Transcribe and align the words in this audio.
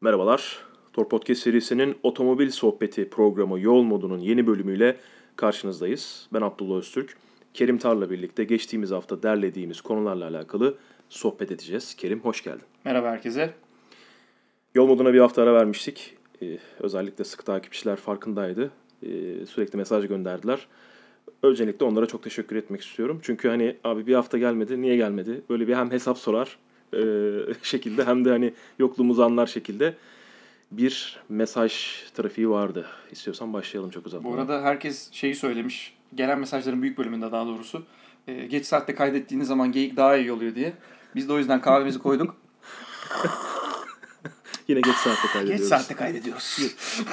Merhabalar. 0.00 0.58
Tor 0.92 1.08
Podcast 1.08 1.42
serisinin 1.42 1.96
otomobil 2.02 2.50
sohbeti 2.50 3.10
programı 3.10 3.60
Yol 3.60 3.82
Modu'nun 3.82 4.18
yeni 4.18 4.46
bölümüyle 4.46 4.96
karşınızdayız. 5.36 6.28
Ben 6.32 6.40
Abdullah 6.40 6.76
Öztürk. 6.76 7.16
Kerim 7.54 7.78
Tar'la 7.78 8.10
birlikte 8.10 8.44
geçtiğimiz 8.44 8.90
hafta 8.90 9.22
derlediğimiz 9.22 9.80
konularla 9.80 10.28
alakalı 10.28 10.74
sohbet 11.08 11.52
edeceğiz. 11.52 11.94
Kerim 11.94 12.20
hoş 12.20 12.44
geldin. 12.44 12.62
Merhaba 12.84 13.10
herkese. 13.10 13.54
Yol 14.74 14.86
Modu'na 14.86 15.14
bir 15.14 15.20
hafta 15.20 15.42
ara 15.42 15.54
vermiştik. 15.54 16.16
Ee, 16.42 16.58
özellikle 16.80 17.24
sık 17.24 17.46
takipçiler 17.46 17.96
farkındaydı. 17.96 18.70
Ee, 19.02 19.46
sürekli 19.46 19.76
mesaj 19.76 20.08
gönderdiler. 20.08 20.66
Öncelikle 21.42 21.86
onlara 21.86 22.06
çok 22.06 22.22
teşekkür 22.22 22.56
etmek 22.56 22.80
istiyorum. 22.80 23.20
Çünkü 23.22 23.48
hani 23.48 23.76
abi 23.84 24.06
bir 24.06 24.14
hafta 24.14 24.38
gelmedi, 24.38 24.82
niye 24.82 24.96
gelmedi? 24.96 25.42
Böyle 25.50 25.68
bir 25.68 25.74
hem 25.74 25.90
hesap 25.90 26.18
sorar 26.18 26.58
e, 26.94 27.00
şekilde 27.62 28.04
hem 28.04 28.24
de 28.24 28.30
hani 28.30 28.52
yokluğumuzu 28.78 29.22
anlar 29.22 29.46
şekilde 29.46 29.94
bir 30.70 31.20
mesaj 31.28 32.02
trafiği 32.14 32.50
vardı. 32.50 32.86
İstiyorsan 33.10 33.52
başlayalım 33.52 33.90
çok 33.90 34.06
uzatmadan. 34.06 34.36
Bu 34.36 34.40
arada 34.40 34.62
herkes 34.62 35.12
şeyi 35.12 35.34
söylemiş. 35.34 35.94
Gelen 36.14 36.38
mesajların 36.38 36.82
büyük 36.82 36.98
bölümünde 36.98 37.32
daha 37.32 37.46
doğrusu. 37.46 37.82
e, 38.28 38.46
geç 38.46 38.66
saatte 38.66 38.94
kaydettiğiniz 38.94 39.48
zaman 39.48 39.72
geyik 39.72 39.96
daha 39.96 40.16
iyi 40.16 40.32
oluyor 40.32 40.54
diye. 40.54 40.72
Biz 41.14 41.28
de 41.28 41.32
o 41.32 41.38
yüzden 41.38 41.60
kahvemizi 41.60 41.98
koyduk. 41.98 42.36
Yine 44.68 44.80
geç 44.80 44.94
saatte 44.94 45.28
kaydediyoruz. 45.32 45.60
geç 45.60 45.68
saatte 45.68 45.94
kaydediyoruz. 45.94 46.58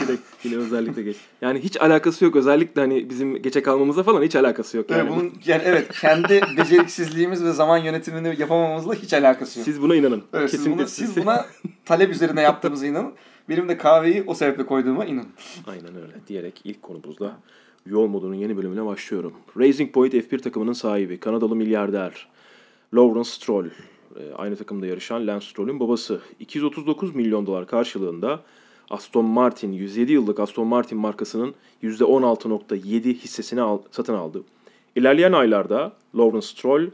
yine, 0.01 0.17
yine 0.43 0.55
özellikle 0.55 1.01
geç. 1.01 1.17
Yani 1.41 1.59
hiç 1.59 1.81
alakası 1.81 2.25
yok. 2.25 2.35
Özellikle 2.35 2.81
hani 2.81 3.09
bizim 3.09 3.41
geçe 3.41 3.63
kalmamıza 3.63 4.03
falan 4.03 4.21
hiç 4.23 4.35
alakası 4.35 4.77
yok. 4.77 4.89
Yani. 4.91 5.01
Evet, 5.01 5.11
bunun 5.11 5.33
yani 5.45 5.61
evet 5.65 5.91
kendi 6.01 6.41
beceriksizliğimiz 6.57 7.43
ve 7.43 7.51
zaman 7.51 7.77
yönetimini 7.77 8.35
yapamamamızla 8.39 8.93
hiç 8.93 9.13
alakası 9.13 9.59
yok. 9.59 9.65
Siz 9.65 9.81
buna 9.81 9.95
inanın. 9.95 10.23
Evet, 10.33 10.49
siz, 10.49 10.59
Kesinlikle 10.59 10.81
buna, 10.81 10.87
siz 10.87 11.17
buna 11.17 11.45
talep 11.85 12.09
üzerine 12.09 12.41
yaptığımıza 12.41 12.85
inanın. 12.85 13.13
Benim 13.49 13.69
de 13.69 13.77
kahveyi 13.77 14.23
o 14.27 14.33
sebeple 14.33 14.65
koyduğuma 14.65 15.05
inanın. 15.05 15.29
Aynen 15.67 15.95
öyle 15.95 16.13
diyerek 16.27 16.61
ilk 16.63 16.81
konumuzla 16.81 17.37
Yol 17.85 18.07
Modu'nun 18.07 18.35
yeni 18.35 18.57
bölümüne 18.57 18.85
başlıyorum. 18.85 19.33
Racing 19.57 19.93
Point 19.93 20.13
F1 20.13 20.41
takımının 20.41 20.73
sahibi, 20.73 21.19
Kanadalı 21.19 21.55
milyarder 21.55 22.27
Lawrence 22.93 23.29
Stroll, 23.29 23.65
aynı 24.35 24.55
takımda 24.55 24.87
yarışan 24.87 25.27
Lance 25.27 25.45
Stroll'ün 25.45 25.79
babası 25.79 26.21
239 26.39 27.15
milyon 27.15 27.45
dolar 27.45 27.67
karşılığında 27.67 28.39
Aston 28.89 29.25
Martin, 29.25 29.71
107 29.71 30.11
yıllık 30.11 30.39
Aston 30.39 30.67
Martin 30.67 30.97
markasının 30.97 31.55
%16.7 31.83 33.13
hissesini 33.13 33.61
al, 33.61 33.79
satın 33.91 34.13
aldı. 34.13 34.43
İlerleyen 34.95 35.31
aylarda 35.31 35.93
Lawrence 36.15 36.47
Stroll 36.47 36.87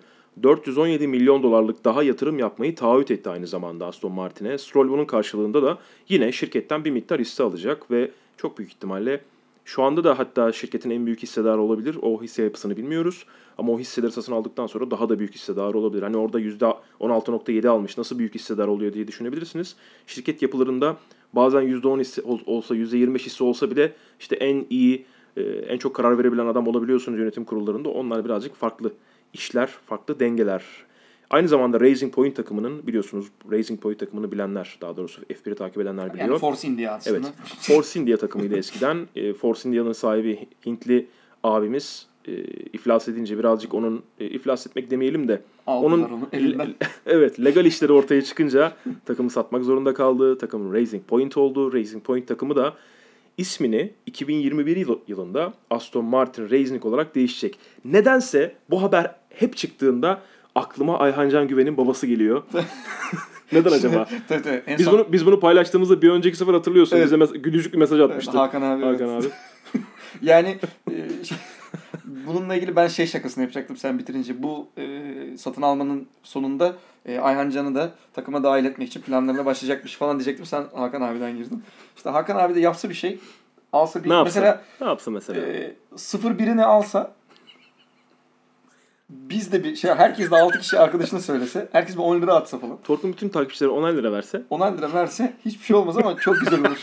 417 0.44 1.08
milyon 1.08 1.44
dolarlık 1.44 1.86
daha 1.86 2.04
yatırım 2.04 2.40
yapmayı 2.40 2.76
taahhüt 2.76 3.12
etti 3.12 3.30
aynı 3.30 3.48
zamanda 3.48 3.86
Aston 3.86 4.12
Martin'e. 4.12 4.58
Stroll 4.58 4.90
bunun 4.90 5.06
karşılığında 5.06 5.64
da 5.64 5.78
yine 6.10 6.32
şirketten 6.32 6.86
bir 6.86 6.92
miktar 6.92 7.20
hisse 7.20 7.44
alacak 7.44 7.92
ve 7.92 8.12
çok 8.38 8.58
büyük 8.58 8.72
ihtimalle 8.72 9.22
şu 9.70 9.84
anda 9.84 10.04
da 10.04 10.20
hatta 10.20 10.52
şirketin 10.52 10.90
en 10.90 11.06
büyük 11.06 11.24
hissedarı 11.24 11.62
olabilir. 11.62 11.98
O 12.02 12.22
hisse 12.22 12.44
yapısını 12.44 12.78
bilmiyoruz. 12.78 13.26
Ama 13.58 13.74
o 13.74 13.80
hisseleri 13.80 14.12
satın 14.12 14.34
aldıktan 14.34 14.68
sonra 14.68 14.92
daha 14.92 15.10
da 15.10 15.20
büyük 15.20 15.36
hissedar 15.36 15.74
olabilir. 15.74 16.04
Hani 16.04 16.18
orada 16.18 16.40
%16.7 16.40 17.70
almış 17.70 17.98
nasıl 17.98 18.20
büyük 18.20 18.36
hissedar 18.36 18.68
oluyor 18.68 18.94
diye 18.94 19.08
düşünebilirsiniz. 19.08 19.76
Şirket 20.08 20.42
yapılarında 20.42 20.98
bazen 21.34 21.64
%10 21.64 22.00
hisse 22.00 22.22
olsa 22.46 22.76
%25 22.76 23.20
hisse 23.20 23.44
olsa 23.44 23.72
bile 23.72 23.94
işte 24.20 24.36
en 24.36 24.66
iyi 24.70 25.06
e, 25.38 25.42
en 25.42 25.78
çok 25.78 25.96
karar 25.96 26.18
verebilen 26.18 26.46
adam 26.46 26.68
olabiliyorsunuz 26.68 27.20
yönetim 27.20 27.44
kurullarında. 27.44 27.90
Onlar 27.90 28.26
birazcık 28.26 28.56
farklı 28.56 28.94
işler, 29.34 29.68
farklı 29.68 30.20
dengeler. 30.20 30.64
Aynı 31.30 31.48
zamanda 31.48 31.80
Racing 31.80 32.14
Point 32.14 32.36
takımının 32.36 32.88
biliyorsunuz 32.88 33.28
Racing 33.52 33.82
Point 33.82 34.00
takımını 34.00 34.32
bilenler 34.32 34.78
daha 34.82 34.98
doğrusu 34.98 35.22
F1'i 35.22 35.56
takip 35.56 35.82
edenler 35.82 36.14
biliyor. 36.14 36.30
Yani 36.30 36.40
Force 36.40 36.68
India 36.68 36.94
aslında. 36.96 37.18
Evet. 37.18 37.34
Force 37.60 38.00
India 38.00 38.18
takımıydı 38.18 38.58
eskiden. 38.58 39.08
E, 39.16 39.34
Force 39.34 39.70
India'nın 39.70 39.92
sahibi 39.92 40.48
Hintli 40.66 41.08
abimiz 41.44 42.08
e, 42.26 42.32
iflas 42.74 43.08
edince 43.08 43.38
birazcık 43.38 43.74
onun 43.74 44.04
e, 44.20 44.26
iflas 44.26 44.68
etmek 44.68 44.92
demeyelim 44.92 45.28
de 45.28 45.42
Aldılar 45.68 45.88
onun 45.88 46.04
onu 46.04 46.28
elinden. 46.34 46.76
evet 47.06 47.40
legal 47.40 47.66
işleri 47.66 47.92
ortaya 47.92 48.22
çıkınca 48.22 48.74
takımı 49.06 49.30
satmak 49.30 49.64
zorunda 49.64 49.94
kaldı. 49.94 50.38
Takım 50.38 50.74
Racing 50.74 51.04
Point 51.08 51.38
oldu. 51.38 51.74
Racing 51.74 52.04
Point 52.04 52.28
takımı 52.28 52.56
da 52.56 52.74
ismini 53.38 53.92
2021 54.06 54.78
yıl- 54.78 55.00
yılında 55.08 55.54
Aston 55.70 56.06
Martin 56.06 56.50
Racing 56.50 56.86
olarak 56.86 57.16
değişecek. 57.16 57.60
Nedense 57.86 58.56
bu 58.70 58.82
haber 58.82 59.16
hep 59.30 59.58
çıktığında 59.58 60.22
aklıma 60.60 61.00
Ayhan 61.00 61.30
Can 61.30 61.48
Güven'in 61.48 61.78
babası 61.78 62.08
geliyor. 62.08 62.44
Neden 63.52 63.72
acaba? 63.72 64.06
tabii, 64.28 64.42
tabii. 64.44 64.64
En 64.68 64.78
Biz 64.78 64.86
son- 64.86 64.94
bunu 64.94 65.12
biz 65.12 65.26
bunu 65.26 65.40
paylaştığımızda 65.40 66.02
bir 66.02 66.10
önceki 66.10 66.38
sefer 66.38 66.54
hatırlıyorsun. 66.54 66.98
Evet. 66.98 67.06
Bize 67.06 67.16
mes- 67.16 67.38
gülücük 67.38 67.74
bir 67.74 67.78
mesaj 67.78 68.00
Evet, 68.00 68.10
atmıştı. 68.10 68.38
Hakan 68.38 68.62
abi. 68.62 68.86
evet. 68.86 69.02
Hakan 69.02 69.14
abi. 69.20 69.26
Yani 70.22 70.58
e, 70.92 71.24
şey- 71.24 71.38
bununla 72.06 72.56
ilgili 72.56 72.76
ben 72.76 72.88
şey 72.88 73.08
şakasını 73.08 73.44
yapacaktım 73.44 73.78
sen 73.78 74.00
bitirince. 74.00 74.44
Bu 74.44 74.68
e, 74.78 74.88
satın 75.38 75.62
almanın 75.62 76.08
sonunda 76.24 76.74
e, 77.06 77.20
Ayhan 77.20 77.50
Can'ı 77.50 77.76
da 77.76 77.92
takıma 78.14 78.44
dahil 78.44 78.66
etmek 78.66 78.88
için 78.88 79.02
planlarına 79.02 79.46
başlayacakmış 79.46 79.96
falan 79.96 80.20
diyecektim. 80.20 80.46
Sen 80.46 80.64
Hakan 80.76 81.02
abiden 81.02 81.38
girdin. 81.38 81.64
İşte 81.98 82.10
Hakan 82.10 82.36
abi 82.36 82.56
de 82.56 82.60
yapsa 82.60 82.90
bir 82.90 82.94
şey 82.94 83.20
alsa 83.74 84.04
bir 84.04 84.10
Ne 84.10 84.14
yapsa? 84.14 84.40
mesela 84.40 84.64
ne 84.82 84.88
yapsa 84.88 85.12
mesela? 85.12 85.42
e, 85.48 85.76
0-1'ini 85.96 86.64
alsa 86.64 87.12
biz 89.10 89.52
de 89.52 89.64
bir 89.64 89.76
şey 89.76 89.92
herkes 89.92 90.32
de 90.32 90.36
6 90.42 90.60
kişi 90.60 90.80
arkadaşına 90.80 91.20
söylese 91.20 91.70
herkes 91.72 91.96
bir 91.96 92.02
10 92.02 92.22
lira 92.22 92.34
atsa 92.34 92.60
falan. 92.60 92.78
Tork'un 92.84 93.12
bütün 93.12 93.30
takipçileri 93.30 93.72
10 93.72 93.96
lira 93.96 94.12
verse 94.12 94.42
10 94.50 94.78
lira 94.78 94.94
verse 94.94 95.34
hiçbir 95.46 95.66
şey 95.66 95.76
olmaz 95.76 95.98
ama 95.98 96.18
çok 96.18 96.40
güzel 96.40 96.60
olur. 96.60 96.80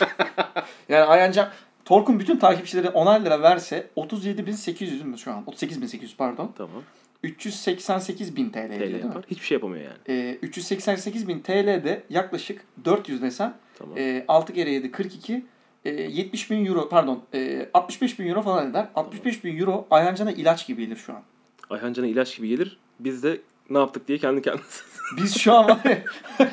yani 0.89 1.03
Ayhan 1.03 1.31
Can 1.31 1.49
Tork'un 1.85 2.19
bütün 2.19 2.37
takipçileri 2.37 2.89
10 2.89 3.25
lira 3.25 3.41
verse 3.41 3.87
37.800 3.97 5.03
mü 5.03 5.17
şu 5.17 5.31
an? 5.31 5.43
38.800 5.43 6.15
pardon. 6.17 6.51
tamam. 6.57 6.83
388 7.23 8.35
bin 8.35 8.49
TL, 8.49 8.57
ediyor 8.57 8.79
TL 8.79 8.93
değil 8.93 9.03
mi? 9.03 9.11
Hiçbir 9.31 9.45
şey 9.45 9.55
yapamıyor 9.55 9.83
yani. 9.83 9.97
Ee, 10.09 10.37
388 10.41 11.27
bin 11.27 11.39
TL'de 11.39 12.03
yaklaşık 12.09 12.61
400 12.85 13.21
desem 13.21 13.53
Tamam. 13.79 13.97
e, 13.97 14.25
6 14.27 14.53
kere 14.53 14.71
7 14.71 14.91
42 14.91 15.45
e, 15.85 15.89
70 15.91 16.51
bin 16.51 16.65
euro 16.65 16.89
pardon 16.89 17.23
e, 17.33 17.69
65 17.73 18.19
bin 18.19 18.27
euro 18.27 18.41
falan 18.41 18.71
eder. 18.71 18.87
65 18.95 19.43
bin 19.43 19.59
euro 19.59 19.87
Ayhan 19.91 20.15
Can'a 20.15 20.31
ilaç 20.31 20.67
gibi 20.67 20.85
gelir 20.85 20.97
şu 20.97 21.13
an. 21.13 21.21
Ayhan 21.69 21.93
Can'a 21.93 22.07
ilaç 22.07 22.37
gibi 22.37 22.47
gelir. 22.47 22.77
Biz 22.99 23.23
de 23.23 23.41
ne 23.69 23.77
yaptık 23.77 24.07
diye 24.07 24.17
kendi 24.17 24.41
kendimize 24.41 24.81
Biz 25.17 25.37
şu 25.37 25.53
an 25.53 25.69
var 25.69 25.79
ya, 25.85 26.03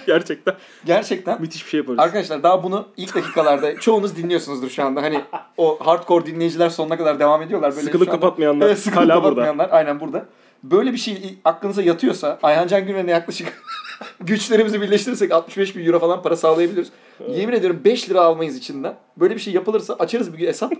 gerçekten 0.06 0.54
gerçekten 0.84 1.40
müthiş 1.40 1.64
bir 1.64 1.70
şey 1.70 1.80
yaparız. 1.80 1.98
Arkadaşlar 1.98 2.42
daha 2.42 2.62
bunu 2.62 2.88
ilk 2.96 3.14
dakikalarda 3.14 3.80
çoğunuz 3.80 4.16
dinliyorsunuzdur 4.16 4.70
şu 4.70 4.84
anda. 4.84 5.02
Hani 5.02 5.20
o 5.56 5.78
hardcore 5.86 6.26
dinleyiciler 6.26 6.68
sonuna 6.68 6.96
kadar 6.96 7.20
devam 7.20 7.42
ediyorlar. 7.42 7.70
Böyle 7.76 7.86
Sıkılıp 7.86 8.10
kapatmayanlar 8.10 8.66
Evet, 8.66 8.78
sıkılıp 8.78 8.96
hala 8.98 9.14
burada. 9.14 9.22
kapatmayanlar 9.22 9.68
aynen 9.70 10.00
burada. 10.00 10.26
Böyle 10.62 10.92
bir 10.92 10.98
şey 10.98 11.38
aklınıza 11.44 11.82
yatıyorsa 11.82 12.38
Ayhan 12.42 12.66
Can 12.66 12.86
Güven'e 12.86 13.10
yaklaşık 13.10 13.62
güçlerimizi 14.20 14.80
birleştirirsek 14.80 15.32
65 15.32 15.76
bin 15.76 15.86
euro 15.86 15.98
falan 15.98 16.22
para 16.22 16.36
sağlayabiliriz. 16.36 16.88
Yemin 17.28 17.52
ediyorum 17.52 17.80
5 17.84 18.10
lira 18.10 18.20
almayız 18.20 18.56
içinden. 18.56 18.94
Böyle 19.16 19.34
bir 19.34 19.40
şey 19.40 19.54
yapılırsa 19.54 19.94
açarız 19.94 20.38
bir 20.38 20.48
hesap. 20.48 20.72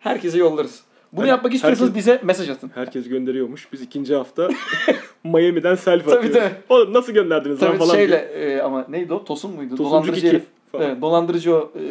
Herkese 0.00 0.38
yollarız. 0.38 0.80
Bunu 1.16 1.24
Her- 1.24 1.28
yapmak 1.28 1.54
istiyorsanız 1.54 1.80
herkes- 1.90 1.96
bize 1.96 2.20
mesaj 2.24 2.50
atın. 2.50 2.70
Herkes 2.74 3.08
gönderiyormuş. 3.08 3.72
Biz 3.72 3.80
ikinci 3.82 4.14
hafta 4.14 4.48
Miami'den 5.24 5.74
selfie 5.74 6.14
Tabii, 6.14 6.26
atıyoruz. 6.28 6.52
Oğlum 6.68 6.92
nasıl 6.92 7.12
gönderdiniz 7.12 7.62
lan 7.62 7.68
Tabii 7.68 7.78
falan 7.78 7.94
şeyle 7.94 8.32
diye. 8.34 8.56
e, 8.56 8.60
ama 8.60 8.86
neydi 8.88 9.14
o? 9.14 9.24
Tosun 9.24 9.50
muydu? 9.54 9.70
Tosuncuk 9.70 9.90
dolandırıcı 9.92 10.26
iki 10.26 10.28
herif. 10.36 10.44
falan. 10.72 10.84
Evet, 10.86 11.02
dolandırıcı 11.02 11.54
o. 11.54 11.72
e, 11.76 11.82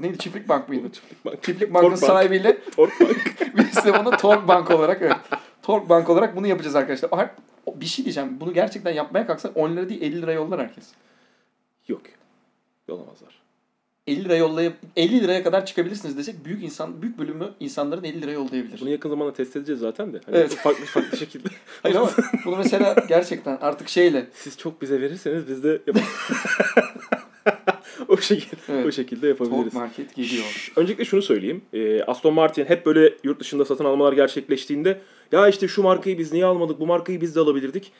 neydi? 0.00 0.18
Çiftlik 0.18 0.48
Bank 0.48 0.68
mıydı? 0.68 0.92
Çiftlik 0.92 1.24
bank. 1.24 1.42
Çiftlik 1.42 1.74
Bank'ın 1.74 1.88
Tork 1.88 1.98
sahibiyle 1.98 2.56
Tork 2.76 3.00
bank. 3.00 3.16
Biz 3.56 3.84
de 3.84 4.04
bunu 4.04 4.16
Tork 4.16 4.48
Bank 4.48 4.70
olarak 4.70 5.02
evet. 5.02 5.16
Tork 5.62 5.88
Bank 5.88 6.10
olarak 6.10 6.36
bunu 6.36 6.46
yapacağız 6.46 6.76
arkadaşlar. 6.76 7.10
Bir 7.74 7.86
şey 7.86 8.04
diyeceğim. 8.04 8.40
Bunu 8.40 8.52
gerçekten 8.54 8.92
yapmaya 8.92 9.26
kalksak 9.26 9.56
10 9.56 9.76
lira 9.76 9.88
değil 9.88 10.02
50 10.02 10.22
lira 10.22 10.32
yollar 10.32 10.60
herkes. 10.60 10.84
Yok. 11.88 12.02
Yolamazlar. 12.88 13.45
50 14.06 14.24
lira 14.24 14.36
yollayıp 14.36 14.74
50 14.96 15.20
liraya 15.22 15.42
kadar 15.42 15.66
çıkabilirsiniz 15.66 16.16
desek 16.18 16.44
büyük 16.44 16.64
insan 16.64 17.02
büyük 17.02 17.18
bölümü 17.18 17.50
insanların 17.60 18.04
50 18.04 18.22
lira 18.22 18.30
yollayabilir. 18.32 18.80
Bunu 18.80 18.90
yakın 18.90 19.10
zamanda 19.10 19.32
test 19.32 19.56
edeceğiz 19.56 19.80
zaten 19.80 20.12
de. 20.12 20.20
Hani 20.26 20.36
Evet. 20.36 20.54
Farklı 20.54 20.84
farklı 20.84 21.18
şekilde. 21.18 21.48
Hayır 21.82 21.96
ama 21.96 22.10
bunu 22.44 22.56
mesela 22.56 22.96
gerçekten 23.08 23.58
artık 23.60 23.88
şeyle 23.88 24.26
Siz 24.34 24.58
çok 24.58 24.82
bize 24.82 25.00
verirseniz 25.00 25.48
biz 25.48 25.64
de 25.64 25.80
o 28.08 28.16
şekilde 28.16 28.60
Evet. 28.68 28.86
o 28.86 28.92
şekilde 28.92 29.28
yapabiliriz. 29.28 29.62
Tork 29.62 29.74
Market 29.74 30.14
geliyor. 30.14 30.72
Öncelikle 30.76 31.04
şunu 31.04 31.22
söyleyeyim. 31.22 31.62
Ee, 31.72 32.02
Aston 32.02 32.34
Martin 32.34 32.64
hep 32.64 32.86
böyle 32.86 33.14
yurt 33.24 33.40
dışında 33.40 33.64
satın 33.64 33.84
almalar 33.84 34.12
gerçekleştiğinde 34.12 35.00
ya 35.32 35.48
işte 35.48 35.68
şu 35.68 35.82
markayı 35.82 36.18
biz 36.18 36.32
niye 36.32 36.44
almadık, 36.44 36.80
bu 36.80 36.86
markayı 36.86 37.20
biz 37.20 37.36
de 37.36 37.40
alabilirdik. 37.40 37.92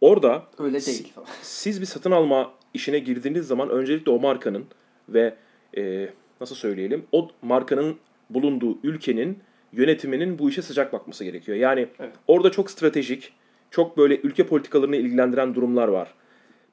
Orada 0.00 0.42
Öyle 0.58 0.86
değil 0.86 1.12
falan. 1.14 1.28
siz 1.42 1.80
bir 1.80 1.86
satın 1.86 2.10
alma 2.10 2.52
işine 2.74 2.98
girdiğiniz 2.98 3.46
zaman 3.46 3.70
öncelikle 3.70 4.10
o 4.12 4.20
markanın 4.20 4.64
ve 5.08 5.34
e, 5.78 6.08
nasıl 6.40 6.54
söyleyelim 6.54 7.04
o 7.12 7.28
markanın 7.42 7.96
bulunduğu 8.30 8.78
ülkenin 8.82 9.38
yönetiminin 9.72 10.38
bu 10.38 10.48
işe 10.48 10.62
sıcak 10.62 10.92
bakması 10.92 11.24
gerekiyor. 11.24 11.58
Yani 11.58 11.88
Evet. 11.98 12.12
orada 12.26 12.50
çok 12.50 12.70
stratejik, 12.70 13.32
çok 13.70 13.98
böyle 13.98 14.16
ülke 14.20 14.46
politikalarını 14.46 14.96
ilgilendiren 14.96 15.54
durumlar 15.54 15.88
var. 15.88 16.14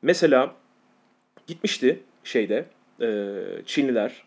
Mesela 0.02 0.56
gitmişti 1.48 2.00
şeyde 2.24 2.66
e, 3.02 3.34
Çinliler 3.66 4.24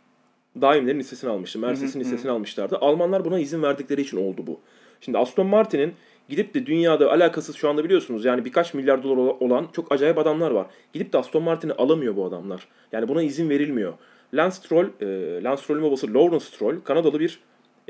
Daimler'in 0.60 1.00
hissesini 1.00 1.30
almıştı. 1.30 1.58
Mercedes'in 1.58 2.00
hissesini 2.00 2.30
almışlardı. 2.30 2.76
Almanlar 2.80 3.24
buna 3.24 3.38
izin 3.38 3.62
verdikleri 3.62 4.00
için 4.00 4.16
oldu 4.16 4.46
bu. 4.46 4.60
Şimdi 5.00 5.18
Aston 5.18 5.46
Martin'in 5.46 5.94
gidip 6.28 6.54
de 6.54 6.66
dünyada 6.66 7.12
alakasız 7.12 7.56
şu 7.56 7.68
anda 7.68 7.84
biliyorsunuz 7.84 8.24
yani 8.24 8.44
birkaç 8.44 8.74
milyar 8.74 9.02
dolar 9.02 9.16
olan 9.16 9.68
çok 9.72 9.92
acayip 9.92 10.18
adamlar 10.18 10.50
var. 10.50 10.66
Gidip 10.92 11.12
de 11.12 11.18
Aston 11.18 11.42
Martin'i 11.42 11.72
alamıyor 11.72 12.16
bu 12.16 12.24
adamlar. 12.24 12.68
Yani 12.92 13.08
buna 13.08 13.22
izin 13.22 13.50
verilmiyor. 13.50 13.92
Lance 14.34 14.54
Stroll, 14.56 14.86
e, 15.00 15.06
Lance 15.42 15.62
Stroll'ün 15.62 15.82
babası 15.82 16.14
Lawrence 16.14 16.44
Stroll 16.44 16.80
Kanadalı 16.84 17.20
bir 17.20 17.40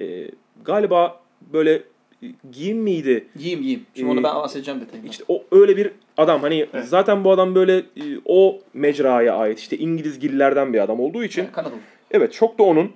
e, 0.00 0.30
galiba 0.64 1.20
böyle 1.52 1.72
e, 2.22 2.26
giyim 2.52 2.78
miydi? 2.78 3.28
Yiyeyim 3.38 3.60
yiyeyim. 3.62 3.86
Şimdi 3.94 4.08
Ee, 4.08 4.12
onu 4.12 4.22
ben 4.22 4.34
bahsedeceğim 4.34 4.80
detayında. 4.80 5.08
İşte 5.08 5.24
o 5.28 5.44
öyle 5.52 5.76
bir 5.76 5.90
adam 6.16 6.40
hani 6.40 6.66
Evet. 6.74 6.84
zaten 6.88 7.24
bu 7.24 7.30
adam 7.30 7.54
böyle 7.54 7.76
e, 7.78 8.02
o 8.24 8.58
mecraya 8.74 9.36
ait 9.36 9.58
işte 9.58 9.78
İngiliz 9.78 10.18
gillerden 10.18 10.72
bir 10.72 10.78
adam 10.78 11.00
olduğu 11.00 11.24
için 11.24 11.42
Yani 11.42 11.52
Kanadalı. 11.52 11.78
evet 12.10 12.32
çok 12.32 12.58
da 12.58 12.62
onun 12.62 12.90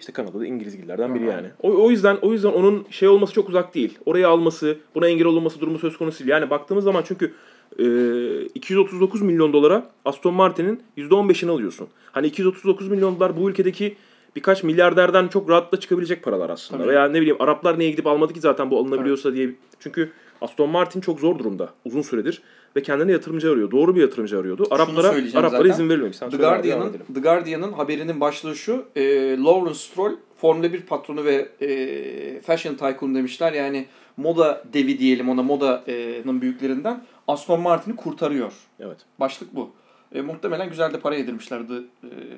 işte 0.00 0.12
Kanada'da 0.12 0.46
İngiliz 0.46 0.76
gillerden 0.76 1.14
biri 1.14 1.24
yani. 1.24 1.46
O, 1.62 1.84
o 1.84 1.90
yüzden 1.90 2.16
o 2.22 2.32
yüzden 2.32 2.48
onun 2.52 2.86
şey 2.90 3.08
olması 3.08 3.32
çok 3.32 3.48
uzak 3.48 3.74
değil. 3.74 3.98
Oraya 4.06 4.28
alması, 4.28 4.78
buna 4.94 5.08
engel 5.08 5.26
olunması 5.26 5.60
durumu 5.60 5.78
söz 5.78 5.96
konusu 5.98 6.18
değil. 6.18 6.30
Yani 6.30 6.50
baktığımız 6.50 6.84
zaman 6.84 7.02
çünkü 7.06 7.24
e, 7.26 7.30
239 7.78 9.22
milyon 9.22 9.52
dolara 9.52 9.90
Aston 10.04 10.34
Martin'in 10.34 10.82
%15'ini 10.96 11.50
alıyorsun. 11.50 11.88
Hani 12.12 12.26
239 12.26 12.88
milyon 12.88 13.16
dolar 13.16 13.36
bu 13.36 13.50
ülkedeki 13.50 13.96
birkaç 14.36 14.62
milyarderden 14.62 15.28
çok 15.28 15.50
rahatla 15.50 15.80
çıkabilecek 15.80 16.22
paralar 16.22 16.50
aslında. 16.50 16.82
Tabii. 16.82 16.92
Veya 16.92 17.08
ne 17.08 17.20
bileyim 17.20 17.36
Araplar 17.38 17.78
niye 17.78 17.90
gidip 17.90 18.06
almadı 18.06 18.32
ki 18.32 18.40
zaten 18.40 18.70
bu 18.70 18.78
alınabiliyorsa 18.78 19.34
diye. 19.34 19.50
Çünkü 19.80 20.10
Aston 20.40 20.70
Martin 20.70 21.00
çok 21.00 21.20
zor 21.20 21.38
durumda 21.38 21.70
uzun 21.84 22.02
süredir 22.02 22.42
ve 22.76 22.82
kendine 22.82 23.12
yatırımcı 23.12 23.52
arıyor. 23.52 23.70
Doğru 23.70 23.96
bir 23.96 24.00
yatırımcı 24.00 24.38
arıyordu. 24.38 24.66
Araplara 24.70 25.08
Araplara 25.08 25.48
zaten. 25.48 25.70
izin 25.70 25.88
verilmemiş. 25.88 26.16
Sen 26.16 26.30
The 26.30 26.36
Guardian'ın. 26.36 26.92
The 27.14 27.20
Guardian'ın 27.20 27.72
haberinin 27.72 28.20
başlığı 28.20 28.56
şu. 28.56 28.84
E, 28.96 29.02
Lawrence 29.36 29.78
Stroll 29.78 30.12
Formula 30.36 30.72
1 30.72 30.80
patronu 30.80 31.24
ve 31.24 31.48
e, 31.60 32.40
fashion 32.40 32.74
tycoon 32.74 33.14
demişler. 33.14 33.52
Yani 33.52 33.86
moda 34.16 34.64
devi 34.72 34.98
diyelim 34.98 35.28
ona 35.28 35.42
modanın 35.42 36.40
büyüklerinden 36.40 37.02
Aston 37.28 37.60
Martin'i 37.60 37.96
kurtarıyor. 37.96 38.52
Evet. 38.80 38.98
Başlık 39.20 39.54
bu. 39.54 39.70
E, 40.14 40.20
muhtemelen 40.20 40.68
güzel 40.68 40.92
de 40.92 41.00
para 41.00 41.14
yedirmişler 41.14 41.68
The 41.68 41.74
e, 41.74 41.78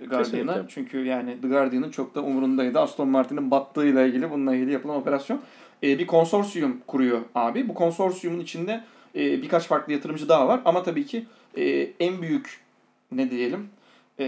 Guardian'a. 0.06 0.22
Kesinlikle. 0.22 0.64
Çünkü 0.68 1.04
yani 1.04 1.40
The 1.40 1.48
Guardian'ın 1.48 1.90
çok 1.90 2.14
da 2.14 2.22
umurundaydı. 2.22 2.80
Aston 2.80 3.08
Martin'in 3.08 3.50
battığıyla 3.50 4.06
ilgili 4.06 4.30
bununla 4.30 4.54
ilgili 4.54 4.72
yapılan 4.72 4.96
operasyon. 4.96 5.40
E, 5.82 5.98
bir 5.98 6.06
konsorsiyum 6.06 6.80
kuruyor 6.86 7.20
abi. 7.34 7.68
Bu 7.68 7.74
konsorsiyumun 7.74 8.40
içinde 8.40 8.84
e, 9.14 9.42
birkaç 9.42 9.66
farklı 9.66 9.92
yatırımcı 9.92 10.28
daha 10.28 10.48
var. 10.48 10.60
Ama 10.64 10.82
tabii 10.82 11.06
ki 11.06 11.26
e, 11.56 11.64
en 12.00 12.22
büyük 12.22 12.60
ne 13.12 13.30
diyelim 13.30 13.68
e, 14.18 14.26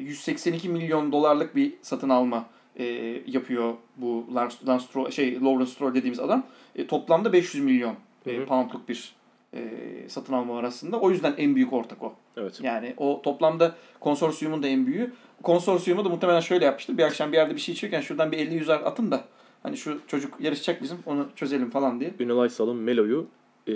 182 0.00 0.68
milyon 0.68 1.12
dolarlık 1.12 1.56
bir 1.56 1.72
satın 1.82 2.08
alma 2.08 2.46
e, 2.78 2.84
yapıyor 3.26 3.74
bu 3.96 4.26
Lance, 4.34 4.56
Lance 4.66 4.84
Stroll, 4.84 5.10
şey 5.10 5.40
Lawrence 5.40 5.70
Stroll 5.70 5.94
dediğimiz 5.94 6.20
adam. 6.20 6.46
E, 6.76 6.86
toplamda 6.86 7.32
500 7.32 7.64
milyon 7.64 7.94
e, 8.26 8.36
Hı 8.36 8.42
hı. 8.42 8.46
poundluk 8.46 8.88
bir 8.88 9.12
e, 9.54 9.60
satın 10.08 10.32
alma 10.32 10.58
arasında. 10.58 11.00
O 11.00 11.10
yüzden 11.10 11.34
en 11.38 11.54
büyük 11.54 11.72
ortak 11.72 12.02
o. 12.02 12.14
Evet. 12.36 12.60
Yani 12.62 12.94
o 12.96 13.22
toplamda 13.22 13.74
konsorsiyumun 14.00 14.62
da 14.62 14.66
en 14.68 14.86
büyüğü. 14.86 15.12
Konsorsiyumu 15.42 16.04
da 16.04 16.08
muhtemelen 16.08 16.40
şöyle 16.40 16.64
yapmıştır. 16.64 16.98
Bir 16.98 17.02
akşam 17.02 17.32
bir 17.32 17.36
yerde 17.36 17.54
bir 17.54 17.60
şey 17.60 17.72
içiyorken 17.72 18.00
şuradan 18.00 18.32
bir 18.32 18.38
50 18.38 18.54
yüzer 18.54 18.80
atın 18.80 19.10
da 19.10 19.24
hani 19.62 19.76
şu 19.76 20.00
çocuk 20.06 20.40
yarışacak 20.40 20.82
bizim 20.82 20.98
onu 21.06 21.28
çözelim 21.36 21.70
falan 21.70 22.00
diye. 22.00 22.14
Ünal 22.20 22.38
Aysal'ın 22.38 22.76
Melo'yu 22.76 23.26
e, 23.66 23.74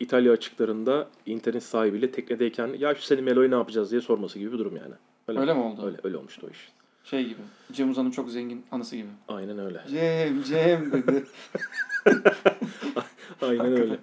İtalya 0.00 0.32
açıklarında 0.32 1.08
internet 1.26 1.62
sahibiyle 1.62 2.10
teknedeyken 2.10 2.74
ya 2.78 2.94
şu 2.94 3.02
senin 3.02 3.24
Melo'yu 3.24 3.50
ne 3.50 3.54
yapacağız 3.54 3.90
diye 3.90 4.00
sorması 4.00 4.38
gibi 4.38 4.52
bir 4.52 4.58
durum 4.58 4.76
yani. 4.76 4.94
Öyle 5.40 5.54
mi 5.54 5.60
oldu? 5.60 5.86
Öyle, 5.86 5.96
öyle 6.04 6.16
olmuştu 6.16 6.46
o 6.46 6.50
iş. 6.50 6.68
Şey 7.04 7.24
gibi. 7.24 7.40
Cem 7.72 7.90
Uzan'ın 7.90 8.10
çok 8.10 8.30
zengin 8.30 8.64
anısı 8.70 8.96
gibi. 8.96 9.08
Aynen 9.28 9.58
öyle. 9.58 9.80
Cem, 9.90 10.42
Cem 10.42 10.92
dedi. 10.92 11.24
Aynen 13.42 13.58
Hakikaten. 13.58 13.72
öyle. 13.82 13.98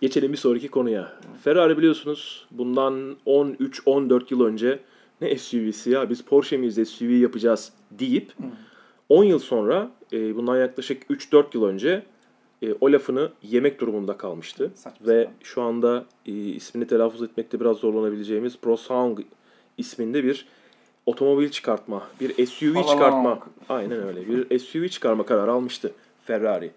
Geçelim 0.00 0.32
bir 0.32 0.36
sonraki 0.36 0.68
konuya. 0.68 1.12
Ferrari 1.44 1.78
biliyorsunuz 1.78 2.46
bundan 2.50 3.16
13-14 3.26 4.22
yıl 4.30 4.40
önce 4.44 4.78
ne 5.20 5.38
SUV'si 5.38 5.90
ya 5.90 6.10
biz 6.10 6.22
Porsche 6.24 6.56
miyiz 6.56 6.88
SUV 6.88 7.10
yapacağız 7.10 7.72
deyip 7.90 8.30
Hı. 8.38 8.42
10 9.08 9.24
yıl 9.24 9.38
sonra 9.38 9.90
e, 10.12 10.36
bundan 10.36 10.56
yaklaşık 10.56 11.02
3-4 11.10 11.44
yıl 11.54 11.64
önce 11.64 12.02
e, 12.62 12.72
o 12.80 12.92
lafını 12.92 13.30
yemek 13.42 13.80
durumunda 13.80 14.16
kalmıştı. 14.16 14.70
Saçma 14.74 15.06
Ve 15.06 15.22
sapan. 15.22 15.34
şu 15.42 15.62
anda 15.62 16.04
e, 16.26 16.32
ismini 16.32 16.86
telaffuz 16.86 17.22
etmekte 17.22 17.60
biraz 17.60 17.76
zorlanabileceğimiz 17.76 18.56
ProSong 18.58 19.20
isminde 19.78 20.24
bir 20.24 20.46
otomobil 21.06 21.48
çıkartma, 21.48 22.08
bir 22.20 22.46
SUV 22.46 22.74
Havalan. 22.74 22.92
çıkartma, 22.92 23.38
aynen 23.68 24.02
öyle 24.06 24.20
bir 24.28 24.58
SUV 24.58 24.88
çıkarma 24.88 25.26
kararı 25.26 25.52
almıştı 25.52 25.92
Ferrari. 26.26 26.70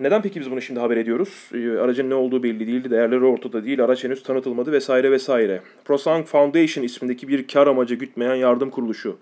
Neden 0.00 0.22
peki 0.22 0.40
biz 0.40 0.50
bunu 0.50 0.62
şimdi 0.62 0.80
haber 0.80 0.96
ediyoruz? 0.96 1.50
E, 1.54 1.78
aracın 1.78 2.10
ne 2.10 2.14
olduğu 2.14 2.42
belli 2.42 2.66
değildi, 2.66 2.90
değerleri 2.90 3.24
ortada 3.24 3.64
değil, 3.64 3.84
araç 3.84 4.04
henüz 4.04 4.22
tanıtılmadı 4.22 4.72
vesaire 4.72 5.10
vesaire. 5.10 5.62
ProSong 5.84 6.26
Foundation 6.26 6.84
ismindeki 6.84 7.28
bir 7.28 7.48
kar 7.48 7.66
amacı 7.66 7.94
gütmeyen 7.94 8.34
yardım 8.34 8.70
kuruluşu. 8.70 9.16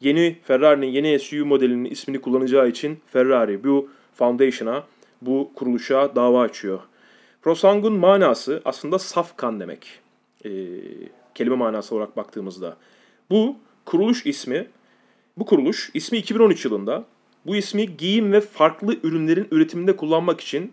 Yeni 0.00 0.36
Ferrari'nin 0.44 0.86
yeni 0.86 1.18
SUV 1.18 1.44
modelinin 1.44 1.84
ismini 1.84 2.20
kullanacağı 2.20 2.68
için 2.68 2.98
Ferrari 3.06 3.64
bu 3.64 3.88
foundation'a, 4.14 4.84
bu 5.22 5.50
kuruluşa 5.54 6.16
dava 6.16 6.40
açıyor. 6.40 6.80
Prosang'un 7.42 7.92
manası 7.92 8.62
aslında 8.64 8.98
saf 8.98 9.36
kan 9.36 9.60
demek. 9.60 10.00
Ee, 10.44 10.50
kelime 11.34 11.56
manası 11.56 11.94
olarak 11.94 12.16
baktığımızda. 12.16 12.76
Bu 13.30 13.56
kuruluş 13.84 14.26
ismi, 14.26 14.66
bu 15.36 15.46
kuruluş 15.46 15.90
ismi 15.94 16.18
2013 16.18 16.64
yılında 16.64 17.04
bu 17.46 17.56
ismi 17.56 17.96
giyim 17.96 18.32
ve 18.32 18.40
farklı 18.40 18.96
ürünlerin 19.02 19.48
üretiminde 19.50 19.96
kullanmak 19.96 20.40
için 20.40 20.72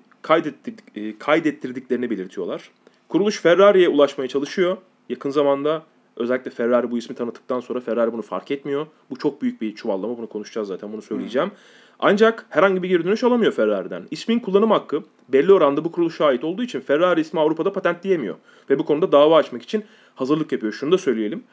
e, 0.96 1.18
kaydettirdiklerini 1.18 2.10
belirtiyorlar. 2.10 2.72
Kuruluş 3.10 3.42
Ferrari'ye 3.42 3.90
ulaşmaya 3.90 4.28
çalışıyor. 4.28 4.78
Yakın 5.10 5.30
zamanda 5.30 5.84
özellikle 6.16 6.52
Ferrari 6.52 6.92
bu 6.92 6.98
ismi 6.98 7.16
tanıttıktan 7.16 7.60
sonra 7.60 7.80
Ferrari 7.80 8.14
bunu 8.14 8.22
fark 8.22 8.52
etmiyor. 8.52 8.88
Bu 9.10 9.16
çok 9.16 9.42
büyük 9.42 9.62
bir 9.62 9.76
çuvallama. 9.76 10.18
Bunu 10.18 10.28
konuşacağız 10.28 10.68
zaten. 10.68 10.94
Bunu 10.94 11.02
söyleyeceğim. 11.02 11.52
Ancak 12.00 12.46
herhangi 12.50 12.84
bir 12.84 12.90
geri 12.90 13.06
dönüş 13.06 13.24
alamıyor 13.24 13.52
Ferrari'den. 13.52 14.04
İsmin 14.12 14.40
kullanım 14.40 14.72
hakkı 14.72 15.04
belli 15.30 15.54
oranda 15.54 15.86
bu 15.86 15.92
kuruluşa 15.92 16.26
ait 16.26 16.44
olduğu 16.44 16.64
için 16.64 16.80
Ferrari 16.80 17.22
ismi 17.22 17.40
Avrupa'da 17.40 17.74
patentleyemiyor. 17.74 18.36
Ve 18.70 18.80
bu 18.80 18.86
konuda 18.86 19.12
dava 19.12 19.38
açmak 19.38 19.62
için 19.62 19.84
hazırlık 20.16 20.52
yapıyor. 20.52 20.74
Şunu 20.74 20.92
da 20.92 20.98
söyleyelim. 20.98 21.44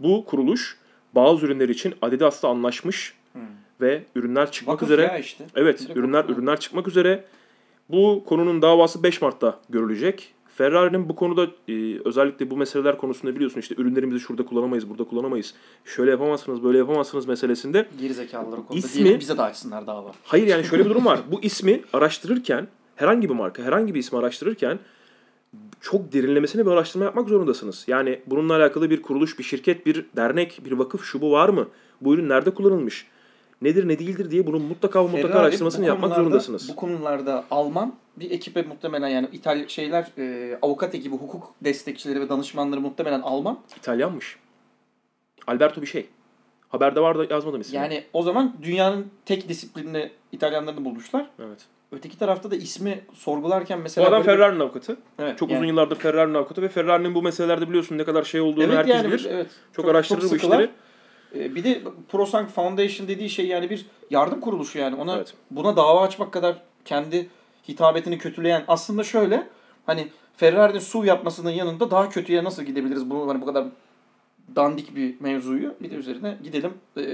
Bu 0.00 0.24
kuruluş 0.24 0.76
bazı 1.14 1.46
ürünler 1.46 1.68
için 1.68 1.94
Adidas'la 2.02 2.48
anlaşmış 2.48 3.14
ve 3.80 4.02
ürünler 4.14 4.50
çıkmak 4.52 4.74
Vakıf 4.74 4.88
üzere 4.90 5.16
işte. 5.20 5.44
Evet, 5.54 5.80
Direkt 5.80 5.96
ürünler 5.96 6.18
vakıf. 6.18 6.36
ürünler 6.38 6.60
çıkmak 6.60 6.88
üzere. 6.88 7.24
Bu 7.88 8.22
konunun 8.26 8.62
davası 8.62 9.02
5 9.02 9.22
Mart'ta 9.22 9.58
görülecek. 9.70 10.34
Ferrari'nin 10.56 11.08
bu 11.08 11.16
konuda 11.16 11.46
e, 11.68 11.98
özellikle 12.04 12.50
bu 12.50 12.56
meseleler 12.56 12.98
konusunda 12.98 13.34
biliyorsun 13.34 13.60
işte 13.60 13.74
ürünlerimizi 13.78 14.20
şurada 14.20 14.44
kullanamayız, 14.46 14.88
burada 14.90 15.04
kullanamayız. 15.04 15.54
Şöyle 15.84 16.10
yapamazsınız, 16.10 16.62
böyle 16.64 16.78
yapamazsınız 16.78 17.26
meselesinde. 17.26 17.86
Geri 18.00 18.14
zekalılar 18.14 18.58
o 18.58 18.66
konuda 18.66 18.86
İsmi- 18.86 19.02
diyelim 19.04 19.20
bize 19.20 19.38
de 19.38 19.42
açsınlar 19.42 19.86
dava. 19.86 20.12
Hayır 20.24 20.46
yani 20.46 20.64
şöyle 20.64 20.84
bir 20.84 20.90
durum 20.90 21.04
var. 21.06 21.20
Bu 21.32 21.42
ismi 21.42 21.80
araştırırken 21.92 22.68
herhangi 22.96 23.28
bir 23.28 23.34
marka, 23.34 23.62
herhangi 23.62 23.94
bir 23.94 24.00
ismi 24.00 24.18
araştırırken 24.18 24.78
çok 25.80 26.12
derinlemesine 26.12 26.66
bir 26.66 26.70
araştırma 26.70 27.04
yapmak 27.04 27.28
zorundasınız. 27.28 27.84
Yani 27.86 28.20
bununla 28.26 28.56
alakalı 28.56 28.90
bir 28.90 29.02
kuruluş, 29.02 29.38
bir 29.38 29.44
şirket, 29.44 29.86
bir 29.86 30.06
dernek, 30.16 30.60
bir 30.64 30.72
vakıf 30.72 31.04
şu 31.04 31.20
bu 31.20 31.32
var 31.32 31.48
mı? 31.48 31.68
Bu 32.00 32.14
ürün 32.14 32.28
nerede 32.28 32.54
kullanılmış? 32.54 33.06
Nedir 33.62 33.88
ne 33.88 33.98
değildir 33.98 34.30
diye 34.30 34.46
bunun 34.46 34.62
mutlaka 34.62 35.00
ve 35.00 35.04
mutlaka 35.04 35.28
Ferrari 35.28 35.42
araştırmasını 35.42 35.86
yapmak 35.86 36.14
zorundasınız. 36.14 36.68
Bu 36.68 36.76
konularda 36.76 37.44
Alman 37.50 37.94
bir 38.16 38.30
ekibe 38.30 38.62
muhtemelen 38.62 39.08
yani 39.08 39.28
İtalya 39.32 39.68
şeyler 39.68 40.06
e, 40.18 40.58
avukat 40.62 40.94
ekibi, 40.94 41.14
hukuk 41.14 41.54
destekçileri 41.64 42.20
ve 42.20 42.28
danışmanları 42.28 42.80
muhtemelen 42.80 43.20
Alman. 43.20 43.58
İtalyanmış. 43.76 44.36
Alberto 45.46 45.82
bir 45.82 45.86
şey. 45.86 46.06
Haberde 46.68 47.00
var 47.00 47.18
da 47.18 47.34
yazmadım 47.34 47.60
ismini. 47.60 47.82
Yani 47.82 48.04
o 48.12 48.22
zaman 48.22 48.56
dünyanın 48.62 49.06
tek 49.26 49.48
disiplinini 49.48 50.10
İtalyanlarını 50.32 50.84
bulmuşlar. 50.84 51.30
Evet. 51.38 51.66
Öteki 51.96 52.18
tarafta 52.18 52.50
da 52.50 52.56
ismi 52.56 53.00
sorgularken 53.14 53.78
Bu 53.78 53.82
mesela 53.82 54.08
adam 54.08 54.24
böyle 54.26 54.36
Ferrari'nin 54.36 54.60
avukatı. 54.60 54.96
Evet, 55.18 55.38
Çok 55.38 55.50
yani- 55.50 55.58
uzun 55.58 55.68
yıllardır 55.68 55.96
Ferrari'nin 55.96 56.34
avukatı 56.34 56.62
ve 56.62 56.68
Ferrari'nin 56.68 57.14
bu 57.14 57.22
meselelerde 57.22 57.68
biliyorsun 57.68 57.98
ne 57.98 58.04
kadar 58.04 58.22
şey 58.22 58.40
olduğunu 58.40 58.64
Evet 58.64 58.76
herkes 58.76 58.94
yani 58.96 59.08
bilir. 59.08 59.26
evet. 59.30 59.46
Çok, 59.72 59.88
araştırır 59.88 60.30
bu 60.30 60.36
işleri. 60.36 60.70
E, 61.38 61.54
Bir 61.54 61.64
de 61.64 61.82
ProSank 62.12 62.50
Foundation 62.50 63.08
dediği 63.08 63.30
şey 63.30 63.46
yani 63.46 63.70
bir 63.70 63.86
yardım 64.10 64.40
kuruluşu 64.40 64.78
yani. 64.78 64.96
Ona 64.96 65.16
Evet. 65.16 65.34
buna 65.50 65.76
dava 65.76 66.02
açmak 66.02 66.32
kadar 66.32 66.56
kendi 66.84 67.28
hitabetini 67.68 68.18
kötüleyen 68.18 68.64
aslında 68.68 69.04
şöyle 69.04 69.46
hani 69.86 70.08
Ferrari'nin 70.36 70.78
SUV 70.78 71.04
yapmasının 71.04 71.50
yanında 71.50 71.90
daha 71.90 72.08
kötüye 72.08 72.44
nasıl 72.44 72.62
gidebiliriz 72.62 73.10
bunu 73.10 73.28
hani 73.28 73.40
bu 73.40 73.46
kadar 73.46 73.64
dandik 74.56 74.96
bir 74.96 75.14
mevzuyu 75.20 75.74
bir 75.80 75.90
de 75.90 75.94
üzerine 75.94 76.36
gidelim 76.42 76.72
e, 76.96 77.04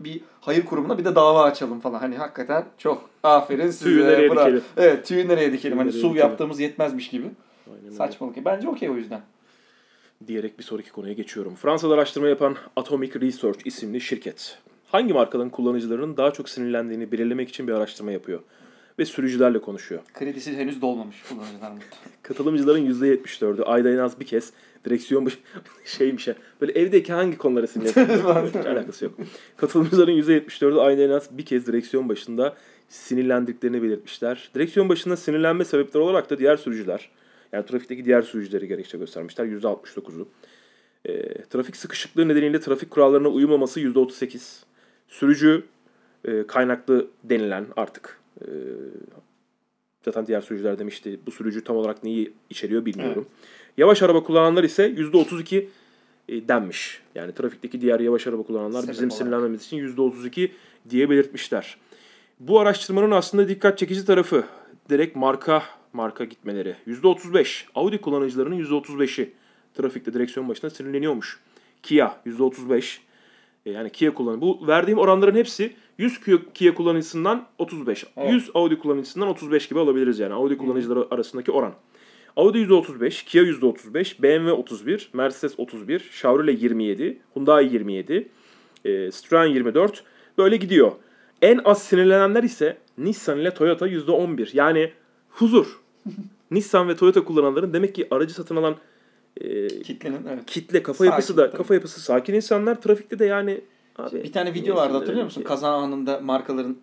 bir 0.00 0.20
hayır 0.40 0.64
kurumuna 0.64 0.98
bir 0.98 1.04
de 1.04 1.14
dava 1.14 1.44
açalım 1.44 1.80
falan. 1.80 1.98
Hani 1.98 2.16
hakikaten 2.16 2.64
çok 2.78 3.10
aferin 3.22 3.70
size. 3.70 3.84
Tüyü 3.84 4.04
nereye 4.04 4.30
bravo. 4.30 4.40
dikelim? 4.40 4.62
Evet 4.76 5.06
tüyü 5.06 5.28
nereye 5.28 5.52
dikelim. 5.52 5.60
Tüyü 5.60 5.78
hani 5.78 5.88
nereye 5.88 6.00
SUV 6.00 6.08
dikelim? 6.08 6.16
yaptığımız 6.16 6.60
yetmezmiş 6.60 7.08
gibi. 7.08 7.26
Aynen 7.70 7.84
öyle. 7.84 7.94
Saçmalık. 7.94 8.44
Bence 8.44 8.68
okey 8.68 8.90
o 8.90 8.96
yüzden. 8.96 9.20
diyerek 10.26 10.58
bir 10.58 10.64
sonraki 10.64 10.92
konuya 10.92 11.12
geçiyorum. 11.12 11.54
Fransa'da 11.54 11.94
araştırma 11.94 12.28
yapan 12.28 12.56
Atomic 12.76 13.20
Research 13.20 13.66
isimli 13.66 14.00
şirket 14.00 14.58
hangi 14.86 15.12
markaların 15.12 15.50
kullanıcılarının 15.50 16.16
daha 16.16 16.30
çok 16.30 16.48
sinirlendiğini 16.48 17.12
belirlemek 17.12 17.48
için 17.48 17.68
bir 17.68 17.72
araştırma 17.72 18.12
yapıyor 18.12 18.40
ve 18.98 19.04
sürücülerle 19.04 19.60
konuşuyor. 19.60 20.00
Kredisi 20.14 20.56
henüz 20.56 20.82
dolmamış 20.82 21.22
kullanıcılar 21.28 21.72
Katılımcıların 22.22 22.86
%74'ü 22.86 23.62
ayda 23.62 23.90
en 23.90 23.98
az 23.98 24.20
bir 24.20 24.26
kez 24.26 24.52
direksiyon 24.84 25.26
başı 25.26 25.38
şeymiş 25.84 26.28
ya. 26.28 26.34
Böyle 26.60 26.72
evdeki 26.72 27.12
hangi 27.12 27.38
konulara 27.38 27.66
sinirleniyor? 27.66 28.48
Hiç 28.48 28.66
alakası 28.66 29.04
yok. 29.04 29.14
Katılımcıların 29.56 30.12
%74'ü 30.12 30.80
ayda 30.80 31.02
en 31.02 31.10
az 31.10 31.38
bir 31.38 31.44
kez 31.44 31.66
direksiyon 31.66 32.08
başında 32.08 32.56
sinirlendiklerini 32.88 33.82
belirtmişler. 33.82 34.50
Direksiyon 34.54 34.88
başında 34.88 35.16
sinirlenme 35.16 35.64
sebepleri 35.64 36.02
olarak 36.02 36.30
da 36.30 36.38
diğer 36.38 36.56
sürücüler, 36.56 37.10
yani 37.52 37.66
trafikteki 37.66 38.04
diğer 38.04 38.22
sürücüleri 38.22 38.68
gerekçe 38.68 38.98
göstermişler. 38.98 39.46
%69'u. 39.46 40.28
E, 41.04 41.42
trafik 41.44 41.76
sıkışıklığı 41.76 42.28
nedeniyle 42.28 42.60
trafik 42.60 42.90
kurallarına 42.90 43.28
uymaması 43.28 43.80
%38. 43.80 44.62
Sürücü 45.08 45.64
e, 46.24 46.46
kaynaklı 46.46 47.10
denilen 47.24 47.66
artık 47.76 48.20
e, 48.40 48.46
zaten 50.04 50.26
diğer 50.26 50.40
sürücüler 50.40 50.78
demişti. 50.78 51.20
Bu 51.26 51.30
sürücü 51.30 51.64
tam 51.64 51.76
olarak 51.76 52.04
neyi 52.04 52.32
içeriyor 52.50 52.84
bilmiyorum. 52.84 53.26
Yavaş 53.76 54.02
araba 54.02 54.22
kullananlar 54.22 54.64
ise 54.64 54.90
%32 54.90 55.66
e, 56.28 56.48
denmiş. 56.48 57.00
Yani 57.14 57.34
trafikteki 57.34 57.80
diğer 57.80 58.00
yavaş 58.00 58.26
araba 58.26 58.42
kullananlar 58.42 58.80
Sebep 58.80 58.92
bizim 58.92 59.08
olarak. 59.08 59.18
sinirlenmemiz 59.18 59.64
için 59.64 59.78
%32 59.96 60.50
diye 60.90 61.10
belirtmişler. 61.10 61.76
Bu 62.40 62.60
araştırmanın 62.60 63.10
aslında 63.10 63.48
dikkat 63.48 63.78
çekici 63.78 64.04
tarafı 64.04 64.44
direkt 64.90 65.16
marka 65.16 65.62
marka 65.92 66.24
gitmeleri. 66.24 66.76
%35 66.86 67.64
Audi 67.74 67.98
kullanıcılarının 68.00 68.64
%35'i 68.64 69.32
trafikte 69.74 70.14
direksiyon 70.14 70.48
başında 70.48 70.70
sinirleniyormuş. 70.70 71.40
Kia 71.82 72.20
%35 72.26 72.98
e, 73.66 73.70
yani 73.70 73.90
Kia 73.90 74.14
kullanıcı. 74.14 74.40
Bu 74.40 74.66
verdiğim 74.66 74.98
oranların 74.98 75.34
hepsi 75.34 75.72
100 75.98 76.20
Kia, 76.20 76.36
Kia 76.54 76.74
kullanıcısından 76.74 77.46
35. 77.58 78.04
Evet. 78.16 78.32
100 78.32 78.50
Audi 78.54 78.78
kullanıcısından 78.78 79.28
35 79.28 79.68
gibi 79.68 79.80
alabiliriz 79.80 80.18
yani. 80.18 80.34
Audi 80.34 80.58
kullanıcıları 80.58 81.06
arasındaki 81.10 81.52
oran. 81.52 81.72
Audi 82.40 82.58
%35, 82.58 83.24
Kia 83.24 83.42
%35, 83.42 84.22
BMW 84.22 84.52
31, 84.52 85.10
Mercedes 85.12 85.54
31, 85.58 86.10
Chevrolet 86.12 86.62
27, 86.62 87.18
Hyundai 87.34 87.64
27, 87.74 88.28
e, 88.84 89.10
Citroen 89.10 89.46
24 89.46 90.04
böyle 90.38 90.56
gidiyor. 90.56 90.92
En 91.42 91.60
az 91.64 91.82
sinirlenenler 91.82 92.42
ise 92.42 92.76
Nissan 92.98 93.38
ile 93.38 93.54
Toyota 93.54 93.88
%11. 93.88 94.50
Yani 94.56 94.92
huzur. 95.28 95.80
Nissan 96.50 96.88
ve 96.88 96.96
Toyota 96.96 97.24
kullananların 97.24 97.72
demek 97.72 97.94
ki 97.94 98.06
aracı 98.10 98.34
satın 98.34 98.56
alan 98.56 98.76
e, 99.36 99.68
Kitlenin 99.68 100.18
evet. 100.28 100.46
kitle 100.46 100.82
kafa 100.82 100.98
Sakin, 100.98 101.10
yapısı 101.10 101.36
da 101.36 101.46
tabii. 101.46 101.56
kafa 101.56 101.74
yapısı 101.74 102.00
sakin 102.00 102.34
insanlar 102.34 102.80
trafikte 102.80 103.18
de 103.18 103.24
yani 103.24 103.60
abi 103.98 104.22
Bir 104.22 104.32
tane 104.32 104.54
video 104.54 104.76
vardı 104.76 104.94
hatırlıyor 104.94 105.24
musun? 105.24 105.40
ki? 105.40 105.46
Kaza 105.46 105.68
anında 105.70 106.20
markaların 106.20 106.76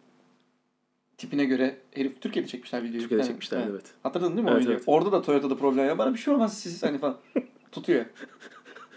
tipine 1.17 1.45
göre 1.45 1.77
herif 1.95 2.21
Türkiye'de 2.21 2.47
çekmişler 2.49 2.83
videoyu. 2.83 2.99
Türkiye'de 3.01 3.21
Evet, 3.21 3.31
çekmişler 3.31 3.63
evet. 3.71 3.85
Hatırladın 4.03 4.35
değil 4.35 4.43
mi 4.43 4.49
o 4.49 4.53
Evet, 4.53 4.61
videoyu? 4.61 4.77
evet. 4.77 4.87
Orada 4.87 5.11
da 5.11 5.21
Toyota'da 5.21 5.57
problem 5.57 5.85
ya. 5.87 5.97
Bana 5.97 6.13
bir 6.13 6.19
şey 6.19 6.33
olmaz 6.33 6.57
siz 6.59 6.83
hani 6.83 6.97
falan 6.97 7.17
tutuyor. 7.71 8.05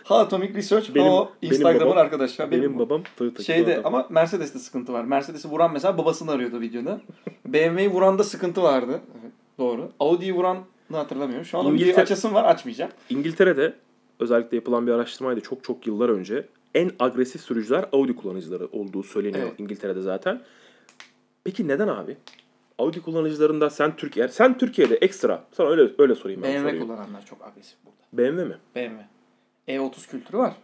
Ha 0.05 0.19
Atomic 0.19 0.55
Research, 0.55 0.95
Benim- 0.95 1.07
o 1.07 1.31
benim 1.43 1.55
Instagram'ın 1.55 1.97
arkadaşlar. 1.97 2.50
Benim, 2.50 2.79
babam 2.79 3.03
Toyota 3.17 3.43
Şeyde 3.43 3.75
adam. 3.75 3.95
ama 3.95 4.07
Mercedes'te 4.11 4.59
sıkıntı 4.59 4.93
var. 4.93 5.05
Mercedes'i 5.05 5.49
vuran 5.49 5.73
mesela 5.73 5.99
babasını 5.99 6.31
arıyordu 6.31 6.61
videoda. 6.61 7.00
BMW'yi 7.47 7.91
vuran 7.91 8.19
da 8.19 8.25
sıkıntı 8.25 8.62
vardı. 8.62 9.00
Evet, 9.23 9.33
doğru. 9.59 9.91
Audi'yi 10.00 10.35
vuranı 10.35 10.61
hatırlamıyorum. 10.93 11.45
Şu 11.45 11.59
an 11.59 11.67
o 11.67 11.73
İngiltere- 11.73 12.00
açasım 12.03 12.35
var 12.35 12.45
açmayacağım. 12.45 12.91
İngiltere'de 13.11 13.75
özellikle 14.21 14.57
yapılan 14.57 14.87
bir 14.87 14.93
araştırmaydı 14.93 15.41
çok 15.41 15.65
çok 15.65 15.87
yıllar 15.87 16.09
önce. 16.09 16.47
En 16.75 16.91
agresif 16.99 17.41
sürücüler 17.41 17.85
Audi 17.93 18.17
kullanıcıları 18.17 18.67
olduğu 18.67 19.03
söyleniyor 19.03 19.43
Evet. 19.49 19.61
İngiltere'de 19.61 20.00
zaten. 20.03 20.41
Peki 21.45 21.69
neden 21.69 21.89
abi? 21.89 22.17
Audi 22.79 23.03
kullanıcılarında 23.03 23.71
sen 23.71 23.97
Türkiye 23.97 24.29
sen 24.29 24.59
Türkiye'de 24.59 24.97
ekstra 24.97 25.45
sana 25.53 25.69
öyle 25.69 25.93
öyle 25.99 26.15
sorayım 26.15 26.43
ben 26.43 26.51
BMW 26.55 26.69
soruyu. 26.71 26.83
kullananlar 26.83 27.25
çok 27.27 27.45
agresif 27.47 27.77
burada. 27.85 27.97
BMW 28.13 28.45
mi? 28.45 28.57
BMW. 28.77 29.05
E30 29.69 30.11
kültürü 30.11 30.39
var. 30.39 30.55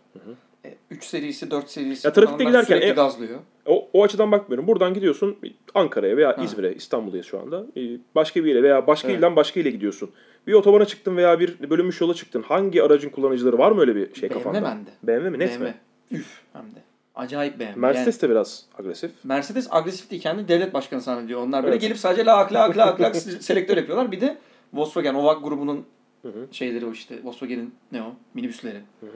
E, 0.64 0.74
3 0.90 1.04
serisi, 1.04 1.50
4 1.50 1.70
serisi 1.70 2.06
Ya 2.06 2.12
trafikte 2.12 2.44
giderken 2.44 2.80
e- 2.80 2.90
gazlıyor. 2.90 3.40
O, 3.66 3.88
o 3.92 4.02
açıdan 4.04 4.32
bakmıyorum. 4.32 4.66
Buradan 4.66 4.94
gidiyorsun 4.94 5.36
Ankara'ya 5.74 6.16
veya. 6.16 6.36
İzmir'e, 6.36 6.74
İstanbul'dayız 6.74 7.26
şu 7.26 7.40
anda. 7.40 7.66
Başka 8.14 8.44
bir 8.44 8.48
yere 8.48 8.62
veya 8.62 8.86
başka 8.86 9.08
Evet. 9.08 9.18
ilden 9.18 9.36
başka 9.36 9.60
ile 9.60 9.70
gidiyorsun. 9.70 10.10
Bir 10.46 10.52
otobana 10.52 10.84
çıktın 10.84 11.16
veya 11.16 11.40
bir 11.40 11.70
bölünmüş 11.70 12.00
yola 12.00 12.14
çıktın. 12.14 12.42
Hangi 12.42 12.82
aracın 12.82 13.08
kullanıcıları 13.08 13.58
var 13.58 13.72
mı 13.72 13.80
öyle 13.80 13.96
bir 13.96 14.14
şey 14.14 14.30
BMW 14.30 14.42
kafanda? 14.42 14.62
bende. 14.68 14.90
BMW 15.02 15.30
mi? 15.30 15.38
Net 15.38 15.50
BMW. 15.50 15.64
mi? 15.64 15.74
Üf 16.10 16.40
hem 16.52 16.62
de. 16.64 16.85
Acayip 17.16 17.60
BMW. 17.60 17.80
Mercedes 17.80 18.22
de 18.22 18.30
biraz 18.30 18.64
agresif. 18.78 19.10
Yani 19.10 19.18
Mercedes 19.24 19.68
agresif 19.70 20.10
değil. 20.10 20.22
Kendi 20.22 20.48
devlet 20.48 20.74
başkanı 20.74 21.00
zannediyor. 21.00 21.40
Onlar 21.42 21.62
böyle 21.62 21.72
Evet. 21.74 21.82
gelip 21.82 21.98
sadece 21.98 22.24
lak 22.24 22.52
lak 22.52 22.76
lak 22.78 23.00
lak 23.00 23.16
selektör 23.40 23.76
yapıyorlar. 23.76 24.12
Bir 24.12 24.20
de 24.20 24.36
Volkswagen, 24.74 25.14
OVAG 25.14 25.42
grubunun 25.44 25.84
Hı 26.22 26.28
hı. 26.28 26.46
şeyleri 26.52 26.86
o 26.86 26.92
işte. 26.92 27.14
Volkswagen'in 27.24 27.74
ne 27.92 28.02
o? 28.02 28.14
Minibüsleri. 28.34 28.78
hı. 29.00 29.06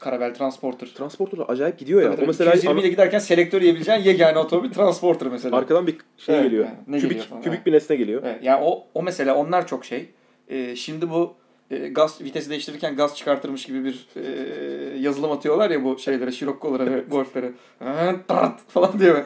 Karavel 0.00 0.34
Transporter. 0.34 0.86
Transporter 0.86 1.38
acayip 1.48 1.78
gidiyor 1.78 2.02
ya. 2.02 2.10
Tabii 2.10 2.24
o 2.24 2.26
mesela 2.26 2.50
220 2.52 2.80
ile 2.80 2.88
giderken 2.88 3.18
selektör 3.18 3.60
yiyebileceğin 3.62 4.00
yegane 4.00 4.38
otomobil 4.38 4.70
Transporter 4.70 5.28
mesela. 5.28 5.56
arkadan 5.56 5.86
bir 5.86 5.96
şey 6.16 6.34
Evet, 6.34 6.44
geliyor. 6.44 6.64
yani 6.64 6.76
ne 6.88 6.96
kübik 6.98 7.10
geliyor 7.10 7.26
falan, 7.26 7.42
kübik 7.42 7.56
evet. 7.56 7.66
bir 7.66 7.72
nesne 7.72 7.96
geliyor. 7.96 8.22
Evet, 8.24 8.44
yani 8.44 8.64
o, 8.64 8.86
o 8.94 9.02
mesela 9.02 9.34
onlar 9.36 9.66
çok 9.66 9.84
şey. 9.84 10.10
Ee, 10.48 10.76
şimdi 10.76 11.10
bu 11.10 11.34
e, 11.70 11.88
gaz 11.88 12.20
vitesi 12.20 12.50
değiştirirken 12.50 12.96
gaz 12.96 13.16
çıkartırmış 13.16 13.66
gibi 13.66 13.84
bir 13.84 14.06
e, 14.16 14.98
yazılım 14.98 15.32
atıyorlar 15.32 15.70
ya 15.70 15.84
bu 15.84 15.98
şeylere, 15.98 16.32
Scirocco'lara 16.32 16.86
ve 16.86 17.00
Golf'lere. 17.00 17.52
Falan 18.68 18.98
diyor. 18.98 19.24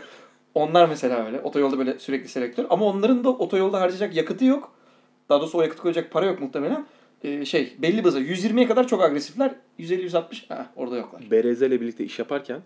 Onlar 0.54 0.88
mesela 0.88 1.26
öyle. 1.26 1.40
Otoyolda 1.40 1.78
böyle 1.78 1.98
sürekli 1.98 2.28
selektör. 2.28 2.66
Ama 2.70 2.86
onların 2.86 3.24
da 3.24 3.30
otoyolda 3.30 3.80
harcayacak 3.80 4.16
yakıtı 4.16 4.44
yok. 4.44 4.72
Daha 5.28 5.40
doğrusu 5.40 5.58
o 5.58 5.62
yakıt 5.62 5.80
koyacak 5.80 6.10
para 6.10 6.26
yok 6.26 6.40
muhtemelen. 6.40 6.86
Ee, 7.24 7.44
şey 7.44 7.76
belli 7.78 8.02
hıza 8.02 8.20
120'ye 8.20 8.66
kadar 8.66 8.88
çok 8.88 9.02
agresifler. 9.02 9.54
150-160 9.78 10.48
ha, 10.48 10.70
orada 10.76 10.96
yoklar. 10.96 11.30
BRZ 11.30 11.62
ile 11.62 11.80
birlikte 11.80 12.04
iş 12.04 12.18
yaparken 12.18 12.60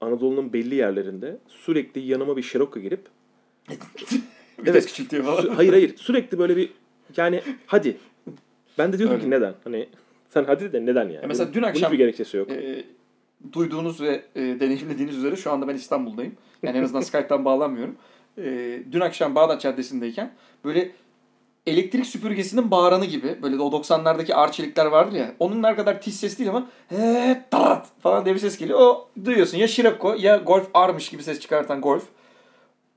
Anadolu'nun 0.00 0.52
belli 0.52 0.74
yerlerinde 0.74 1.38
sürekli 1.48 2.00
yanıma 2.00 2.36
bir 2.36 2.42
gelip 2.80 3.06
Vites 4.58 4.74
Evet. 4.74 4.86
küçültüyor 4.86 5.24
falan. 5.24 5.54
Hayır 5.54 5.72
hayır 5.72 5.96
sürekli 5.96 6.38
böyle 6.38 6.56
bir 6.56 6.70
yani 7.16 7.42
hadi. 7.66 7.96
Ben 8.78 8.92
de 8.92 8.98
diyordum 8.98 9.14
Öyle. 9.16 9.24
ki 9.24 9.30
neden? 9.30 9.54
Hani 9.64 9.88
sen 10.30 10.44
hadi 10.44 10.72
de 10.72 10.86
neden 10.86 11.02
yani? 11.04 11.14
Ya 11.14 11.22
mesela 11.28 11.44
Bunun- 11.46 11.54
dün 11.54 11.62
bunun 11.62 11.70
akşam- 11.70 11.84
hiçbir 11.90 11.98
gerekçesi 11.98 12.36
yok. 12.36 12.50
Ee, 12.50 12.84
duyduğunuz 13.52 14.00
ve 14.00 14.22
e, 14.36 14.40
deneyimlediğiniz 14.40 15.16
üzere 15.16 15.36
şu 15.36 15.52
anda 15.52 15.68
ben 15.68 15.74
İstanbul'dayım. 15.74 16.34
Yani 16.62 16.78
en 16.78 16.82
azından 16.82 17.00
Skype'tan 17.10 17.44
bağlanmıyorum. 17.44 17.96
Ee, 18.38 18.78
dün 18.92 19.00
akşam 19.00 19.34
Bağdat 19.34 19.60
Caddesi'ndeyken 19.60 20.32
böyle 20.64 20.90
elektrik 21.66 22.06
süpürgesinin 22.06 22.70
bağıranı 22.70 23.04
gibi 23.04 23.38
böyle 23.42 23.58
o 23.58 23.70
90'lardaki 23.70 24.34
arçelikler 24.34 24.86
vardır 24.86 25.16
ya. 25.16 25.32
Onunlar 25.38 25.76
kadar 25.76 26.00
tiz 26.02 26.20
ses 26.20 26.38
değil 26.38 26.50
ama 26.50 26.66
he 26.88 27.42
tat 27.50 27.86
falan 28.00 28.24
diye 28.24 28.34
bir 28.34 28.40
ses 28.40 28.58
geliyor. 28.58 28.78
O 28.80 29.08
duyuyorsun 29.24 29.58
ya 29.58 29.68
Scirocco 29.68 30.14
ya 30.18 30.36
Golf 30.36 30.68
R'mış 30.76 31.08
gibi 31.08 31.22
ses 31.22 31.40
çıkartan 31.40 31.80
Golf. 31.80 32.04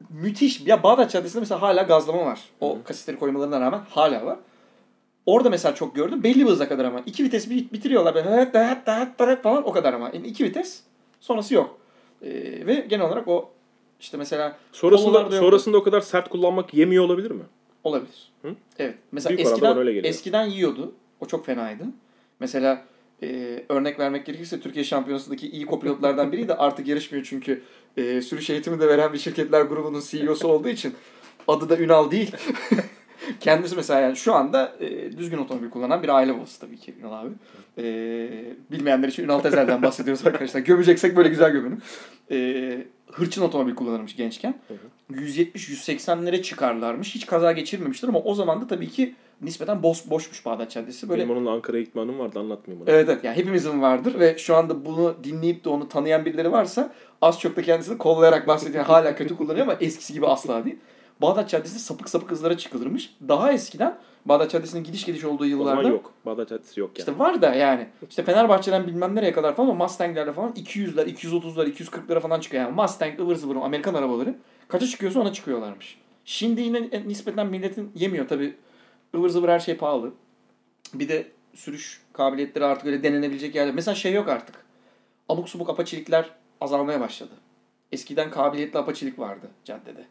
Müthiş. 0.10 0.62
Ya 0.68 0.84
Bağdat 0.84 1.12
Caddesi'nde 1.12 1.40
mesela 1.40 1.62
hala 1.62 1.84
gazlama 1.84 2.26
var. 2.26 2.40
O 2.60 2.78
kasisleri 2.84 3.20
koymalarına 3.20 3.62
rağmen 3.62 3.82
hala 3.90 4.26
var. 4.26 4.38
Orada 5.30 5.50
mesela 5.50 5.76
çok 5.76 5.96
gördüm. 5.96 6.24
Belli 6.24 6.46
bir 6.46 6.52
hıza 6.52 6.68
kadar 6.68 6.86
ama. 6.86 7.02
iki 7.06 7.24
vites 7.24 7.50
bit- 7.50 7.74
bitiriyorlar. 7.74 8.16
Böyle 8.16 9.42
falan 9.42 9.68
o 9.68 9.72
kadar 9.72 9.94
ama. 9.94 10.12
Yani 10.14 10.28
iki 10.28 10.44
vites 10.44 10.84
sonrası 11.20 11.54
yok. 11.54 11.80
Ee, 12.22 12.30
ve 12.68 12.86
genel 12.90 13.06
olarak 13.06 13.28
o 13.28 13.50
işte 14.00 14.18
mesela 14.18 14.58
Sonrasında 14.72 15.32
sonrasında 15.32 15.78
o 15.78 15.84
kadar 15.84 16.02
sert 16.02 16.30
kullanmak 16.30 16.74
yemiyor 16.74 17.04
olabilir 17.04 17.32
mi? 17.32 17.44
olabilir. 17.84 18.32
Hı? 18.42 18.56
Evet. 18.80 18.96
Mesela 19.12 19.38
Büyük 19.38 19.48
eskiden, 19.48 19.78
öyle 19.78 20.08
eskiden 20.08 20.46
yiyordu. 20.46 20.92
O 21.20 21.26
çok 21.26 21.46
fenaydı. 21.46 21.84
Mesela 22.40 22.86
e, 23.24 23.60
örnek 23.70 24.00
vermek 24.00 24.26
gerekirse 24.26 24.60
Türkiye 24.60 24.86
Şampiyonası'ndaki 24.86 25.50
iyi 25.50 25.66
kopilotlardan 25.66 26.32
biriydi. 26.32 26.54
Artık 26.54 26.88
yarışmıyor 26.88 27.26
çünkü 27.30 27.62
e, 27.98 28.22
sürüş 28.22 28.50
eğitimi 28.50 28.80
de 28.80 28.88
veren 28.88 29.14
bir 29.14 29.18
şirketler 29.18 29.62
grubunun 29.62 30.04
CEO'su 30.10 30.48
olduğu 30.48 30.70
için 30.70 30.96
adı 31.48 31.70
da 31.70 31.78
Ünal 31.78 32.12
değil. 32.12 32.32
Kendisi 33.40 33.76
mesela 33.76 34.00
yani 34.00 34.16
şu 34.16 34.34
anda 34.34 34.76
e, 34.80 35.18
düzgün 35.18 35.38
otomobil 35.38 35.70
kullanan 35.70 36.04
bir 36.04 36.10
aile 36.10 36.38
babası 36.38 36.60
tabii 36.60 36.78
ki 36.78 36.94
Ünal 37.02 37.14
abi. 37.14 37.30
E, 37.78 37.86
bilmeyenler 38.72 39.08
için 39.08 39.24
Ünal 39.24 39.40
Tezel'den 39.40 39.82
bahsediyoruz 39.82 40.28
arkadaşlar. 40.28 40.60
Gömeceksek 40.60 41.16
böyle 41.16 41.30
güzel 41.30 41.52
gömelim. 41.52 41.82
E, 42.32 42.78
hırçın 43.12 43.42
otomobil 43.42 43.76
kullanırmış 43.76 44.16
gençken. 44.16 44.56
170-180'lere 45.14 46.42
çıkarlarmış. 46.42 47.16
Hiç 47.16 47.26
kaza 47.26 47.52
geçirmemiştir 47.52 48.08
ama 48.08 48.20
o 48.20 48.34
zaman 48.34 48.62
da 48.62 48.68
tabii 48.68 48.90
ki 48.90 49.16
nispeten 49.42 49.84
boş, 49.84 50.10
boşmuş 50.10 50.46
Bağdat 50.46 50.72
Caddesi. 50.72 51.10
Böyle 51.10 51.24
Benim 51.24 51.38
onunla 51.38 51.52
Ankara'ya 51.52 51.84
gitme 51.84 52.02
anım 52.02 52.20
vardı 52.20 52.40
anlatmayayım 52.40 52.86
bunu. 52.86 52.96
Evet 52.96 53.10
evet 53.10 53.24
yani 53.24 53.38
hepimizin 53.38 53.82
vardır 53.82 54.20
ve 54.20 54.38
şu 54.38 54.56
anda 54.56 54.86
bunu 54.86 55.16
dinleyip 55.24 55.66
de 55.66 55.70
onu 55.70 55.90
tanıyan 55.90 56.26
birileri 56.26 56.52
varsa 56.52 56.94
az 57.22 57.40
çok 57.40 57.56
da 57.56 57.62
kendisini 57.62 57.98
kollayarak 57.98 58.48
bahsediyor. 58.48 58.84
Hala 58.84 59.16
kötü 59.16 59.38
kullanıyor 59.38 59.68
ama 59.68 59.78
eskisi 59.82 60.14
gibi 60.14 60.28
asla 60.28 60.66
değil. 60.66 60.78
Bağdat 61.22 61.50
Caddesi'nde 61.50 61.80
sapık 61.80 62.10
sapık 62.10 62.32
hızlara 62.32 62.58
çıkılırmış. 62.58 63.16
Daha 63.28 63.54
eskiden 63.54 63.98
Bağdat 64.26 64.52
Caddesi'nin 64.52 64.84
gidiş 64.84 65.06
geliş 65.06 65.24
olduğu 65.24 65.46
yıllarda. 65.46 65.82
zaman 65.82 65.92
yok. 65.92 66.14
Bağdat 66.26 66.50
Caddesi 66.50 66.80
yok 66.80 66.90
yani. 66.90 67.00
İşte 67.00 67.20
var 67.20 67.42
da 67.42 67.54
yani. 67.56 67.88
İşte 68.10 68.24
Fenerbahçe'den 68.24 68.88
bilmem 68.88 69.16
nereye 69.16 69.32
kadar 69.32 69.56
falan 69.56 69.70
o 69.70 69.76
Mustang'lerle 69.76 70.34
falan 70.34 70.52
200'ler, 70.52 71.16
230'lar, 71.16 71.74
240'lara 71.74 72.20
falan 72.20 72.40
çıkıyor. 72.40 72.64
Yani 72.64 72.76
Mustang, 72.76 73.20
ıvır 73.20 73.36
zıvır 73.36 73.56
Amerikan 73.56 73.94
arabaları. 73.94 74.36
Kaça 74.68 74.88
çıkıyorsa 74.88 75.20
ona 75.20 75.34
çıkıyorlarmış. 75.34 75.98
Şimdi 76.26 76.62
yine 76.62 76.90
nispeten 77.08 77.48
milletin 77.48 77.92
yemiyor 77.96 78.28
tabi. 78.28 78.56
ıvır 79.16 79.30
zıvır 79.30 79.50
her 79.50 79.60
şey 79.60 79.78
pahalı. 79.78 80.12
Bir 80.94 81.10
de 81.10 81.28
sürüş 81.54 82.02
kabiliyetleri 82.14 82.66
artık 82.66 82.86
öyle 82.86 83.04
denenebilecek 83.04 83.56
yerler. 83.56 83.74
Mesela 83.74 83.96
şey 83.96 84.14
yok 84.14 84.28
artık. 84.30 84.56
Abuk 85.30 85.50
subuk 85.50 85.70
apaçilikler 85.70 86.30
azalmaya 86.62 87.00
başladı. 87.00 87.32
Eskiden 87.92 88.30
kabiliyetli 88.32 88.80
apaçilik 88.80 89.20
vardı 89.20 89.48
caddede. 89.66 90.06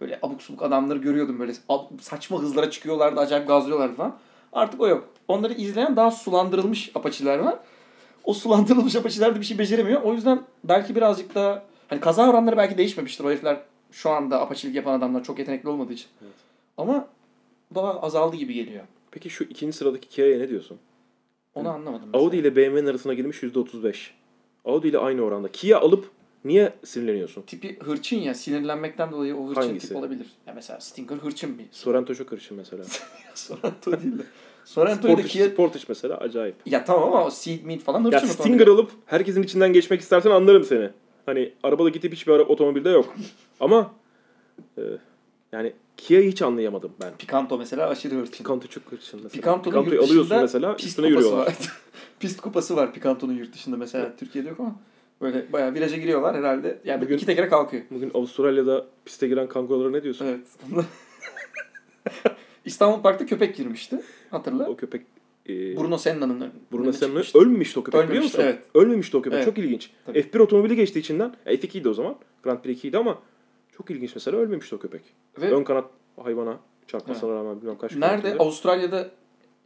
Böyle 0.00 0.18
abuk 0.22 0.42
subuk 0.42 0.62
adamları 0.62 0.98
görüyordum 0.98 1.38
böyle 1.38 1.52
saçma 2.00 2.42
hızlara 2.42 2.70
çıkıyorlardı, 2.70 3.20
acayip 3.20 3.48
gazlıyorlardı 3.48 3.94
falan. 3.94 4.16
Artık 4.52 4.80
o 4.80 4.88
yok. 4.88 5.08
Onları 5.28 5.52
izleyen 5.52 5.96
daha 5.96 6.10
sulandırılmış 6.10 6.90
apaçiler 6.94 7.38
var. 7.38 7.58
O 8.24 8.34
sulandırılmış 8.34 8.96
apaçiler 8.96 9.34
de 9.34 9.40
bir 9.40 9.44
şey 9.44 9.58
beceremiyor. 9.58 10.02
O 10.02 10.12
yüzden 10.12 10.42
belki 10.64 10.96
birazcık 10.96 11.34
daha 11.34 11.62
hani 11.88 12.00
kaza 12.00 12.30
oranları 12.30 12.56
belki 12.56 12.78
değişmemiştir. 12.78 13.24
O 13.24 13.30
herifler 13.30 13.60
şu 13.92 14.10
anda 14.10 14.40
apaçilik 14.40 14.74
yapan 14.76 14.98
adamlar 14.98 15.24
çok 15.24 15.38
yetenekli 15.38 15.68
olmadığı 15.68 15.92
için. 15.92 16.06
Evet. 16.22 16.32
Ama 16.78 17.08
daha 17.74 18.00
azaldı 18.00 18.36
gibi 18.36 18.54
geliyor. 18.54 18.84
Peki 19.10 19.30
şu 19.30 19.44
ikinci 19.44 19.76
sıradaki 19.76 20.08
Kia'ya 20.08 20.38
ne 20.38 20.48
diyorsun? 20.48 20.78
Onu 21.54 21.68
anlamadım. 21.68 22.06
mesela. 22.06 22.24
Audi 22.24 22.36
ile 22.36 22.56
BMW'nin 22.56 22.86
arasına 22.86 23.14
girmiş 23.14 23.42
%35. 23.42 24.10
Audi 24.64 24.88
ile 24.88 24.98
aynı 24.98 25.22
oranda. 25.22 25.52
Kia 25.52 25.80
alıp 25.80 26.10
niye 26.44 26.72
sinirleniyorsun? 26.84 27.42
tipi 27.42 27.78
hırçın 27.80 28.16
ya 28.16 28.34
sinirlenmekten 28.34 29.12
dolayı 29.12 29.36
o 29.36 29.48
hırçın 29.48 29.60
Hangisi? 29.60 29.88
tip 29.88 29.96
olabilir. 29.96 30.26
Ya 30.46 30.52
mesela 30.54 30.80
Stinger 30.80 31.16
hırçın 31.16 31.58
bir. 31.58 31.64
Sorento 31.70 32.14
çok 32.14 32.32
hırçın 32.32 32.56
mesela. 32.56 32.84
Sorento 33.34 33.92
değil 34.02 34.18
de. 34.18 34.22
Sorento'yu 34.64 35.12
da 35.16 35.22
Sportage, 35.22 35.28
Kia... 35.28 35.48
Sportage 35.50 35.84
mesela 35.88 36.16
acayip. 36.16 36.54
Ya 36.66 36.84
tamam 36.84 37.02
ama 37.12 37.24
o 37.24 37.30
Seed 37.30 37.64
Meat 37.64 37.80
falan 37.80 38.04
Ya 38.04 38.06
hırçın 38.22 38.26
Stinger 38.32 38.60
otomobil. 38.66 38.72
alıp 38.82 38.90
herkesin 39.06 39.42
içinden 39.42 39.72
geçmek 39.72 40.00
istersen 40.00 40.30
anlarım 40.30 40.64
seni. 40.64 40.90
Hani 41.26 41.52
arabadaki 41.62 42.00
tip 42.00 42.12
hiçbir 42.12 42.32
ara- 42.32 42.42
otomobilde 42.42 42.88
yok. 42.90 43.14
Ama 43.60 43.94
e, 44.78 44.82
yani 45.52 45.72
Kia'yı 45.96 46.30
hiç 46.30 46.42
anlayamadım 46.42 46.92
ben. 47.02 47.16
Picanto 47.18 47.58
mesela 47.58 47.88
aşırı 47.88 48.14
hırçın. 48.14 48.44
Picanto 48.44 48.68
çok 48.68 48.82
hırçın 48.92 49.20
mesela. 49.22 49.40
Picanto'nun 49.40 49.62
Picanto'yu 49.84 49.94
yurt 49.94 50.04
alıyorsun 50.10 50.30
dışında 50.30 50.40
mesela 50.42 50.76
pist 50.76 50.88
üstüne 50.88 51.06
kupası 51.08 51.26
yürüyorlar. 51.26 51.46
var. 51.46 51.56
pist 52.20 52.40
kupası 52.40 52.76
var 52.76 52.92
Picanto'nun 52.92 53.32
yurt 53.32 53.52
dışında 53.54 53.76
mesela. 53.76 54.16
Türkiye'de 54.16 54.48
yok 54.48 54.60
ama 54.60 54.76
böyle 55.20 55.52
bayağı 55.52 55.74
viraja 55.74 55.96
giriyorlar 55.96 56.36
herhalde. 56.36 56.78
Yani 56.84 57.02
Bugün- 57.02 57.16
iki 57.16 57.26
tekere 57.26 57.48
kalkıyor. 57.48 57.82
Bugün 57.90 58.10
Avustralya'da 58.14 58.86
piste 59.04 59.28
giren 59.28 59.48
kangurulara 59.48 59.90
ne 59.90 60.02
diyorsun? 60.02 60.26
Evet. 60.26 60.86
İstanbul 62.64 63.02
Park'ta 63.02 63.26
köpek 63.26 63.56
girmişti. 63.56 64.00
Hatırla. 64.30 64.68
O 64.68 64.76
köpek 64.76 65.02
e, 65.48 65.76
Bruno 65.76 65.98
Senna'nın 65.98 66.50
Bruno 66.72 66.92
Senna 66.92 67.22
ölmemişti 67.34 67.80
o 67.80 67.82
köpek 67.84 67.98
biliyor 68.00 68.08
Ölmemişti, 68.10 68.38
musun? 68.38 68.50
evet. 68.50 68.64
Ölmemişti 68.74 69.16
o 69.16 69.22
köpek. 69.22 69.36
Evet. 69.36 69.44
Çok 69.46 69.58
ilginç. 69.58 69.90
Tabii. 70.06 70.18
F1 70.18 70.38
otomobili 70.38 70.76
geçti 70.76 70.98
içinden. 70.98 71.34
E, 71.46 71.54
F2'ydi 71.54 71.88
o 71.88 71.94
zaman. 71.94 72.16
Grand 72.42 72.58
Prix 72.60 72.84
2'ydi 72.84 72.96
ama 72.98 73.18
çok 73.76 73.90
ilginç 73.90 74.14
mesela 74.14 74.38
ölmemişti 74.38 74.74
o 74.74 74.78
köpek. 74.78 75.02
Ve 75.40 75.50
Ön 75.50 75.64
kanat 75.64 75.84
hayvana 76.22 76.58
çarpmasına 76.86 77.34
rağmen 77.34 77.60
bilmem 77.60 77.78
kaç 77.78 77.96
nerede? 77.96 78.36
Avustralya'da 78.38 79.10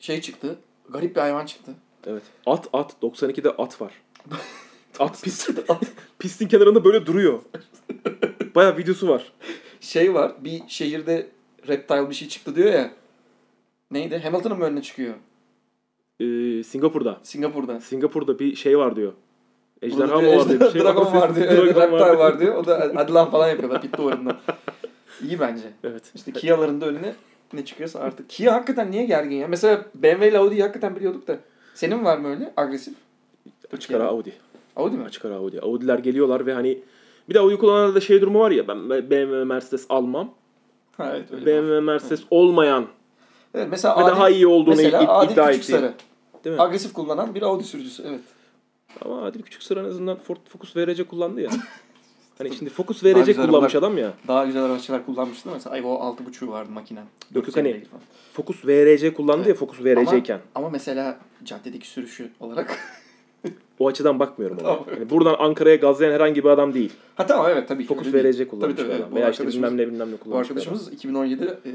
şey 0.01 0.21
çıktı. 0.21 0.59
Garip 0.89 1.17
bir 1.17 1.21
hayvan 1.21 1.47
çıktı. 1.47 1.73
Evet. 2.07 2.23
At 2.47 2.69
at 2.73 2.97
92'de 3.03 3.51
at 3.51 3.81
var. 3.81 3.93
at 4.99 5.23
pist 5.23 5.51
pistin 6.19 6.49
kenarında 6.49 6.85
böyle 6.85 7.07
duruyor. 7.07 7.41
Baya 8.55 8.77
videosu 8.77 9.09
var. 9.09 9.33
Şey 9.81 10.15
var. 10.15 10.33
Bir 10.45 10.63
şehirde 10.69 11.27
reptile 11.69 12.11
bir 12.11 12.15
şey 12.15 12.29
çıktı 12.29 12.57
diyor 12.57 12.73
ya. 12.73 12.91
Neydi? 13.91 14.19
Hamilton'ın 14.19 14.59
mı 14.59 14.65
önüne 14.65 14.83
çıkıyor? 14.83 15.15
Ee, 16.21 16.63
Singapur'da. 16.63 17.21
Singapur'da. 17.23 17.81
Singapur'da 17.81 18.39
bir 18.39 18.57
şey 18.57 18.79
var 18.79 18.97
diyor. 18.97 19.13
Ejderha 19.83 20.21
mı 20.21 20.37
var 20.37 20.49
diyor. 20.49 20.61
Bir 20.61 20.71
şey 20.71 20.81
Dragon 20.85 21.13
var 21.13 21.37
diyor. 21.37 21.49
Dragon 21.49 21.67
reptile 21.67 22.19
var 22.19 22.41
diyor. 22.41 22.55
O 22.55 22.67
da 22.67 22.93
hadi 22.95 23.13
lan 23.13 23.31
falan 23.31 23.49
yapıyorlar 23.49 23.83
pit 23.83 23.99
duvarından. 23.99 24.37
İyi 25.23 25.41
bence. 25.41 25.73
Evet. 25.85 26.03
İşte 26.15 26.33
Kia'ların 26.33 26.81
da 26.81 26.87
önüne 26.87 27.15
ne 27.53 27.65
çıkıyorsa 27.65 28.01
artık. 28.01 28.31
Kia 28.31 28.53
hakikaten 28.55 28.91
niye 28.91 29.05
gergin 29.05 29.37
ya? 29.37 29.49
Mesela 29.49 29.85
BMW 29.95 30.29
ile 30.29 30.39
Audi'yi 30.39 30.63
hakikaten 30.63 30.97
biliyorduk 30.97 31.29
da. 31.29 31.39
Senin 31.75 32.05
var 32.05 32.19
mı 32.19 32.29
öyle 32.29 32.53
agresif? 32.57 32.95
Açık 33.73 33.91
ara 33.91 34.05
Audi. 34.05 34.33
Audi 34.79 34.97
mi? 34.97 35.05
Açık 35.05 35.25
ara 35.25 35.35
Audi. 35.35 35.61
Audi'ler 35.61 35.99
geliyorlar 35.99 36.47
ve 36.47 36.53
hani 36.55 36.79
bir 37.29 37.35
de 37.35 37.39
Audi 37.41 37.59
kullananlarda 37.59 38.01
şey 38.01 38.21
durumu 38.21 38.41
var 38.41 38.51
ya 38.51 38.69
ben 38.69 38.91
BMW 38.91 39.45
Mercedes 39.45 39.87
almam. 39.89 40.31
Ha, 40.97 41.13
evet 41.17 41.33
öyle. 41.33 41.47
BMW 41.47 41.81
Mercedes 41.81 42.23
olmayan 42.31 42.87
Evet, 43.55 43.69
mesela 43.71 43.97
ve 43.99 44.03
Adil, 44.03 44.13
daha 44.13 44.31
iyi 44.31 44.47
olduğunu 44.47 44.77
mesela 44.77 45.03
id- 45.03 45.07
Adil 45.09 45.33
iddia 45.33 45.51
Küçük 45.51 45.71
ettiği. 45.71 45.93
Değil 46.45 46.57
mi? 46.57 46.63
Agresif 46.63 46.93
kullanan 46.93 47.35
bir 47.35 47.43
Audi 47.43 47.65
sürücüsü. 47.65 48.03
Evet. 48.09 48.21
Ama 49.05 49.23
Adil 49.23 49.43
Küçük 49.43 49.63
Sıra 49.63 49.81
en 49.81 49.85
azından 49.85 50.17
Ford 50.19 50.37
Focus 50.49 50.77
VRC 50.77 51.05
kullandı 51.05 51.41
ya. 51.41 51.51
hani 52.39 52.57
şimdi 52.57 52.71
Focus 52.71 53.05
VRC 53.05 53.37
kullanmış 53.37 53.75
arabalar- 53.75 53.79
adam 53.79 53.99
ya. 53.99 54.13
Daha 54.29 54.47
güzel 54.47 54.63
araçlar 54.65 55.07
kullanmıştı 55.07 55.45
değil 55.45 55.55
mi? 55.55 55.59
mesela 55.65 55.77
Evo 55.77 55.95
6.5'u 55.95 56.49
vardı 56.53 56.71
makinen. 56.73 57.05
Yok, 57.35 57.47
450 57.47 57.73
hani-. 57.73 57.85
Focus 58.33 58.65
VRC 58.65 59.15
kullandı 59.15 59.43
Evet. 59.47 59.49
ya 59.49 59.55
Focus 59.67 59.81
VRC'yken. 59.85 60.41
Ama 60.55 60.71
mesela 60.71 61.19
caddedeki 61.45 61.89
sürüşü 61.89 62.31
olarak. 62.41 62.79
O 63.79 63.89
açıdan 63.89 64.19
bakmıyorum 64.19 64.59
ona. 64.59 64.67
Tamam. 64.67 64.85
Yani 64.95 65.11
buradan 65.11 65.37
Ankara'ya 65.39 65.77
gazlayan 65.77 66.13
herhangi 66.13 66.45
bir 66.45 66.49
adam 66.49 66.75
değil. 66.75 66.93
ha 67.15 67.27
tamam 67.27 67.47
evet 67.51 67.69
tabii 67.69 67.87
ki. 67.87 68.13
Değil. 68.13 68.25
VRC 68.25 68.49
kullanmış 68.49 68.77
Tabii, 68.77 68.89
tabii, 68.89 68.99
bir 68.99 69.03
adam. 69.03 69.13
Bu 69.13 69.17
Veya 69.17 69.31
işte 69.31 69.47
bilmem 69.47 69.77
ne 69.77 69.87
bilmem 69.87 70.09
ne 70.09 70.13
Bu 70.13 70.19
kullanmış 70.19 70.51
bir 70.51 70.55
adam. 70.55 70.75
arkadaşımız 70.75 71.05
2017'de 71.05 71.59
e, 71.67 71.73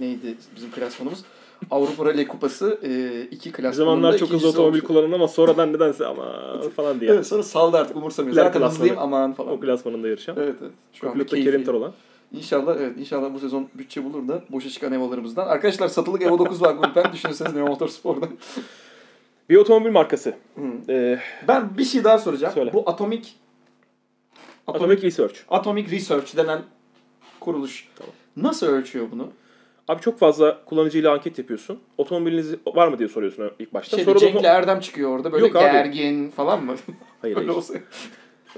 neydi 0.00 0.36
bizim 0.56 0.70
klasmanımız? 0.70 1.24
Avrupa 1.70 2.04
Rally 2.04 2.26
Kupası 2.26 2.78
e, 2.82 3.22
iki 3.30 3.48
Bir 3.48 3.54
klasmanında 3.54 3.72
zamanlar 3.72 4.18
çok 4.18 4.30
hızlı 4.30 4.48
otomobil 4.48 4.80
kullanın 4.80 5.12
ama 5.12 5.28
sonradan 5.28 5.72
nedense 5.72 6.06
ama 6.06 6.60
falan 6.76 7.00
diye. 7.00 7.10
Evet 7.10 7.26
sonra 7.26 7.42
saldı 7.42 7.76
artık 7.76 7.96
umursamıyor. 7.96 8.34
Zaten 8.34 8.62
hızlıyım 8.62 8.96
aman 8.98 9.32
falan. 9.32 9.52
O 9.52 9.60
klasmanında 9.60 10.08
yarışan. 10.08 10.36
Evet 10.38 10.54
evet. 10.62 10.72
Şu 10.92 11.26
keyfi. 11.26 11.44
Kerim 11.44 11.64
Tarolan. 11.64 11.92
İnşallah 12.32 12.76
evet 12.80 12.92
inşallah 12.98 13.34
bu 13.34 13.38
sezon 13.38 13.68
bütçe 13.74 14.04
bulur 14.04 14.28
da 14.28 14.42
boşa 14.50 14.70
çıkan 14.70 14.92
Evo'larımızdan. 14.92 15.46
Arkadaşlar 15.46 15.88
satılık 15.88 16.22
Evo 16.22 16.38
9 16.38 16.62
var 16.62 16.74
Gulpen 16.74 17.12
düşünürseniz 17.12 17.54
Neo 17.54 17.66
Motorspor'da. 17.66 18.28
Bir 19.50 19.56
otomobil 19.56 19.90
markası. 19.90 20.34
Hı. 20.54 20.92
Ee, 20.92 21.18
Ben 21.48 21.78
bir 21.78 21.84
şey 21.84 22.04
daha 22.04 22.18
soracağım. 22.18 22.54
Söyle. 22.54 22.72
Bu 22.72 22.88
Atomic 22.90 23.22
Atomic 24.66 25.02
Research. 25.02 25.34
Atomic 25.48 25.90
Research 25.90 26.36
denen 26.36 26.62
kuruluş 27.40 27.88
Tamam. 27.96 28.12
nasıl 28.36 28.66
ölçüyor 28.66 29.06
bunu? 29.10 29.28
Abi 29.88 30.00
çok 30.00 30.18
fazla 30.18 30.64
kullanıcıyla 30.64 31.12
anket 31.12 31.38
yapıyorsun. 31.38 31.80
Otomobiliniz 31.98 32.54
var 32.66 32.88
mı 32.88 32.98
diye 32.98 33.08
soruyorsun 33.08 33.50
ilk 33.58 33.74
başta. 33.74 33.96
Şey, 33.96 34.04
Sonra 34.04 34.18
Cenk'le 34.18 34.34
otom- 34.36 34.46
Erdem 34.46 34.80
çıkıyor 34.80 35.10
orada 35.10 35.32
böyle 35.32 35.46
Yok 35.46 35.56
abi. 35.56 35.62
gergin 35.72 36.30
falan 36.30 36.64
mı? 36.64 36.74
Hayır 37.22 37.36
Öyle 37.36 37.46
hayır. 37.46 37.58
olsa. 37.58 37.74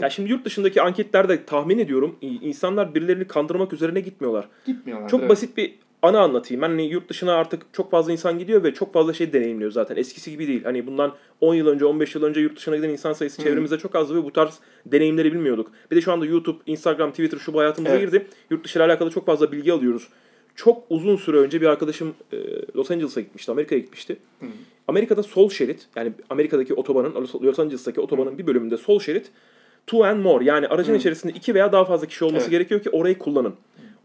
Ya 0.00 0.10
şimdi 0.10 0.30
yurt 0.30 0.44
dışındaki 0.44 0.82
anketlerde 0.82 1.44
tahmin 1.44 1.78
ediyorum 1.78 2.16
insanlar 2.22 2.94
birilerini 2.94 3.26
kandırmak 3.26 3.72
üzerine 3.72 4.00
gitmiyorlar. 4.00 4.48
Gitmiyorlar. 4.66 5.08
Çok 5.08 5.20
evet. 5.20 5.30
basit 5.30 5.56
bir 5.56 5.74
ana 6.06 6.20
anlatayım. 6.20 6.62
Hani 6.62 6.86
yurt 6.86 7.08
dışına 7.08 7.34
artık 7.34 7.62
çok 7.72 7.90
fazla 7.90 8.12
insan 8.12 8.38
gidiyor 8.38 8.64
ve 8.64 8.74
çok 8.74 8.92
fazla 8.92 9.12
şey 9.12 9.32
deneyimliyor 9.32 9.70
zaten. 9.70 9.96
Eskisi 9.96 10.30
gibi 10.30 10.48
değil. 10.48 10.64
Hani 10.64 10.86
bundan 10.86 11.12
10 11.40 11.54
yıl 11.54 11.66
önce, 11.66 11.84
15 11.84 12.14
yıl 12.14 12.22
önce 12.22 12.40
yurt 12.40 12.56
dışına 12.56 12.76
giden 12.76 12.88
insan 12.88 13.12
sayısı 13.12 13.42
Hı. 13.42 13.46
çevremizde 13.46 13.78
çok 13.78 13.94
azdı 13.94 14.14
ve 14.16 14.24
bu 14.24 14.32
tarz 14.32 14.58
deneyimleri 14.86 15.32
bilmiyorduk. 15.32 15.70
Bir 15.90 15.96
de 15.96 16.00
şu 16.00 16.12
anda 16.12 16.26
YouTube, 16.26 16.58
Instagram, 16.66 17.10
Twitter 17.10 17.38
şu 17.38 17.52
bu 17.52 17.60
hayatımıza 17.60 17.94
Evet. 17.96 18.12
girdi. 18.12 18.26
Yurt 18.50 18.64
dışı 18.64 18.78
ile 18.78 18.84
alakalı 18.84 19.10
çok 19.10 19.26
fazla 19.26 19.52
bilgi 19.52 19.72
alıyoruz. 19.72 20.08
Çok 20.54 20.84
uzun 20.90 21.16
süre 21.16 21.36
önce 21.36 21.60
bir 21.60 21.66
arkadaşım 21.66 22.14
e, 22.32 22.36
Los 22.76 22.90
Angeles'a 22.90 23.20
gitmişti, 23.20 23.52
Amerika'ya 23.52 23.80
gitmişti. 23.80 24.16
Hı. 24.40 24.46
Amerika'da 24.88 25.22
sol 25.22 25.50
şerit, 25.50 25.86
yani 25.96 26.12
Amerika'daki 26.30 26.74
otobanın, 26.74 27.14
Los- 27.14 27.58
Angeles'taki 27.60 28.00
otobanın 28.00 28.38
bir 28.38 28.46
bölümünde 28.46 28.76
sol 28.76 29.00
şerit 29.00 29.26
two 29.86 30.04
and 30.04 30.20
more 30.22 30.44
yani 30.44 30.68
aracın 30.68 30.92
Hı. 30.92 30.96
içerisinde 30.96 31.32
iki 31.32 31.54
veya 31.54 31.72
daha 31.72 31.84
fazla 31.84 32.06
kişi 32.06 32.24
olması 32.24 32.42
Evet. 32.42 32.50
gerekiyor 32.50 32.82
ki 32.82 32.90
orayı 32.90 33.18
kullanın. 33.18 33.54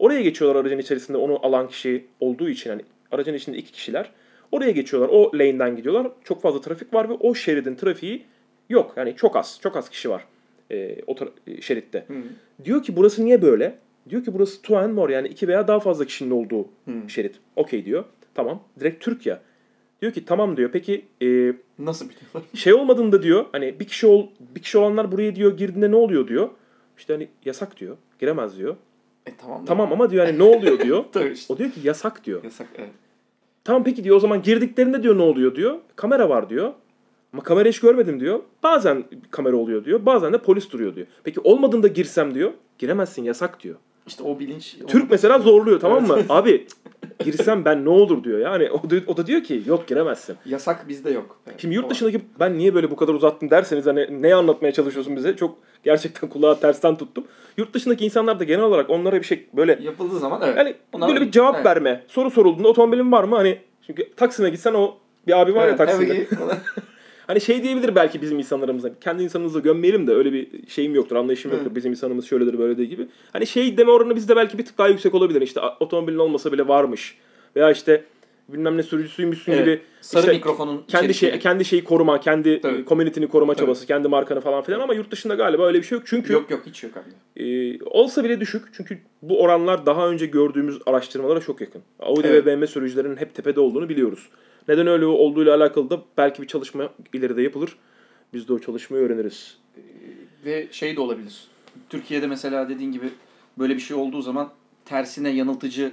Oraya 0.02 0.22
geçiyorlar 0.22 0.60
aracın 0.60 0.78
içerisinde 0.78 1.18
onu 1.18 1.46
alan 1.46 1.68
kişi 1.68 2.04
olduğu 2.20 2.48
için 2.48 2.70
hani 2.70 2.82
aracın 3.10 3.34
içinde 3.34 3.56
iki 3.58 3.72
kişiler. 3.72 4.10
Oraya 4.52 4.70
geçiyorlar. 4.70 5.08
O 5.12 5.30
lane'den 5.34 5.76
gidiyorlar. 5.76 6.12
Çok 6.24 6.42
fazla 6.42 6.60
trafik 6.60 6.94
var 6.94 7.08
ve 7.08 7.12
o 7.12 7.34
şeridin 7.34 7.74
trafiği 7.74 8.22
yok. 8.68 8.94
Yani 8.96 9.16
çok 9.16 9.36
az. 9.36 9.58
Çok 9.62 9.76
az 9.76 9.90
kişi 9.90 10.10
var 10.10 10.24
e, 10.72 10.96
o 11.06 11.12
tra- 11.12 11.30
e, 11.46 11.60
şeritte. 11.60 12.04
Hı. 12.08 12.14
Diyor 12.64 12.82
ki 12.82 12.96
burası 12.96 13.24
niye 13.24 13.42
böyle? 13.42 13.78
Diyor 14.10 14.24
ki 14.24 14.34
burası 14.34 14.62
two 14.62 14.78
and 14.78 14.92
more 14.92 15.12
yani 15.12 15.28
iki 15.28 15.48
veya 15.48 15.68
daha 15.68 15.80
fazla 15.80 16.04
kişinin 16.04 16.30
olduğu 16.30 16.62
Hı. 16.84 16.92
şerit. 17.08 17.34
Okey 17.56 17.84
diyor. 17.84 18.04
Tamam. 18.34 18.62
Direkt 18.80 19.04
Türk 19.04 19.26
ya. 19.26 19.42
Diyor 20.02 20.12
ki 20.12 20.24
tamam 20.24 20.56
diyor. 20.56 20.70
Peki 20.72 21.04
e, 21.22 21.52
Nasıl 21.78 22.08
biliyorlar? 22.08 22.42
şey 22.54 22.74
olmadığında 22.74 23.22
diyor 23.22 23.44
hani 23.52 23.80
bir 23.80 23.84
kişi 23.84 24.06
ol 24.06 24.26
bir 24.40 24.62
kişi 24.62 24.78
olanlar 24.78 25.12
buraya 25.12 25.36
diyor 25.36 25.56
girdiğinde 25.56 25.90
ne 25.90 25.96
oluyor 25.96 26.28
diyor. 26.28 26.50
İşte 26.98 27.12
hani 27.12 27.28
yasak 27.44 27.80
diyor. 27.80 27.96
Giremez 28.20 28.58
diyor. 28.58 28.76
E 29.26 29.30
tamam. 29.36 29.62
da- 29.62 29.64
Tamam 29.66 29.92
ama 29.92 30.10
diyor 30.10 30.26
hani 30.26 30.38
ne 30.38 30.42
oluyor 30.42 30.78
diyor. 30.80 31.04
Tabii 31.12 31.32
işte. 31.32 31.52
O 31.54 31.58
diyor 31.58 31.70
ki 31.70 31.80
yasak 31.84 32.24
diyor. 32.24 32.44
Yasak 32.44 32.66
evet. 32.78 32.90
Tamam 33.64 33.84
peki 33.84 34.04
diyor 34.04 34.16
o 34.16 34.20
zaman 34.20 34.42
girdiklerinde 34.42 35.02
diyor 35.02 35.18
ne 35.18 35.22
oluyor 35.22 35.54
diyor. 35.56 35.76
Kamera 35.96 36.28
var 36.28 36.50
diyor. 36.50 36.72
Ama 37.32 37.42
kamera 37.42 37.68
hiç 37.68 37.80
görmedim 37.80 38.20
diyor. 38.20 38.40
Bazen 38.62 39.04
kamera 39.30 39.56
oluyor 39.56 39.84
diyor. 39.84 40.06
Bazen 40.06 40.32
de 40.32 40.38
polis 40.38 40.70
duruyor 40.72 40.94
diyor. 40.94 41.06
Peki 41.24 41.40
olmadığında 41.40 41.88
girsem 41.88 42.34
diyor. 42.34 42.52
Giremezsin 42.78 43.24
yasak 43.24 43.62
diyor. 43.62 43.76
İşte 44.06 44.22
o 44.22 44.38
bilinç. 44.38 44.76
Türk 44.88 45.10
mesela 45.10 45.38
zorluyor 45.38 45.80
tamam 45.80 46.06
mı? 46.06 46.18
Abi 46.28 46.66
girsem 47.24 47.64
ben 47.64 47.84
ne 47.84 47.88
olur 47.88 48.24
diyor 48.24 48.38
yani. 48.38 48.70
O 48.70 48.90
da, 48.90 48.96
o 49.06 49.16
da 49.16 49.26
diyor 49.26 49.42
ki 49.42 49.62
yok 49.66 49.88
giremezsin. 49.88 50.36
Yasak 50.46 50.88
bizde 50.88 51.10
yok. 51.10 51.40
Evet, 51.46 51.60
Şimdi 51.60 51.74
yurt 51.74 51.86
o 51.86 51.90
dışındaki 51.90 52.20
ben 52.40 52.58
niye 52.58 52.74
böyle 52.74 52.90
bu 52.90 52.96
kadar 52.96 53.14
uzattım 53.14 53.50
derseniz 53.50 53.86
hani 53.86 54.22
ne 54.22 54.34
anlatmaya 54.34 54.72
çalışıyorsun 54.72 55.16
bize? 55.16 55.36
Çok 55.36 55.58
gerçekten 55.84 56.30
kulağa 56.30 56.60
tersten 56.60 56.96
tuttum. 56.96 57.24
Yurt 57.56 57.74
dışındaki 57.74 58.04
insanlar 58.04 58.40
da 58.40 58.44
genel 58.44 58.64
olarak 58.64 58.90
onlara 58.90 59.16
bir 59.16 59.26
şey 59.26 59.46
böyle 59.52 59.78
yapıldığı 59.82 60.18
zaman 60.18 60.40
evet. 60.44 60.56
yani 60.58 60.74
Buna- 60.92 61.08
böyle 61.08 61.20
bir 61.20 61.30
cevap 61.30 61.54
evet. 61.54 61.66
verme. 61.66 62.04
Soru 62.08 62.30
sorulduğunda 62.30 62.68
otomobilin 62.68 63.12
var 63.12 63.24
mı? 63.24 63.36
Hani 63.36 63.58
çünkü 63.86 64.14
Taksim'e 64.14 64.50
gitsen 64.50 64.74
o 64.74 64.94
bir 65.26 65.40
abi 65.40 65.54
var 65.54 65.62
ya 65.62 65.68
Evet, 65.68 65.78
Taksim'de. 65.78 66.26
Hani 67.32 67.40
şey 67.40 67.62
diyebilir 67.62 67.94
belki 67.94 68.22
bizim 68.22 68.38
insanlarımıza. 68.38 68.90
Kendi 69.00 69.22
insanımızı 69.22 69.60
gömmeyelim 69.60 70.06
de 70.06 70.12
öyle 70.14 70.32
bir 70.32 70.48
şeyim 70.68 70.94
yoktur, 70.94 71.16
anlayışım 71.16 71.50
Evet. 71.50 71.60
yoktur. 71.60 71.76
Bizim 71.76 71.90
insanımız 71.90 72.26
şöyledir 72.26 72.58
böyledir 72.58 72.84
gibi. 72.84 73.06
Hani 73.32 73.46
şey 73.46 73.76
deme 73.76 73.90
oranı 73.90 74.16
bizde 74.16 74.36
belki 74.36 74.58
bir 74.58 74.64
tık 74.66 74.78
daha 74.78 74.88
yüksek 74.88 75.14
olabilir. 75.14 75.42
İşte 75.42 75.60
otomobilin 75.80 76.18
olmasa 76.18 76.52
bile 76.52 76.68
varmış. 76.68 77.16
Veya 77.56 77.70
işte 77.70 78.04
bilmem 78.48 78.76
ne 78.76 78.82
sürücüsüymüşsün 78.82 79.52
Evet. 79.52 79.64
gibi 79.64 79.80
Sarı 80.00 80.20
işte 80.22 80.32
mikrofonun 80.32 80.84
kendi 80.88 81.14
şey 81.14 81.38
kendi 81.38 81.64
şeyi 81.64 81.84
koruma, 81.84 82.20
kendi 82.20 82.60
Tabii. 82.60 82.84
community'ni 82.86 83.28
koruma 83.28 83.54
çabası, 83.54 83.86
kendi 83.86 84.08
markanı 84.08 84.40
falan 84.40 84.62
filan 84.62 84.80
ama 84.80 84.94
yurt 84.94 85.10
dışında 85.10 85.34
galiba 85.34 85.66
öyle 85.66 85.78
bir 85.78 85.84
şey 85.86 85.98
yok. 85.98 86.06
Çünkü 86.06 86.32
Yok 86.32 86.50
yok 86.50 86.62
hiç 86.66 86.82
yok 86.82 86.92
abi. 86.96 87.44
e, 87.44 87.78
olsa 87.84 88.24
bile 88.24 88.40
düşük. 88.40 88.62
Çünkü 88.72 88.98
bu 89.22 89.42
oranlar 89.42 89.86
daha 89.86 90.08
önce 90.08 90.26
gördüğümüz 90.26 90.78
araştırmalara 90.86 91.40
çok 91.40 91.60
yakın. 91.60 91.82
Audi 92.00 92.26
Evet. 92.26 92.46
ve 92.46 92.50
BMW 92.50 92.66
sürücülerinin 92.66 93.16
hep 93.16 93.34
tepede 93.34 93.60
olduğunu 93.60 93.88
biliyoruz. 93.88 94.28
Neden 94.68 94.86
öyle 94.86 95.06
olduğuyla 95.06 95.56
alakalı 95.56 95.90
da 95.90 96.02
belki 96.16 96.42
bir 96.42 96.48
çalışma 96.48 96.88
ileride 97.12 97.42
yapılır. 97.42 97.76
Biz 98.34 98.48
de 98.48 98.52
o 98.52 98.58
çalışmayı 98.58 99.04
öğreniriz. 99.04 99.56
Ve 100.44 100.68
şey 100.70 100.96
de 100.96 101.00
olabilir. 101.00 101.44
Türkiye'de 101.90 102.26
mesela 102.26 102.68
dediğin 102.68 102.92
gibi 102.92 103.08
böyle 103.58 103.74
bir 103.74 103.80
şey 103.80 103.96
olduğu 103.96 104.22
zaman 104.22 104.50
tersine 104.84 105.30
yanıltıcı 105.30 105.92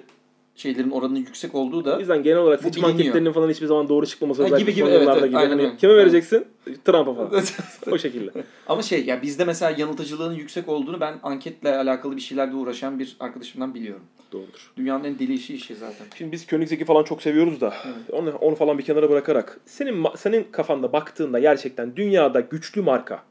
şeylerin 0.55 0.89
oranının 0.89 1.19
yüksek 1.19 1.55
olduğu 1.55 1.86
da 1.86 1.97
O 1.97 1.99
yüzden 1.99 2.23
genel 2.23 2.38
olarak 2.38 2.62
seçim 2.62 2.86
anketlerinin 2.86 3.32
falan 3.32 3.49
hiçbir 3.49 3.67
zaman 3.67 3.89
doğru 3.89 4.05
çıkmaması 4.05 4.43
özellikle 4.43 4.63
gibi 4.63 4.75
gibi, 4.75 4.89
evet, 4.89 5.10
evet, 5.12 5.23
gibi. 5.23 5.38
aynen 5.38 5.58
Hani 5.58 5.77
kime 5.77 5.93
Evet. 5.93 6.01
vereceksin? 6.01 6.45
Trump'a 6.86 7.13
falan. 7.13 7.43
o 7.91 7.97
şekilde. 7.97 8.32
Ama 8.67 8.82
şey 8.82 9.05
ya 9.05 9.21
bizde 9.21 9.45
mesela 9.45 9.75
yanıltıcılığın 9.77 10.34
yüksek 10.34 10.69
olduğunu 10.69 10.99
ben 10.99 11.19
anketle 11.23 11.75
alakalı 11.75 12.15
bir 12.15 12.21
şeylerle 12.21 12.55
uğraşan 12.55 12.99
bir 12.99 13.17
arkadaşımdan 13.19 13.73
biliyorum. 13.73 14.03
Doğrudur. 14.31 14.71
Dünyanın 14.77 15.03
en 15.03 15.19
deli 15.19 15.33
işi 15.33 15.55
işi 15.55 15.75
zaten. 15.75 16.05
Şimdi 16.15 16.31
biz 16.31 16.47
Koenigsegg'i 16.47 16.85
falan 16.85 17.03
çok 17.03 17.21
seviyoruz 17.21 17.61
da 17.61 17.73
onu, 18.11 18.29
onu 18.29 18.55
falan 18.55 18.77
bir 18.77 18.83
kenara 18.83 19.09
bırakarak 19.09 19.59
senin 19.65 20.05
senin 20.17 20.43
kafanda 20.51 20.93
baktığında 20.93 21.39
gerçekten 21.39 21.95
dünyada 21.95 22.39
güçlü 22.39 22.81
marka 22.81 23.23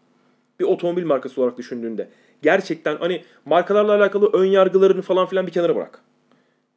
bir 0.60 0.64
otomobil 0.64 1.04
markası 1.04 1.40
olarak 1.40 1.58
düşündüğünde 1.58 2.08
gerçekten 2.42 2.96
hani 2.96 3.22
markalarla 3.44 3.94
alakalı 3.94 4.30
ön 4.32 4.44
yargılarını 4.44 5.02
falan 5.02 5.26
filan 5.26 5.46
bir 5.46 5.52
kenara 5.52 5.76
bırak. 5.76 6.00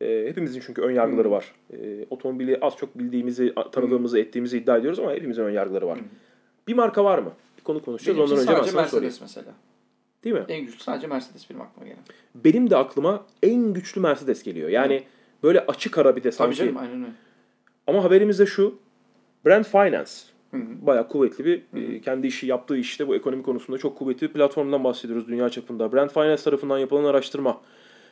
Ee, 0.01 0.25
hepimizin 0.27 0.61
çünkü 0.65 0.81
ön 0.81 0.91
yargıları 0.91 1.27
Hı. 1.27 1.31
var. 1.31 1.45
Ee, 1.73 2.05
otomobili 2.09 2.57
az 2.61 2.77
çok 2.77 2.97
bildiğimizi, 2.99 3.53
tanıdığımızı, 3.71 4.19
ettiğimizi 4.19 4.57
iddia 4.57 4.77
ediyoruz 4.77 4.99
ama 4.99 5.11
hepimizin 5.11 5.43
ön 5.43 5.51
yargıları 5.51 5.87
var. 5.87 5.97
Hı. 5.97 6.03
Bir 6.67 6.73
marka 6.73 7.03
var 7.03 7.19
mı? 7.19 7.31
Bir 7.57 7.63
konu 7.63 7.81
konuşacağız. 7.81 8.17
Benim 8.17 8.29
Ondan 8.31 8.37
önce 8.41 8.51
ben 8.51 8.55
sadece 8.55 8.71
sana 8.71 8.81
Mercedes 8.81 9.15
sorayım. 9.15 9.15
mesela. 9.21 9.53
Değil 10.23 10.35
mi? 10.35 10.45
En 10.47 10.65
güçlü 10.65 10.79
sadece 10.79 11.07
Mercedes 11.07 11.49
benim 11.49 11.61
aklıma 11.61 11.87
gelen. 11.87 11.99
Benim 12.35 12.69
de 12.69 12.77
aklıma 12.77 13.25
en 13.43 13.73
güçlü 13.73 14.01
Mercedes 14.01 14.43
geliyor. 14.43 14.69
Yani 14.69 15.03
böyle 15.43 15.65
açık 15.65 15.97
ara 15.97 16.15
bir 16.15 16.23
de 16.23 16.31
Tabii 16.31 16.35
sanki. 16.35 16.57
canım 16.57 16.77
aynen 16.77 17.01
öyle. 17.01 17.13
Ama 17.87 18.03
haberimiz 18.03 18.39
de 18.39 18.45
şu. 18.45 18.79
Brand 19.45 19.65
Finance. 19.65 20.11
Hı 20.51 20.57
hı. 20.57 20.61
Bayağı 20.81 21.07
kuvvetli 21.07 21.45
bir 21.45 21.61
Hı 21.73 21.77
hı. 21.77 21.91
e, 21.91 22.01
kendi 22.01 22.27
işi 22.27 22.47
yaptığı 22.47 22.77
işte 22.77 23.07
bu 23.07 23.15
ekonomi 23.15 23.43
konusunda 23.43 23.77
çok 23.77 23.97
kuvvetli 23.97 24.27
bir 24.27 24.33
platformdan 24.33 24.83
bahsediyoruz 24.83 25.27
dünya 25.27 25.49
çapında. 25.49 25.93
Brand 25.93 26.09
Finance 26.09 26.43
tarafından 26.43 26.77
yapılan 26.77 27.03
araştırma. 27.03 27.61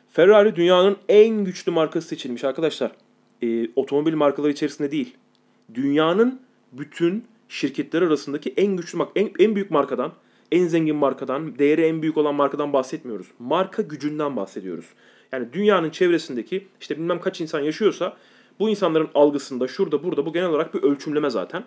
Ferrari 0.08 0.56
dünyanın 0.56 0.96
en 1.08 1.44
güçlü 1.44 1.72
markası 1.72 2.08
seçilmiş 2.08 2.44
arkadaşlar. 2.44 2.90
E, 3.42 3.68
otomobil 3.76 4.14
markaları 4.14 4.52
içerisinde 4.52 4.90
değil. 4.90 5.16
Dünyanın 5.74 6.40
bütün 6.72 7.24
şirketler 7.48 8.02
arasındaki 8.02 8.54
en 8.56 8.76
güçlü 8.76 8.98
en, 9.16 9.30
en 9.38 9.54
büyük 9.54 9.70
markadan, 9.70 10.12
en 10.52 10.66
zengin 10.66 10.96
markadan, 10.96 11.58
değeri 11.58 11.82
en 11.82 12.02
büyük 12.02 12.16
olan 12.16 12.34
markadan 12.34 12.72
bahsetmiyoruz. 12.72 13.26
Marka 13.38 13.82
gücünden 13.82 14.36
bahsediyoruz. 14.36 14.86
Yani 15.32 15.52
dünyanın 15.52 15.90
çevresindeki 15.90 16.68
işte 16.80 16.96
bilmem 16.96 17.20
kaç 17.20 17.40
insan 17.40 17.60
yaşıyorsa 17.60 18.16
bu 18.58 18.70
insanların 18.70 19.08
algısında 19.14 19.68
şurada 19.68 20.02
burada 20.02 20.26
bu 20.26 20.32
genel 20.32 20.48
olarak 20.48 20.74
bir 20.74 20.82
ölçümleme 20.82 21.30
zaten. 21.30 21.64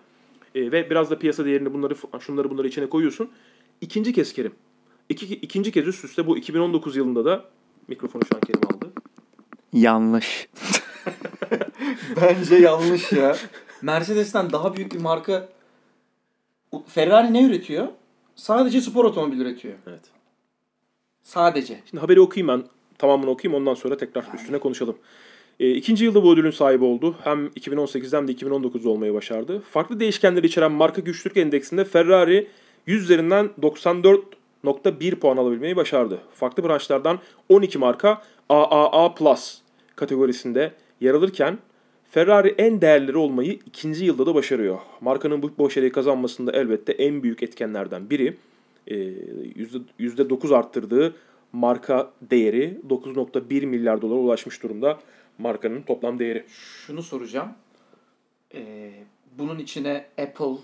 E, 0.55 0.71
ve 0.71 0.89
biraz 0.89 1.11
da 1.11 1.19
piyasa 1.19 1.45
değerini 1.45 1.73
bunları 1.73 1.95
şunları 2.19 2.49
bunları 2.49 2.67
içine 2.67 2.89
koyuyorsun. 2.89 3.29
İkinci 3.81 4.13
kez 4.13 4.33
Kerim. 4.33 4.51
İki, 5.09 5.25
ikinci 5.35 5.71
kez 5.71 5.87
üst 5.87 6.05
üste 6.05 6.27
bu 6.27 6.37
2019 6.37 6.95
yılında 6.95 7.25
da 7.25 7.45
mikrofonu 7.87 8.23
şu 8.25 8.35
an 8.35 8.41
Kerim 8.41 8.61
aldı. 8.67 8.91
Yanlış. 9.73 10.49
Bence 12.21 12.55
yanlış 12.55 13.11
ya. 13.11 13.35
Mercedes'ten 13.81 14.51
daha 14.51 14.75
büyük 14.75 14.93
bir 14.93 14.99
marka 14.99 15.49
Ferrari 16.87 17.33
ne 17.33 17.43
üretiyor? 17.43 17.87
Sadece 18.35 18.81
spor 18.81 19.05
otomobil 19.05 19.39
üretiyor. 19.39 19.73
Evet. 19.87 20.01
Sadece. 21.23 21.79
Şimdi 21.89 22.01
haberi 22.01 22.21
okuyayım 22.21 22.47
ben. 22.47 22.67
Tamamını 22.97 23.29
okuyayım 23.29 23.61
ondan 23.61 23.73
sonra 23.73 23.97
tekrar 23.97 24.25
üstüne 24.35 24.59
konuşalım. 24.59 24.95
E, 25.59 25.71
ikinci 25.71 26.05
yılda 26.05 26.23
bu 26.23 26.33
ödülün 26.33 26.51
sahibi 26.51 26.83
oldu. 26.83 27.15
Hem 27.23 27.47
2018'de 27.47 28.17
hem 28.17 28.27
de 28.27 28.31
2019'da 28.31 28.89
olmayı 28.89 29.13
başardı. 29.13 29.59
Farklı 29.59 29.99
değişkenleri 29.99 30.47
içeren 30.47 30.71
marka 30.71 31.01
güçlülük 31.01 31.37
endeksinde 31.37 31.85
Ferrari 31.85 32.47
100 32.87 33.03
üzerinden 33.03 33.49
94.1 33.61 35.15
puan 35.15 35.37
alabilmeyi 35.37 35.75
başardı. 35.75 36.19
Farklı 36.33 36.63
branşlardan 36.63 37.19
12 37.49 37.77
marka 37.77 38.21
AAA 38.49 39.15
Plus 39.15 39.57
kategorisinde 39.95 40.71
yer 41.01 41.13
alırken 41.13 41.57
Ferrari 42.13 42.55
en 42.57 42.81
değerleri 42.81 43.17
olmayı 43.17 43.59
ikinci 43.65 44.05
yılda 44.05 44.25
da 44.25 44.35
başarıyor. 44.35 44.79
Markanın 45.01 45.41
bu 45.41 45.57
başarıyı 45.57 45.91
kazanmasında 45.91 46.51
elbette 46.51 46.91
en 46.91 47.23
büyük 47.23 47.43
etkenlerden 47.43 48.09
biri 48.09 48.37
e, 48.87 48.95
yüzde 49.99 50.29
9 50.29 50.51
arttırdığı 50.51 51.15
marka 51.53 52.11
değeri 52.21 52.79
9.1 52.89 53.65
milyar 53.65 54.01
dolara 54.01 54.19
ulaşmış 54.19 54.63
durumda 54.63 54.99
markanın 55.37 55.81
toplam 55.81 56.19
değeri. 56.19 56.45
Şunu 56.47 57.03
soracağım. 57.03 57.49
Ee, 58.53 58.91
bunun 59.37 59.59
içine 59.59 60.05
Apple, 60.21 60.55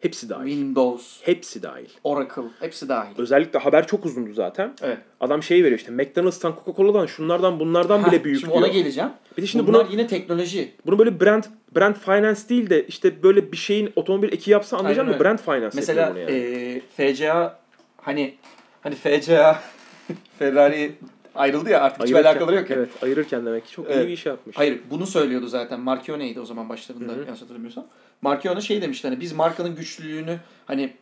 Hepsi 0.00 0.28
dahil. 0.28 0.48
Windows, 0.50 1.20
Hepsi 1.22 1.62
dahil. 1.62 1.88
Oracle 2.04 2.42
hepsi 2.60 2.88
dahil. 2.88 3.14
Özellikle 3.18 3.58
haber 3.58 3.86
çok 3.86 4.06
uzundu 4.06 4.32
zaten. 4.32 4.72
Evet. 4.82 4.98
Adam 5.20 5.42
şey 5.42 5.64
veriyor 5.64 5.78
işte 5.78 5.92
McDonald's'tan 5.92 6.54
Coca-Cola'dan 6.64 7.06
şunlardan 7.06 7.60
bunlardan 7.60 8.04
bile 8.06 8.24
büyük 8.24 8.40
Şimdi 8.40 8.52
diyor. 8.52 8.64
ona 8.64 8.72
geleceğim. 8.72 9.10
Bir 9.36 9.42
de 9.42 9.46
şimdi 9.46 9.66
Bunlar 9.66 9.84
bunu 9.84 9.92
yine 9.92 10.06
teknoloji. 10.06 10.72
bunu 10.86 10.98
böyle 10.98 11.20
brand 11.20 11.44
brand 11.76 11.94
finance 11.94 12.40
değil 12.48 12.70
de 12.70 12.86
işte 12.86 13.22
böyle 13.22 13.52
bir 13.52 13.56
şeyin 13.56 13.92
otomobil 13.96 14.32
eki 14.32 14.50
yapsa 14.50 14.76
anlayacağım 14.76 15.08
öyle. 15.08 15.20
brand 15.20 15.38
finance 15.38 15.70
Mesela 15.74 16.06
yani. 16.18 16.20
e, 16.96 17.14
FCA 17.14 17.58
hani 18.02 18.34
hani 18.82 18.94
FCA 18.94 19.62
Ferrari 20.38 20.92
ayrıldı 21.34 21.70
ya 21.70 21.80
artık 21.80 22.02
hiç 22.06 22.12
Ayırırken- 22.12 22.22
alakaları 22.26 22.56
yok 22.56 22.70
ya. 22.70 22.76
Evet 22.76 22.88
ayırırken 23.02 23.46
demek 23.46 23.66
ki 23.66 23.72
çok 23.72 23.86
iyi 23.86 23.92
Evet. 23.92 24.06
bir 24.06 24.12
iş 24.12 24.26
yapmış. 24.26 24.58
Hayır 24.58 24.80
bunu 24.90 25.06
söylüyordu 25.06 25.46
zaten. 25.46 25.80
Marchione'ydi 25.80 26.40
o 26.40 26.44
zaman 26.44 26.68
başlarında 26.68 27.12
Hı 27.12 27.16
hı. 27.16 27.20
yanlış 27.24 27.42
hatırlamıyorsam. 27.42 27.86
Marchione 28.22 28.60
şey 28.60 28.82
demişti 28.82 29.08
hani 29.08 29.20
biz 29.20 29.32
markanın 29.32 29.76
güçlülüğünü 29.76 30.36
hani 30.66 30.92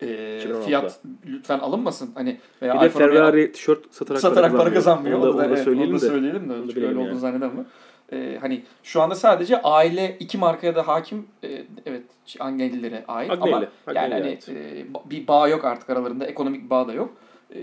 e, 0.00 0.06
2016'da. 0.06 0.60
fiyat 0.62 1.00
lütfen 1.26 1.58
alınmasın 1.58 2.10
hani 2.14 2.40
veya 2.62 2.74
Bir 2.74 2.80
de 2.80 2.88
Ferrari 2.88 3.52
tişört 3.52 3.94
satarak, 3.94 4.20
satarak 4.22 4.56
para 4.56 4.72
kazanmıyor. 4.74 5.18
Onu 5.18 5.24
da, 5.26 5.30
Onu 5.30 5.38
da, 5.38 5.42
onu 5.42 5.50
da 5.50 5.54
evet, 5.54 5.64
söyleyelim 5.64 5.92
onu 5.94 6.00
da 6.00 6.04
de. 6.06 6.08
söyleyelim 6.08 6.48
de. 6.48 6.52
Onu 6.52 6.62
da 6.68 6.72
Çünkü 6.72 6.86
öyle 6.86 6.98
olduğunu 6.98 7.08
yani. 7.08 7.18
zannedemem. 7.18 7.66
Ee, 8.12 8.38
hani 8.40 8.62
şu 8.82 9.00
anda 9.02 9.14
sadece 9.14 9.62
aile 9.62 10.16
iki 10.20 10.38
markaya 10.38 10.74
da 10.76 10.88
hakim 10.88 11.26
e, 11.44 11.64
evet 11.86 12.02
Agnelli'lere 12.40 13.04
ait 13.08 13.30
Agnelli, 13.30 13.54
ama 13.54 13.66
yani 13.94 13.98
Agnelli 13.98 14.14
hani 14.14 14.26
ait. 14.28 14.48
e, 14.48 14.86
bir 15.10 15.26
bağ 15.28 15.48
yok 15.48 15.64
artık 15.64 15.90
aralarında 15.90 16.26
ekonomik 16.26 16.70
bağ 16.70 16.88
da 16.88 16.92
yok. 16.92 17.16
E, 17.54 17.58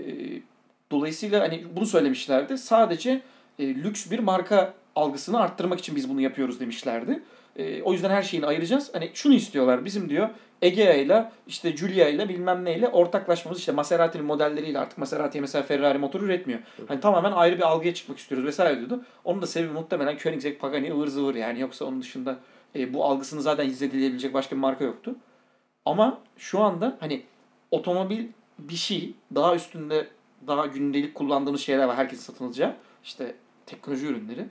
dolayısıyla 0.92 1.40
hani 1.40 1.64
bunu 1.76 1.86
söylemişlerdi. 1.86 2.58
Sadece 2.58 3.22
e, 3.58 3.74
lüks 3.74 4.10
bir 4.10 4.18
marka 4.18 4.74
algısını 4.96 5.40
arttırmak 5.40 5.78
için 5.78 5.96
biz 5.96 6.08
bunu 6.08 6.20
yapıyoruz 6.20 6.60
demişlerdi. 6.60 7.22
E, 7.56 7.82
o 7.82 7.92
yüzden 7.92 8.10
her 8.10 8.22
şeyini 8.22 8.46
ayıracağız. 8.46 8.90
Hani 8.94 9.10
şunu 9.14 9.34
istiyorlar. 9.34 9.84
Bizim 9.84 10.08
diyor 10.08 10.28
Egea 10.62 10.94
ile 10.94 11.30
işte 11.46 11.70
Giulia 11.70 12.08
ile 12.08 12.28
bilmem 12.28 12.64
neyle 12.64 12.88
ortaklaşmamız 12.88 13.58
işte 13.58 13.72
Maserati'nin 13.72 14.24
modelleriyle 14.24 14.78
artık 14.78 14.98
Maserati 14.98 15.40
mesela 15.40 15.62
Ferrari 15.62 15.98
motoru 15.98 16.24
üretmiyor. 16.24 16.60
Hani 16.88 17.00
tamamen 17.00 17.32
ayrı 17.32 17.56
bir 17.56 17.62
algıya 17.62 17.94
çıkmak 17.94 18.18
istiyoruz 18.18 18.46
vesaire 18.46 18.78
diyordu. 18.78 19.04
Onun 19.24 19.42
da 19.42 19.46
sebebi 19.46 19.72
muhtemelen 19.72 20.18
Koenigsegg 20.18 20.60
Pagani 20.60 20.92
ıvır 20.92 21.08
zıvır 21.08 21.34
yani 21.34 21.60
yoksa 21.60 21.84
onun 21.84 22.02
dışında 22.02 22.38
e, 22.76 22.94
bu 22.94 23.04
algısını 23.04 23.42
zaten 23.42 23.64
hissedilebilecek 23.64 24.34
başka 24.34 24.56
bir 24.56 24.60
marka 24.60 24.84
yoktu. 24.84 25.14
Ama 25.84 26.18
şu 26.36 26.60
anda 26.60 26.96
hani 27.00 27.22
otomobil 27.70 28.26
bir 28.58 28.76
şey 28.76 29.14
daha 29.34 29.54
üstünde 29.54 30.06
daha 30.46 30.66
gündelik 30.66 31.14
kullandığımız 31.14 31.60
şeyler 31.60 31.84
var. 31.84 31.96
Herkes 31.96 32.20
satın 32.20 32.46
alacağı. 32.46 32.74
İşte 33.04 33.34
teknoloji 33.66 34.06
ürünleri. 34.06 34.46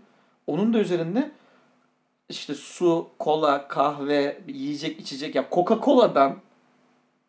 Onun 0.47 0.73
da 0.73 0.79
üzerinde 0.79 1.31
işte 2.29 2.53
su, 2.55 3.07
kola, 3.19 3.67
kahve, 3.67 4.41
yiyecek, 4.47 4.99
içecek 4.99 5.35
ya 5.35 5.45
Coca-Cola'dan 5.51 6.35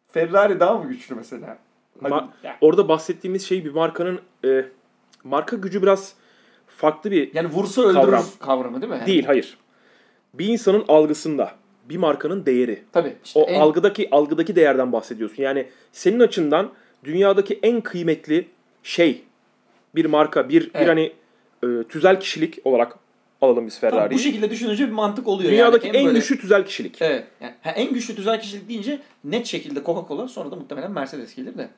Ferrari 0.08 0.60
daha 0.60 0.74
mı 0.78 0.88
güçlü 0.88 1.14
mesela? 1.14 1.58
Hadi, 2.02 2.12
Ma- 2.14 2.28
Orada 2.60 2.88
bahsettiğimiz 2.88 3.46
şey 3.46 3.64
bir 3.64 3.70
markanın 3.72 4.20
e, 4.44 4.64
Marka 5.24 5.56
gücü 5.56 5.82
biraz 5.82 6.14
farklı 6.66 7.10
bir 7.10 7.34
Yani 7.34 7.48
vursa 7.48 7.82
öldürür 7.82 7.94
Kavram. 8.02 8.24
kavramı 8.40 8.82
değil 8.82 8.92
mi? 8.92 8.96
Yani 8.98 9.06
değil, 9.06 9.24
hayır. 9.24 9.58
Bir 10.34 10.46
insanın 10.48 10.84
algısında 10.88 11.52
bir 11.88 11.96
markanın 11.96 12.46
değeri. 12.46 12.84
Tabii. 12.92 13.16
işte 13.24 13.40
O 13.40 13.42
en- 13.42 13.60
algıdaki 13.60 14.08
algıdaki 14.10 14.56
değerden 14.56 14.92
bahsediyorsun. 14.92 15.42
Yani 15.42 15.68
senin 15.92 16.20
açından 16.20 16.70
dünyadaki 17.04 17.58
en 17.62 17.80
kıymetli 17.80 18.48
şey 18.82 19.22
bir 19.94 20.04
marka, 20.04 20.48
bir 20.48 20.60
bir 20.64 20.70
Evet. 20.74 20.88
hani 20.88 21.12
e, 21.64 21.82
tüzel 21.88 22.20
kişilik 22.20 22.58
olarak 22.64 22.96
alalım 23.40 23.66
biz 23.66 23.78
Ferrari'yi. 23.80 24.18
bu 24.18 24.22
şekilde 24.22 24.50
düşününce 24.50 24.86
bir 24.86 24.92
mantık 24.92 25.28
oluyor. 25.28 25.52
Dünyadaki 25.52 25.86
yani. 25.86 25.96
en 25.96 26.06
böyle- 26.06 26.18
güçlü 26.18 26.38
tüzel 26.38 26.64
kişilik. 26.66 27.02
Evet. 27.02 27.24
Yani, 27.40 27.54
ha, 27.62 27.70
en 27.70 27.92
güçlü 27.94 28.14
tüzel 28.14 28.40
kişilik 28.40 28.68
deyince 28.68 29.00
net 29.24 29.46
şekilde 29.46 29.78
Coca-Cola 29.80 30.28
sonra 30.28 30.50
da 30.50 30.56
muhtemelen 30.56 30.90
Mercedes 30.92 31.34
gelir 31.34 31.58
de. 31.58 31.68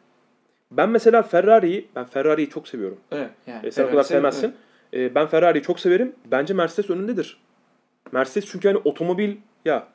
Ben 0.71 0.89
mesela 0.89 1.23
Ferrari'yi, 1.23 1.89
ben 1.97 2.05
Ferrari'yi 2.05 2.51
çok 2.51 2.69
seviyorum. 2.69 2.99
Evet. 3.13 3.31
Yani 3.47 3.67
E, 3.67 3.71
sen 3.71 3.85
o 3.85 3.91
kadar 3.91 4.03
sevmezsin. 4.03 4.55
E, 4.95 5.15
ben 5.15 5.27
Ferrari'yi 5.27 5.63
çok 5.63 5.81
severim. 5.81 6.13
Bence 6.31 6.55
Mercedes 6.55 6.91
önündedir. 6.91 7.37
Mercedes 8.13 8.51
çünkü 8.51 8.69
hani 8.69 8.79
otomobil 8.85 9.37
ya 9.65 9.89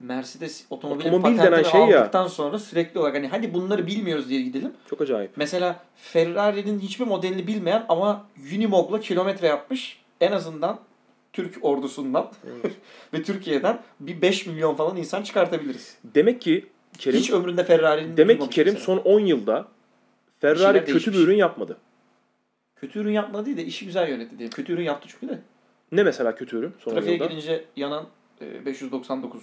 Mercedes 0.00 0.64
otomobili 0.70 1.08
Otomobil 1.08 1.36
patentini 1.36 1.70
şey 1.70 1.80
aldıktan 1.80 2.22
ya. 2.22 2.28
sonra 2.28 2.58
sürekli 2.58 3.00
olarak 3.00 3.14
hani 3.14 3.28
hadi 3.28 3.54
bunları 3.54 3.86
bilmiyoruz 3.86 4.28
diye 4.28 4.42
gidelim. 4.42 4.72
Çok 4.90 5.00
acayip. 5.00 5.30
Mesela 5.36 5.84
Ferrari'nin 5.96 6.80
hiçbir 6.80 7.04
modelini 7.04 7.46
bilmeyen 7.46 7.84
ama 7.88 8.26
Unimog'la 8.56 9.00
kilometre 9.00 9.46
yapmış 9.46 10.00
en 10.20 10.32
azından 10.32 10.80
Türk 11.32 11.64
ordusundan 11.64 12.30
evet. 12.46 12.74
ve 13.14 13.22
Türkiye'den 13.22 13.80
bir 14.00 14.22
5 14.22 14.46
milyon 14.46 14.74
falan 14.74 14.96
insan 14.96 15.22
çıkartabiliriz. 15.22 15.96
Demek 16.04 16.40
ki 16.40 16.66
Kerim, 16.98 17.20
hiç 17.20 17.30
ömründe 17.30 17.64
Ferrari'nin 17.64 18.16
Demek 18.16 18.40
ki 18.40 18.48
Kerim 18.50 18.74
mesela. 18.74 18.84
son 18.84 18.98
10 18.98 19.20
yılda 19.20 19.68
Ferrari 20.40 20.84
kötü 20.84 21.12
bir 21.12 21.18
ürün 21.18 21.36
yapmadı. 21.36 21.78
Kötü 22.76 22.98
ürün 22.98 23.12
yapmadı 23.12 23.46
değil 23.46 23.56
de 23.56 23.64
işi 23.64 23.86
güzel 23.86 24.08
yönetti 24.08 24.38
diye. 24.38 24.50
Kötü 24.50 24.72
ürün 24.72 24.84
yaptı 24.84 25.08
çünkü 25.10 25.28
de. 25.28 25.38
Ne 25.92 26.02
mesela 26.02 26.34
kötü 26.34 26.56
ürün 26.56 26.72
son 26.78 26.92
Trafiğe 26.92 27.14
yılda? 27.14 27.26
girince 27.26 27.64
yanan 27.76 28.06
e, 28.40 28.66
599 28.66 29.42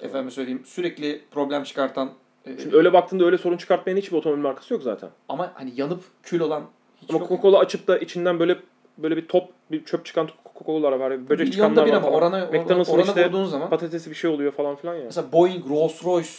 Efendim 0.00 0.30
söyleyeyim 0.30 0.62
sürekli 0.64 1.20
problem 1.30 1.62
çıkartan. 1.62 2.10
E, 2.46 2.58
Şimdi 2.58 2.76
öyle 2.76 2.92
baktığında 2.92 3.24
öyle 3.24 3.38
sorun 3.38 3.56
çıkartmayan 3.56 3.96
hiçbir 3.96 4.16
otomobil 4.16 4.42
markası 4.42 4.74
yok 4.74 4.82
zaten. 4.82 5.10
Ama 5.28 5.52
hani 5.54 5.72
yanıp 5.76 6.00
kül 6.22 6.40
olan 6.40 6.64
hiç 7.02 7.10
Ama 7.10 7.24
Coca-Cola 7.24 7.58
açıp 7.58 7.86
da 7.88 7.98
içinden 7.98 8.38
böyle 8.40 8.56
böyle 8.98 9.16
bir 9.16 9.28
top 9.28 9.48
bir 9.70 9.84
çöp 9.84 10.04
çıkan 10.04 10.28
Coca-Cola'lar 10.44 10.98
var. 10.98 11.28
Böcek 11.28 11.48
Milyonda 11.48 11.50
çıkanlar 11.50 11.82
var. 11.82 11.88
Ama 11.88 12.00
falan. 12.00 12.14
orana, 12.14 12.48
orana 12.88 13.02
işte 13.02 13.26
vurduğun 13.26 13.44
zaman. 13.44 13.70
Patatesi 13.70 14.10
bir 14.10 14.14
şey 14.14 14.30
oluyor 14.30 14.52
falan 14.52 14.76
filan 14.76 14.94
ya. 14.94 15.04
Mesela 15.04 15.32
Boeing, 15.32 15.70
Rolls 15.70 16.04
Royce. 16.04 16.30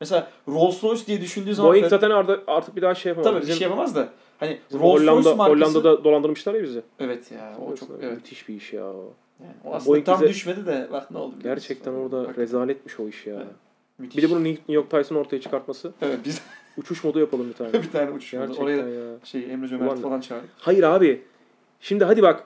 Mesela 0.00 0.28
Rolls 0.48 0.84
Royce 0.84 1.06
diye 1.06 1.20
düşündüğü 1.20 1.54
zaman. 1.54 1.70
Boeing 1.70 1.88
zaten 1.88 2.10
artık 2.46 2.76
bir 2.76 2.82
daha 2.82 2.94
şey 2.94 3.10
yapamaz. 3.10 3.32
Tabii 3.32 3.46
bir 3.46 3.52
şey 3.52 3.62
yapamaz 3.62 3.96
da. 3.96 4.08
Hani 4.38 4.58
Rolls 4.72 4.82
Hollanda, 4.82 5.12
Royce 5.12 5.34
markası. 5.34 5.60
Hollanda'da 5.60 6.04
dolandırmışlar 6.04 6.54
ya 6.54 6.62
bizi. 6.62 6.82
Evet 7.00 7.30
ya. 7.30 7.56
O 7.66 7.76
çok 7.76 7.88
evet. 8.02 8.14
müthiş 8.16 8.48
bir 8.48 8.54
iş 8.54 8.72
ya 8.72 8.84
o. 8.86 9.12
Yani 9.42 9.54
o 9.64 9.74
aslında 9.74 9.88
Boeing 9.90 10.06
tam 10.06 10.20
bize- 10.20 10.28
düşmedi 10.28 10.66
de 10.66 10.88
bak 10.92 11.10
ne 11.10 11.18
oldu. 11.18 11.34
Gerçekten 11.42 11.92
orada 11.92 12.16
Hakikaten. 12.18 12.42
rezaletmiş 12.42 13.00
o 13.00 13.08
iş 13.08 13.26
ya. 13.26 13.34
Evet. 13.36 13.46
Müthiş. 13.98 14.16
Bir 14.16 14.22
de 14.22 14.30
bunu 14.30 14.44
New 14.44 14.72
York 14.72 14.90
Times'ın 14.90 15.14
ortaya 15.14 15.40
çıkartması. 15.40 15.92
evet 16.02 16.18
biz 16.24 16.42
Uçuş 16.76 17.04
modu 17.04 17.20
yapalım 17.20 17.48
bir 17.48 17.52
tane. 17.54 17.72
bir 17.82 17.90
tane 17.90 18.10
uçuş. 18.10 18.30
Gerçekten 18.30 18.64
Oraya 18.64 18.76
ya. 18.88 19.14
şey 19.24 19.52
Emre 19.52 19.68
Cömert 19.68 20.00
falan 20.00 20.20
çağırdık. 20.20 20.48
Hayır 20.58 20.82
abi. 20.82 21.22
Şimdi 21.80 22.04
hadi 22.04 22.22
bak. 22.22 22.44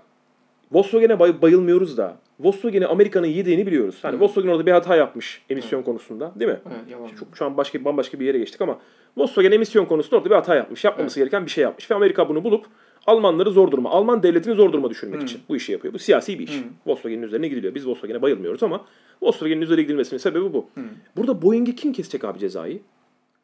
Volkswagen'e 0.72 1.18
bay- 1.18 1.42
bayılmıyoruz 1.42 1.96
da. 1.96 2.16
Volkswagen'e 2.40 2.86
Amerika'nın 2.86 3.26
yediğini 3.26 3.66
biliyoruz. 3.66 3.98
Hani 4.02 4.16
Hı. 4.16 4.20
Volkswagen 4.20 4.48
orada 4.48 4.66
bir 4.66 4.72
hata 4.72 4.96
yapmış 4.96 5.42
emisyon 5.50 5.82
konusunda. 5.82 6.32
Değil 6.36 6.50
mi? 6.50 6.60
Evet, 6.66 6.80
yalan. 6.90 7.08
Çok, 7.08 7.28
şu 7.36 7.44
an 7.44 7.56
başka 7.56 7.84
bambaşka 7.84 8.20
bir 8.20 8.26
yere 8.26 8.38
geçtik 8.38 8.60
ama 8.60 8.78
Volkswagen 9.16 9.52
emisyon 9.52 9.84
konusunda 9.84 10.16
orada 10.16 10.30
bir 10.30 10.34
hata 10.34 10.54
yapmış. 10.54 10.84
Yapmaması 10.84 11.20
gereken 11.20 11.44
bir 11.46 11.50
şey 11.50 11.62
yapmış. 11.62 11.90
Ve 11.90 11.94
Amerika 11.94 12.28
bunu 12.28 12.44
bulup 12.44 12.66
Almanları 13.06 13.50
zor 13.50 13.70
duruma, 13.70 13.90
Alman 13.90 14.22
devletini 14.22 14.54
zor 14.54 14.72
duruma 14.72 14.90
düşürmek 14.90 15.20
Hı. 15.20 15.24
için 15.24 15.40
bu 15.48 15.56
işi 15.56 15.72
yapıyor. 15.72 15.94
Bu 15.94 15.98
siyasi 15.98 16.38
bir 16.38 16.48
iş. 16.48 16.54
Hı. 16.56 16.64
Volkswagen'in 16.86 17.22
üzerine 17.22 17.48
gidiliyor. 17.48 17.74
Biz 17.74 17.86
Volkswagen'e 17.86 18.22
bayılmıyoruz 18.22 18.62
ama 18.62 18.84
Volkswagen'in 19.22 19.60
üzerine 19.60 19.82
gidilmesinin 19.82 20.18
sebebi 20.18 20.52
bu. 20.52 20.66
Hı. 20.74 20.80
Burada 21.16 21.42
Boeing'e 21.42 21.74
kim 21.74 21.92
kesecek 21.92 22.24
abi 22.24 22.38
cezayı? 22.38 22.80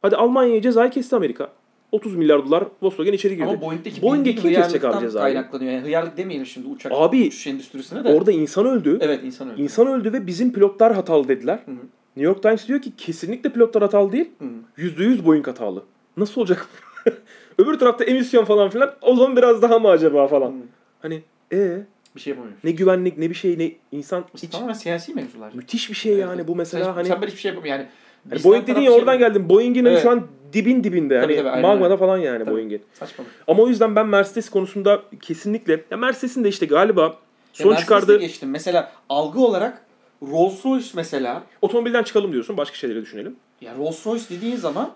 Hadi 0.02 0.16
Almanya'ya 0.16 0.62
cezayı 0.62 0.90
kesti 0.90 1.16
Amerika. 1.16 1.52
30 1.92 2.16
milyar 2.16 2.46
dolar 2.46 2.64
Volkswagen 2.82 3.12
içeri 3.12 3.36
girdi. 3.36 3.46
Ama 3.48 3.60
Boeing'deki 3.60 4.02
bildiğin 4.02 4.36
kim 4.36 4.52
kesecek 4.52 4.84
abi 4.84 5.00
cezayı? 5.00 5.34
kaynaklanıyor. 5.34 5.72
Yani 5.72 5.82
hıyarlık 5.84 6.16
demeyelim 6.16 6.46
şimdi 6.46 6.68
uçak 6.68 6.92
Abi, 6.94 7.26
uçuş 7.26 7.46
endüstrisine 7.46 8.04
de. 8.04 8.08
Orada 8.14 8.32
insan 8.32 8.66
öldü. 8.66 8.98
evet 9.00 9.20
insan 9.24 9.50
öldü. 9.50 9.62
İnsan 9.62 9.86
öldü 9.86 10.12
ve 10.12 10.26
bizim 10.26 10.52
pilotlar 10.52 10.94
hatalı 10.94 11.28
dediler. 11.28 11.58
Hı 11.66 11.70
hı. 11.70 11.74
New 12.16 12.28
York 12.32 12.42
Times 12.42 12.68
diyor 12.68 12.82
ki 12.82 12.92
kesinlikle 12.96 13.50
pilotlar 13.52 13.82
hatalı 13.82 14.12
değil. 14.12 14.30
Hı. 14.38 14.44
%100 14.82 15.24
Boeing 15.26 15.46
hatalı. 15.46 15.82
Nasıl 16.16 16.40
olacak? 16.40 16.68
Öbür 17.58 17.78
tarafta 17.78 18.04
emisyon 18.04 18.44
falan 18.44 18.70
filan. 18.70 18.94
O 19.02 19.16
zaman 19.16 19.36
biraz 19.36 19.62
daha 19.62 19.78
mı 19.78 19.88
acaba 19.88 20.26
falan. 20.28 20.48
Hı. 20.50 20.54
Hani 21.02 21.22
e 21.52 21.78
Bir 22.16 22.20
şey 22.20 22.30
yapamıyoruz. 22.30 22.64
ne 22.64 22.70
güvenlik 22.70 23.18
ne 23.18 23.30
bir 23.30 23.34
şey 23.34 23.58
ne 23.58 23.72
insan 23.92 24.24
İşte 24.34 24.46
hiç 24.46 24.52
tamamen 24.54 24.72
siyasi 24.74 25.14
mevzular. 25.14 25.50
müthiş 25.54 25.90
bir 25.90 25.94
şey 25.94 26.16
yani 26.16 26.48
bu 26.48 26.56
mesela 26.56 26.84
sen, 26.84 26.92
hani 26.92 27.08
sen 27.08 27.20
böyle 27.20 27.30
hiçbir 27.30 27.40
şey 27.42 27.48
yapamıyorsun. 27.50 27.82
Yani, 27.82 27.88
Hani 28.24 28.34
bizden 28.36 28.50
Boeing 28.52 28.66
taraf 28.66 28.78
ya 28.82 28.90
şey 28.90 28.98
oradan 29.00 29.18
geldim. 29.18 29.48
Boeing'in 29.48 29.84
hani 29.84 29.92
Evet. 29.92 30.02
şu 30.02 30.10
an 30.10 30.26
dibin 30.52 30.84
dibinde. 30.84 31.20
Tabii, 31.20 31.36
hani 31.36 31.48
tabii, 31.50 31.62
magmada 31.62 31.96
falan 31.96 32.18
yani 32.18 32.44
Tabii. 32.44 32.50
Boeing'in. 32.54 32.82
Saçmalık. 32.92 33.30
Ama 33.48 33.62
o 33.62 33.68
yüzden 33.68 33.96
ben 33.96 34.06
Mercedes 34.06 34.48
konusunda 34.50 35.02
kesinlikle 35.22 35.84
ya 35.90 35.96
Mercedes'in 35.96 36.44
de 36.44 36.48
işte 36.48 36.66
galiba 36.66 37.02
Ya 37.02 37.12
son 37.52 37.66
Mercedes'e 37.68 37.84
çıkardığı 37.84 38.18
geçtim. 38.20 38.50
Mesela 38.50 38.92
algı 39.08 39.40
olarak 39.40 39.82
Rolls 40.22 40.66
Royce 40.66 40.86
mesela 40.94 41.42
otomobilden 41.62 42.02
çıkalım 42.02 42.32
diyorsun. 42.32 42.56
Başka 42.56 42.76
şeyleri 42.76 43.02
düşünelim. 43.02 43.36
ya 43.60 43.72
Rolls 43.78 44.06
Royce 44.06 44.24
dediğin 44.30 44.56
zaman 44.56 44.90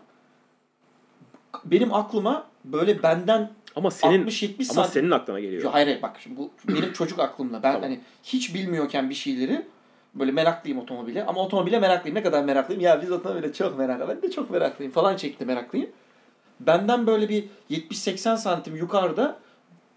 benim 1.64 1.94
aklıma 1.94 2.46
böyle 2.64 3.02
benden 3.02 3.50
Ama 3.76 3.90
senin 3.90 4.26
60-70 4.26 4.54
ama 4.54 4.64
santim 4.64 4.92
senin 4.92 5.10
aklına 5.10 5.40
geliyor. 5.40 5.62
Yo, 5.62 5.72
hayır 5.72 5.86
hayır, 5.86 6.02
bak 6.02 6.16
şimdi 6.20 6.36
bu 6.36 6.50
benim 6.68 6.92
çocuk 6.92 7.18
aklımda. 7.18 7.62
Ben 7.62 7.72
Tamam. 7.72 7.82
hani 7.82 8.00
hiç 8.22 8.54
bilmiyorken 8.54 9.10
bir 9.10 9.14
şeyleri 9.14 9.66
böyle 10.14 10.32
meraklıyım 10.32 10.78
otomobile 10.78 11.24
ama 11.24 11.40
otomobile 11.40 11.78
meraklıyım. 11.78 12.18
Ne 12.18 12.22
kadar 12.22 12.44
meraklıyım? 12.44 12.82
Ya 12.82 13.02
biz 13.02 13.10
otomobile 13.12 13.52
çok 13.52 13.78
meraklı. 13.78 14.08
Ben 14.08 14.22
de 14.22 14.30
çok 14.30 14.50
meraklıyım 14.50 14.92
falan 14.92 15.16
şeklinde 15.16 15.44
meraklıyım. 15.44 15.90
Benden 16.60 17.06
böyle 17.06 17.28
bir 17.28 17.44
70-80 17.70 18.36
santim 18.36 18.76
yukarıda 18.76 19.38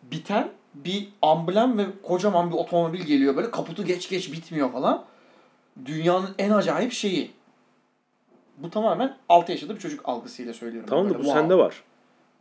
biten 0.03 0.49
bir 0.73 1.07
amblem 1.21 1.77
ve 1.77 1.85
kocaman 2.03 2.51
bir 2.51 2.55
otomobil 2.55 3.01
geliyor. 3.01 3.35
Böyle 3.35 3.51
kaputu 3.51 3.85
geç 3.85 4.09
geç 4.09 4.31
bitmiyor 4.31 4.71
falan. 4.71 5.05
Dünyanın 5.85 6.29
en 6.37 6.49
acayip 6.49 6.93
şeyi. 6.93 7.31
Bu 8.63 8.69
tamamen 8.69 9.17
6 9.29 9.51
yaşında 9.51 9.75
bir 9.75 9.79
çocuk 9.79 10.01
algısıyla 10.03 10.53
söylüyorum. 10.53 10.89
Tamam 10.89 11.05
da 11.05 11.09
bu 11.09 11.13
wow. 11.23 11.39
sende 11.39 11.55
var. 11.55 11.83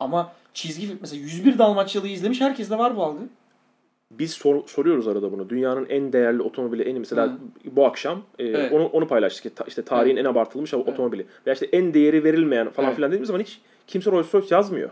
Ama 0.00 0.32
çizgi 0.54 0.96
mesela 1.00 1.22
101 1.22 1.58
Dalmaçyalı'yı 1.58 2.12
izlemiş 2.14 2.40
herkeste 2.40 2.78
var 2.78 2.96
bu 2.96 3.04
algı. 3.04 3.20
Biz 4.10 4.30
sor- 4.32 4.66
soruyoruz 4.68 5.08
arada 5.08 5.32
bunu. 5.32 5.48
Dünyanın 5.48 5.86
en 5.88 6.12
değerli 6.12 6.42
otomobili 6.42 6.82
en 6.82 6.98
mesela 6.98 7.26
Hı. 7.26 7.38
bu 7.64 7.86
akşam 7.86 8.22
e, 8.38 8.44
Evet. 8.44 8.72
onu 8.72 8.86
onu 8.86 9.08
paylaştık. 9.08 9.56
Ta- 9.56 9.64
İşte 9.68 9.82
tarihin 9.82 10.16
en 10.16 10.24
abartılmış 10.24 10.74
otomobili. 10.74 11.26
Veya 11.46 11.54
işte 11.54 11.66
en 11.72 11.94
değeri 11.94 12.24
verilmeyen 12.24 12.70
falan 12.70 12.86
Evet. 12.86 12.96
filan 12.96 13.10
dediğimiz 13.10 13.26
zaman 13.26 13.40
hiç 13.40 13.60
kimse 13.86 14.10
Rolls 14.10 14.34
Royce 14.34 14.54
yazmıyor. 14.54 14.90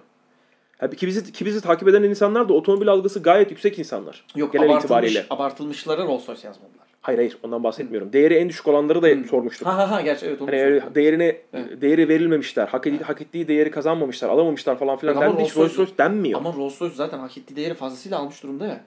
Ha, 0.78 0.90
ki 0.90 1.06
bizi 1.06 1.32
ki 1.32 1.46
bizi 1.46 1.60
takip 1.60 1.88
eden 1.88 2.02
insanlar 2.02 2.48
da 2.48 2.52
otomobil 2.54 2.88
algısı 2.88 3.22
gayet 3.22 3.50
yüksek 3.50 3.78
insanlar. 3.78 4.24
Yok 4.36 4.52
Genel 4.52 4.66
abartılmış, 4.66 4.84
itibariyle. 4.84 5.26
abartılmışlara 5.30 6.04
Rolls 6.04 6.28
Royce 6.28 6.46
yazmadılar. 6.48 6.85
Hayır 7.06 7.18
hayır 7.18 7.38
ondan 7.42 7.64
bahsetmiyorum. 7.64 8.12
Değeri 8.12 8.34
en 8.34 8.48
düşük 8.48 8.68
olanları 8.68 9.02
da 9.02 9.06
Hı. 9.08 9.24
sormuştuk. 9.28 9.66
Ha 9.68 9.76
ha 9.78 9.90
ha 9.90 10.00
gerçi 10.00 10.26
evet 10.26 10.42
onu 10.42 10.48
Hani 10.48 10.62
öyle 10.62 10.94
değerine 10.94 11.36
Evet. 11.52 11.80
değeri 11.82 12.08
verilmemişler. 12.08 12.68
Hak, 12.68 12.86
edi- 12.86 13.02
hak 13.02 13.22
ettiği 13.22 13.48
değeri 13.48 13.70
kazanmamışlar, 13.70 14.28
alamamışlar 14.28 14.78
falan 14.78 14.96
filan. 14.96 15.16
Ama 15.16 15.40
hiç 15.40 15.56
Rolls 15.56 15.76
Royce- 15.78 15.98
denmiyor. 15.98 16.38
Ama 16.40 16.52
Rolls 16.52 16.80
Royce 16.82 16.94
zaten 16.96 17.18
hak 17.18 17.38
ettiği 17.38 17.56
değeri 17.56 17.74
fazlasıyla 17.74 18.18
almış 18.18 18.42
durumda 18.42 18.66
ya. 18.66 18.80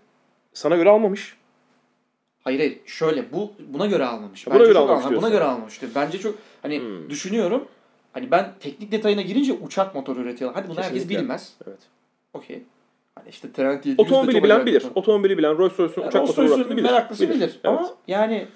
Sana 0.54 0.76
göre 0.76 0.90
almamış. 0.90 1.38
Hayır 2.44 2.60
hayır 2.60 2.80
şöyle 2.86 3.32
bu 3.34 3.52
buna 3.74 3.86
göre 3.86 4.06
almamış. 4.06 4.48
Buna 4.48 4.54
Bence 4.56 4.66
göre 4.66 4.80
almamış 4.80 5.06
almamış. 5.06 5.22
Buna 5.24 5.30
göre 5.30 5.44
almamıştır. 5.44 5.90
Bence 5.96 6.18
çok 6.20 6.36
hani 6.62 6.80
Hmm. 6.80 7.10
düşünüyorum. 7.10 7.68
Hani 8.14 8.32
ben 8.32 8.54
teknik 8.60 8.92
detayına 8.92 9.22
girince 9.22 9.54
uçak 9.54 9.96
motoru 9.96 10.20
üretiyorlar. 10.22 10.62
Hadi 10.62 10.70
bunu 10.76 10.84
herkes 10.84 11.10
bilmez. 11.10 11.54
Evet. 11.68 11.80
Okey. 12.34 12.64
Hani 13.20 13.30
işte 13.30 13.52
Trent 13.52 13.86
700 13.86 13.98
de 13.98 14.02
Otomobili 14.02 14.44
bilen 14.44 14.66
bilir. 14.66 14.84
motor. 14.84 15.02
Otomobili 15.02 15.38
bilen 15.38 15.58
Rolls 15.58 15.80
Royce'un 15.80 16.02
Yani 16.02 16.10
uçak 16.10 16.28
motoru 16.28 16.46
ürettiğini 16.46 16.72
bilir. 16.72 16.84
meraklısı 16.84 17.30
bilir. 17.30 17.42
Evet. 17.42 17.66
Ama 17.66 17.90
yani 18.08 18.48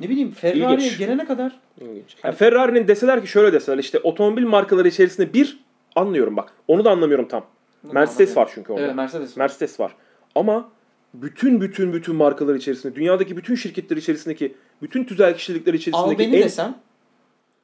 ne 0.00 0.08
bileyim 0.08 0.30
Ferrari'ye 0.30 0.90
gelene 0.98 1.24
kadar 1.24 1.60
İlginç. 1.80 2.16
Ya 2.24 2.32
Ferrari'nin 2.32 2.88
deseler 2.88 3.22
ki 3.22 3.26
şöyle 3.26 3.52
deseler 3.52 3.78
işte 3.78 3.98
otomobil 3.98 4.46
markaları 4.46 4.88
içerisinde 4.88 5.34
bir 5.34 5.60
anlıyorum 5.96 6.36
bak. 6.36 6.52
Onu 6.68 6.84
da 6.84 6.90
anlamıyorum 6.90 7.28
tam. 7.28 7.46
Mercedes 7.92 8.36
var 8.36 8.50
çünkü 8.54 8.72
orada. 8.72 8.84
Evet 8.84 8.94
Mercedes. 8.94 9.36
Mercedes 9.36 9.80
var. 9.80 9.92
Ama 10.34 10.68
bütün 11.14 11.60
bütün 11.60 11.92
bütün 11.92 12.16
markalar 12.16 12.54
içerisinde, 12.54 12.94
dünyadaki 12.94 13.36
bütün 13.36 13.54
şirketler 13.54 13.96
içerisindeki, 13.96 14.54
bütün 14.82 15.04
tüzel 15.04 15.36
kişilikler 15.36 15.72
Al 15.72 15.78
içerisindeki 15.78 16.18
beni 16.18 16.36
en 16.36 16.42
desem 16.42 16.74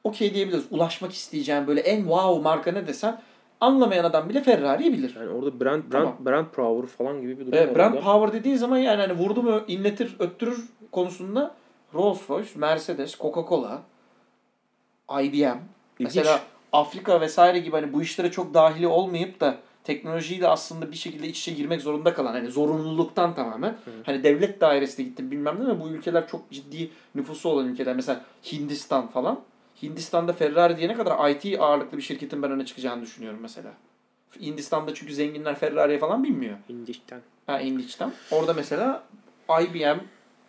okey 0.03 0.33
diyebiliriz. 0.33 0.63
Ulaşmak 0.71 1.13
isteyeceğim 1.13 1.67
böyle 1.67 1.81
en 1.81 1.97
wow 1.97 2.41
marka 2.43 2.71
ne 2.71 2.87
desen 2.87 3.21
anlamayan 3.63 4.03
adam 4.03 4.29
bile 4.29 4.43
Ferrari'yi 4.43 4.93
bilir. 4.93 5.15
yani 5.19 5.29
orada 5.29 5.59
brand 5.59 5.83
brand 5.83 5.91
Tamam. 5.91 6.15
brand 6.25 6.45
power 6.45 6.87
falan 6.87 7.21
gibi 7.21 7.39
bir 7.39 7.45
durum 7.45 7.57
Evet, 7.57 7.69
var 7.69 7.75
brand 7.75 7.93
orada. 7.93 8.05
power 8.05 8.39
dediğin 8.39 8.55
zaman 8.55 8.77
yani 8.77 9.01
hani 9.01 9.13
vurdu 9.13 9.43
mu 9.43 9.61
inletir 9.67 10.15
öttürür 10.19 10.65
konusunda 10.91 11.55
Rolls 11.93 12.29
Royce, 12.29 12.49
Mercedes, 12.55 13.15
Coca-Cola, 13.15 13.77
IBM. 15.23 15.57
İlginç. 15.99 16.15
Mesela 16.15 16.39
Afrika 16.73 17.21
vesaire 17.21 17.59
gibi 17.59 17.75
hani 17.75 17.93
bu 17.93 18.01
işlere 18.01 18.31
çok 18.31 18.53
dahili 18.53 18.87
olmayıp 18.87 19.39
da 19.39 19.55
teknolojiyle 19.83 20.47
aslında 20.47 20.91
bir 20.91 20.95
şekilde 20.97 21.27
iç 21.27 21.39
içe 21.39 21.51
girmek 21.51 21.81
zorunda 21.81 22.13
kalan 22.13 22.33
hani 22.33 22.47
zorunluluktan 22.51 23.35
tamamen 23.35 23.75
hani 24.05 24.23
devlet 24.23 24.61
dairesine 24.61 25.05
gitti 25.05 25.31
bilmem 25.31 25.57
ne 25.59 25.63
ama 25.71 25.79
bu 25.83 25.87
ülkeler 25.89 26.27
çok 26.27 26.51
ciddi 26.51 26.89
nüfusu 27.15 27.49
olan 27.49 27.67
ülkeler 27.67 27.95
mesela 27.95 28.21
Hindistan 28.51 29.07
falan 29.07 29.39
Hindistan'da 29.83 30.33
Ferrari 30.33 30.77
diyene 30.77 30.93
kadar 30.93 31.29
IT 31.29 31.59
ağırlıklı 31.59 31.97
bir 31.97 32.03
şirketin 32.03 32.43
ben 32.43 32.51
öne 32.51 32.65
çıkacağını 32.65 33.01
düşünüyorum 33.01 33.39
mesela. 33.41 33.73
Hindistan'da 34.39 34.93
çünkü 34.93 35.13
zenginler 35.13 35.55
Ferrari'ye 35.55 35.99
falan 35.99 36.23
binmiyor. 36.23 36.57
Hindistan. 36.69 37.21
Ha 37.47 37.59
Hindistan. 37.59 38.13
Orada 38.31 38.53
mesela 38.53 39.03
IBM 39.61 39.99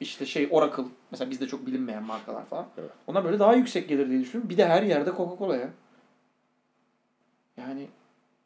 işte 0.00 0.26
şey 0.26 0.48
Oracle 0.50 0.84
mesela 1.10 1.30
bizde 1.30 1.46
çok 1.46 1.66
bilinmeyen 1.66 2.02
markalar 2.02 2.44
falan. 2.44 2.66
Evet. 2.78 2.90
Onlar 3.06 3.24
böyle 3.24 3.38
daha 3.38 3.54
yüksek 3.54 3.88
gelir 3.88 4.10
diye 4.10 4.20
düşünüyorum. 4.20 4.50
Bir 4.50 4.56
de 4.56 4.68
her 4.68 4.82
yerde 4.82 5.10
Coca-Cola 5.10 5.60
ya. 5.60 5.68
Yani 7.56 7.88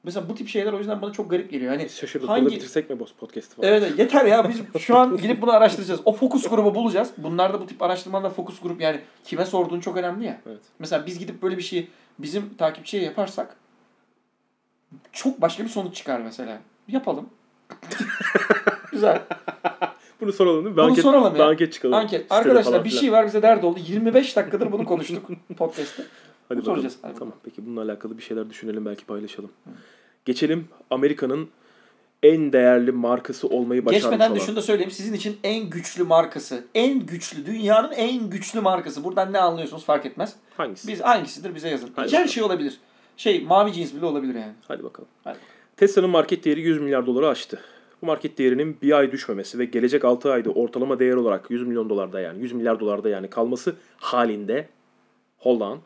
mesela 0.05 0.29
bu 0.29 0.35
tip 0.35 0.49
şeyler 0.49 0.73
o 0.73 0.79
yüzden 0.79 1.03
bana 1.03 1.13
çok 1.13 1.31
garip 1.31 1.51
geliyor. 1.51 1.73
Hani 1.77 1.89
Şaşırdık. 1.89 2.29
Hangi- 2.29 2.47
bitirsek 2.47 2.91
mi 2.91 3.01
boss 3.01 3.13
podcast'ı 3.13 3.57
falan? 3.57 3.69
Evet 3.69 3.83
evet, 3.87 3.99
yeter 3.99 4.25
ya 4.25 4.49
biz 4.49 4.61
şu 4.83 4.97
an 4.97 5.17
gidip 5.17 5.43
bunu 5.43 5.53
araştıracağız. 5.53 6.01
O 6.05 6.13
fokus 6.13 6.49
grubu 6.49 6.75
bulacağız. 6.75 7.11
Bunlar 7.19 7.53
da 7.53 7.61
bu 7.61 7.67
tip 7.67 7.83
araştırmalarda 7.83 8.31
fokus 8.31 8.61
grup 8.61 8.81
yani 8.81 9.01
kime 9.25 9.47
sorduğun 9.47 9.81
çok 9.81 9.97
önemli 9.97 10.25
ya. 10.27 10.41
Evet. 10.47 10.61
Mesela 10.79 11.07
biz 11.07 11.19
gidip 11.19 11.43
böyle 11.43 11.57
bir 11.57 11.63
şeyi 11.63 11.89
bizim 12.19 12.55
takipçiye 12.55 13.03
yaparsak 13.03 13.57
çok 15.13 15.41
başka 15.41 15.65
bir 15.65 15.69
sonuç 15.69 15.95
çıkar 15.97 16.21
mesela. 16.21 16.59
Yapalım. 16.89 17.29
Güzel. 18.93 19.23
Bunu 20.21 20.33
soralım 20.33 20.65
değil 20.65 20.67
mi? 20.67 20.73
Bir 20.73 20.83
Bunu 20.83 20.91
anket, 20.91 21.05
soralım 21.05 21.35
bir 21.35 21.39
ya. 21.39 21.47
anket 21.49 21.73
çıkalım. 21.73 21.95
Anket. 21.95 22.33
Arkadaşlar 22.33 22.85
bir 22.85 22.91
şey 22.91 23.13
var 23.13 23.27
bize 23.27 23.43
dert 23.43 23.65
oldu. 23.65 23.79
25 23.87 24.37
dakikadır 24.37 24.73
bunu 24.73 24.85
konuştuk 24.85 25.31
podcast'te. 25.57 26.03
Hadi 26.49 26.63
soracağız. 26.63 26.97
bakalım. 26.97 27.11
Hadi 27.13 27.19
Tamam. 27.19 27.35
Peki 27.45 27.67
bununla 27.67 27.83
alakalı 27.83 28.19
bir 28.19 28.23
şeyler 28.23 28.51
düşünelim 28.51 28.85
belki 28.87 29.05
paylaşalım. 29.05 29.51
Geçelim 30.25 30.69
Amerika'nın 30.91 31.49
en 32.23 32.53
değerli 32.53 32.93
markası 32.93 33.49
olmayı 33.49 33.87
başarmış 33.87 34.03
Geçmeden 34.03 34.31
de 34.31 34.39
olan. 34.39 34.47
şunu 34.47 34.57
da 34.57 34.63
söyleyeyim. 34.63 34.91
Sizin 34.91 35.13
için 35.13 35.37
en 35.45 35.71
güçlü 35.71 36.05
markası. 36.05 36.65
En 36.75 37.07
güçlü. 37.07 37.47
Dünyanın 37.47 37.93
en 37.93 38.31
güçlü 38.31 38.61
markası. 38.61 39.05
Buradan 39.05 39.33
ne 39.33 39.39
anlıyorsunuz 39.39 39.85
fark 39.85 40.07
etmez. 40.07 40.37
Hangisi? 40.57 40.89
Biz 40.89 41.01
hangisidir 41.01 41.55
bize 41.55 41.69
yazın. 41.69 41.91
Hadi 41.97 42.07
Her 42.07 42.13
bakalım. 42.13 42.29
şey 42.29 42.43
olabilir. 42.43 42.79
Şey 43.17 43.45
mavi 43.45 43.73
cins 43.73 43.95
bile 43.95 44.07
olabilir 44.07 44.35
yani. 44.35 44.53
Hadi 44.69 44.85
bakalım. 44.85 45.09
Hadi. 45.25 45.39
Tesla'nın 45.77 46.11
market 46.11 46.45
değeri 46.45 46.61
100 46.61 46.81
milyar 46.81 47.07
doları 47.07 47.29
aştı. 47.29 47.61
Bu 48.03 48.07
market 48.07 48.39
değerinin 48.39 48.77
bir 48.83 48.93
ay 48.93 49.13
düşmemesi 49.13 49.59
ve 49.59 49.65
gelecek 49.65 50.05
6 50.05 50.33
ayda 50.33 50.51
ortalama 50.51 50.99
değer 50.99 51.15
olarak 51.15 51.51
100 51.51 51.67
milyon 51.67 51.91
dolarda 51.91 52.21
yani 52.21 52.43
100 52.43 52.53
milyar 52.53 52.81
dolarda 52.81 53.09
yani 53.09 53.31
kalması 53.31 53.77
halinde 53.97 54.69
hold 55.39 55.61
on. 55.61 55.81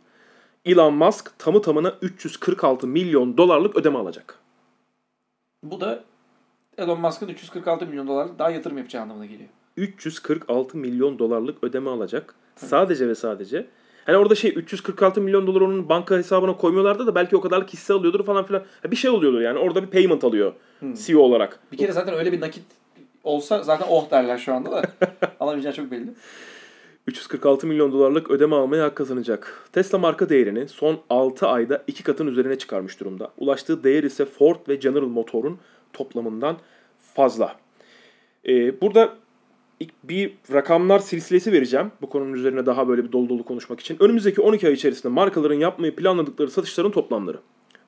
Elon 0.64 0.94
Musk 0.94 1.38
tamı 1.38 1.62
tamına 1.62 1.94
346 2.02 2.86
milyon 2.86 3.36
dolarlık 3.36 3.76
ödeme 3.76 3.98
alacak. 3.98 4.38
Bu 5.62 5.80
da 5.80 6.04
Elon 6.78 7.00
Musk'ın 7.00 7.28
346 7.28 7.86
milyon 7.86 8.08
dolarlık 8.08 8.38
daha 8.38 8.50
yatırım 8.50 8.78
yapacağı 8.78 9.02
anlamına 9.02 9.26
geliyor. 9.26 9.48
346 9.76 10.78
milyon 10.78 11.18
dolarlık 11.18 11.64
ödeme 11.64 11.90
alacak. 11.90 12.34
Sadece 12.56 13.08
ve 13.08 13.14
sadece. 13.14 13.66
Hani 14.06 14.16
orada 14.16 14.34
şey 14.34 14.52
346 14.56 15.20
milyon 15.20 15.46
dolar 15.46 15.60
onun 15.60 15.88
banka 15.88 16.16
hesabına 16.16 16.56
koymuyorlardı 16.56 17.06
da 17.06 17.14
belki 17.14 17.36
o 17.36 17.40
kadarlık 17.40 17.70
hisse 17.72 17.92
alıyordur 17.94 18.24
falan 18.24 18.44
filan. 18.44 18.62
Bir 18.90 18.96
şey 18.96 19.10
oluyordur 19.10 19.40
yani 19.40 19.58
orada 19.58 19.82
bir 19.82 19.90
payment 19.90 20.24
alıyor 20.24 20.52
Hmm. 20.78 20.94
CEO 20.94 21.20
olarak. 21.20 21.58
Bir 21.72 21.76
kere 21.76 21.92
zaten 21.92 22.14
öyle 22.14 22.32
bir 22.32 22.40
nakit 22.40 22.64
olsa 23.24 23.62
zaten 23.62 23.86
oh 23.88 24.10
derler 24.10 24.38
şu 24.38 24.54
anda 24.54 24.70
da. 24.70 24.82
Alamayacağı 25.40 25.72
çok 25.72 25.90
belli. 25.90 26.14
346 27.06 27.66
milyon 27.66 27.92
dolarlık 27.92 28.30
ödeme 28.30 28.56
almaya 28.56 28.84
hak 28.84 28.96
kazanacak. 28.96 29.68
Tesla 29.72 29.98
marka 29.98 30.28
değerini 30.28 30.68
son 30.68 31.00
6 31.10 31.46
ayda 31.46 31.84
2 31.86 32.02
katın 32.02 32.26
üzerine 32.26 32.58
çıkarmış 32.58 33.00
durumda. 33.00 33.32
Ulaştığı 33.38 33.84
değer 33.84 34.02
ise 34.02 34.24
Ford 34.24 34.56
ve 34.68 34.74
General 34.74 35.06
Motor'un 35.06 35.58
toplamından 35.92 36.56
fazla. 37.14 37.56
Ee, 38.48 38.80
burada 38.80 39.14
bir 40.04 40.32
rakamlar 40.52 40.98
silsilesi 40.98 41.52
vereceğim. 41.52 41.92
Bu 42.02 42.08
konunun 42.08 42.32
üzerine 42.32 42.66
daha 42.66 42.88
böyle 42.88 43.04
bir 43.04 43.12
dolu 43.12 43.28
dolu 43.28 43.44
konuşmak 43.44 43.80
için. 43.80 43.96
Önümüzdeki 44.00 44.40
12 44.40 44.66
ay 44.66 44.72
içerisinde 44.72 45.12
markaların 45.12 45.54
yapmayı 45.54 45.96
planladıkları 45.96 46.50
satışların 46.50 46.90
toplamları. 46.90 47.38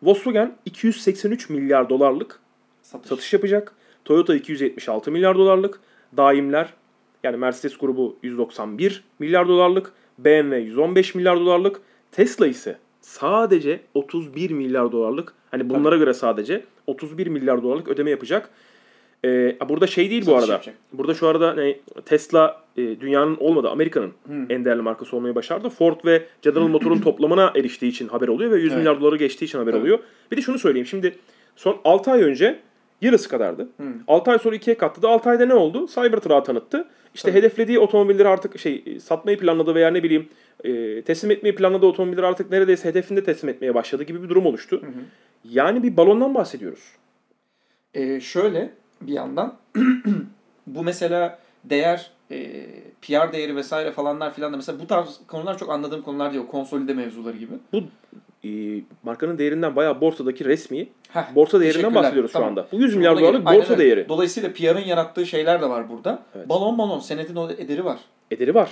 Volkswagen 0.03 0.57
283 0.65 1.51
milyar 1.51 1.89
dolarlık 1.89 2.41
Satış. 2.83 3.09
satış 3.09 3.33
yapacak. 3.33 3.75
Toyota 4.05 4.35
276 4.35 5.11
milyar 5.11 5.39
dolarlık. 5.39 5.81
Daimler 6.17 6.75
yani 7.25 7.37
Mercedes 7.37 7.79
grubu 7.79 8.17
191 8.23 9.05
milyar 9.19 9.49
dolarlık. 9.49 9.93
BMW 10.19 10.57
115 10.61 11.15
milyar 11.15 11.41
dolarlık. 11.41 11.81
Tesla 12.13 12.47
ise 12.47 12.79
sadece 13.01 13.81
31 13.95 14.51
milyar 14.51 14.93
dolarlık. 14.93 15.33
Hani 15.51 15.71
bunlara 15.71 15.97
göre 15.97 16.15
sadece 16.15 16.65
31 16.87 17.27
milyar 17.27 17.63
dolarlık 17.63 17.89
ödeme 17.89 18.11
yapacak. 18.11 18.51
Ee, 19.25 19.57
burada 19.69 19.87
şey 19.87 20.11
değil 20.11 20.23
bu 20.23 20.25
Satış 20.27 20.41
arada. 20.43 20.53
yapacak. 20.53 20.75
Burada 20.93 21.15
şu 21.15 21.27
arada 21.29 21.55
ne, 21.55 21.79
Tesla 22.05 22.63
e, 22.77 23.01
dünyanın 23.01 23.37
olmadı 23.41 23.71
Amerika'nın 23.71 24.13
Hmm. 24.27 24.51
en 24.51 24.65
değerli 24.65 24.83
markası 24.83 25.17
olmayı 25.17 25.35
başardı. 25.35 25.69
Ford 25.69 25.97
ve 26.05 26.23
General 26.43 26.67
Motor'un 26.69 26.99
toplamına 27.01 27.53
eriştiği 27.57 27.93
için 27.93 28.09
haber 28.09 28.29
oluyor 28.29 28.51
ve 28.51 28.57
100 28.57 28.65
Evet. 28.73 28.79
milyar 28.79 29.01
doları 29.01 29.17
geçtiği 29.17 29.45
için 29.45 29.59
haber 29.59 29.73
Tabii. 29.73 29.81
oluyor. 29.83 29.99
Bir 30.33 30.37
de 30.37 30.41
şunu 30.43 30.59
söyleyeyim. 30.59 30.87
Şimdi 30.87 31.17
son 31.57 31.77
6 31.85 32.11
ay 32.11 32.23
önce 32.23 32.61
yarısı 33.01 33.29
kadardı. 33.29 33.69
Hmm. 33.77 33.93
6 34.09 34.31
ay 34.31 34.39
sonra 34.39 34.57
ikiye 34.57 34.79
katladı. 34.79 35.09
6 35.09 35.31
ayda 35.31 35.47
ne 35.47 35.55
oldu? 35.55 35.87
Cybertruck'ı 35.87 36.45
tanıttı. 36.45 36.89
İşte 37.15 37.31
Tabii. 37.31 37.39
hedeflediği 37.39 37.79
otomobilleri 37.79 38.29
artık 38.29 38.59
şey 38.59 38.83
e, 38.87 39.01
satmayı 39.01 39.39
planladı 39.39 39.75
veya 39.75 39.91
ne 39.91 40.03
bileyim 40.03 40.29
e, 40.65 41.03
teslim 41.03 41.31
etmeyi 41.31 41.55
planladığı 41.55 41.87
otomobilleri 41.87 42.27
artık 42.27 42.51
neredeyse 42.51 42.89
hedefinde 42.89 43.25
teslim 43.25 43.51
etmeye 43.51 43.75
başladı 43.75 44.03
gibi 44.03 44.23
bir 44.23 44.29
durum 44.29 44.47
oluştu. 44.47 44.83
Hı 44.83 44.87
hı. 44.87 44.91
Yani 45.51 45.83
bir 45.83 45.97
balondan 45.97 46.35
bahsediyoruz. 46.35 46.93
Ee, 47.95 48.21
şöyle 48.21 48.71
bir 49.01 49.13
yandan 49.13 49.57
bu 50.67 50.83
mesela 50.85 51.39
değer 51.65 52.11
e, 52.31 52.67
PR 53.03 53.33
değeri 53.33 53.57
vesaire 53.57 53.93
falanlar 53.93 54.35
filan 54.35 54.53
da 54.53 54.57
mesela 54.57 54.81
bu 54.81 54.87
tarz 54.87 55.21
konular 55.27 55.59
çok 55.59 55.71
anladığım 55.71 56.03
konular. 56.03 56.35
O 56.35 56.47
konsolide 56.47 56.95
mevzuları 56.95 57.37
gibi. 57.37 57.53
E, 58.45 58.49
markanın 59.03 59.39
değerinden 59.39 59.77
bayağı 59.77 60.01
borsadaki 60.01 60.45
resmi 60.45 60.89
Heh, 61.09 61.35
borsa 61.35 61.61
değerinden 61.61 61.95
bahsediyoruz 61.95 62.33
Tamam. 62.33 62.47
şu 62.49 62.51
anda. 62.51 62.67
Bu 62.73 62.77
100 62.77 62.97
milyar 62.97 63.19
dolarlık. 63.19 63.43
Aynen 63.47 63.61
borsa 63.61 63.73
öyle. 63.73 63.85
değeri. 63.85 64.09
Dolayısıyla 64.09 64.53
PR'ın 64.53 64.79
yarattığı 64.85 65.27
şeyler 65.27 65.63
de 65.63 65.69
var 65.69 65.89
burada. 65.91 66.23
Evet. 66.37 66.49
Balon 66.49 66.79
balon 66.79 66.99
senetin 66.99 67.37
o 67.37 67.51
ederi 67.51 67.85
var. 67.85 67.99
Ederi 68.31 68.55
var. 68.55 68.71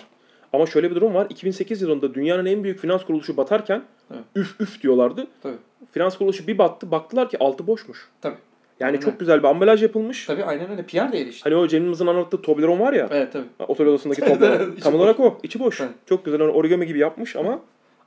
Ama 0.52 0.66
şöyle 0.66 0.90
bir 0.90 0.94
durum 0.96 1.14
var. 1.14 1.26
2008 1.30 1.82
yılında 1.82 2.14
dünyanın 2.14 2.46
en 2.46 2.64
büyük 2.64 2.78
finans 2.78 3.04
kuruluşu 3.04 3.36
batarken 3.36 3.82
Evet. 4.14 4.22
üf 4.36 4.60
üf 4.60 4.82
diyorlardı. 4.82 5.26
Tabii. 5.42 5.56
Finans 5.92 6.18
kuruluşu 6.18 6.46
bir 6.46 6.58
battı. 6.58 6.90
Baktılar 6.90 7.28
ki 7.30 7.36
altı 7.40 7.66
boşmuş. 7.66 8.08
Tabii. 8.20 8.36
Yani 8.80 8.88
Aynen 8.90 9.00
çok 9.00 9.20
güzel 9.20 9.38
bir 9.42 9.48
ambalaj 9.48 9.82
yapılmış. 9.82 10.26
Tabii 10.26 10.44
aynen 10.44 10.70
öyle. 10.70 10.82
PR 10.86 11.12
değeri 11.12 11.28
işte. 11.28 11.50
Hani 11.50 11.60
o 11.60 11.66
Cem 11.68 11.82
Yılmaz'ın 11.82 12.06
anlattığı 12.06 12.42
Toblerone 12.42 12.80
var 12.80 12.92
ya. 12.92 13.08
Evet 13.10 13.32
tabii. 13.32 13.44
Otel 13.68 13.86
odasındaki 13.86 14.20
Toblerone. 14.26 14.74
Tam 14.80 14.94
olarak 14.94 15.20
o. 15.20 15.38
İçi 15.42 15.60
boş. 15.60 15.80
Evet. 15.80 15.90
Çok 16.06 16.24
güzel. 16.24 16.40
Hani 16.40 16.50
origami 16.52 16.86
gibi 16.86 16.98
yapmış 16.98 17.36
ama 17.36 17.60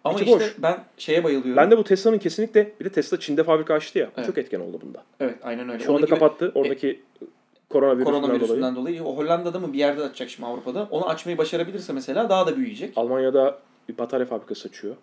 Ama 0.05 0.19
İçi 0.19 0.25
işte 0.31 0.39
boş. 0.39 0.55
ben 0.59 0.83
şeye 0.97 1.23
bayılıyorum. 1.23 1.55
ben 1.55 1.71
de 1.71 1.77
bu 1.77 1.83
Tesla'nın 1.83 2.17
kesinlikle 2.17 2.71
bir 2.79 2.85
de 2.85 2.89
Tesla 2.89 3.19
Çin'de 3.19 3.43
fabrika 3.43 3.73
açtı 3.73 3.99
ya. 3.99 4.09
Evet. 4.17 4.27
Çok 4.27 4.37
etken 4.37 4.59
oldu 4.59 4.79
bunda. 4.81 5.03
Evet 5.19 5.35
aynen 5.43 5.69
öyle. 5.69 5.83
Şu 5.83 5.91
anda 5.95 6.05
gibi 6.05 6.09
kapattı. 6.09 6.51
Oradaki 6.55 7.01
koronavirüsünden 7.69 8.13
dolayı. 8.23 8.29
koronavirüsünden 8.31 8.75
dolayı. 8.75 9.03
O 9.03 9.17
Hollanda'da 9.17 9.59
mı 9.59 9.73
bir 9.73 9.77
yerde 9.77 10.03
açacak 10.03 10.29
şimdi 10.29 10.49
Avrupa'da. 10.49 10.87
Onu 10.91 11.09
açmayı 11.09 11.37
başarabilirse 11.37 11.93
mesela 11.93 12.29
daha 12.29 12.47
da 12.47 12.57
büyüyecek. 12.57 12.93
Almanya'da 12.95 13.59
bir 13.89 13.97
batarya 13.97 14.25
fabrikası 14.25 14.67
açıyor. 14.69 14.95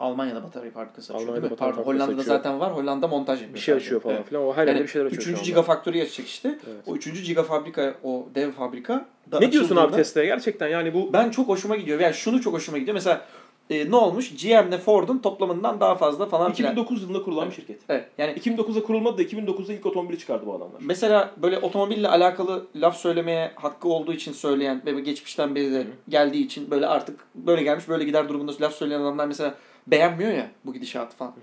Almanya'da 0.00 0.42
batarya 0.42 0.70
fabrikası 0.70 1.12
açıyor 1.12 1.20
Almanya'da 1.28 1.42
değil 1.42 1.52
mi? 1.52 1.56
Pardon 1.58 1.82
Hollanda'da 1.82 2.04
açıyor. 2.04 2.24
zaten 2.24 2.60
var. 2.60 2.72
Hollanda 2.74 3.08
montaj 3.08 3.38
yapıyor. 3.40 3.54
Bir 3.54 3.60
şey 3.60 3.74
açıyor 3.74 4.00
falan 4.00 4.16
Evet. 4.16 4.28
filan. 4.28 4.42
O 4.42 4.52
her 4.52 4.58
yerde 4.58 4.70
Yani 4.70 4.82
bir 4.82 4.88
şeyler 4.88 5.06
açıyor 5.06 5.22
şu 5.22 5.30
Üçüncü 5.30 5.38
anda. 5.40 5.46
Gigafactory 5.50 6.02
açacak 6.02 6.26
işte. 6.26 6.48
Evet. 6.48 6.80
O 6.86 6.96
üçüncü 6.96 7.22
Gigafabrika, 7.22 7.94
o 8.02 8.26
dev 8.34 8.50
fabrika 8.50 9.06
da 9.32 9.38
Ne 9.38 9.52
diyorsun 9.52 9.76
abi 9.76 9.96
Tesla'ya? 9.96 10.26
Gerçekten 10.26 10.68
yani 10.68 10.94
bu 10.94 11.12
Ben 11.12 11.30
çok 11.30 11.48
hoşuma 11.48 11.76
gidiyor. 11.76 12.00
Yani 12.00 12.14
şunu 12.14 12.40
çok 12.40 12.54
hoşuma 12.54 12.78
gidiyor. 12.78 12.94
Mesela 12.94 13.26
e, 13.70 13.90
ne 13.90 13.96
olmuş? 13.96 14.42
GM'le 14.42 14.78
Ford'un 14.78 15.18
toplamından 15.18 15.80
daha 15.80 15.94
fazla 15.94 16.26
falan 16.26 16.52
filan. 16.52 16.72
2009 16.72 17.02
yılında 17.02 17.22
kurulan 17.22 17.50
bir 17.50 17.54
şirket. 17.54 17.80
Evet. 17.88 18.08
Yani 18.18 18.32
2009'da 18.32 18.82
kurulmadı 18.82 19.18
da 19.18 19.22
2009'da 19.22 19.72
ilk 19.72 19.86
otomobili 19.86 20.18
çıkardı 20.18 20.46
bu 20.46 20.54
adamlar. 20.54 20.80
Mesela 20.80 21.34
böyle 21.36 21.58
otomobille 21.58 22.08
alakalı 22.08 22.66
laf 22.76 22.96
söylemeye 22.96 23.52
hakkı 23.54 23.88
olduğu 23.88 24.12
için 24.12 24.32
söyleyen 24.32 24.82
ve 24.86 25.00
geçmişten 25.00 25.54
beri 25.54 25.72
de 25.72 25.86
geldiği 26.08 26.44
için 26.44 26.70
böyle 26.70 26.86
artık 26.86 27.20
böyle 27.34 27.62
gelmiş 27.62 27.88
böyle 27.88 28.04
gider 28.04 28.28
durumunda 28.28 28.52
laf 28.60 28.74
söyleyen 28.74 29.00
adamlar 29.00 29.26
mesela 29.26 29.54
beğenmiyor 29.86 30.32
ya 30.32 30.50
bu 30.64 30.72
gidişatı 30.72 31.16
falan. 31.16 31.34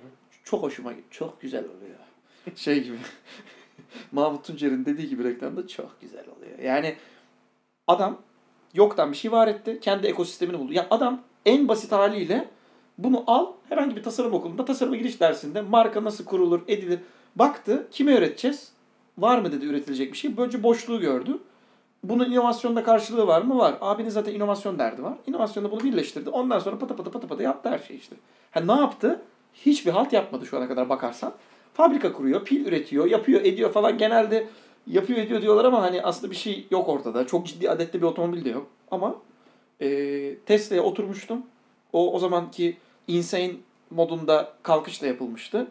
Çok 0.43 0.63
hoşuma 0.63 0.91
gidiyor. 0.91 1.07
Çok 1.11 1.41
güzel 1.41 1.65
oluyor. 1.65 1.97
Şey 2.55 2.83
gibi. 2.83 2.97
Mahmut 4.11 4.45
Tuncer'in 4.45 4.85
dediği 4.85 5.09
gibi 5.09 5.23
reklamda 5.23 5.67
çok 5.67 6.01
güzel 6.01 6.25
oluyor. 6.37 6.59
Yani 6.59 6.95
adam 7.87 8.21
yoktan 8.73 9.11
bir 9.11 9.17
şey 9.17 9.31
var 9.31 9.47
etti. 9.47 9.79
Kendi 9.81 10.07
ekosistemini 10.07 10.59
buldu. 10.59 10.73
Ya 10.73 10.87
adam 10.89 11.21
en 11.45 11.67
basit 11.67 11.91
haliyle 11.91 12.49
bunu 12.97 13.23
al 13.27 13.47
herhangi 13.69 13.95
bir 13.95 14.03
tasarım 14.03 14.33
okulunda 14.33 14.65
tasarıma 14.65 14.95
giriş 14.95 15.19
dersinde 15.19 15.61
marka 15.61 16.03
nasıl 16.03 16.25
kurulur 16.25 16.61
edilir. 16.67 16.99
Baktı 17.35 17.87
kime 17.91 18.15
öğreteceğiz? 18.15 18.71
Var 19.17 19.39
mı 19.39 19.51
dedi 19.51 19.65
üretilecek 19.65 20.11
bir 20.11 20.17
şey. 20.17 20.37
Böylece 20.37 20.63
boşluğu 20.63 20.99
gördü. 20.99 21.39
Bunun 22.03 22.31
inovasyonda 22.31 22.83
karşılığı 22.83 23.27
var 23.27 23.41
mı? 23.41 23.57
Var. 23.57 23.75
Abinin 23.81 24.09
zaten 24.09 24.33
inovasyon 24.33 24.79
derdi 24.79 25.03
var. 25.03 25.13
İnovasyonda 25.27 25.71
bunu 25.71 25.83
birleştirdi. 25.83 26.29
Ondan 26.29 26.59
sonra 26.59 26.79
pata 26.79 26.95
pata 26.95 27.11
pata 27.11 27.27
pata 27.27 27.43
yaptı 27.43 27.69
her 27.69 27.79
şeyi 27.79 27.99
işte. 27.99 28.15
Ha 28.51 28.59
ne 28.59 28.71
yaptı? 28.71 29.21
Hiçbir 29.53 29.91
halt 29.91 30.13
yapmadı 30.13 30.45
şu 30.45 30.57
ana 30.57 30.67
kadar 30.67 30.89
bakarsan. 30.89 31.33
fabrika 31.73 32.13
kuruyor, 32.13 32.45
pil 32.45 32.65
üretiyor, 32.65 33.05
yapıyor, 33.05 33.41
ediyor 33.41 33.71
falan. 33.71 33.97
Genelde 33.97 34.47
yapıyor 34.87 35.19
ediyor 35.19 35.41
diyorlar 35.41 35.65
ama 35.65 35.81
hani 35.81 36.01
aslında 36.01 36.31
bir 36.31 36.35
şey 36.35 36.67
yok 36.71 36.89
ortada. 36.89 37.27
Çok 37.27 37.47
ciddi 37.47 37.69
adetli 37.69 38.01
bir 38.01 38.07
otomobil 38.07 38.45
de 38.45 38.49
yok. 38.49 38.67
Ama 38.91 39.15
e, 39.81 40.35
Tesla'ya 40.45 40.83
oturmuştum. 40.83 41.45
O 41.93 42.13
o 42.13 42.19
zamanki 42.19 42.77
insane 43.07 43.51
modunda 43.89 44.53
kalkışla 44.63 45.07
yapılmıştı. 45.07 45.67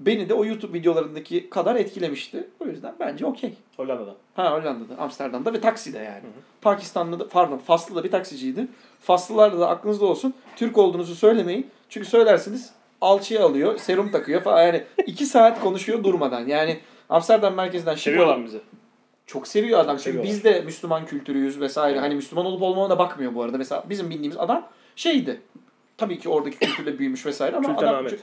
Beni 0.00 0.28
de 0.28 0.34
o 0.34 0.44
YouTube 0.44 0.78
videolarındaki 0.78 1.50
kadar 1.50 1.76
etkilemişti. 1.76 2.48
O 2.60 2.66
yüzden 2.66 2.94
bence 3.00 3.26
okey. 3.26 3.54
Hollanda'da. 3.76 4.14
Ha 4.34 4.52
Hollanda'da, 4.52 4.98
Amsterdam'da 4.98 5.52
ve 5.52 5.60
takside 5.60 5.98
yani. 5.98 6.24
Pakistan'da 6.60 7.18
da, 7.18 7.28
pardon 7.28 7.58
Faslı'da 7.58 8.04
bir 8.04 8.10
taksiciydi. 8.10 8.68
Faslılarda 9.00 9.60
da 9.60 9.68
aklınızda 9.68 10.06
olsun. 10.06 10.34
Türk 10.56 10.78
olduğunuzu 10.78 11.14
söylemeyin. 11.14 11.66
Çünkü 11.88 12.08
söylerseniz 12.08 12.72
alçıya 13.00 13.44
alıyor, 13.44 13.78
serum 13.78 14.10
takıyor 14.10 14.42
falan. 14.42 14.62
Yani 14.62 14.84
iki 15.06 15.26
saat 15.26 15.60
konuşuyor 15.60 16.04
durmadan. 16.04 16.46
Yani 16.46 16.80
Amsterdam 17.08 17.54
merkezden 17.54 17.94
Seviyorlar 17.94 18.44
bizi. 18.44 18.60
Çok 19.26 19.48
seviyor 19.48 19.80
adam. 19.80 19.96
Çünkü 19.96 20.02
seviyorlar. 20.02 20.32
biz 20.32 20.44
de 20.44 20.60
Müslüman 20.60 21.06
kültürüyüz 21.06 21.60
vesaire. 21.60 22.00
Hani 22.00 22.14
Müslüman 22.14 22.46
olup 22.46 22.62
olmamana 22.62 22.98
bakmıyor 22.98 23.34
bu 23.34 23.42
arada. 23.42 23.58
Mesela 23.58 23.84
bizim 23.90 24.10
bildiğimiz 24.10 24.38
adam 24.38 24.68
şeydi. 24.96 25.40
Tabii 25.96 26.18
ki 26.18 26.28
oradaki 26.28 26.58
kültürle 26.58 26.98
büyümüş 26.98 27.26
vesaire 27.26 27.56
ama 27.56 27.68
Külten 27.68 27.86
adam, 27.86 27.94
Ahmet. 27.94 28.20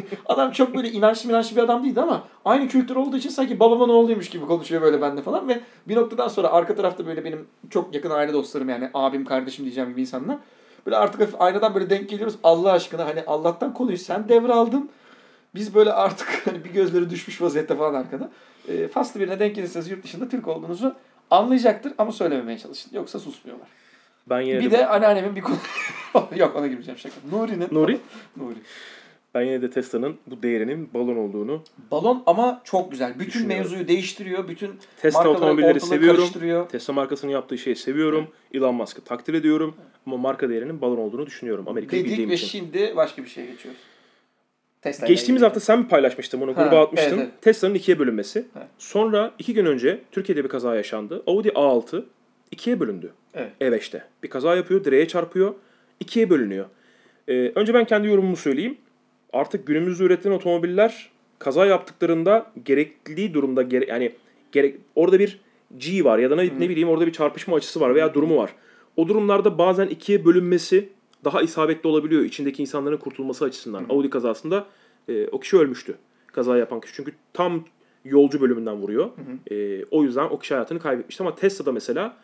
Adam 0.26 0.50
çok 0.52 0.74
böyle 0.74 0.90
inançlı 0.90 1.30
inançlı 1.30 1.56
bir 1.56 1.62
adam 1.62 1.84
değildi 1.84 2.00
ama 2.00 2.24
aynı 2.44 2.68
kültür 2.68 2.96
olduğu 2.96 3.16
için 3.16 3.30
sanki 3.30 3.60
babamın 3.60 3.88
oğluymuş 3.88 4.30
gibi 4.30 4.46
konuşuyor 4.46 4.82
böyle 4.82 5.02
bende 5.02 5.22
falan 5.22 5.48
ve 5.48 5.60
bir 5.88 5.96
noktadan 5.96 6.28
sonra 6.28 6.52
arka 6.52 6.74
tarafta 6.74 7.06
böyle 7.06 7.24
benim 7.24 7.46
çok 7.70 7.94
yakın 7.94 8.10
aile 8.10 8.32
dostlarım 8.32 8.68
yani 8.68 8.90
abim 8.94 9.24
kardeşim 9.24 9.64
diyeceğim 9.64 9.90
gibi 9.90 10.00
insanlar. 10.00 10.38
Böyle 10.86 10.96
artık 10.96 11.28
aynadan 11.38 11.74
böyle 11.74 11.90
denk 11.90 12.08
geliyoruz 12.08 12.36
Allah 12.44 12.72
aşkına 12.72 13.06
hani 13.06 13.24
Allah'tan 13.26 13.74
konuyu 13.74 13.98
sen 13.98 14.28
devraldın. 14.28 14.90
Biz 15.54 15.74
böyle 15.74 15.92
artık 15.92 16.42
hani 16.46 16.64
bir 16.64 16.70
gözleri 16.70 17.10
düşmüş 17.10 17.42
vaziyette 17.42 17.76
falan 17.76 17.94
arkada. 17.94 18.30
E, 18.68 18.88
faslı 18.88 19.20
birine 19.20 19.40
denk 19.40 19.56
gelirseniz 19.56 19.90
yurt 19.90 20.04
dışında 20.04 20.28
Türk 20.28 20.48
olduğunuzu 20.48 20.94
anlayacaktır 21.30 21.92
ama 21.98 22.12
söylememeye 22.12 22.58
çalışın. 22.58 22.96
Yoksa 22.96 23.18
susmuyorlar. 23.18 23.68
Ben 24.26 24.40
yine 24.40 24.60
Bir 24.60 24.70
de, 24.70 24.78
de 24.78 24.86
anneannemin 24.86 25.36
bir 25.36 25.40
konu... 25.40 25.56
Yok 26.36 26.56
ona 26.56 26.66
girmeyeceğim 26.66 26.98
şaka. 26.98 27.14
Nuri'nin... 27.32 27.68
Nuri? 27.72 27.98
Nuri. 28.36 28.58
ben 29.34 29.42
yine 29.42 29.62
de 29.62 29.70
Tesla'nın 29.70 30.16
bu 30.26 30.42
değerinin 30.42 30.94
balon 30.94 31.16
olduğunu 31.16 31.62
Balon 31.90 32.22
ama 32.26 32.60
çok 32.64 32.90
güzel. 32.90 33.18
Bütün 33.18 33.46
mevzuyu 33.46 33.88
değiştiriyor. 33.88 34.48
Bütün 34.48 34.70
Tesla 35.02 35.28
otomobilleri 35.28 35.80
seviyorum. 35.80 36.68
Tesla 36.72 36.92
markasının 36.92 37.32
yaptığı 37.32 37.58
şeyi 37.58 37.76
seviyorum. 37.76 38.28
Elon 38.54 38.74
Musk'ı 38.74 39.00
takdir 39.00 39.34
ediyorum. 39.34 39.74
Ama 40.06 40.16
marka 40.16 40.48
değerinin 40.48 40.80
balon 40.80 40.98
olduğunu 40.98 41.26
düşünüyorum. 41.26 41.68
Amerika'yı 41.68 42.02
Dedik 42.02 42.12
bildiğim 42.12 42.30
ve 42.30 42.34
için. 42.34 42.46
şimdi 42.46 42.96
başka 42.96 43.24
bir 43.24 43.28
şeye 43.28 43.46
geçiyoruz. 43.46 43.80
Tesla 44.82 45.06
Geçtiğimiz 45.06 45.42
hafta 45.42 45.60
sen 45.60 45.78
mi 45.78 45.88
paylaşmıştın 45.88 46.40
bunu? 46.40 46.56
Ha, 46.56 46.62
Gruba 46.62 46.80
atmıştın. 46.82 47.10
evet, 47.18 47.18
evet. 47.32 47.42
Tesla'nın 47.42 47.74
ikiye 47.74 47.98
bölünmesi. 47.98 48.44
Evet. 48.56 48.66
Sonra 48.78 49.32
iki 49.38 49.54
gün 49.54 49.66
önce 49.66 50.00
Türkiye'de 50.12 50.44
bir 50.44 50.48
kaza 50.48 50.76
yaşandı. 50.76 51.22
Audi 51.26 51.48
A6 51.48 52.04
ikiye 52.50 52.80
bölündü. 52.80 53.12
Evet. 53.34 53.50
E5'te. 53.60 54.04
Bir 54.22 54.28
kaza 54.30 54.56
yapıyor, 54.56 54.84
direğe 54.84 55.08
çarpıyor. 55.08 55.54
ikiye 56.00 56.30
bölünüyor. 56.30 56.66
Ee, 57.28 57.52
önce 57.54 57.74
ben 57.74 57.84
kendi 57.84 58.08
yorumumu 58.08 58.36
söyleyeyim. 58.36 58.76
Artık 59.32 59.66
günümüzde 59.66 60.04
üretilen 60.04 60.32
otomobiller 60.32 61.10
kaza 61.38 61.66
yaptıklarında 61.66 62.46
gerekli 62.64 63.34
durumda 63.34 63.62
gere- 63.62 63.86
yani 63.88 64.12
gerek 64.52 64.76
orada 64.94 65.18
bir 65.18 65.40
G 65.78 66.04
var 66.04 66.18
ya 66.18 66.30
da 66.30 66.36
ne, 66.36 66.44
ne 66.58 66.68
bileyim 66.68 66.88
orada 66.88 67.06
bir 67.06 67.12
çarpışma 67.12 67.56
açısı 67.56 67.80
var 67.80 67.94
veya 67.94 68.14
durumu 68.14 68.36
var. 68.36 68.50
O 68.96 69.08
durumlarda 69.08 69.58
bazen 69.58 69.86
ikiye 69.86 70.24
bölünmesi 70.24 70.88
daha 71.24 71.42
isabetli 71.42 71.88
olabiliyor 71.88 72.22
içindeki 72.22 72.62
insanların 72.62 72.96
kurtulması 72.96 73.44
açısından. 73.44 73.86
Audi 73.90 74.10
kazasında 74.10 74.66
e, 75.08 75.26
o 75.26 75.40
kişi 75.40 75.56
ölmüştü. 75.56 75.98
Kaza 76.26 76.56
yapan 76.56 76.80
kişi. 76.80 76.94
Çünkü 76.94 77.12
tam 77.32 77.64
yolcu 78.04 78.40
bölümünden 78.40 78.76
vuruyor. 78.76 79.10
E, 79.50 79.84
o 79.84 80.02
yüzden 80.02 80.24
o 80.24 80.38
kişi 80.38 80.54
hayatını 80.54 80.78
kaybetmişti. 80.78 81.22
Ama 81.22 81.34
Tesla'da 81.34 81.72
mesela 81.72 82.16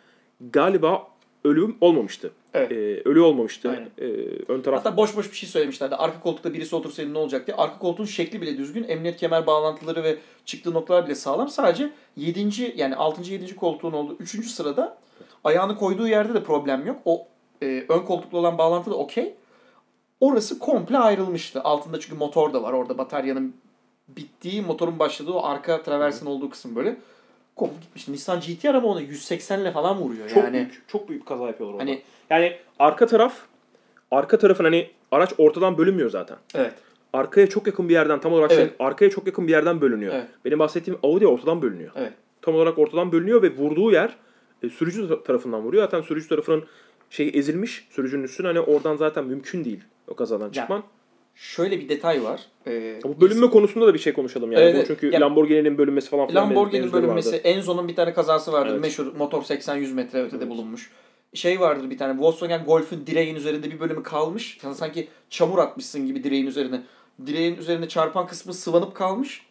galiba 0.52 1.08
ölüm 1.44 1.76
olmamıştı. 1.80 2.30
Evet. 2.54 2.72
E, 2.72 3.02
ölü 3.04 3.20
olmamıştı. 3.20 3.70
Aynen. 3.70 3.90
E, 3.98 4.06
ön 4.48 4.60
taraf 4.60 4.78
Hatta 4.78 4.96
boş 4.96 5.16
boş 5.16 5.30
bir 5.30 5.36
şey 5.36 5.48
söylemişlerdi. 5.48 5.94
Arka 5.94 6.20
koltukta 6.20 6.54
birisi 6.54 6.76
otursaydı 6.76 7.14
ne 7.14 7.18
olacak 7.18 7.46
diye. 7.46 7.56
Arka 7.56 7.78
koltuğun 7.78 8.04
şekli 8.04 8.40
bile 8.42 8.58
düzgün. 8.58 8.84
Emniyet 8.88 9.16
kemer 9.16 9.46
bağlantıları 9.46 10.02
ve 10.02 10.18
çıktığı 10.44 10.74
noktalar 10.74 11.06
bile 11.06 11.14
sağlam. 11.14 11.48
Sadece 11.48 11.90
7. 12.16 12.72
yani 12.76 12.96
6. 12.96 13.32
7. 13.32 13.56
koltuğun 13.56 13.92
olduğu 13.92 14.16
3. 14.20 14.50
sırada 14.50 14.98
ayağını 15.44 15.76
koyduğu 15.76 16.08
yerde 16.08 16.34
de 16.34 16.42
problem 16.42 16.86
yok. 16.86 17.00
O 17.04 17.28
e, 17.62 17.84
ön 17.88 17.98
koltuklu 17.98 18.38
olan 18.38 18.58
bağlantı 18.58 18.90
da 18.90 18.94
okey. 18.94 19.34
Orası 20.20 20.58
komple 20.58 20.98
ayrılmıştı. 20.98 21.60
Altında 21.62 22.00
çünkü 22.00 22.16
motor 22.16 22.52
da 22.52 22.62
var. 22.62 22.72
Orada 22.72 22.98
bataryanın 22.98 23.54
bittiği, 24.08 24.62
motorun 24.62 24.98
başladığı 24.98 25.32
o 25.32 25.44
arka 25.44 25.82
traversin 25.82 26.26
olduğu 26.26 26.50
kısım 26.50 26.76
böyle. 26.76 26.96
Komple 27.56 27.76
gitmiş. 27.80 28.08
Nissan 28.08 28.40
GT-R 28.40 28.76
ama 28.76 28.88
onu 28.88 29.00
180 29.00 29.60
ile 29.60 29.72
falan 29.72 29.96
vuruyor. 29.98 30.28
çok 30.28 30.44
yani 30.44 30.54
büyük 30.56 30.84
çok 30.88 31.08
büyük 31.08 31.26
kaza 31.26 31.46
yapıyorlar 31.46 31.74
orada. 31.74 31.84
Hani- 31.90 32.02
yani 32.30 32.56
arka 32.78 33.06
taraf 33.06 33.34
arka 34.10 34.38
tarafın 34.38 34.64
hani 34.64 34.90
araç 35.10 35.30
ortadan 35.38 35.78
bölünmüyor 35.78 36.10
zaten. 36.10 36.36
evet. 36.54 36.74
Arkaya 37.12 37.48
çok 37.48 37.66
yakın 37.66 37.88
bir 37.88 37.94
yerden 37.94 38.20
tam 38.20 38.32
olarak 38.32 38.52
Evet. 38.52 38.68
şey, 38.78 38.86
arkaya 38.86 39.10
çok 39.10 39.26
yakın 39.26 39.46
bir 39.46 39.52
yerden 39.52 39.80
bölünüyor. 39.80 40.14
Evet. 40.14 40.26
Benim 40.44 40.58
bahsettiğim 40.58 40.98
Audi 41.02 41.26
ortadan 41.26 41.62
bölünüyor. 41.62 41.90
Evet. 41.96 42.12
Tam 42.42 42.54
olarak 42.54 42.78
ortadan 42.78 43.12
bölünüyor 43.12 43.42
ve 43.42 43.56
vurduğu 43.56 43.92
yer 43.92 44.16
e, 44.62 44.68
sürücü 44.68 45.08
ta- 45.08 45.22
tarafından 45.22 45.60
vuruyor. 45.60 45.84
Zaten 45.84 46.00
sürücü 46.00 46.28
tarafının 46.28 46.64
şey 47.10 47.30
ezilmiş. 47.34 47.86
Sürücünün 47.90 48.22
üstüne 48.22 48.46
hani 48.46 48.60
oradan 48.60 48.96
zaten 48.96 49.24
mümkün 49.24 49.64
değil 49.64 49.80
o 50.08 50.14
kazadan 50.14 50.50
çıkman. 50.50 50.82
Şöyle 51.34 51.80
bir 51.80 51.88
detay 51.88 52.24
var. 52.24 52.46
Ee, 52.66 52.98
Bu 53.04 53.20
bölünme 53.20 53.50
konusunda 53.50 53.86
da 53.86 53.94
bir 53.94 53.98
şey 53.98 54.12
konuşalım 54.12 54.52
yani. 54.52 54.62
Evet, 54.62 54.82
Bu 54.82 54.86
çünkü 54.86 55.12
Ya- 55.12 55.20
Lamborghini'nin 55.20 55.78
bölünmesi 55.78 56.08
falan 56.10 56.28
filan 56.28 56.48
Lamborghini 56.48 56.80
mevzuları 56.80 57.02
bölünmesi, 57.02 57.28
vardı. 57.28 57.40
Enzo'nun 57.44 57.88
bir 57.88 57.96
tane 57.96 58.12
kazası 58.14 58.52
vardır. 58.52 58.72
Evet. 58.72 58.80
Meşhur 58.80 59.14
motor 59.16 59.42
80-100 59.42 59.92
metre 59.94 60.22
ötede 60.22 60.38
Evet. 60.44 60.50
bulunmuş. 60.50 60.90
Şey 61.34 61.60
vardır 61.60 61.90
bir 61.90 61.98
tane 61.98 62.20
Volkswagen 62.20 62.64
Golf'ün 62.64 63.06
direğin 63.06 63.34
üzerinde 63.34 63.70
bir 63.70 63.80
bölümü 63.80 64.02
kalmış. 64.02 64.58
Yani 64.64 64.74
sanki 64.74 65.08
çamur 65.30 65.58
atmışsın 65.58 66.06
gibi 66.06 66.24
direğin 66.24 66.46
üzerine. 66.46 66.82
Direğin 67.26 67.56
üzerine 67.56 67.88
çarpan 67.88 68.26
kısmı 68.26 68.54
sıvanıp 68.54 68.94
kalmış. 68.94 69.46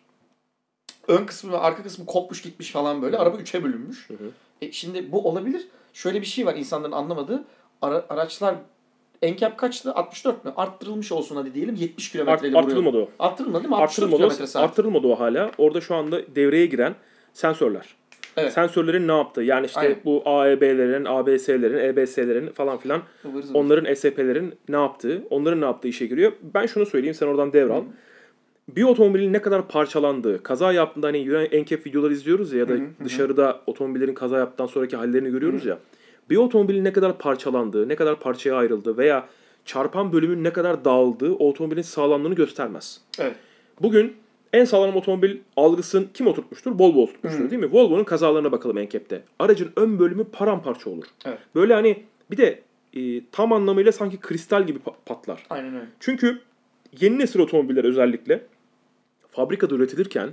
Ön 1.08 1.26
kısmı 1.26 1.52
ve 1.52 1.58
arka 1.58 1.84
kısmı 1.84 2.06
kopmuş 2.06 2.42
gitmiş 2.42 2.72
falan 2.72 3.02
böyle. 3.02 3.18
Araba 3.18 3.38
üçe 3.38 3.64
bölünmüş. 3.64 4.10
Hı 4.10 4.14
hı. 4.14 4.32
E 4.62 4.72
şimdi 4.72 5.12
bu 5.12 5.30
olabilir. 5.30 5.68
Şöyle 5.98 6.22
bir 6.22 6.26
şey 6.26 6.46
var 6.46 6.56
insanların 6.56 6.92
anlamadığı. 6.92 7.44
Ara- 7.82 8.06
araçlar 8.10 8.56
NCAP 9.24 9.58
kaçtı? 9.58 9.94
64 9.94 10.46
mü? 10.46 10.52
Arttırılmış 10.56 11.12
olsun 11.12 11.36
hadi 11.36 11.54
diyelim. 11.54 11.76
70 11.76 12.06
Art, 12.06 12.12
kilometreyle 12.12 12.54
vuruyor. 12.56 12.64
arttırılmadı 12.68 12.98
o. 12.98 13.10
Arttırılmadı 13.20 13.64
değil 13.64 13.70
mi? 13.70 13.76
64 13.76 13.90
Arttırılmadı, 13.92 14.18
kilometre 14.18 14.44
o, 14.44 14.48
saat. 14.48 14.64
arttırılmadı 14.64 15.08
o 15.08 15.20
hala. 15.20 15.52
Orada 15.58 15.82
şu 15.82 15.96
anda 15.96 16.36
devreye 16.36 16.66
giren 16.66 16.96
sensörler. 17.34 17.96
Evet. 18.38 18.54
Sensörlerin 18.54 19.08
ne 19.08 19.12
yaptığı 19.18 19.42
yani 19.42 19.66
işte 19.66 19.80
Aynen. 19.80 19.96
bu 20.06 20.22
AEB'lerin, 20.26 21.06
ABS'lerin, 21.06 21.78
EBS'lerin 21.78 22.50
falan 22.50 22.78
filan 22.78 23.02
zıvır. 23.22 23.44
onların 23.54 23.94
SP'lerin 23.94 24.56
ne 24.70 24.76
yaptığı, 24.76 25.24
onların 25.30 25.62
ne 25.62 25.66
yaptığı 25.66 25.88
işe 25.88 26.06
giriyor. 26.06 26.32
Ben 26.54 26.66
şunu 26.66 26.86
söyleyeyim 26.86 27.16
sen 27.16 27.28
oradan 27.28 27.54
devral. 27.54 27.84
Bir 28.76 28.84
otomobilin 28.84 29.34
ne 29.34 29.42
kadar 29.42 29.68
parçalandığı, 29.68 30.44
kaza 30.44 30.74
yaptığında 30.74 31.08
hani 31.08 31.26
NCAP 31.64 31.86
videoları 31.88 32.14
izliyoruz 32.14 32.54
ya 32.54 32.60
ya 32.60 32.70
da 32.70 32.74
Hı 32.74 32.78
hı, 32.78 32.82
hı. 32.82 33.06
dışarıda 33.06 33.62
otomobillerin 33.68 34.14
kaza 34.14 34.38
yaptıktan 34.38 34.66
sonraki 34.66 34.96
hallerini 34.96 35.32
görüyoruz 35.32 35.66
ya. 35.66 35.80
Bir 36.30 36.38
otomobilin 36.38 36.84
ne 36.84 36.94
kadar 36.94 37.18
parçalandığı, 37.18 37.90
ne 37.90 37.96
kadar 37.96 38.20
parçaya 38.20 38.56
ayrıldığı 38.56 38.98
veya 38.98 39.28
çarpan 39.66 40.14
bölümün 40.14 40.44
ne 40.44 40.54
kadar 40.54 40.86
dağıldığı 40.86 41.34
o 41.34 41.50
otomobilin 41.50 41.82
sağlamlığını 41.82 42.36
göstermez. 42.36 43.02
Evet. 43.20 43.36
Bugün 43.82 44.14
en 44.54 44.66
sağlam 44.66 44.96
otomobil 44.96 45.38
algısını 45.58 46.06
kim 46.14 46.28
oturtmuştur? 46.28 46.72
Volvo 46.72 47.02
oturtmuştur 47.04 47.44
Hı. 47.46 47.52
değil 47.52 47.62
mi? 47.62 47.72
Volvo'nun 47.72 48.04
kazalarına 48.04 48.52
bakalım 48.52 48.78
NCAP'te. 48.78 49.22
Aracın 49.40 49.70
ön 49.76 50.00
bölümü 50.00 50.24
paramparça 50.24 50.90
olur. 50.90 51.06
Evet. 51.26 51.40
Böyle 51.56 51.74
hani 51.74 52.04
bir 52.32 52.38
de 52.38 52.60
e, 52.94 53.22
tam 53.32 53.54
anlamıyla 53.54 53.92
sanki 53.92 54.18
kristal 54.20 54.68
gibi 54.68 54.80
pa- 54.80 54.94
patlar. 55.06 55.44
Aynen 55.50 55.76
öyle. 55.76 55.86
Çünkü 56.00 56.40
yeni 57.00 57.20
nesil 57.20 57.40
otomobiller 57.40 57.84
özellikle 57.84 58.42
fabrikada 59.38 59.76
üretilirken 59.76 60.30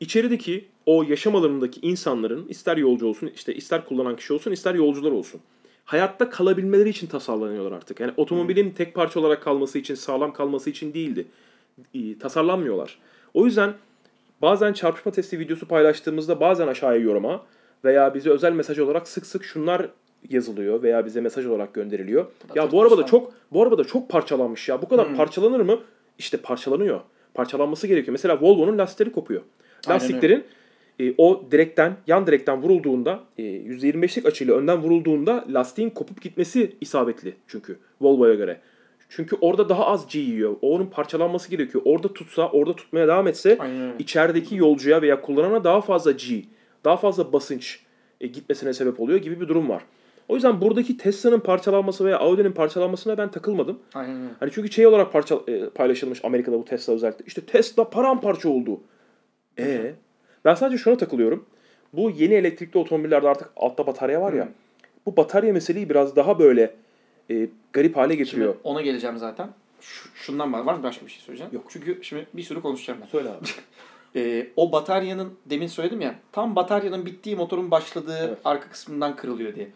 içerideki 0.00 0.68
o 0.86 1.02
yaşam 1.02 1.36
alanındaki 1.36 1.80
insanların 1.80 2.48
ister 2.48 2.76
yolcu 2.76 3.06
olsun, 3.06 3.30
işte 3.34 3.54
ister 3.54 3.84
kullanan 3.84 4.16
kişi 4.16 4.32
olsun, 4.32 4.52
ister 4.52 4.74
yolcular 4.74 5.12
olsun. 5.12 5.40
Hayatta 5.84 6.30
kalabilmeleri 6.30 6.88
için 6.88 7.06
tasarlanıyorlar 7.06 7.72
artık. 7.72 8.00
Yani 8.00 8.12
otomobilin 8.16 8.70
tek 8.70 8.94
parça 8.94 9.20
olarak 9.20 9.42
kalması 9.42 9.78
için, 9.78 9.94
sağlam 9.94 10.32
kalması 10.32 10.70
için 10.70 10.94
değildi. 10.94 11.26
Tasarlanmıyorlar. 12.20 12.98
O 13.34 13.44
yüzden 13.44 13.74
bazen 14.42 14.72
çarpışma 14.72 15.12
testi 15.12 15.38
videosu 15.38 15.68
paylaştığımızda 15.68 16.40
bazen 16.40 16.68
aşağıya 16.68 17.00
yoruma 17.00 17.42
veya 17.84 18.14
bize 18.14 18.30
özel 18.30 18.52
mesaj 18.52 18.78
olarak 18.78 19.08
sık 19.08 19.26
sık 19.26 19.44
şunlar 19.44 19.88
yazılıyor 20.30 20.82
veya 20.82 21.06
bize 21.06 21.20
mesaj 21.20 21.46
olarak 21.46 21.74
gönderiliyor. 21.74 22.26
Ya 22.54 22.72
bu 22.72 22.82
arabada 22.82 23.06
çok 23.06 23.32
bu 23.52 23.62
arabada 23.62 23.84
çok 23.84 24.08
parçalanmış 24.08 24.68
ya. 24.68 24.82
Bu 24.82 24.88
kadar 24.88 25.08
Hmm. 25.08 25.16
parçalanır 25.16 25.60
mı? 25.60 25.80
İşte 26.18 26.36
parçalanıyor. 26.36 27.00
Parçalanması 27.38 27.86
gerekiyor. 27.86 28.12
Mesela 28.12 28.40
Volvo'nun 28.40 28.78
lastikleri 28.78 29.12
kopuyor. 29.12 29.42
Lastiklerin 29.88 30.44
e, 31.00 31.14
o 31.18 31.42
direkten, 31.50 31.96
yan 32.06 32.26
direkten 32.26 32.62
vurulduğunda, 32.62 33.20
e, 33.38 33.42
%25'lik 33.42 34.26
açıyla 34.26 34.54
önden 34.54 34.82
vurulduğunda 34.82 35.44
lastiğin 35.48 35.90
kopup 35.90 36.22
gitmesi 36.22 36.72
isabetli 36.80 37.34
çünkü 37.46 37.78
Volvo'ya 38.00 38.34
göre. 38.34 38.60
Çünkü 39.08 39.36
orada 39.40 39.68
daha 39.68 39.86
az 39.86 40.08
G 40.08 40.18
yiyor. 40.18 40.56
Onun 40.62 40.86
parçalanması 40.86 41.50
gerekiyor. 41.50 41.82
Orada 41.86 42.12
tutsa, 42.12 42.48
orada 42.48 42.76
tutmaya 42.76 43.08
devam 43.08 43.28
etse 43.28 43.56
Aynen 43.60 43.92
içerideki 43.98 44.56
yolcuya 44.56 45.02
veya 45.02 45.20
kullanana 45.20 45.64
daha 45.64 45.80
fazla 45.80 46.12
G, 46.12 46.42
daha 46.84 46.96
fazla 46.96 47.32
basınç 47.32 47.80
e, 48.20 48.26
gitmesine 48.26 48.72
sebep 48.72 49.00
oluyor 49.00 49.18
gibi 49.18 49.40
bir 49.40 49.48
durum 49.48 49.68
var. 49.68 49.82
O 50.28 50.34
yüzden 50.34 50.60
buradaki 50.60 50.96
Tesla'nın 50.96 51.40
parçalanması 51.40 52.04
veya 52.04 52.18
Audi'nin 52.18 52.52
parçalanmasına 52.52 53.18
ben 53.18 53.30
takılmadım. 53.30 53.78
Aynen 53.94 54.16
öyle. 54.20 54.30
Hani 54.40 54.50
çünkü 54.54 54.72
şey 54.72 54.86
olarak 54.86 55.12
parça, 55.12 55.38
e, 55.48 55.68
paylaşılmış 55.68 56.24
Amerika'da 56.24 56.58
bu 56.58 56.64
Tesla 56.64 56.92
özellikle. 56.92 57.24
İşte 57.26 57.40
Tesla 57.40 57.90
paramparça 57.90 58.48
oldu. 58.48 58.80
E 59.58 59.92
ben 60.44 60.54
sadece 60.54 60.78
şuna 60.78 60.96
takılıyorum. 60.96 61.46
Bu 61.92 62.10
yeni 62.10 62.34
elektrikli 62.34 62.78
otomobillerde 62.78 63.28
artık 63.28 63.50
altta 63.56 63.86
batarya 63.86 64.20
var 64.22 64.32
ya. 64.32 64.44
Hı. 64.44 64.48
Bu 65.06 65.16
batarya 65.16 65.52
meseleyi 65.52 65.90
biraz 65.90 66.16
daha 66.16 66.38
böyle 66.38 66.74
e, 67.30 67.48
garip 67.72 67.96
hale 67.96 68.12
Şimdi 68.12 68.24
getiriyor. 68.24 68.54
ona 68.64 68.80
geleceğim 68.82 69.18
zaten. 69.18 69.48
Şu- 69.80 70.08
şundan 70.14 70.52
var. 70.52 70.60
Var 70.60 70.74
mı 70.74 70.82
başka 70.82 71.06
bir 71.06 71.10
şey 71.10 71.20
söyleyeceğim? 71.22 71.54
Yok. 71.54 71.64
Çünkü 71.68 71.98
şimdi 72.02 72.26
bir 72.34 72.42
sürü 72.42 72.62
konuşacağım 72.62 73.00
ben. 73.02 73.06
Söyle 73.06 73.28
abi. 73.28 73.46
Ee, 74.16 74.46
o 74.56 74.72
bataryanın 74.72 75.32
demin 75.46 75.66
söyledim 75.66 76.00
ya 76.00 76.14
tam 76.32 76.56
bataryanın 76.56 77.06
bittiği 77.06 77.36
motorun 77.36 77.70
başladığı 77.70 78.18
Evet. 78.28 78.38
arka 78.44 78.68
kısmından 78.68 79.16
kırılıyor 79.16 79.54
diye. 79.54 79.68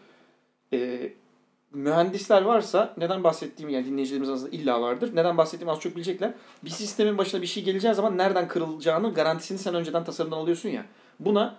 Ee, 0.73 1.13
mühendisler 1.73 2.41
varsa 2.41 2.93
neden 2.97 3.23
bahsettiğimi 3.23 3.73
yani 3.73 3.85
dinleyicilerimiz 3.85 4.29
arasında 4.29 4.49
illa 4.49 4.81
vardır. 4.81 5.11
Neden 5.15 5.37
bahsettiğimi 5.37 5.71
az 5.71 5.79
çok 5.79 5.95
bilecekler. 5.95 6.33
Bir 6.63 6.69
sistemin 6.69 7.17
başına 7.17 7.41
bir 7.41 7.47
şey 7.47 7.63
geleceği 7.63 7.93
zaman 7.93 8.17
nereden 8.17 8.47
kırılacağını 8.47 9.13
garantisini 9.13 9.57
sen 9.57 9.75
önceden 9.75 10.03
tasarımdan 10.03 10.37
alıyorsun 10.37 10.69
ya. 10.69 10.85
Buna 11.19 11.55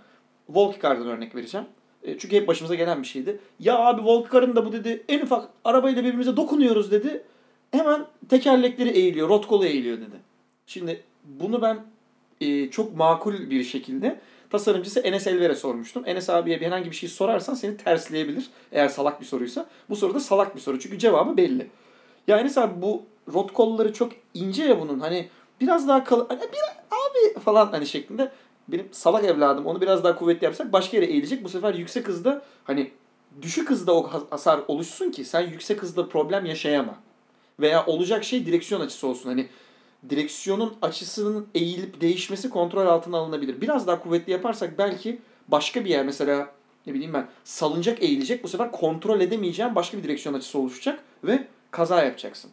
Volkswagen'dan 0.49 1.09
örnek 1.09 1.35
vereceğim. 1.35 1.67
E, 2.03 2.19
Çünkü 2.19 2.37
hep 2.37 2.49
başımıza 2.49 2.75
gelen 2.75 3.03
bir 3.03 3.07
şeydi. 3.07 3.41
Ya 3.61 3.79
abi 3.79 4.03
Volkswagen 4.03 4.57
da 4.57 4.67
bu 4.67 4.73
dedi 4.73 5.05
en 5.09 5.21
ufak 5.21 5.49
arabayla 5.65 6.03
birbirimize 6.03 6.37
dokunuyoruz 6.37 6.91
dedi. 6.91 7.23
Hemen 7.71 8.07
tekerlekleri 8.29 8.89
eğiliyor, 8.89 9.29
rot 9.29 9.47
kolu 9.47 9.67
eğiliyor 9.67 9.99
dedi. 9.99 10.17
Şimdi 10.67 11.03
bunu 11.25 11.62
ben 11.62 11.79
e, 12.41 12.71
çok 12.71 12.97
makul 12.97 13.51
bir 13.51 13.65
şekilde 13.65 14.21
tasarımcısı 14.59 15.00
Enes 15.00 15.26
Elver'e 15.26 15.55
sormuştum. 15.55 16.02
Enes 16.07 16.30
abiye 16.30 16.61
bir 16.61 16.66
herhangi 16.66 16.90
bir 16.90 16.96
şey 16.96 17.09
sorarsan 17.09 17.55
seni 17.55 17.76
tersleyebilir. 17.76 18.46
Eğer 18.72 18.88
salak 18.88 19.20
bir 19.20 19.26
soruysa. 19.26 19.66
Bu 19.90 19.96
soru 19.96 20.14
da 20.14 20.20
salak 20.20 20.57
bir 20.57 20.61
soru. 20.61 20.78
Çünkü 20.78 20.98
cevabı 20.98 21.36
belli. 21.36 21.70
Ya 22.28 22.38
Enes 22.38 22.59
abi 22.59 22.82
bu 22.82 23.02
rot 23.34 23.52
kolları 23.52 23.92
çok 23.92 24.12
ince 24.34 24.64
ya 24.64 24.80
bunun. 24.80 25.00
Hani 25.00 25.28
biraz 25.61 25.88
daha 25.88 26.05
kalın. 26.05 26.26
Hani 26.28 26.40
bir 26.40 26.59
abi 26.90 27.40
falan 27.40 27.66
hani 27.66 27.86
şeklinde. 27.86 28.32
Benim 28.68 28.88
salak 28.92 29.24
evladım 29.24 29.66
onu 29.66 29.80
biraz 29.80 30.05
daha 30.05 30.16
kuvvetli 30.16 30.44
yapsak 30.44 30.72
başka 30.72 30.96
yere 30.96 31.07
eğilecek. 31.07 31.44
Bu 31.44 31.48
sefer 31.48 31.74
yüksek 31.74 32.09
hızda 32.09 32.42
hani 32.64 32.90
düşük 33.42 33.70
hızda 33.70 33.94
o 33.94 34.02
has- 34.09 34.30
hasar 34.30 34.61
oluşsun 34.68 35.11
ki 35.11 35.24
sen 35.24 35.40
yüksek 35.40 35.82
hızda 35.82 36.09
problem 36.09 36.46
yaşayama. 36.46 36.94
Veya 37.61 37.86
olacak 37.86 38.24
şey 38.24 38.46
direksiyon 38.46 38.80
açısı 38.80 39.07
olsun. 39.07 39.28
Hani 39.28 39.46
direksiyonun 40.11 40.74
açısının 40.82 41.46
eğilip 41.55 42.00
değişmesi 42.00 42.50
kontrol 42.50 42.86
altına 42.86 43.18
alınabilir. 43.18 43.61
Biraz 43.61 43.86
daha 43.86 44.02
kuvvetli 44.02 44.32
yaparsak 44.32 44.78
belki 44.78 45.18
başka 45.48 45.84
bir 45.84 45.90
yer 45.90 46.05
mesela 46.05 46.48
ne 46.86 46.94
bileyim 46.94 47.14
ben 47.14 47.28
salıncak 47.44 48.02
eğilecek. 48.02 48.44
Bu 48.44 48.48
sefer 48.48 48.72
kontrol 48.72 49.20
edemeyeceğin 49.20 49.74
başka 49.74 49.98
bir 49.98 50.02
direksiyon 50.02 50.34
açısı 50.34 50.59
oluşacak 50.59 51.00
ve 51.24 51.46
kaza 51.70 52.05
yapacaksın. 52.05 52.50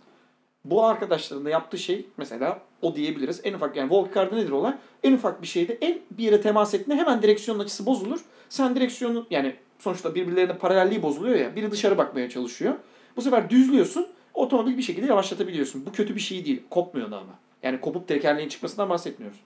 Bu 0.65 0.85
arkadaşların 0.85 1.45
da 1.45 1.49
yaptığı 1.49 1.77
şey 1.77 2.05
mesela 2.17 2.61
o 2.81 2.95
diyebiliriz. 2.95 3.41
En 3.43 3.53
ufak 3.53 3.75
yani 3.75 3.91
Volkswagen'da 3.91 4.35
nedir 4.35 4.51
olay? 4.51 4.73
En 5.03 5.13
ufak 5.13 5.41
bir 5.41 5.47
şeyde 5.47 5.77
en 5.81 5.99
bir 6.11 6.23
yere 6.23 6.41
temas 6.41 6.73
ettiğinde 6.73 7.01
hemen 7.01 7.21
direksiyonun 7.21 7.63
açısı 7.63 7.85
bozulur. 7.85 8.19
Sen 8.49 8.75
direksiyonu 8.75 9.27
yani 9.29 9.55
sonuçta 9.79 10.15
birbirlerine 10.15 10.57
paralelliği 10.57 11.03
bozuluyor 11.03 11.39
ya. 11.39 11.55
Biri 11.55 11.71
dışarı 11.71 11.97
bakmaya 11.97 12.29
çalışıyor. 12.29 12.73
Bu 13.15 13.21
sefer 13.21 13.49
düzlüyorsun. 13.49 14.07
Otomobil 14.34 14.77
bir 14.77 14.82
şekilde 14.82 15.05
yavaşlatabiliyorsun. 15.05 15.86
Bu 15.86 15.91
kötü 15.91 16.15
bir 16.15 16.19
şey 16.19 16.45
değil. 16.45 16.61
Kopmuyor 16.69 17.11
da 17.11 17.17
ama. 17.17 17.39
Yani 17.63 17.82
kopup 17.82 18.07
tekerleğin 18.07 18.49
çıkmasından 18.49 18.89
bahsetmiyoruz. 18.89 19.39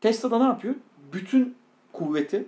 Tesla'da 0.00 0.38
ne 0.38 0.44
yapıyor? 0.44 0.74
Bütün 1.12 1.56
kuvveti 1.92 2.46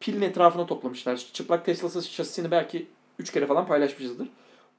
pilin 0.00 0.22
etrafına 0.22 0.66
toplamışlar. 0.66 1.16
Çıplak 1.32 1.64
Tesla'sı 1.64 2.02
şasisini 2.02 2.50
belki 2.50 2.86
3 3.18 3.32
kere 3.32 3.46
falan 3.46 3.66
paylaşmışızdır. 3.66 4.28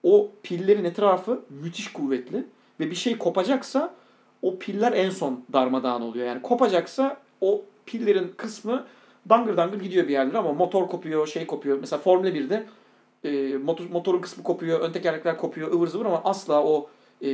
O 0.04 0.32
pillerin 0.44 0.84
etrafı 0.84 1.42
müthiş 1.50 1.94
kuvvetli 1.94 2.46
ve 2.80 2.92
bir 2.92 2.96
şey 2.96 3.18
kopacaksa 3.18 3.94
o 4.42 4.60
piller 4.60 4.92
en 4.92 5.10
son 5.10 5.46
darmadağın 5.54 6.02
oluyor. 6.02 6.28
Yani 6.28 6.42
kopacaksa 6.42 7.18
o 7.42 7.66
pillerin 7.86 8.34
kısmı 8.38 8.86
dangır 9.30 9.58
dangır 9.58 9.80
gidiyor 9.80 10.08
bir 10.08 10.14
yerlere 10.14 10.38
ama 10.38 10.54
motor 10.54 10.88
kopuyor, 10.88 11.28
şey 11.28 11.48
kopuyor. 11.48 11.80
Mesela 11.80 12.02
Formula 12.02 12.30
1'de 12.30 12.66
e, 13.24 13.58
motor, 13.58 13.86
motorun 13.86 14.22
kısmı 14.22 14.44
kopuyor, 14.44 14.80
ön 14.80 14.92
tekerlekler 14.92 15.38
kopuyor, 15.38 15.72
ıvır 15.72 15.88
zıvır 15.88 16.06
ama 16.06 16.22
asla 16.24 16.64
o 16.64 16.90
e, 17.22 17.30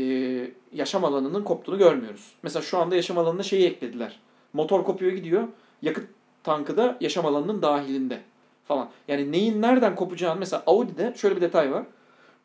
yaşam 0.74 1.06
alanının 1.06 1.44
koptuğunu 1.44 1.78
görmüyoruz. 1.78 2.32
Mesela 2.44 2.64
şu 2.64 2.78
anda 2.78 2.96
yaşam 2.96 3.18
alanına 3.18 3.44
şeyi 3.44 3.68
eklediler. 3.68 4.20
Motor 4.54 4.84
kopuyor 4.84 5.12
gidiyor, 5.12 5.44
yakıt 5.82 6.08
tankı 6.44 6.78
da 6.78 6.98
yaşam 7.02 7.26
alanının 7.26 7.62
dahilinde 7.62 8.22
falan. 8.68 8.90
Yani 9.08 9.32
neyin 9.32 9.62
nereden 9.62 9.96
kopacağını 9.96 10.40
mesela 10.40 10.64
Audi'de 10.66 11.14
şöyle 11.18 11.36
bir 11.36 11.42
detay 11.42 11.72
var. 11.72 11.84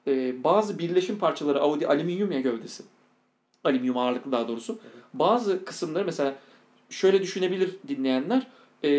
E, 0.07 0.45
bazı 0.45 0.79
birleşim 0.79 1.19
parçaları 1.19 1.61
Audi 1.61 1.87
alüminyum 1.87 2.33
ya 2.33 2.41
gövdesi. 2.41 2.83
Alüminyum 3.65 3.97
ağırlıklı 3.97 4.33
daha 4.33 4.49
doğrusu. 4.49 4.79
Bazı 5.15 5.65
kısımları 5.65 6.05
mesela 6.05 6.35
şöyle 6.91 7.23
düşünebilir 7.23 7.77
dinleyenler. 7.89 8.47
E, 8.83 8.91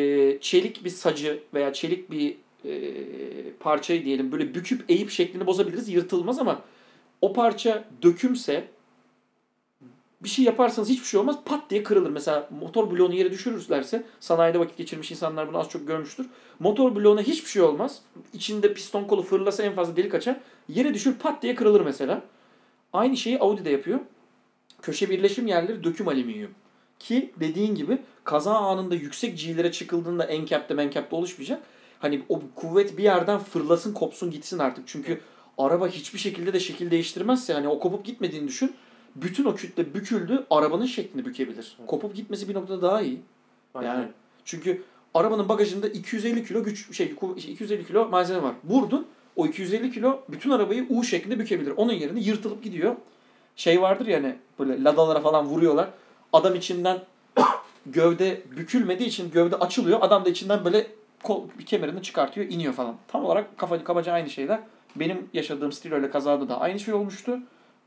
çelik 0.42 0.86
bir 0.86 0.90
sacı 0.90 1.44
veya 1.54 1.74
çelik 1.74 2.12
bir 2.12 2.38
e, 2.68 3.54
parçayı 3.60 4.06
diyelim 4.06 4.32
böyle 4.32 4.56
büküp 4.56 4.86
eğip 4.90 5.10
şeklini 5.10 5.46
bozabiliriz. 5.46 5.90
Yırtılmaz 5.90 6.40
ama 6.40 6.62
o 7.22 7.34
parça 7.34 7.84
dökümse 8.02 8.68
bir 10.24 10.30
şey 10.30 10.46
yaparsanız 10.46 10.90
hiçbir 10.90 11.06
şey 11.06 11.20
olmaz. 11.20 11.36
Pat 11.46 11.70
diye 11.70 11.84
kırılır. 11.84 12.10
Mesela 12.10 12.50
motor 12.60 12.92
bloğunu 12.92 13.16
yere 13.16 13.32
düşürürlerse 13.32 14.04
sanayide 14.20 14.60
vakit 14.60 14.78
geçirmiş 14.78 15.12
insanlar 15.12 15.48
bunu 15.48 15.58
az 15.58 15.70
çok 15.70 15.88
görmüştür. 15.88 16.26
Motor 16.60 16.96
bloğuna 16.96 17.22
hiçbir 17.22 17.50
şey 17.50 17.62
olmaz. 17.62 18.02
İçinde 18.34 18.74
piston 18.74 19.04
kolu 19.04 19.22
fırlasa 19.22 19.64
en 19.64 19.74
fazla 19.74 19.96
delik 19.96 20.14
açar. 20.14 20.38
Yere 20.70 20.94
düşür 20.94 21.16
pat 21.16 21.42
diye 21.42 21.56
kırılır 21.56 21.82
mesela. 21.82 22.22
Aynı 22.94 23.18
şeyi 23.18 23.40
Audi 23.40 23.66
de 23.66 23.70
yapıyor. 23.70 24.00
Köşe 24.82 25.10
birleşim 25.10 25.48
yerleri 25.48 25.84
döküm 25.84 26.08
alüminyum. 26.08 26.52
Ki 27.00 27.32
dediğin 27.40 27.76
gibi 27.76 27.98
kaza 28.24 28.54
anında 28.54 28.96
yüksek 28.96 29.40
G'lere 29.40 29.72
çıkıldığında 29.72 30.24
encap'te 30.24 30.74
mencap'te 30.74 31.16
oluşmayacak. 31.16 31.64
Hani 32.00 32.24
o 32.30 32.42
kuvvet 32.56 32.98
bir 32.98 33.04
yerden 33.04 33.40
fırlasın 33.40 33.94
kopsun 33.94 34.32
gitsin 34.32 34.60
artık. 34.60 34.88
Çünkü 34.88 35.22
araba 35.58 35.88
hiçbir 35.88 36.20
şekilde 36.20 36.54
de 36.54 36.60
şekil 36.60 36.92
değiştirmezse 36.92 37.54
hani 37.54 37.68
o 37.68 37.80
kopup 37.80 38.06
gitmediğini 38.06 38.48
düşün. 38.48 38.76
Bütün 39.16 39.46
o 39.46 39.56
kütle 39.56 39.94
büküldü 39.94 40.46
arabanın 40.50 40.86
şeklini 40.86 41.26
bükebilir. 41.26 41.78
Kopup 41.88 42.16
gitmesi 42.16 42.50
bir 42.50 42.54
noktada 42.54 42.82
daha 42.82 43.02
iyi. 43.02 43.22
Yani 43.84 44.08
çünkü 44.46 44.84
arabanın 45.14 45.50
bagajında 45.50 45.88
250 45.88 46.46
kilo 46.48 46.64
güç 46.64 46.96
şey 46.98 47.14
kuv- 47.22 47.38
250 47.38 47.88
kilo 47.88 48.10
malzeme 48.10 48.44
var. 48.44 48.54
Vurdun 48.64 49.08
o 49.36 49.46
250 49.46 49.92
kilo 49.92 50.20
bütün 50.30 50.50
arabayı 50.50 50.86
U 50.90 51.04
şeklinde 51.04 51.40
bükebilir. 51.40 51.74
Onun 51.78 51.94
yerine 51.94 52.20
yırtılıp 52.20 52.64
gidiyor. 52.64 52.96
Şey 53.56 53.82
vardır 53.82 54.06
ya 54.08 54.18
hani 54.18 54.36
böyle 54.60 54.84
ladalara 54.84 55.20
falan 55.22 55.46
vuruyorlar. 55.46 55.90
Adam 56.34 56.56
içinden 56.56 57.00
gövde 57.86 58.42
bükülmediği 58.58 59.10
için 59.10 59.32
gövde 59.32 59.56
açılıyor. 59.56 60.00
Adam 60.02 60.26
da 60.26 60.30
içinden 60.30 60.66
böyle 60.66 60.88
kol, 61.26 61.44
kemerini 61.66 62.02
çıkartıyor, 62.02 62.48
iniyor 62.50 62.74
falan. 62.74 62.96
Tam 63.08 63.26
olarak 63.26 63.58
kafa, 63.58 63.84
kabaca 63.84 64.14
aynı 64.14 64.30
şeyler. 64.30 64.60
Benim 64.96 65.30
yaşadığım 65.34 65.72
Stilo 65.72 66.00
ile 66.00 66.10
kazada 66.10 66.50
da 66.50 66.60
aynı 66.62 66.80
şey 66.80 66.94
olmuştu. 66.94 67.40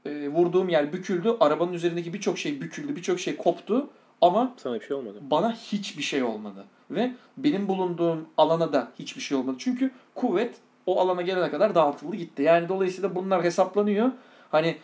Ee, 0.06 0.28
vurduğum 0.28 0.68
yer 0.68 0.92
büküldü. 0.92 1.36
Arabanın 1.40 1.72
üzerindeki 1.72 2.12
birçok 2.12 2.38
şey 2.38 2.60
büküldü, 2.60 2.96
birçok 2.96 3.20
şey 3.20 3.36
koptu. 3.36 3.88
Ama 4.20 4.54
Sana 4.56 4.74
bir 4.74 4.84
şey 4.86 4.96
olmadı. 4.96 5.18
bana 5.20 5.52
hiçbir 5.52 6.02
şey 6.02 6.22
olmadı. 6.22 6.64
Ve 6.90 7.12
benim 7.36 7.68
bulunduğum 7.68 8.28
alana 8.36 8.72
da 8.72 8.88
hiçbir 8.98 9.20
şey 9.22 9.38
olmadı. 9.38 9.56
Çünkü 9.60 9.90
kuvvet 10.14 10.54
o 10.86 11.00
alana 11.00 11.22
gelene 11.22 11.50
kadar 11.50 11.74
dağıtıldı 11.74 12.16
gitti. 12.16 12.42
Yani 12.42 12.68
dolayısıyla 12.68 13.14
bunlar 13.14 13.44
hesaplanıyor. 13.44 14.10
Hani 14.50 14.76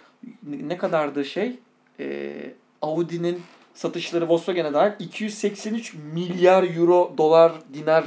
ne 0.42 0.76
kadardı 0.78 1.24
şey? 1.24 1.58
Ee, 2.00 2.54
Audi'nin 2.82 3.42
satışları 3.74 4.28
Volkswagen'e 4.28 4.74
dair 4.74 4.92
283 4.98 5.94
milyar 6.14 6.76
euro, 6.76 7.14
dolar, 7.18 7.52
dinar 7.74 8.04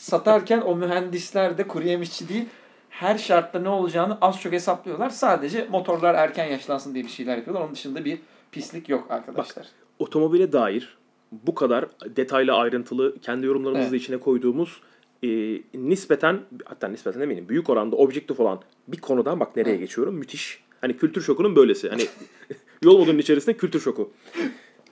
satarken 0.00 0.60
o 0.60 0.76
mühendisler 0.76 1.58
de 1.58 1.68
kuru 1.68 1.84
yemişçi 1.84 2.28
değil 2.28 2.44
her 2.90 3.18
şartta 3.18 3.58
ne 3.58 3.68
olacağını 3.68 4.18
az 4.20 4.40
çok 4.40 4.52
hesaplıyorlar. 4.52 5.10
Sadece 5.10 5.66
motorlar 5.70 6.14
erken 6.14 6.46
yaşlansın 6.46 6.94
diye 6.94 7.04
bir 7.04 7.10
şeyler 7.10 7.36
yapıyorlar. 7.36 7.64
Onun 7.64 7.74
dışında 7.74 8.04
bir 8.04 8.18
pislik 8.52 8.88
yok 8.88 9.10
arkadaşlar. 9.10 9.66
Otomobile 9.98 10.52
dair 10.52 10.98
bu 11.32 11.54
kadar 11.54 11.86
detaylı 12.16 12.52
ayrıntılı 12.52 13.18
kendi 13.20 13.46
yorumlarımızı 13.46 13.88
Evet. 13.88 14.00
içine 14.02 14.16
koyduğumuz 14.16 14.80
e, 15.22 15.28
nispeten 15.74 16.40
hatta 16.64 16.88
nispeten 16.88 17.20
eminim 17.20 17.48
büyük 17.48 17.70
oranda 17.70 17.96
objektif 17.96 18.40
olan 18.40 18.60
bir 18.88 18.98
konudan 18.98 19.40
bak 19.40 19.56
nereye 19.56 19.70
Evet. 19.70 19.80
geçiyorum 19.80 20.14
müthiş. 20.14 20.62
Hani 20.80 20.96
kültür 20.96 21.22
şokunun 21.22 21.56
böylesi. 21.56 21.88
Hani 21.88 22.02
yol 22.84 22.98
modunun 22.98 23.18
içerisinde 23.18 23.56
kültür 23.56 23.80
şoku. 23.80 24.12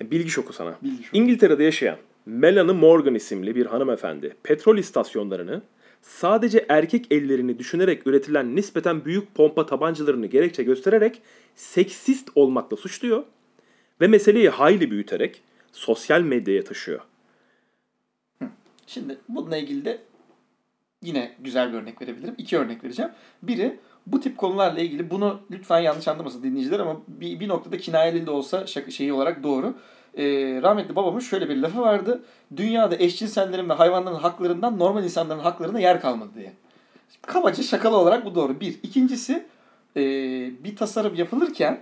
Bilgi 0.01 0.31
şoku 0.31 0.53
sana. 0.53 0.75
Bilgi 0.83 1.03
şoku. 1.05 1.17
İngiltere'de 1.17 1.65
yaşayan 1.65 1.97
Melanie 2.29 2.73
Morgan 2.73 3.15
isimli 3.15 3.55
bir 3.55 3.67
hanımefendi 3.67 4.37
petrol 4.43 4.79
istasyonlarını 4.79 5.63
sadece 6.03 6.67
erkek 6.69 7.07
ellerini 7.11 7.59
düşünerek 7.59 8.07
üretilen 8.07 8.57
nispeten 8.57 9.05
büyük 9.05 9.35
pompa 9.35 9.67
tabancalarını 9.67 10.27
gerekçe 10.27 10.63
göstererek 10.63 11.23
seksist 11.55 12.29
olmakla 12.35 12.77
suçluyor 12.77 13.25
ve 14.01 14.07
meseleyi 14.07 14.49
hayli 14.49 14.91
büyüterek 14.91 15.43
sosyal 15.73 16.21
medyaya 16.21 16.65
taşıyor. 16.65 17.01
Şimdi 18.87 19.19
bununla 19.29 19.57
ilgili 19.57 19.85
de 19.85 19.99
yine 21.03 21.37
güzel 21.41 21.73
bir 21.73 21.79
örnek 21.79 22.03
verebilirim. 22.03 22.35
İki 22.39 22.59
örnek 22.59 22.85
vereceğim. 22.85 23.11
Biri 23.43 23.79
bu 24.07 24.21
tip 24.21 24.39
konularla 24.39 24.81
ilgili 24.81 25.11
bunu 25.11 25.41
lütfen 25.51 25.81
yanlış 25.81 26.09
anlamasın 26.09 26.43
dinleyiciler 26.43 26.81
ama 26.81 27.01
bir, 27.09 27.41
bir 27.41 27.49
noktada 27.49 27.79
kinayeli 27.79 28.27
de 28.27 28.31
olsa 28.31 28.67
şaka, 28.67 28.91
şeyi 28.91 29.13
olarak 29.13 29.43
doğru. 29.43 29.75
Ee, 30.19 30.25
rahmetli 30.63 30.97
babamın 30.97 31.21
şöyle 31.21 31.49
bir 31.49 31.57
lafı 31.57 31.81
vardı. 31.81 32.23
Dünyada 32.57 32.97
eşcinsellerin 32.99 33.69
ve 33.69 33.73
hayvanların 33.73 34.17
haklarından 34.17 34.79
normal 34.79 35.05
insanların 35.05 35.41
haklarına 35.41 35.81
yer 35.81 36.01
kalmadı 36.01 36.31
diye. 36.37 36.53
Kabaca 37.23 37.63
şakalı 37.63 37.97
olarak 37.97 38.25
bu 38.25 38.35
doğru. 38.35 38.61
Bir. 38.61 38.79
İkincisi 38.83 39.47
ee, 39.97 40.01
bir 40.65 40.77
tasarım 40.77 41.15
yapılırken 41.15 41.81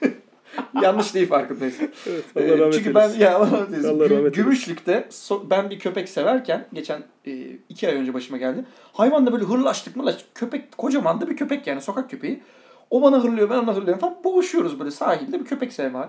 yanlış 0.82 1.14
değil 1.14 1.28
farkındayız. 1.28 1.76
Evet, 2.06 2.24
Ee, 2.36 2.72
Çünkü 2.72 2.94
ben 2.94 3.08
ya 3.10 3.36
Allah 3.36 3.50
rahmet 3.50 3.70
eylesin. 3.70 3.88
Allah 3.88 4.10
rahmet. 4.10 4.34
Gümüşlük'te 4.34 5.06
so- 5.10 5.50
ben 5.50 5.70
bir 5.70 5.78
köpek 5.78 6.08
severken 6.08 6.66
geçen 6.72 7.02
e, 7.26 7.30
iki 7.68 7.88
ay 7.88 7.94
önce 7.94 8.14
başıma 8.14 8.38
geldi. 8.38 8.64
Hayvanla 8.92 9.32
böyle 9.32 9.44
hırlaştık 9.44 9.96
mı 9.96 10.12
köpek 10.34 10.78
kocaman 10.78 11.20
da 11.20 11.30
bir 11.30 11.36
köpek 11.36 11.66
yani 11.66 11.80
sokak 11.80 12.10
köpeği. 12.10 12.40
O 12.90 13.02
bana 13.02 13.24
hırlıyor 13.24 13.50
ben 13.50 13.58
ona 13.58 13.76
hırlıyorum 13.76 14.00
falan 14.00 14.16
boğuşuyoruz 14.24 14.78
böyle 14.78 14.90
sahilde 14.90 15.40
bir 15.40 15.44
köpek 15.44 15.72
sevme. 15.72 16.08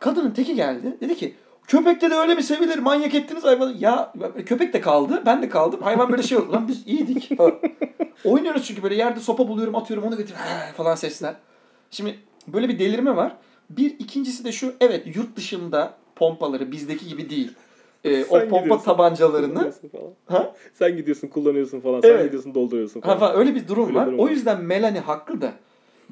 Kadının 0.00 0.30
teki 0.30 0.54
geldi 0.54 0.96
dedi 1.00 1.16
ki 1.16 1.34
köpek 1.66 2.00
de 2.00 2.06
öyle 2.14 2.34
mi 2.34 2.42
sevilir 2.42 2.78
manyak 2.78 3.14
ettiniz 3.14 3.44
hayvanı. 3.44 3.74
Ya 3.78 4.12
köpek 4.46 4.72
de 4.72 4.80
kaldı 4.80 5.22
ben 5.26 5.42
de 5.42 5.48
kaldım 5.48 5.80
hayvan 5.82 6.10
böyle 6.10 6.22
şey 6.22 6.38
oldu 6.38 6.52
lan 6.52 6.68
biz 6.68 6.86
iyiydik 6.86 7.36
falan. 7.36 7.54
Oynuyoruz 8.24 8.64
çünkü 8.66 8.82
böyle 8.82 8.94
yerde 8.94 9.20
sopa 9.20 9.48
buluyorum 9.48 9.74
atıyorum 9.76 10.04
onu 10.06 10.16
götür 10.16 10.34
falan 10.76 10.94
sesler. 10.94 11.34
Şimdi 11.90 12.18
böyle 12.48 12.68
bir 12.68 12.78
delirme 12.78 13.16
var. 13.16 13.36
Bir 13.70 13.90
ikincisi 13.98 14.44
de 14.44 14.52
şu 14.52 14.74
evet 14.80 15.16
yurt 15.16 15.36
dışında 15.36 15.94
pompaları 16.16 16.72
bizdeki 16.72 17.08
gibi 17.08 17.30
değil. 17.30 17.52
Ee, 18.04 18.24
o 18.24 18.38
Sen 18.38 18.48
pompa 18.48 18.58
gidiyorsun. 18.60 18.84
tabancalarını 18.84 19.72
falan. 19.92 20.10
ha? 20.26 20.54
Sen 20.74 20.96
gidiyorsun 20.96 21.28
kullanıyorsun 21.28 21.80
falan. 21.80 22.00
Sen 22.00 22.08
Evet. 22.10 22.24
gidiyorsun 22.24 22.54
dolduruyorsun 22.54 23.00
ha 23.00 23.06
falan. 23.06 23.18
falan, 23.18 23.36
öyle 23.36 23.54
bir 23.54 23.68
durum 23.68 23.86
Öyle 23.88 23.98
var. 23.98 24.06
durum 24.06 24.18
o 24.18 24.24
var. 24.24 24.30
yüzden 24.30 24.60
Melanie 24.64 25.00
haklı 25.00 25.40
da 25.40 25.52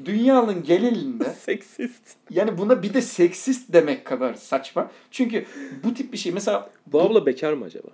dünyanın 0.05 0.63
genelinde 0.63 1.25
Seksist. 1.41 2.17
yani 2.31 2.59
buna 2.59 2.83
bir 2.83 2.95
de 2.95 3.01
seksist 3.03 3.73
demek 3.73 4.05
kadar 4.05 4.35
saçma. 4.35 4.91
Çünkü 5.11 5.45
bu 5.85 5.95
tip 5.95 6.13
bir 6.13 6.19
şey 6.19 6.33
mesela 6.33 6.71
Bu 6.87 7.03
abla 7.03 7.27
bekar 7.27 7.53
mı 7.53 7.65
acaba? 7.65 7.89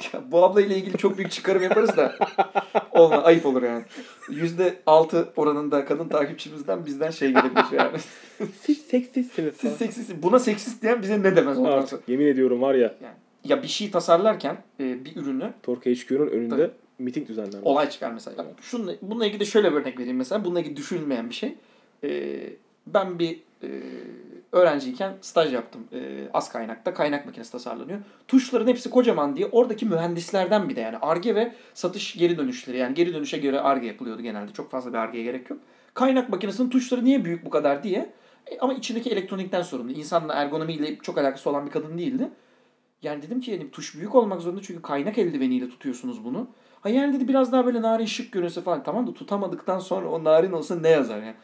Ya 0.12 0.22
bu 0.32 0.44
abla 0.44 0.60
ile 0.60 0.76
ilgili 0.76 0.96
çok 0.96 1.18
büyük 1.18 1.30
çıkarım 1.30 1.62
yaparız 1.62 1.96
da 1.96 2.16
olma 2.90 3.16
ayıp 3.16 3.46
olur 3.46 3.62
yani. 3.62 3.84
Yüzde 4.30 4.74
altı 4.86 5.32
oranında 5.36 5.84
kadın 5.84 6.08
takipçimizden 6.08 6.86
bizden 6.86 7.10
şey 7.10 7.28
gelebilir 7.28 7.64
yani. 7.72 7.98
Siz 8.62 8.78
seksistsiniz. 8.78 9.54
Siz 9.56 9.72
seksist, 9.72 10.10
buna 10.22 10.38
seksist 10.38 10.82
diyen 10.82 11.02
bize 11.02 11.22
ne 11.22 11.36
demez 11.36 11.58
ondan 11.58 11.84
sonra. 11.84 12.02
Yemin 12.06 12.26
ediyorum 12.26 12.62
var 12.62 12.74
ya 12.74 12.94
Yani, 13.02 13.14
ya 13.44 13.62
bir 13.62 13.68
şey 13.68 13.90
tasarlarken 13.90 14.56
e, 14.80 15.04
bir 15.04 15.16
ürünü 15.16 15.52
Torque 15.62 15.94
HQ'nun 15.94 16.26
önünde 16.26 16.56
Tabii. 16.56 16.70
Miting 17.00 17.28
düzenlenmiş. 17.28 17.66
olay 17.66 17.90
çıkar 17.90 18.12
mesela. 18.12 18.46
Şununla, 18.60 18.92
bununla 19.02 19.26
ilgili 19.26 19.40
de 19.40 19.44
şöyle 19.44 19.72
bir 19.72 19.76
örnek 19.76 19.98
vereyim 19.98 20.16
mesela. 20.16 20.44
Bununla 20.44 20.60
ilgili 20.60 20.76
düşünülmeyen 20.76 21.30
bir 21.30 21.34
şey. 21.34 21.54
E, 22.04 22.40
ben 22.86 23.18
bir 23.18 23.40
e, 23.62 23.68
öğrenciyken 24.52 25.14
staj 25.20 25.54
yaptım. 25.54 25.88
E, 25.92 26.28
az 26.34 26.52
kaynakta 26.52 26.94
kaynak 26.94 27.26
makinesi 27.26 27.52
tasarlanıyor. 27.52 27.98
Tuşların 28.28 28.66
hepsi 28.66 28.90
kocaman 28.90 29.36
diye 29.36 29.46
oradaki 29.46 29.86
mühendislerden 29.86 30.68
bir 30.68 30.76
de 30.76 30.80
yani 30.80 30.96
ARGE 30.96 31.34
ve 31.34 31.54
satış 31.74 32.16
geri 32.16 32.38
dönüşleri 32.38 32.78
yani 32.78 32.94
geri 32.94 33.14
dönüşe 33.14 33.38
göre 33.38 33.60
ARGE 33.60 33.86
yapılıyordu 33.86 34.22
genelde. 34.22 34.52
Çok 34.52 34.70
fazla 34.70 34.92
bir 34.92 34.98
ARGE'ye 34.98 35.24
gerek 35.24 35.50
yok. 35.50 35.60
Kaynak 35.94 36.28
makinesinin 36.28 36.70
tuşları 36.70 37.04
niye 37.04 37.24
büyük 37.24 37.44
bu 37.44 37.50
kadar 37.50 37.82
diye. 37.82 38.10
E, 38.46 38.58
ama 38.58 38.74
içindeki 38.74 39.10
elektronikten 39.10 39.62
sorumlu. 39.62 39.92
İnsanla 39.92 40.34
ergonomiyle 40.34 40.98
çok 40.98 41.18
alakası 41.18 41.50
olan 41.50 41.66
bir 41.66 41.70
kadın 41.70 41.98
değildi. 41.98 42.28
Yani 43.02 43.22
dedim 43.22 43.40
ki 43.40 43.50
yani 43.50 43.70
tuş 43.70 43.96
büyük 43.96 44.14
olmak 44.14 44.40
zorunda 44.40 44.62
çünkü 44.62 44.82
kaynak 44.82 45.18
eldiveniyle 45.18 45.68
tutuyorsunuz 45.68 46.24
bunu. 46.24 46.48
Ha 46.80 46.88
yani 46.88 47.14
dedi 47.14 47.28
biraz 47.28 47.52
daha 47.52 47.66
böyle 47.66 47.82
narin 47.82 48.06
şık 48.06 48.32
görünse 48.32 48.60
falan. 48.60 48.82
Tamam 48.82 49.06
da 49.06 49.14
tutamadıktan 49.14 49.78
sonra 49.78 50.08
o 50.08 50.24
narin 50.24 50.52
olsa 50.52 50.76
ne 50.76 50.88
yazar 50.88 51.16
yani. 51.16 51.34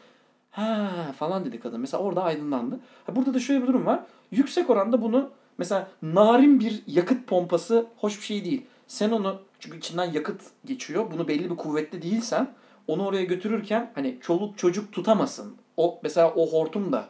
Ha 0.51 0.91
falan 1.19 1.45
dedi 1.45 1.59
kadın. 1.59 1.79
Mesela 1.79 2.03
orada 2.03 2.23
aydınlandı. 2.23 2.79
Ha, 3.05 3.15
burada 3.15 3.33
da 3.33 3.39
şöyle 3.39 3.61
bir 3.61 3.67
durum 3.67 3.85
var. 3.85 3.99
Yüksek 4.31 4.69
oranda 4.69 5.01
bunu 5.01 5.29
mesela 5.57 5.87
narin 6.01 6.59
bir 6.59 6.83
yakıt 6.87 7.27
pompası 7.27 7.85
hoş 7.97 8.19
bir 8.19 8.25
şey 8.25 8.45
değil. 8.45 8.65
Sen 8.87 9.11
onu 9.11 9.39
çünkü 9.59 9.77
içinden 9.77 10.11
yakıt 10.11 10.41
geçiyor. 10.65 11.11
Bunu 11.11 11.27
belli 11.27 11.49
bir 11.49 11.55
kuvvette 11.55 12.01
değilsen 12.01 12.47
onu 12.87 13.05
oraya 13.05 13.23
götürürken 13.23 13.91
hani 13.95 14.17
çoluk 14.21 14.57
çocuk 14.57 14.91
tutamasın. 14.91 15.55
O 15.77 15.99
mesela 16.03 16.33
o 16.35 16.51
hortum 16.51 16.91
da 16.91 17.05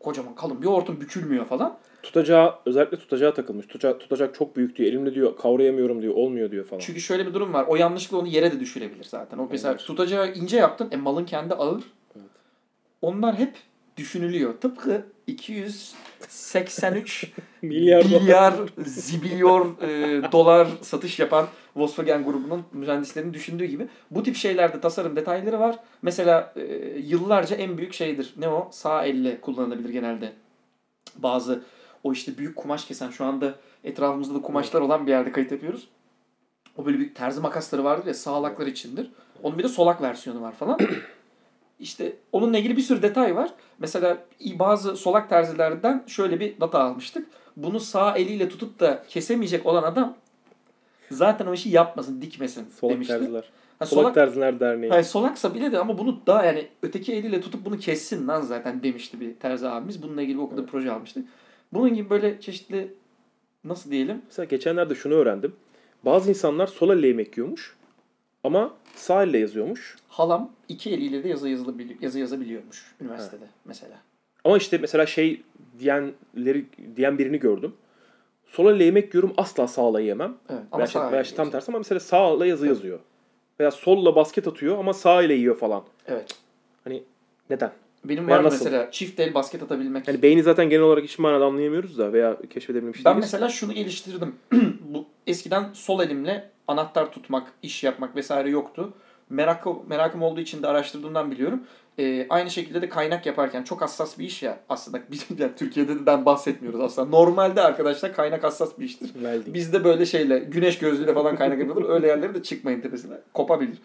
kocaman 0.00 0.34
kalın 0.34 0.62
bir 0.62 0.66
hortum 0.66 1.00
bükülmüyor 1.00 1.46
falan. 1.46 1.78
Tutacağı 2.02 2.54
özellikle 2.66 2.96
tutacağı 2.98 3.34
takılmış. 3.34 3.66
Tutacak, 3.66 4.00
tutacak 4.00 4.34
çok 4.34 4.56
büyük 4.56 4.76
diyor. 4.76 4.88
Elimle 4.88 5.14
diyor 5.14 5.36
kavrayamıyorum 5.36 6.02
diyor. 6.02 6.14
Olmuyor 6.14 6.50
diyor 6.50 6.64
falan. 6.64 6.80
Çünkü 6.80 7.00
şöyle 7.00 7.26
bir 7.26 7.34
durum 7.34 7.52
var. 7.52 7.64
O 7.68 7.76
yanlışlıkla 7.76 8.18
onu 8.18 8.28
yere 8.28 8.52
de 8.52 8.60
düşürebilir 8.60 9.04
zaten. 9.04 9.38
O 9.38 9.48
mesela 9.50 9.72
Evet. 9.72 9.84
tutacağı 9.86 10.32
ince 10.34 10.56
yaptın. 10.56 10.88
E 10.90 10.96
malın 10.96 11.24
kendi 11.24 11.54
ağır. 11.54 11.82
Evet. 12.16 12.26
Onlar 13.02 13.38
hep 13.38 13.52
düşünülüyor. 13.96 14.54
Tıpkı 14.60 15.02
283 15.26 17.32
Milyar 17.62 18.04
milyar 18.04 18.54
zibilyor 18.78 19.82
e, 19.82 20.22
dolar 20.32 20.68
satış 20.82 21.18
yapan 21.18 21.46
Volkswagen 21.76 22.24
grubunun 22.24 22.64
mühendislerinin 22.72 23.34
düşündüğü 23.34 23.64
gibi 23.64 23.88
bu 24.10 24.22
tip 24.22 24.36
şeylerde 24.36 24.80
tasarım 24.80 25.16
detayları 25.16 25.60
var. 25.60 25.76
Mesela 26.02 26.52
e, 26.56 26.62
yıllarca 26.98 27.56
en 27.56 27.78
büyük 27.78 27.92
şeydir. 27.92 28.34
Ne 28.36 28.48
o? 28.48 28.68
Sağ 28.72 29.04
elle 29.04 29.40
kullanılabilir 29.40 29.88
genelde. 29.88 30.32
Bazı 31.16 31.62
o 32.04 32.12
işte 32.12 32.38
büyük 32.38 32.56
kumaş 32.56 32.84
kesen 32.84 33.10
şu 33.10 33.24
anda 33.24 33.54
etrafımızda 33.84 34.34
da 34.34 34.42
kumaşlar 34.42 34.80
olan 34.80 35.06
bir 35.06 35.10
yerde 35.10 35.32
kayıt 35.32 35.52
yapıyoruz. 35.52 35.88
O 36.76 36.86
böyle 36.86 36.98
büyük 36.98 37.16
terzi 37.16 37.40
makasları 37.40 37.84
vardır 37.84 38.06
ya 38.06 38.14
sağlaklar 38.14 38.66
içindir. 38.66 39.10
Onun 39.42 39.58
bir 39.58 39.64
de 39.64 39.68
solak 39.68 40.02
versiyonu 40.02 40.40
var 40.42 40.52
falan. 40.52 40.78
İşte 41.80 42.12
onunla 42.32 42.58
ilgili 42.58 42.76
bir 42.76 42.82
sürü 42.82 43.02
detay 43.02 43.36
var. 43.36 43.50
Mesela 43.78 44.18
bazı 44.58 44.96
solak 44.96 45.28
terzilerden 45.28 46.04
şöyle 46.06 46.40
bir 46.40 46.60
data 46.60 46.78
almıştık. 46.80 47.26
Bunu 47.56 47.80
sağ 47.80 48.16
eliyle 48.16 48.48
tutup 48.48 48.80
da 48.80 49.02
kesemeyecek 49.08 49.66
olan 49.66 49.82
adam 49.82 50.16
zaten 51.10 51.46
o 51.46 51.52
işi 51.54 51.68
yapmasın, 51.70 52.22
dikmesin 52.22 52.66
Solak 52.80 52.94
demişti. 52.94 53.12
terziler. 53.14 53.44
Ha, 53.78 53.86
Solak, 53.86 54.02
solak, 54.02 54.14
Terziler 54.14 54.60
Derneği. 54.60 54.90
hayır, 54.90 55.04
solaksa 55.04 55.54
bile 55.54 55.72
de 55.72 55.78
ama 55.78 55.98
bunu 55.98 56.20
daha 56.26 56.44
yani 56.44 56.68
öteki 56.82 57.12
eliyle 57.14 57.40
tutup 57.40 57.64
bunu 57.64 57.78
kessin 57.78 58.28
lan 58.28 58.40
zaten 58.40 58.82
demişti 58.82 59.20
bir 59.20 59.34
terzi 59.34 59.68
abimiz. 59.68 60.02
Bununla 60.02 60.22
ilgili 60.22 60.38
okulda 60.40 60.60
Evet. 60.60 60.70
proje 60.70 60.92
almıştık. 60.92 61.28
Bunun 61.72 61.94
gibi 61.94 62.10
böyle 62.10 62.40
çeşitli 62.40 62.94
nasıl 63.64 63.90
diyelim 63.90 64.22
Mesela 64.26 64.44
geçenlerde 64.44 64.94
şunu 64.94 65.14
öğrendim. 65.14 65.52
Bazı 66.04 66.28
insanlar 66.30 66.66
sol 66.66 66.90
elle 66.90 67.06
yemek 67.06 67.36
yiyormuş. 67.36 67.76
Ama 68.44 68.74
sağ 68.94 69.22
elle 69.22 69.38
yazıyormuş. 69.38 69.96
halam 70.08 70.50
iki 70.68 70.90
eliyle 70.90 71.24
de 71.24 71.28
yazı, 71.28 71.48
yazılabili- 71.48 71.96
yazı 72.00 72.18
yazabiliyormuş 72.18 72.94
üniversitede 73.00 73.44
mesela. 73.64 73.96
Ama 74.44 74.56
işte 74.56 74.78
mesela 74.78 75.06
şey 75.06 75.42
diyenleri 75.78 76.64
diyen 76.96 77.18
birini 77.18 77.38
gördüm. 77.38 77.72
Sol 78.46 78.70
elle 78.72 78.84
yemek 78.84 79.14
yiyorum 79.14 79.34
asla 79.36 79.68
sağla 79.68 80.00
yemem. 80.00 80.36
Evet, 80.48 80.62
ama 80.72 80.78
Veya, 80.78 80.86
sağ 80.86 81.12
veya 81.12 81.22
işte 81.22 81.36
tam 81.36 81.50
tersi 81.50 81.70
ama 81.70 81.78
mesela 81.78 82.00
sağla 82.00 82.46
yazı 82.46 82.66
Evet. 82.66 82.76
yazıyor. 82.76 82.98
Veya 83.60 83.70
solla 83.70 84.16
basket 84.16 84.48
atıyor 84.48 84.78
ama 84.78 84.92
sağ 84.94 85.22
ile 85.22 85.34
yiyor 85.34 85.56
falan. 85.56 85.84
Evet. 86.06 86.34
Hani 86.84 87.02
neden? 87.50 87.72
Benim 88.04 88.28
var 88.28 88.44
nasıl? 88.44 88.64
mesela 88.64 88.90
çift 88.90 89.20
el 89.20 89.34
basket 89.34 89.62
atabilmek. 89.62 90.08
Hani 90.08 90.22
beyni 90.22 90.42
zaten 90.42 90.70
genel 90.70 90.82
olarak 90.82 91.04
hiç 91.04 91.18
manada 91.18 91.44
anlayamıyoruz 91.44 91.98
da 91.98 92.12
veya 92.12 92.36
keşfedebilmiş 92.50 93.04
Ben 93.04 93.12
değiliz. 93.14 93.32
mesela 93.32 93.48
şunu 93.48 93.72
geliştirdim. 93.72 94.34
Bu 94.80 95.06
eskiden 95.26 95.70
sol 95.72 96.00
elimle 96.02 96.50
anahtar 96.68 97.12
tutmak, 97.12 97.52
iş 97.62 97.84
yapmak 97.84 98.16
vesaire 98.16 98.50
yoktu. 98.50 98.92
Merakı, 99.30 99.70
merakım 99.88 100.22
olduğu 100.22 100.40
için 100.40 100.62
de 100.62 100.66
araştırdığımdan 100.66 101.30
biliyorum. 101.30 101.60
Ee, 101.98 102.26
aynı 102.30 102.50
şekilde 102.50 102.82
de 102.82 102.88
kaynak 102.88 103.26
yaparken 103.26 103.62
çok 103.62 103.82
hassas 103.82 104.18
bir 104.18 104.24
iş 104.24 104.42
ya 104.42 104.58
aslında. 104.68 105.00
Bizim 105.10 105.36
yani 105.38 105.52
Türkiye'den 105.56 106.26
bahsetmiyoruz 106.26 106.80
aslında. 106.80 107.08
Normalde 107.08 107.60
arkadaşlar 107.60 108.14
kaynak 108.14 108.44
hassas 108.44 108.78
bir 108.78 108.84
iştir. 108.84 109.06
Welding. 109.06 109.54
Bizde 109.54 109.84
böyle 109.84 110.06
şeyle 110.06 110.38
güneş 110.38 110.78
gözlüğüyle 110.78 111.14
falan 111.14 111.36
kaynak 111.36 111.58
yapılır. 111.58 111.88
Öyle 111.88 112.06
yerlere 112.06 112.34
de 112.34 112.42
çıkmayın 112.42 112.80
tepesine. 112.80 113.14
Kopabilir. 113.34 113.78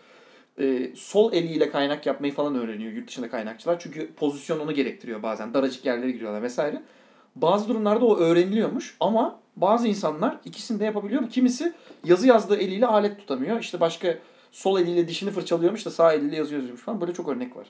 Ee, 0.60 0.92
sol 0.96 1.34
eliyle 1.34 1.70
kaynak 1.70 2.06
yapmayı 2.06 2.34
falan 2.34 2.56
öğreniyor 2.56 2.92
yurt 2.92 3.08
dışında 3.08 3.30
kaynakçılar. 3.30 3.80
Çünkü 3.80 4.14
pozisyon 4.14 4.60
onu 4.60 4.72
gerektiriyor 4.74 5.24
bazen. 5.24 5.54
Daracık 5.54 5.86
yerlere 5.86 6.12
giriyorlar 6.12 6.42
vesaire. 6.42 6.82
Bazı 7.36 7.70
durumlarda 7.70 8.06
o 8.06 8.18
öğreniliyormuş 8.18 8.98
ama 9.00 9.40
bazı 9.56 9.88
insanlar 9.88 10.38
ikisini 10.46 10.80
de 10.80 10.86
yapabiliyor. 10.86 11.30
Kimisi 11.30 11.74
yazı 12.04 12.28
yazdığı 12.28 12.58
eliyle 12.58 12.86
alet 12.88 13.20
tutamıyor. 13.20 13.60
İşte 13.60 13.80
başka 13.80 14.18
sol 14.52 14.80
eliyle 14.80 15.08
dişini 15.08 15.32
fırçalıyormuş 15.32 15.86
da 15.86 15.92
sağ 15.92 16.14
eliyle 16.14 16.36
yazı 16.36 16.54
yazıyormuş 16.54 16.82
falan. 16.82 17.02
Böyle 17.02 17.14
çok 17.14 17.30
örnek 17.30 17.56
var. 17.56 17.68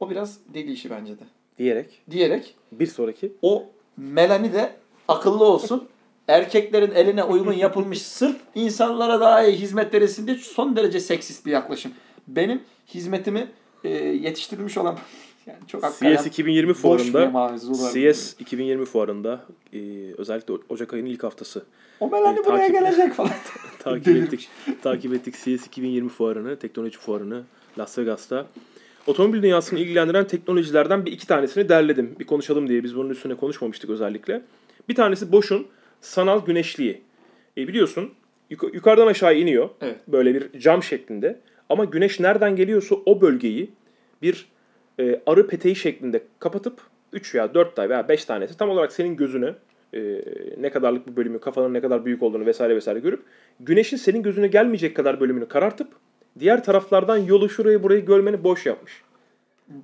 O 0.00 0.10
biraz 0.10 0.38
deli 0.54 0.72
işi 0.72 0.90
bence 0.90 1.12
de. 1.18 1.22
Diyerek 1.58 2.02
Diyerek 2.10 2.54
bir 2.72 2.86
sonraki 2.86 3.32
o 3.42 3.64
Melanie 3.96 4.52
de 4.52 4.72
akıllı 5.08 5.44
olsun. 5.44 5.88
erkeklerin 6.28 6.90
eline 6.94 7.24
uygun 7.24 7.52
yapılmış 7.52 8.02
sırf 8.02 8.36
insanlara 8.54 9.20
daha 9.20 9.44
iyi 9.44 9.56
hizmet 9.56 9.94
verilsin 9.94 10.26
diye 10.26 10.36
son 10.36 10.76
derece 10.76 11.00
seksist 11.00 11.46
bir 11.46 11.52
yaklaşım. 11.52 11.92
Benim 12.28 12.60
hizmetimi 12.94 13.48
e, 13.84 13.88
yetiştirilmiş 13.98 14.78
olan 14.78 14.98
yani 15.46 15.58
çok 15.66 15.82
CS 15.82 16.26
2020 16.26 16.68
boş 16.70 16.76
bir 16.76 16.82
fuarında. 17.12 17.56
CS 18.12 18.34
2020 18.40 18.84
fuarında 18.84 19.44
e, 19.72 19.78
özellikle 20.18 20.54
Ocak 20.68 20.94
ayının 20.94 21.08
ilk 21.10 21.22
haftası 21.24 21.64
O 22.00 22.10
Melanie 22.10 22.40
E, 22.40 22.44
buraya 22.44 22.66
takip- 22.68 22.72
gelecek 22.72 23.12
falan. 23.14 23.30
takip 23.78 24.08
ettik. 24.16 24.48
takip 24.82 25.14
ettik 25.14 25.34
CS 25.34 25.66
2020 25.66 26.08
fuarını, 26.08 26.56
teknoloji 26.58 26.98
fuarını 26.98 27.42
Las 27.78 27.98
Vegas'ta. 27.98 28.46
Otomobil 29.06 29.42
dünyasını 29.42 29.78
ilgilendiren 29.78 30.26
teknolojilerden 30.26 31.06
bir 31.06 31.12
iki 31.12 31.26
tanesini 31.26 31.68
derledim. 31.68 32.16
Bir 32.20 32.24
konuşalım 32.26 32.68
diye 32.68 32.84
biz 32.84 32.96
bunun 32.96 33.10
üstüne 33.10 33.34
konuşmamıştık 33.34 33.90
özellikle. 33.90 34.42
Bir 34.88 34.94
tanesi 34.94 35.32
Bosch'un 35.32 35.66
sanal 36.00 36.44
güneşliği. 36.46 37.02
E 37.58 37.68
biliyorsun 37.68 38.10
yuk- 38.50 38.74
yukarıdan 38.74 39.06
aşağı 39.06 39.36
iniyor. 39.38 39.68
Evet. 39.80 39.96
Böyle 40.08 40.34
bir 40.34 40.60
cam 40.60 40.82
şeklinde. 40.82 41.40
Ama 41.68 41.84
güneş 41.84 42.20
nereden 42.20 42.56
geliyorsa 42.56 42.94
o 43.06 43.20
bölgeyi 43.20 43.70
bir 44.22 44.48
e, 45.00 45.20
arı 45.26 45.46
peteği 45.46 45.76
şeklinde 45.76 46.22
kapatıp 46.38 46.80
3 47.12 47.34
veya 47.34 47.54
4 47.54 47.76
tane 47.76 47.88
veya 47.88 48.08
5 48.08 48.24
tanesi 48.24 48.56
tam 48.56 48.70
olarak 48.70 48.92
senin 48.92 49.16
gözünü 49.16 49.54
e, 49.94 50.22
ne 50.58 50.70
kadarlık 50.70 51.06
bir 51.06 51.16
bölümü, 51.16 51.40
kafanın 51.40 51.74
ne 51.74 51.80
kadar 51.80 52.04
büyük 52.04 52.22
olduğunu 52.22 52.46
vesaire 52.46 52.76
vesaire 52.76 52.98
görüp 52.98 53.22
güneşin 53.60 53.96
senin 53.96 54.22
gözüne 54.22 54.46
gelmeyecek 54.46 54.96
kadar 54.96 55.20
bölümünü 55.20 55.48
karartıp 55.48 55.88
diğer 56.38 56.64
taraflardan 56.64 57.16
yolu 57.16 57.48
şurayı 57.48 57.82
burayı 57.82 58.04
görmeni 58.04 58.44
boş 58.44 58.66
yapmış. 58.66 59.02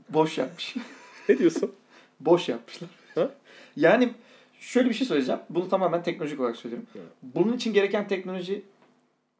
Boş 0.08 0.38
yapmış. 0.38 0.76
Ne 1.28 1.38
diyorsun? 1.38 1.72
Boş 2.20 2.48
yapmışlar. 2.48 2.90
Ha? 3.14 3.30
Yani 3.76 4.12
şöyle 4.60 4.88
bir 4.88 4.94
şey 4.94 5.06
söyleyeceğim. 5.06 5.40
Bunu 5.50 5.68
tamamen 5.68 6.02
teknolojik 6.02 6.40
olarak 6.40 6.56
söylüyorum. 6.56 6.88
Evet. 6.94 7.06
Bunun 7.22 7.52
için 7.52 7.72
gereken 7.72 8.08
teknoloji 8.08 8.62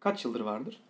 kaç 0.01 0.25
yıldır 0.25 0.41
vardır? 0.41 0.81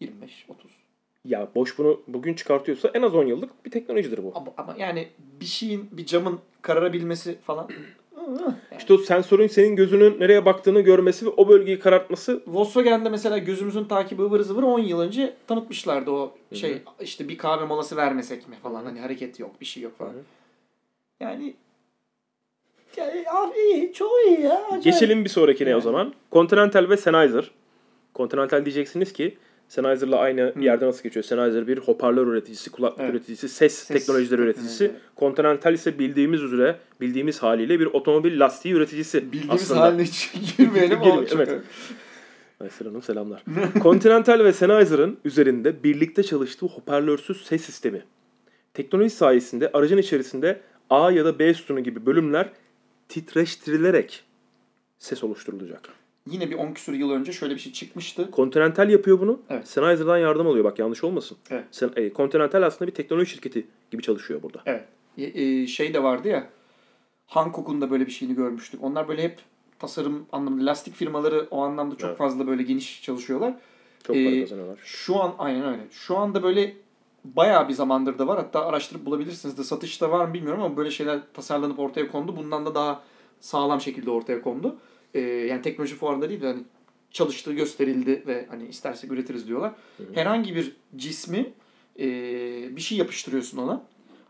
25, 0.00 0.44
30. 0.48 0.81
ya 1.24 1.48
boş 1.54 1.78
bunu 1.78 2.00
bugün 2.06 2.34
çıkartıyorsa 2.34 2.90
en 2.94 3.02
az 3.02 3.14
10 3.14 3.26
yıllık 3.26 3.64
bir 3.64 3.70
teknolojidir 3.70 4.24
bu. 4.24 4.32
Ama, 4.34 4.52
ama 4.56 4.74
yani 4.78 5.08
bir 5.40 5.44
şeyin, 5.44 5.88
bir 5.92 6.06
camın 6.06 6.40
kararabilmesi 6.62 7.38
falan. 7.38 7.68
İşte 8.78 8.94
o 8.94 8.98
sensörün 8.98 9.46
senin 9.46 9.76
gözünün 9.76 10.20
nereye 10.20 10.44
baktığını 10.44 10.80
görmesi 10.80 11.26
ve 11.26 11.30
o 11.30 11.48
bölgeyi 11.48 11.78
karartması 11.78 12.42
Volkswagen'de 12.46 13.08
mesela 13.08 13.38
gözümüzün 13.38 13.84
takibi 13.84 14.22
ıvır 14.22 14.40
zıvır 14.40 14.62
10 14.62 14.78
yıl 14.78 15.00
önce 15.00 15.34
tanıtmışlardı 15.46 16.10
o 16.10 16.34
şey 16.52 16.74
hı. 16.74 16.78
işte 17.00 17.28
bir 17.28 17.38
kahve 17.38 17.64
molası 17.64 17.96
vermesek 17.96 18.48
mi 18.48 18.56
falan 18.62 18.84
hani 18.84 19.00
hareket 19.00 19.40
yok 19.40 19.60
bir 19.60 19.66
şey 19.66 19.82
yok 19.82 19.98
falan. 19.98 20.12
Hı 20.12 20.14
hı. 20.14 20.22
Yani 21.20 21.54
yani 22.96 23.24
abi 23.30 23.58
iyi 23.58 23.92
çok 23.92 24.10
iyi 24.26 24.40
ya. 24.40 24.64
acayip. 24.66 24.84
Geçelim 24.84 25.24
bir 25.24 25.30
sonrakine 25.30 25.68
o 25.68 25.70
Yani. 25.70 25.82
zaman. 25.82 26.14
Continental 26.32 26.88
ve 26.90 26.96
Sennheiser. 26.96 27.50
Continental 28.14 28.64
diyeceksiniz 28.64 29.12
ki 29.12 29.36
Sennheiser'la 29.72 30.18
aynı 30.18 30.52
yerde 30.60 30.86
nasıl 30.86 31.02
geçiyor? 31.02 31.24
Sennheiser 31.24 31.66
bir 31.66 31.78
hoparlör 31.78 32.26
üreticisi, 32.26 32.70
kulaklık 32.70 33.00
Evet. 33.00 33.14
üreticisi, 33.14 33.48
ses, 33.48 33.74
Ses 33.74 33.88
teknolojileri 33.88 34.40
üreticisi. 34.40 34.90
Continental 35.16 35.74
ise 35.74 35.98
bildiğimiz 35.98 36.42
üzere, 36.42 36.76
bildiğimiz 37.00 37.42
haliyle 37.42 37.80
bir 37.80 37.86
otomobil 37.86 38.40
lastiği 38.40 38.74
üreticisi. 38.74 39.32
Bildiğimiz 39.32 39.62
aslında. 39.62 39.80
haline 39.80 40.02
hiç 40.02 40.32
girmeyelim 40.56 41.02
Girmeyelim, 41.02 41.28
evet. 41.36 41.60
Aysel 42.60 42.88
Hanım 42.88 43.02
selamlar. 43.02 43.44
Continental 43.82 44.44
ve 44.44 44.52
Sennheiser'ın 44.52 45.18
üzerinde 45.24 45.82
birlikte 45.84 46.22
çalıştığı 46.22 46.66
hoparlörsüz 46.66 47.46
ses 47.46 47.64
sistemi. 47.64 48.02
Teknoloji 48.74 49.10
sayesinde 49.10 49.70
aracın 49.72 49.98
içerisinde 49.98 50.60
A 50.90 51.10
ya 51.10 51.24
da 51.24 51.38
B 51.38 51.54
sütunu 51.54 51.80
gibi 51.80 52.06
bölümler 52.06 52.48
titreştirilerek 53.08 54.24
ses 54.98 55.24
oluşturulacak. 55.24 56.01
Yine 56.30 56.50
bir 56.50 56.56
10 56.56 56.72
küsur 56.72 56.92
yıl 56.92 57.10
önce 57.10 57.32
şöyle 57.32 57.54
bir 57.54 57.60
şey 57.60 57.72
çıkmıştı. 57.72 58.28
Continental 58.32 58.90
yapıyor 58.90 59.20
bunu. 59.20 59.40
Evet. 59.50 59.68
Sennheiser'dan 59.68 60.18
yardım 60.18 60.46
alıyor. 60.46 60.64
Bak 60.64 60.78
yanlış 60.78 61.04
olmasın. 61.04 61.36
Evet. 61.50 61.64
Sen, 61.70 61.90
e, 61.96 62.12
Continental 62.12 62.62
aslında 62.62 62.90
bir 62.90 62.94
teknoloji 62.94 63.30
şirketi 63.30 63.66
gibi 63.90 64.02
çalışıyor 64.02 64.42
burada. 64.42 64.62
Evet. 64.66 64.84
E, 65.18 65.42
e, 65.42 65.66
şey 65.66 65.94
de 65.94 66.02
vardı 66.02 66.28
ya. 66.28 66.48
Hankook'un 67.26 67.80
da 67.80 67.90
böyle 67.90 68.06
bir 68.06 68.10
şeyini 68.12 68.34
görmüştük. 68.36 68.84
Onlar 68.84 69.08
böyle 69.08 69.22
hep 69.22 69.38
tasarım 69.78 70.26
anlamında 70.32 70.66
lastik 70.66 70.94
firmaları 70.94 71.46
o 71.50 71.62
anlamda 71.62 71.96
çok 71.96 72.08
Evet. 72.08 72.18
fazla 72.18 72.46
böyle 72.46 72.62
geniş 72.62 73.02
çalışıyorlar. 73.02 73.54
Çok 74.06 74.16
Ee, 74.16 74.24
para 74.24 74.40
kazanıyorlar. 74.40 74.78
Şu 74.84 75.20
an 75.22 75.34
aynen 75.38 75.64
öyle. 75.64 75.82
Şu 75.90 76.16
anda 76.18 76.42
böyle 76.42 76.76
bayağı 77.24 77.68
bir 77.68 77.72
zamandır 77.74 78.18
da 78.18 78.26
var. 78.26 78.38
Hatta 78.38 78.66
araştırıp 78.66 79.06
bulabilirsiniz 79.06 79.58
de 79.58 79.64
satışta 79.64 80.10
var 80.10 80.26
mı 80.26 80.34
bilmiyorum 80.34 80.62
ama 80.62 80.76
böyle 80.76 80.90
şeyler 80.90 81.20
tasarlanıp 81.34 81.78
ortaya 81.78 82.10
kondu. 82.10 82.36
Bundan 82.36 82.66
da 82.66 82.74
daha 82.74 83.02
sağlam 83.40 83.80
şekilde 83.80 84.10
ortaya 84.10 84.42
kondu. 84.42 84.76
Ee, 85.14 85.20
yani 85.20 85.62
teknoloji 85.62 85.94
fuarında 85.94 86.28
değil 86.28 86.40
de 86.40 86.46
hani 86.46 86.62
çalıştığı 87.10 87.52
gösterildi 87.52 88.22
ve 88.26 88.46
hani 88.50 88.66
istersek 88.66 89.12
üretiriz 89.12 89.48
diyorlar. 89.48 89.72
Herhangi 90.14 90.54
bir 90.54 90.76
cismi 90.96 91.52
e, 91.98 92.06
bir 92.76 92.80
şey 92.80 92.98
yapıştırıyorsun 92.98 93.58
ona. 93.58 93.82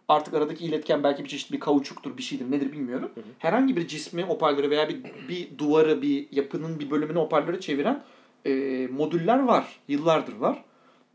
Artık 0.08 0.34
aradaki 0.34 0.64
iletken 0.64 1.02
belki 1.02 1.24
bir 1.24 1.28
çeşit 1.28 1.52
bir 1.52 1.60
kauçuktur, 1.60 2.16
bir 2.16 2.22
şeydir, 2.22 2.50
nedir 2.50 2.72
bilmiyorum. 2.72 3.10
Herhangi 3.38 3.76
bir 3.76 3.86
cismi 3.86 4.22
hoparlörü 4.22 4.70
veya 4.70 4.88
bir, 4.88 5.02
bir 5.28 5.58
duvarı, 5.58 6.02
bir 6.02 6.28
yapının 6.32 6.80
bir 6.80 6.90
bölümünü 6.90 7.18
hoparlöre 7.18 7.60
çeviren 7.60 8.02
e, 8.46 8.86
modüller 8.92 9.38
var. 9.38 9.80
Yıllardır 9.88 10.36
var. 10.36 10.64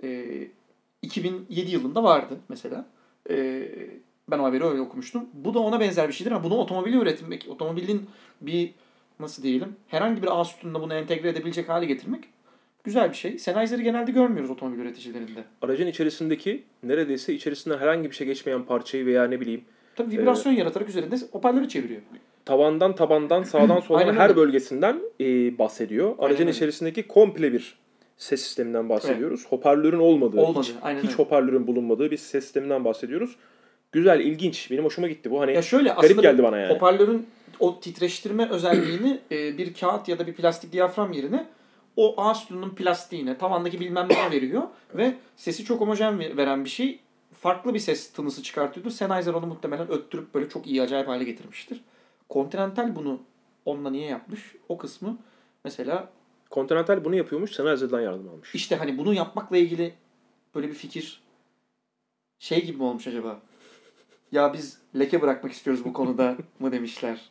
E, 0.03 0.25
2007 1.01 1.71
yılında 1.71 2.03
vardı 2.03 2.39
mesela. 2.49 2.85
E, 3.29 3.67
ben 4.31 4.39
o 4.39 4.43
haberi 4.43 4.63
öyle 4.63 4.81
okumuştum. 4.81 5.25
Bu 5.33 5.53
da 5.53 5.59
ona 5.59 5.79
benzer 5.79 6.07
bir 6.07 6.13
şeydir 6.13 6.31
ama 6.31 6.43
bunu 6.43 6.55
otomobili 6.55 6.97
üretmek, 6.97 7.47
otomobilin 7.49 8.09
bir 8.41 8.73
nasıl 9.19 9.43
diyelim 9.43 9.75
herhangi 9.87 10.23
bir 10.23 10.39
ağ 10.39 10.43
sütununa 10.45 10.81
bunu 10.81 10.93
entegre 10.93 11.29
edebilecek 11.29 11.69
hale 11.69 11.85
getirmek 11.85 12.23
güzel 12.83 13.09
bir 13.09 13.15
şey. 13.15 13.39
Sennheiser'ı 13.39 13.81
genelde 13.81 14.11
görmüyoruz 14.11 14.51
otomobil 14.51 14.79
üreticilerinde. 14.79 15.43
Aracın 15.61 15.87
içerisindeki 15.87 16.63
neredeyse 16.83 17.33
içerisinden 17.33 17.77
herhangi 17.77 18.09
bir 18.09 18.15
şey 18.15 18.27
geçmeyen 18.27 18.63
parçayı 18.63 19.05
veya 19.05 19.23
ne 19.27 19.39
bileyim 19.41 19.61
Tabii 19.95 20.17
vibrasyon 20.17 20.53
yaratarak 20.53 20.89
üzerinde 20.89 21.15
hoparlörü 21.31 21.67
çeviriyor. 21.69 22.01
tavandan 22.45 22.95
tabandan 22.95 23.43
sağdan 23.43 23.79
soldan 23.87 23.99
Aynen 24.01 24.13
her 24.19 24.29
öyle. 24.29 24.35
bölgesinden 24.37 24.99
e, 25.21 25.57
bahsediyor. 25.57 26.15
Aracın 26.19 26.41
öyle. 26.41 26.51
içerisindeki 26.51 27.03
komple 27.07 27.53
bir 27.53 27.77
ses 28.17 28.41
sisteminden 28.41 28.89
bahsediyoruz. 28.89 29.45
Hoparlörün 29.49 29.99
olmadığı, 29.99 30.41
Olmadı, 30.41 30.63
hiç, 30.67 30.73
aynen 30.81 30.99
hiç 30.99 31.05
öyle. 31.09 31.17
hoparlörün 31.17 31.67
bulunmadığı 31.67 32.11
bir 32.11 32.17
ses 32.17 32.43
sisteminden 32.43 32.85
bahsediyoruz. 32.85 33.35
Güzel, 33.91 34.19
ilginç. 34.19 34.71
Benim 34.71 34.83
hoşuma 34.83 35.07
gitti 35.07 35.31
bu. 35.31 35.41
Hani 35.41 35.53
Ya 35.53 35.61
şöyle 35.61 35.89
garip 36.01 36.21
geldi 36.21 36.43
bana 36.43 36.57
yani. 36.57 36.73
hoparlörün 36.73 37.25
o 37.59 37.79
titreştirme 37.79 38.49
özelliğini 38.49 39.19
e, 39.31 39.57
bir 39.57 39.73
kağıt 39.73 40.07
ya 40.07 40.19
da 40.19 40.27
bir 40.27 40.33
plastik 40.33 40.71
diyafram 40.71 41.13
yerine 41.13 41.47
o 41.95 42.21
ağ 42.21 42.35
sütununun 42.35 42.69
plastiğine, 42.69 43.37
tavandaki 43.37 43.79
bilmem 43.79 44.07
neye 44.09 44.31
veriyor 44.31 44.63
ve 44.95 45.15
sesi 45.35 45.63
çok 45.65 45.81
homojen 45.81 46.19
ver- 46.19 46.37
veren 46.37 46.65
bir 46.65 46.69
şey. 46.69 46.99
Farklı 47.39 47.73
bir 47.73 47.79
ses 47.79 48.11
tınısı 48.11 48.43
çıkartıyordu. 48.43 48.89
Sennheiser 48.89 49.33
onu 49.33 49.45
muhtemelen 49.47 49.91
öttürüp 49.91 50.33
böyle 50.33 50.49
çok 50.49 50.67
iyi 50.67 50.81
acayip 50.81 51.07
hale 51.07 51.23
getirmiştir. 51.23 51.81
Continental 52.29 52.95
bunu 52.95 53.19
onunla 53.65 53.89
niye 53.89 54.07
yapmış? 54.07 54.55
O 54.69 54.77
kısmı 54.77 55.17
mesela 55.63 56.09
Continental 56.51 57.05
bunu 57.05 57.15
yapıyormuş, 57.15 57.51
Sennheiser'dan 57.51 58.01
yardım 58.01 58.29
almış. 58.29 58.55
işte 58.55 58.75
hani 58.75 58.97
bunu 58.97 59.13
yapmakla 59.13 59.57
ilgili 59.57 59.93
böyle 60.55 60.67
bir 60.67 60.73
fikir 60.73 61.21
şey 62.39 62.65
gibi 62.65 62.77
mi 62.77 62.83
olmuş 62.83 63.07
acaba? 63.07 63.39
Ya 64.31 64.53
biz 64.53 64.77
leke 64.99 65.21
bırakmak 65.21 65.51
istiyoruz 65.51 65.85
bu 65.85 65.93
konuda 65.93 66.37
mı 66.59 66.71
demişler. 66.71 67.29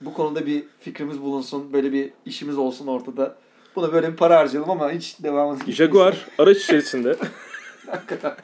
Bu 0.00 0.14
konuda 0.14 0.46
bir 0.46 0.64
fikrimiz 0.80 1.20
bulunsun, 1.22 1.72
böyle 1.72 1.92
bir 1.92 2.10
işimiz 2.26 2.58
olsun 2.58 2.86
ortada. 2.86 3.36
Buna 3.76 3.92
böyle 3.92 4.12
bir 4.12 4.16
para 4.16 4.36
harcayalım 4.38 4.70
ama 4.70 4.90
hiç 4.90 5.22
devamını 5.22 5.58
gitmesin. 5.58 5.84
Jaguar 5.84 6.26
araç 6.38 6.56
içerisinde 6.56 7.16
Hakikaten. 7.90 8.36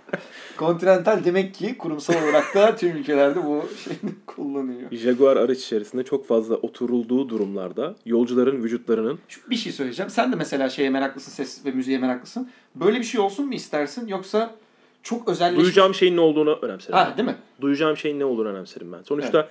Continental 0.59 1.25
demek 1.25 1.55
ki 1.55 1.79
kurumsal 1.79 2.15
olarak 2.15 2.55
da 2.55 2.77
tüm 2.77 2.97
ülkelerde 2.97 3.45
bu 3.45 3.65
şeyini 3.85 4.15
kullanıyor. 4.27 4.93
Jaguar 4.93 5.37
araç 5.37 5.59
içerisinde 5.59 6.05
çok 6.05 6.27
fazla 6.27 6.55
oturulduğu 6.55 7.29
durumlarda 7.29 7.95
yolcuların 8.07 8.63
vücutlarının 8.65 9.19
Şu- 9.29 9.51
Bir 9.51 9.57
şey 9.57 9.73
söyleyeceğim. 9.73 10.11
Sen 10.11 10.33
de 10.33 10.37
mesela 10.37 10.69
şeye 10.69 10.91
meraklısın, 10.91 11.33
ses 11.33 11.65
ve 11.67 11.71
müziğe 11.71 11.99
meraklısın. 11.99 12.51
Böyle 12.75 12.99
bir 12.99 13.05
şey 13.05 13.21
olsun 13.21 13.47
mu 13.47 13.55
istersin 13.55 14.07
yoksa 14.07 14.55
çok 15.03 15.29
özelleşmiş... 15.29 15.65
duyacağım 15.65 15.95
şeyin 15.95 16.17
ne 16.17 16.21
olduğunu 16.21 16.59
önemserim. 16.63 16.95
Ha 16.95 17.15
değil 17.17 17.29
mi? 17.29 17.37
Duyacağım 17.61 17.97
şeyin 17.97 18.21
ne 18.21 18.25
olduğunu 18.25 18.49
önemserim 18.49 18.93
ben. 18.93 19.03
Sonuçta 19.03 19.49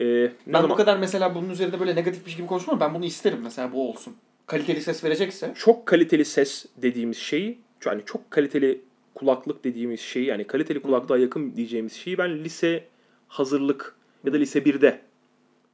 e, 0.00 0.04
ne 0.04 0.30
Ben 0.46 0.52
zaman 0.52 0.70
bu 0.70 0.74
kadar 0.74 0.96
mesela 0.96 1.34
bunun 1.34 1.50
üzerinde 1.50 1.80
böyle 1.80 1.96
negatif 1.96 2.26
bir 2.26 2.30
şey 2.30 2.36
gibi 2.38 2.46
konuşmam. 2.46 2.80
Ben 2.80 2.94
bunu 2.94 3.04
isterim 3.04 3.38
mesela 3.42 3.72
bu 3.72 3.90
olsun. 3.90 4.16
Kaliteli 4.46 4.80
ses 4.80 5.04
verecekse. 5.04 5.52
çok 5.56 5.86
kaliteli 5.86 6.24
ses 6.24 6.66
dediğimiz 6.76 7.18
şeyi 7.18 7.58
yani 7.84 8.02
çok 8.06 8.30
kaliteli 8.30 8.80
kulaklık 9.14 9.64
dediğimiz 9.64 10.00
şeyi 10.00 10.26
yani 10.26 10.46
kaliteli 10.46 10.82
kulaklığa 10.82 11.18
yakın 11.18 11.56
diyeceğimiz 11.56 11.92
şeyi 11.92 12.18
ben 12.18 12.44
lise 12.44 12.84
hazırlık 13.28 13.96
ya 14.24 14.32
da 14.32 14.36
lise 14.36 14.58
1'de 14.58 15.00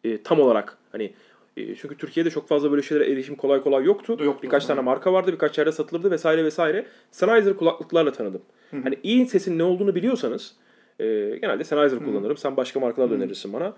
e, 0.05 0.23
tam 0.23 0.41
olarak 0.41 0.79
hani 0.93 1.13
e, 1.57 1.75
çünkü 1.75 1.97
Türkiye'de 1.97 2.31
çok 2.31 2.49
fazla 2.49 2.71
böyle 2.71 2.83
şeylere 2.83 3.13
erişim 3.13 3.37
kolay 3.37 3.63
kolay 3.63 3.85
yoktu. 3.85 4.17
Yoktu. 4.21 4.43
Birkaç 4.43 4.67
tane 4.67 4.81
marka 4.81 5.13
vardı, 5.13 5.33
birkaç 5.33 5.59
yerde 5.59 5.73
satılırdı 5.73 6.11
vesaire 6.11 6.45
vesaire. 6.45 6.87
Sennheiser 7.11 7.57
kulaklıklarla 7.57 8.13
tanıdım. 8.13 8.43
Hani 8.71 8.99
iyi 9.03 9.27
sesin 9.27 9.59
ne 9.59 9.63
olduğunu 9.63 9.95
biliyorsanız 9.95 10.55
e, 10.99 11.05
genelde 11.43 11.65
Sennheiser 11.65 11.99
kullanırım. 11.99 12.37
Sen 12.37 12.57
başka 12.57 12.81
markalar 12.81 13.11
önerirsin 13.11 13.53
bana. 13.53 13.75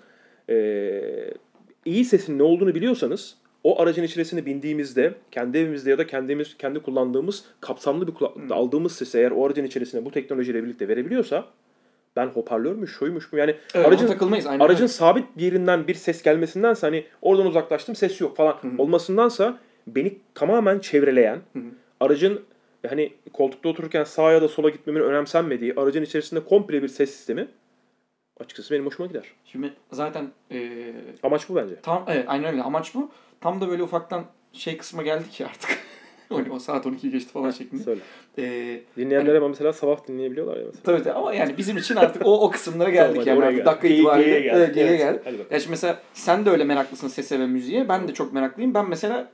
E, 0.50 0.54
iyi 1.84 2.04
sesin 2.04 2.38
ne 2.38 2.42
olduğunu 2.42 2.74
biliyorsanız 2.74 3.36
o 3.64 3.80
aracın 3.82 4.02
içerisine 4.02 4.46
bindiğimizde 4.46 5.14
kendi 5.30 5.58
evimizde 5.58 5.90
ya 5.90 5.98
da 5.98 6.06
kendimiz 6.06 6.56
kendi 6.58 6.78
kullandığımız 6.80 7.44
kapsamlı 7.60 8.06
bir 8.06 8.14
kulaklıkta 8.14 8.54
aldığımız 8.54 8.92
sesi 8.92 9.18
eğer 9.18 9.30
o 9.30 9.46
aracın 9.46 9.64
içerisine 9.64 10.04
bu 10.04 10.10
teknolojiyle 10.10 10.64
birlikte 10.64 10.88
verebiliyorsa 10.88 11.46
ben 12.16 12.26
hoparlörmüş, 12.26 12.96
şuymuş 12.98 13.32
mu 13.32 13.38
yani 13.38 13.54
Evet, 13.74 13.86
aracın 13.86 14.06
takılmayız. 14.06 14.46
Aynen 14.46 14.64
aracın 14.64 14.82
öyle. 14.82 14.92
sabit 14.92 15.24
bir 15.36 15.42
yerinden 15.42 15.86
bir 15.86 15.94
ses 15.94 16.22
gelmesindense 16.22 16.86
hani 16.86 17.04
oradan 17.22 17.46
uzaklaştım 17.46 17.96
ses 17.96 18.20
yok 18.20 18.36
falan 18.36 18.56
olmasındansa 18.78 19.58
beni 19.86 20.18
tamamen 20.34 20.78
çevreleyen 20.78 21.38
aracın 22.00 22.40
hani 22.88 23.12
koltukta 23.32 23.68
otururken 23.68 24.04
sağa 24.04 24.32
ya 24.32 24.42
da 24.42 24.48
sola 24.48 24.70
gitmemin 24.70 25.00
önemsenmediği 25.00 25.74
aracın 25.76 26.02
içerisinde 26.02 26.40
komple 26.44 26.82
bir 26.82 26.88
ses 26.88 27.10
sistemi 27.10 27.48
açıkçası 28.44 28.74
benim 28.74 28.86
hoşuma 28.86 29.06
gider. 29.06 29.24
Şimdi 29.44 29.72
zaten 29.92 30.30
e, 30.50 30.78
Amaç 31.22 31.48
bu 31.48 31.56
bence. 31.56 31.74
tam 31.82 32.04
evet, 32.08 32.24
aynen 32.28 32.52
öyle. 32.52 32.62
Amaç 32.62 32.94
bu. 32.94 33.10
Tam 33.40 33.60
da 33.60 33.68
böyle 33.68 33.82
ufaktan 33.82 34.24
şey 34.52 34.76
kısma 34.76 35.02
geldik 35.02 35.32
ki 35.32 35.46
artık. 35.46 35.78
o 36.50 36.58
saat 36.58 36.86
12'yi 36.86 37.12
geçti 37.12 37.32
falan 37.32 37.50
şeklinde. 37.50 37.82
Söyle. 37.82 38.00
E, 38.38 38.80
Dinleyenler 38.96 39.34
ama 39.34 39.48
mesela 39.48 39.72
sabah 39.72 40.08
dinleyebiliyorlar 40.08 40.56
ya 40.56 40.62
mesela. 40.66 40.82
tabii 40.84 41.02
tabii 41.02 41.14
ama 41.18 41.34
yani 41.34 41.58
bizim 41.58 41.76
için 41.76 41.96
artık 41.96 42.26
o 42.26 42.40
o 42.40 42.50
kısımlara 42.50 42.90
geldik 43.00 43.08
Tamam, 43.08 43.18
hadi 43.20 43.28
yani. 43.28 43.38
oraya 43.38 43.46
Artık 43.46 43.58
gel. 43.58 43.66
dakika 43.66 43.88
Geyiğe- 43.88 43.98
itibariyle 44.00 44.30
geyiğe 44.30 44.40
gel. 44.40 44.56
evet, 44.56 44.74
geyiğe 44.74 44.90
Evet. 44.90 44.98
gel. 45.00 45.14
Hadi 45.24 45.34
bakalım. 45.38 45.46
Ya 45.50 45.58
şimdi 45.60 45.70
mesela 45.70 46.02
sen 46.14 46.46
de 46.46 46.50
öyle 46.50 46.64
meraklısın 46.64 47.08
sese 47.08 47.40
ve 47.40 47.46
müziğe. 47.46 47.88
Ben 47.88 48.08
de 48.08 48.14
çok 48.14 48.32
meraklıyım. 48.32 48.74
Ben 48.74 48.88
mesela 48.88 49.30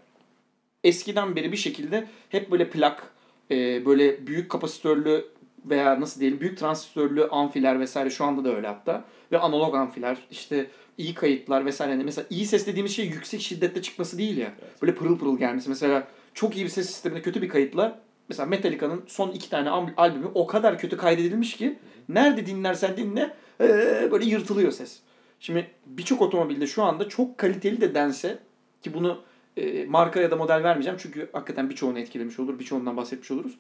eskiden 0.85 1.37
beri 1.37 1.53
bir 1.53 1.57
şekilde 1.57 2.05
hep 2.29 2.51
böyle 2.51 2.71
plak, 2.71 3.03
e, 3.51 3.87
böyle 3.87 4.27
büyük 4.27 4.51
kapasitörlü 4.51 5.25
veya 5.71 6.01
nasıl 6.01 6.21
diyelim 6.21 6.41
büyük 6.41 6.59
transistörlü 6.59 7.29
amfiler 7.29 7.81
vesaire 7.81 8.11
şu 8.11 8.25
anda 8.25 8.45
da 8.45 8.57
öyle 8.57 8.67
hatta. 8.67 9.05
Ve 9.33 9.39
analog 9.39 9.75
amfiler 9.75 10.19
işte 10.31 10.67
iyi 10.99 11.15
kayıtlar 11.15 11.67
vesaire. 11.67 11.93
Yani 11.93 12.05
mesela 12.05 12.27
iyi 12.31 12.47
ses 12.47 12.67
dediğimiz 12.67 12.97
şey 12.97 13.07
yüksek 13.07 13.41
şiddette 13.41 13.83
çıkması 13.83 14.19
değil 14.19 14.37
ya. 14.37 14.53
Böyle 14.83 14.95
pırıl 14.95 15.19
pırıl 15.19 15.39
gelmesi. 15.39 15.69
Mesela 15.69 16.09
çok 16.35 16.57
iyi 16.57 16.65
bir 16.65 16.71
ses 16.71 16.87
sisteminde 16.87 17.23
kötü 17.23 17.43
bir 17.43 17.49
kayıtla 17.49 18.01
mesela 18.29 18.47
Metallica'nın 18.47 19.05
son 19.07 19.31
iki 19.31 19.51
tane 19.51 19.71
albümü 19.97 20.27
o 20.35 20.47
kadar 20.47 20.79
kötü 20.79 20.97
kaydedilmiş 20.97 21.57
ki 21.57 21.79
nerede 22.09 22.47
dinlersen 22.47 22.97
dinle 22.97 23.35
ee, 23.61 24.09
böyle 24.13 24.25
yırtılıyor 24.25 24.73
ses. 24.73 25.01
Şimdi 25.41 25.71
birçok 25.87 26.23
otomobilde 26.23 26.67
şu 26.67 26.83
anda 26.83 27.09
çok 27.09 27.39
kaliteli 27.39 27.81
de 27.81 27.95
dense 27.95 28.39
ki 28.83 28.95
bunu 28.95 29.23
e, 29.57 29.87
marka 29.87 30.21
ya 30.21 30.31
da 30.31 30.37
model 30.37 30.63
vermeyeceğim 30.63 30.99
çünkü 31.03 31.29
hakikaten 31.33 31.71
birçoğunu 31.71 31.99
etkilemiş 31.99 32.39
olur, 32.39 32.59
birçoğundan 32.59 32.97
bahsetmiş 32.97 33.31
oluruz. 33.31 33.59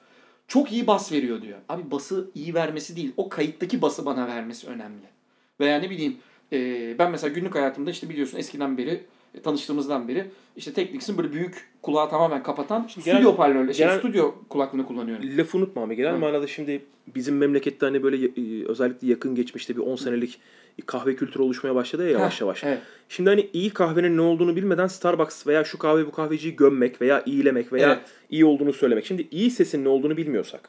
Çok 0.48 0.72
iyi 0.72 0.86
bas 0.86 1.12
veriyor 1.12 1.42
diyor. 1.42 1.58
Abi 1.68 1.90
bası 1.90 2.30
iyi 2.34 2.54
vermesi 2.54 2.96
değil, 2.96 3.12
o 3.16 3.28
kayıttaki 3.28 3.82
bası 3.82 4.06
bana 4.06 4.26
vermesi 4.28 4.66
önemli. 4.66 5.06
Veya 5.60 5.78
ne 5.78 5.90
bileyim 5.90 6.16
e, 6.52 6.58
ben 6.98 7.10
mesela 7.10 7.34
günlük 7.34 7.54
hayatımda 7.54 7.90
işte 7.90 8.08
biliyorsun 8.08 8.38
eskiden 8.38 8.78
beri 8.78 9.04
tanıştığımızdan 9.42 10.08
beri 10.08 10.24
işte 10.56 10.72
Technics'in 10.72 11.18
böyle 11.18 11.32
büyük 11.32 11.68
kulağı 11.82 12.10
tamamen 12.10 12.42
kapatan 12.42 12.86
stüdyo 12.88 13.04
genel- 13.04 13.24
hoparlörle, 13.24 13.74
şey, 13.74 13.86
genel- 13.86 13.98
stüdyo 13.98 14.34
kulaklığını 14.48 14.86
kullanıyorum. 14.86 15.24
Lafı 15.38 15.58
unutma 15.58 15.82
ama 15.82 15.94
genel 15.94 16.14
Hı. 16.14 16.18
manada 16.18 16.46
şimdi 16.46 16.82
bizim 17.14 17.36
memlekette 17.38 17.86
hani 17.86 18.02
böyle 18.02 18.26
e, 18.26 18.66
özellikle 18.66 19.06
yakın 19.08 19.34
geçmişte 19.34 19.76
bir 19.76 19.80
10 19.80 19.96
senelik 19.96 20.40
kahve 20.86 21.16
kültürü 21.16 21.42
oluşmaya 21.42 21.74
başladı 21.74 22.04
ya 22.04 22.10
yavaş 22.10 22.34
Heh, 22.36 22.40
yavaş. 22.40 22.64
Evet. 22.64 22.78
Şimdi 23.08 23.30
hani 23.30 23.48
iyi 23.52 23.70
kahvenin 23.70 24.16
ne 24.16 24.20
olduğunu 24.20 24.56
bilmeden 24.56 24.86
Starbucks 24.86 25.46
veya 25.46 25.64
şu 25.64 25.78
kahve 25.78 26.06
bu 26.06 26.10
kahveciyi 26.10 26.56
gömmek 26.56 27.00
veya 27.00 27.22
iyilemek 27.26 27.72
veya 27.72 27.86
Evet. 27.92 27.98
iyi 28.30 28.44
olduğunu 28.44 28.72
söylemek. 28.72 29.06
Şimdi 29.06 29.28
iyi 29.30 29.50
sesin 29.50 29.84
ne 29.84 29.88
olduğunu 29.88 30.16
bilmiyorsak 30.16 30.68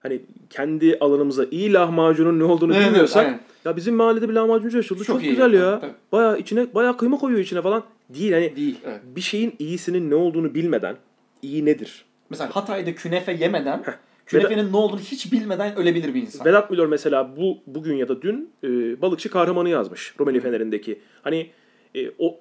hani 0.00 0.20
kendi 0.50 0.98
alanımıza 1.00 1.44
iyi 1.50 1.72
lahmacunun 1.72 2.38
ne 2.38 2.44
olduğunu 2.44 2.74
Evet, 2.76 2.86
bilmiyorsak 2.86 3.24
aynen. 3.26 3.40
ya 3.64 3.76
bizim 3.76 3.94
mahallede 3.94 4.28
bir 4.28 4.34
lahmacuncu 4.34 4.78
açıldı 4.78 5.04
çok, 5.04 5.16
Çok 5.16 5.30
güzel 5.30 5.52
ya, 5.52 5.80
tabii. 5.80 5.92
Bayağı 6.12 6.38
içine 6.38 6.74
bayağı 6.74 6.96
kıyma 6.96 7.18
koyuyor 7.18 7.40
içine 7.40 7.62
falan. 7.62 7.82
Değil 8.08 8.32
hani 8.32 8.56
Değil. 8.56 8.76
Evet. 8.86 9.00
bir 9.16 9.20
şeyin 9.20 9.54
iyisinin 9.58 10.10
ne 10.10 10.14
olduğunu 10.14 10.54
bilmeden 10.54 10.96
iyi 11.42 11.64
nedir? 11.64 12.04
Mesela 12.30 12.56
Hatay'da 12.56 12.94
künefe 12.94 13.32
yemeden, 13.32 13.82
künefenin 14.26 14.72
ne 14.72 14.76
olduğunu 14.76 15.00
hiç 15.00 15.32
bilmeden 15.32 15.76
ölebilir 15.76 16.14
bir 16.14 16.22
insan. 16.22 16.46
Vedat 16.46 16.70
Milor 16.70 16.86
mesela 16.86 17.36
bu 17.36 17.58
bugün 17.66 17.94
ya 17.94 18.08
da 18.08 18.22
dün 18.22 18.50
e, 18.64 18.68
balıkçı 19.02 19.30
kahramanı 19.30 19.68
yazmış 19.68 20.14
Rumeli 20.20 20.40
Feneri'ndeki. 20.40 21.00
Hani 21.22 21.50
e, 21.94 22.10
o 22.18 22.40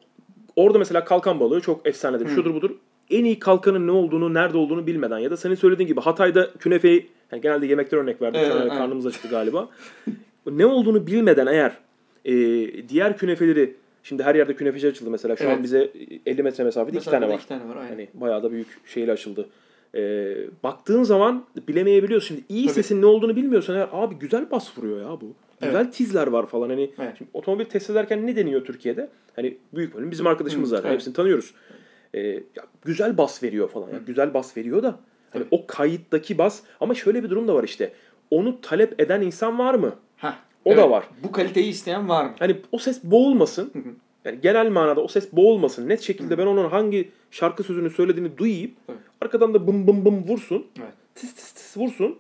orada 0.55 0.77
mesela 0.77 1.05
kalkan 1.05 1.39
balığı 1.39 1.61
çok 1.61 1.87
efsanedir. 1.87 2.27
Şudur 2.27 2.53
budur. 2.53 2.71
En 3.09 3.25
iyi 3.25 3.39
kalkanın 3.39 3.87
ne 3.87 3.91
olduğunu, 3.91 4.33
nerede 4.33 4.57
olduğunu 4.57 4.87
bilmeden 4.87 5.19
ya 5.19 5.31
da 5.31 5.37
senin 5.37 5.55
söylediğin 5.55 5.87
gibi 5.87 6.01
Hatay'da 6.01 6.51
künefeyi 6.59 7.09
yani 7.31 7.41
genelde 7.41 7.65
yemekler 7.67 7.97
örnek 7.97 8.21
verdim. 8.21 8.41
Evet, 8.43 8.55
evet. 8.61 8.69
karnımız 8.71 9.05
acıktı 9.05 9.27
galiba. 9.27 9.69
ne 10.51 10.65
olduğunu 10.65 11.07
bilmeden 11.07 11.47
eğer 11.47 11.77
e, 12.25 12.33
diğer 12.89 13.17
künefeleri 13.17 13.75
şimdi 14.03 14.23
her 14.23 14.35
yerde 14.35 14.55
künefeci 14.55 14.87
açıldı 14.87 15.09
mesela. 15.09 15.35
Şu 15.35 15.43
Evet. 15.43 15.57
an 15.57 15.63
bize 15.63 15.91
50 16.25 16.43
metre 16.43 16.63
mesafede 16.63 16.97
iki 16.97 17.09
tane 17.09 17.27
var. 17.29 17.33
iki 17.35 17.47
tane 17.47 17.69
var. 17.69 17.75
Aynen. 17.75 17.89
Hani 17.89 18.07
bayağı 18.13 18.43
da 18.43 18.51
büyük 18.51 18.67
şeyle 18.85 19.11
açıldı. 19.11 19.49
Ee, 19.95 20.35
baktığın 20.63 21.03
zaman 21.03 21.45
bilemeyebiliyorsun. 21.67 22.27
Şimdi 22.27 22.41
iyi 22.49 22.65
Tabii. 22.65 22.73
sesin 22.73 23.01
ne 23.01 23.05
olduğunu 23.05 23.35
bilmiyorsan 23.35 23.75
eğer 23.75 23.89
abi 23.91 24.15
güzel 24.15 24.51
bas 24.51 24.77
vuruyor 24.77 25.01
ya 25.01 25.21
bu. 25.21 25.33
Güzel 25.61 25.91
tizler 25.91 26.27
var 26.27 26.45
falan 26.45 26.69
hani. 26.69 26.91
Evet. 26.99 27.13
Şimdi 27.17 27.31
otomobil 27.33 27.65
test 27.65 27.89
ederken 27.89 28.27
ne 28.27 28.35
deniyor 28.35 28.65
Türkiye'de? 28.65 29.09
Hani 29.35 29.57
büyük 29.73 29.95
bölüm 29.95 30.11
bizim 30.11 30.27
arkadaşımız 30.27 30.69
zaten. 30.69 30.83
evet. 30.83 30.93
Hepsini 30.93 31.13
tanıyoruz. 31.13 31.53
Ee, 32.13 32.19
ya 32.29 32.43
güzel 32.85 33.17
bas 33.17 33.43
veriyor 33.43 33.69
falan. 33.69 33.89
Ya 33.89 33.99
güzel 34.07 34.33
bas 34.33 34.57
veriyor 34.57 34.83
da 34.83 34.99
hani 35.33 35.43
o 35.51 35.67
kayıttaki 35.67 36.37
bas 36.37 36.61
ama 36.79 36.95
şöyle 36.95 37.23
bir 37.23 37.29
durum 37.29 37.47
da 37.47 37.55
var 37.55 37.63
işte. 37.63 37.93
Onu 38.31 38.61
talep 38.61 39.01
eden 39.01 39.21
insan 39.21 39.59
var 39.59 39.73
mı? 39.73 39.95
Heh, 40.17 40.33
O 40.65 40.77
da 40.77 40.89
var. 40.91 41.03
Bu 41.23 41.31
kaliteyi 41.31 41.67
isteyen 41.69 42.09
var 42.09 42.25
mı? 42.25 42.31
Hani 42.39 42.55
o 42.71 42.77
ses 42.77 43.03
boğulmasın. 43.03 43.71
Yani 44.25 44.41
genel 44.41 44.69
manada 44.69 45.01
o 45.01 45.07
ses 45.07 45.33
boğulmasın. 45.33 45.89
Net 45.89 46.01
şekilde 46.01 46.37
ben 46.37 46.45
onun 46.45 46.69
hangi 46.69 47.11
şarkı 47.31 47.63
sözünü 47.63 47.89
söylediğini 47.89 48.37
duyayım. 48.37 48.71
Evet. 48.89 48.99
Arkadan 49.21 49.53
da 49.53 49.67
bım 49.67 49.87
bım 49.87 50.05
bım 50.05 50.27
vursun. 50.27 50.67
Evet. 50.79 50.93
Tıs 51.15 51.33
tıs 51.35 51.51
tıs 51.51 51.77
vursun. 51.77 52.17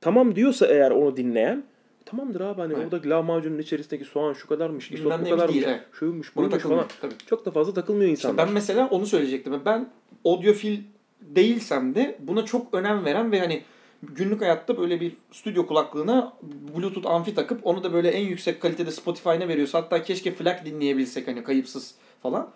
Tamam 0.00 0.36
diyorsa 0.36 0.66
eğer 0.66 0.90
onu 0.90 1.16
dinleyen 1.16 1.64
tamamdır 2.04 2.40
abi 2.40 2.60
hani 2.60 2.72
Evet. 2.74 2.84
oradaki 2.84 3.08
lahmacunun 3.10 3.58
içerisindeki 3.58 4.04
soğan 4.04 4.32
şu 4.32 4.48
kadarmış, 4.48 4.90
isot 4.90 5.20
bu 5.20 5.30
kadarmış, 5.30 5.54
değil, 5.54 5.64
evet. 5.68 5.80
şuymuş, 5.92 6.36
buymuş 6.36 6.62
falan. 6.62 6.86
Tabii. 7.00 7.14
Çok 7.26 7.46
da 7.46 7.50
fazla 7.50 7.74
takılmıyor 7.74 8.10
İşte 8.12 8.28
insanlar. 8.28 8.46
ben 8.46 8.54
mesela 8.54 8.88
onu 8.88 9.06
söyleyecektim. 9.06 9.60
Ben 9.66 9.88
audiofil 10.24 10.78
değilsem 11.24 11.94
de 11.94 12.18
buna 12.20 12.44
çok 12.44 12.74
önem 12.74 13.04
veren 13.04 13.32
ve 13.32 13.40
hani 13.40 13.62
günlük 14.02 14.40
hayatta 14.40 14.78
böyle 14.78 15.00
bir 15.00 15.12
stüdyo 15.32 15.66
kulaklığına 15.66 16.32
Bluetooth 16.76 17.06
amfi 17.06 17.34
takıp 17.34 17.66
onu 17.66 17.84
da 17.84 17.92
böyle 17.92 18.10
en 18.10 18.26
yüksek 18.26 18.60
kalitede 18.60 18.90
Spotify'ına 18.90 19.48
veriyorsa 19.48 19.78
hatta 19.78 20.02
keşke 20.02 20.34
FLAC 20.34 20.64
dinleyebilsek 20.64 21.28
hani 21.28 21.44
kayıpsız 21.44 21.94
falan. 22.22 22.50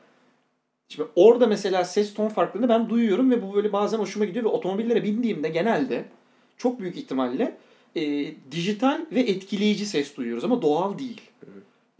Şimdi 0.88 1.08
orada 1.16 1.46
mesela 1.46 1.84
ses 1.84 2.14
ton 2.14 2.28
farklılığını 2.28 2.68
ben 2.68 2.88
duyuyorum 2.88 3.30
ve 3.30 3.42
bu 3.42 3.54
böyle 3.54 3.72
bazen 3.72 3.98
hoşuma 3.98 4.24
gidiyor 4.24 4.44
ve 4.44 4.48
otomobillere 4.48 5.02
bindiğimde 5.02 5.48
genelde 5.48 6.04
çok 6.56 6.80
büyük 6.80 6.96
ihtimalle 6.96 7.56
e, 7.96 8.32
dijital 8.50 9.06
ve 9.12 9.20
etkileyici 9.20 9.86
ses 9.86 10.16
duyuyoruz 10.16 10.44
ama 10.44 10.62
doğal 10.62 10.98
değil. 10.98 11.20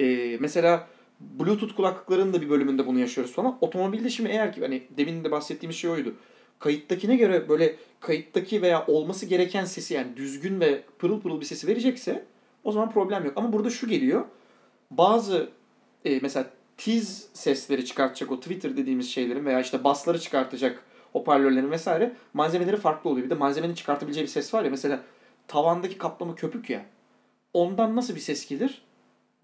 E, 0.01 0.37
mesela 0.41 0.89
Bluetooth 1.21 1.75
kulaklıkların 1.75 2.33
da 2.33 2.41
bir 2.43 2.51
bölümünde 2.51 2.87
bunu 2.87 2.99
yaşıyoruz 2.99 3.33
falan. 3.33 3.59
Otomobilde 3.61 4.11
şimdi 4.11 4.31
eğer 4.31 4.53
ki 4.53 4.61
hani 4.61 4.83
demin 4.97 5.25
de 5.25 5.31
bahsettiğimiz 5.31 5.77
şey 5.77 5.91
oydu. 5.91 6.15
Kayıttakine 6.59 7.17
göre 7.17 7.49
böyle 7.49 7.77
kayıttaki 8.01 8.63
veya 8.63 8.87
olması 8.87 9.27
gereken 9.27 9.65
sesi 9.65 9.95
yani 9.95 10.17
düzgün 10.17 10.61
ve 10.61 10.83
pırıl 10.99 11.21
pırıl 11.21 11.41
bir 11.41 11.47
sesi 11.47 11.67
verecekse 11.67 12.25
o 12.65 12.73
zaman 12.73 12.91
problem 12.91 13.25
yok. 13.25 13.33
Ama 13.37 13.53
burada 13.53 13.71
şu 13.71 13.89
geliyor. 13.89 14.25
Bazı 14.91 15.51
e, 16.05 16.19
mesela 16.23 16.51
tiz 16.77 17.29
sesleri 17.33 17.85
çıkartacak 17.85 18.33
o 18.33 18.41
Twitter 18.41 18.77
dediğimiz 18.77 19.11
şeylerin 19.11 19.45
veya 19.45 19.61
işte 19.61 19.85
basları 19.85 20.21
çıkartacak 20.21 20.85
hoparlörlerin 21.13 21.71
vesaire 21.71 22.13
malzemeleri 22.35 22.77
farklı 22.77 23.11
oluyor. 23.11 23.27
Bir 23.27 23.31
de 23.31 23.35
malzemenin 23.35 23.75
çıkartabileceği 23.75 24.27
bir 24.27 24.31
ses 24.31 24.55
var 24.55 24.65
ya 24.65 24.71
mesela 24.71 25.01
tavandaki 25.49 25.99
kaplama 25.99 26.35
köpük 26.35 26.71
ya. 26.71 26.85
Ondan 27.55 27.97
nasıl 27.97 28.15
bir 28.15 28.21
ses 28.21 28.49
gelir 28.49 28.83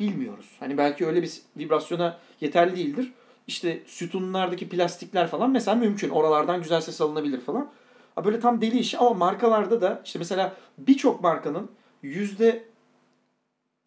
bilmiyoruz. 0.01 0.47
Hani 0.61 0.79
belki 0.79 1.07
öyle 1.07 1.23
bir 1.23 1.41
vibrasyona 1.57 2.19
yeterli 2.41 2.77
değildir. 2.77 3.12
İşte 3.47 3.82
sütunlardaki 3.86 4.68
plastikler 4.68 5.28
falan 5.28 5.51
mesela 5.51 5.74
mümkün. 5.74 6.09
Oralardan 6.09 6.62
güzel 6.62 6.80
ses 6.80 7.01
alınabilir 7.01 7.40
falan. 7.40 7.70
Ha 8.14 8.24
böyle 8.24 8.40
tam 8.40 8.61
deli 8.61 8.78
işi 8.78 8.99
ama 8.99 9.14
markalarda 9.14 9.80
da 9.80 10.03
işte 10.05 10.18
mesela 10.18 10.57
birçok 10.78 11.22
markanın 11.22 11.70
yüzde 12.03 12.64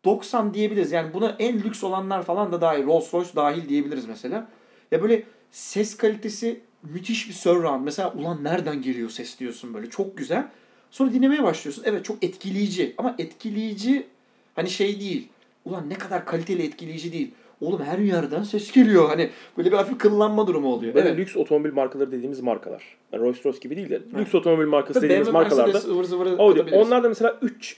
90 0.06 0.54
diyebiliriz. 0.54 0.92
Yani 0.92 1.14
buna 1.14 1.36
en 1.40 1.60
lüks 1.64 1.84
olanlar 1.84 2.24
falan 2.24 2.52
da 2.52 2.62
dahil. 2.62 2.86
Rolls 2.86 3.14
Royce 3.14 3.36
dahil 3.36 3.70
diyebiliriz 3.70 4.06
mesela. 4.06 4.48
Ya 4.92 5.02
böyle 5.02 5.24
ses 5.52 5.98
kalitesi 5.98 6.62
müthiş 6.84 7.30
bir 7.30 7.34
surround. 7.34 7.84
Mesela 7.84 8.14
ulan 8.14 8.44
nereden 8.44 8.82
geliyor 8.82 9.10
ses 9.10 9.40
diyorsun 9.40 9.74
böyle. 9.74 9.90
Çok 9.90 10.18
güzel. 10.18 10.48
Sonra 10.92 11.14
dinlemeye 11.14 11.44
başlıyorsun. 11.44 11.84
Evet 11.86 12.06
çok 12.06 12.24
etkileyici. 12.24 12.96
Ama 12.98 13.16
etkileyici 13.18 14.08
hani 14.56 14.70
şey 14.70 15.00
değil. 15.00 15.30
Ulan 15.66 15.90
ne 15.90 15.94
kadar 15.94 16.26
kaliteli 16.26 16.64
etkileyici 16.64 17.14
değil. 17.14 17.32
Oğlum 17.62 17.82
her 17.82 17.98
yerden 17.98 18.44
ses 18.44 18.72
geliyor. 18.72 19.10
Hani 19.10 19.30
böyle 19.58 19.72
bir 19.72 19.78
hafif 19.78 19.98
kıllanma 19.98 20.48
durumu 20.48 20.68
oluyor. 20.68 20.94
Böyle 20.94 21.10
evet. 21.10 21.20
lüks 21.20 21.38
otomobil 21.38 21.74
markaları 21.74 22.12
dediğimiz 22.12 22.40
markalar. 22.40 22.84
Yani 23.12 23.24
Rolls 23.24 23.46
Royce 23.46 23.60
gibi 23.60 23.76
değil 23.76 23.90
de 23.90 24.02
lüks 24.18 24.36
otomobil 24.36 24.68
markası 24.68 24.94
Tabii 24.94 25.06
dediğimiz 25.06 25.28
BMW, 25.28 25.40
markalarda 25.40 25.72
Mercedes 25.72 25.92
ıvır 25.92 26.04
zıvırı 26.04 26.30
Audi. 26.30 26.58
katabiliriz. 26.60 26.88
Onlarda 26.88 27.10
mesela 27.10 27.38
3 27.42 27.78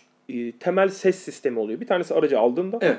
temel 0.59 0.89
ses 0.89 1.15
sistemi 1.15 1.59
oluyor. 1.59 1.79
Bir 1.79 1.87
tanesi 1.87 2.13
aracı 2.13 2.39
aldığında 2.39 2.77
Evet. 2.81 2.97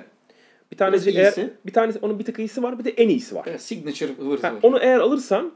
Bir 0.73 0.77
tanesi 0.77 1.11
eğer, 1.11 1.35
bir 1.67 1.73
tanesi 1.73 1.99
onun 2.03 2.19
bir 2.19 2.25
tık 2.25 2.39
iyisi 2.39 2.63
var 2.63 2.79
bir 2.79 2.85
de 2.85 2.91
en 2.91 3.09
iyisi 3.09 3.35
var. 3.35 3.45
Evet, 3.49 3.63
signature 3.63 4.11
ıvır 4.23 4.39
zıvır. 4.39 4.59
onu 4.63 4.79
eğer 4.79 4.99
alırsan 4.99 5.53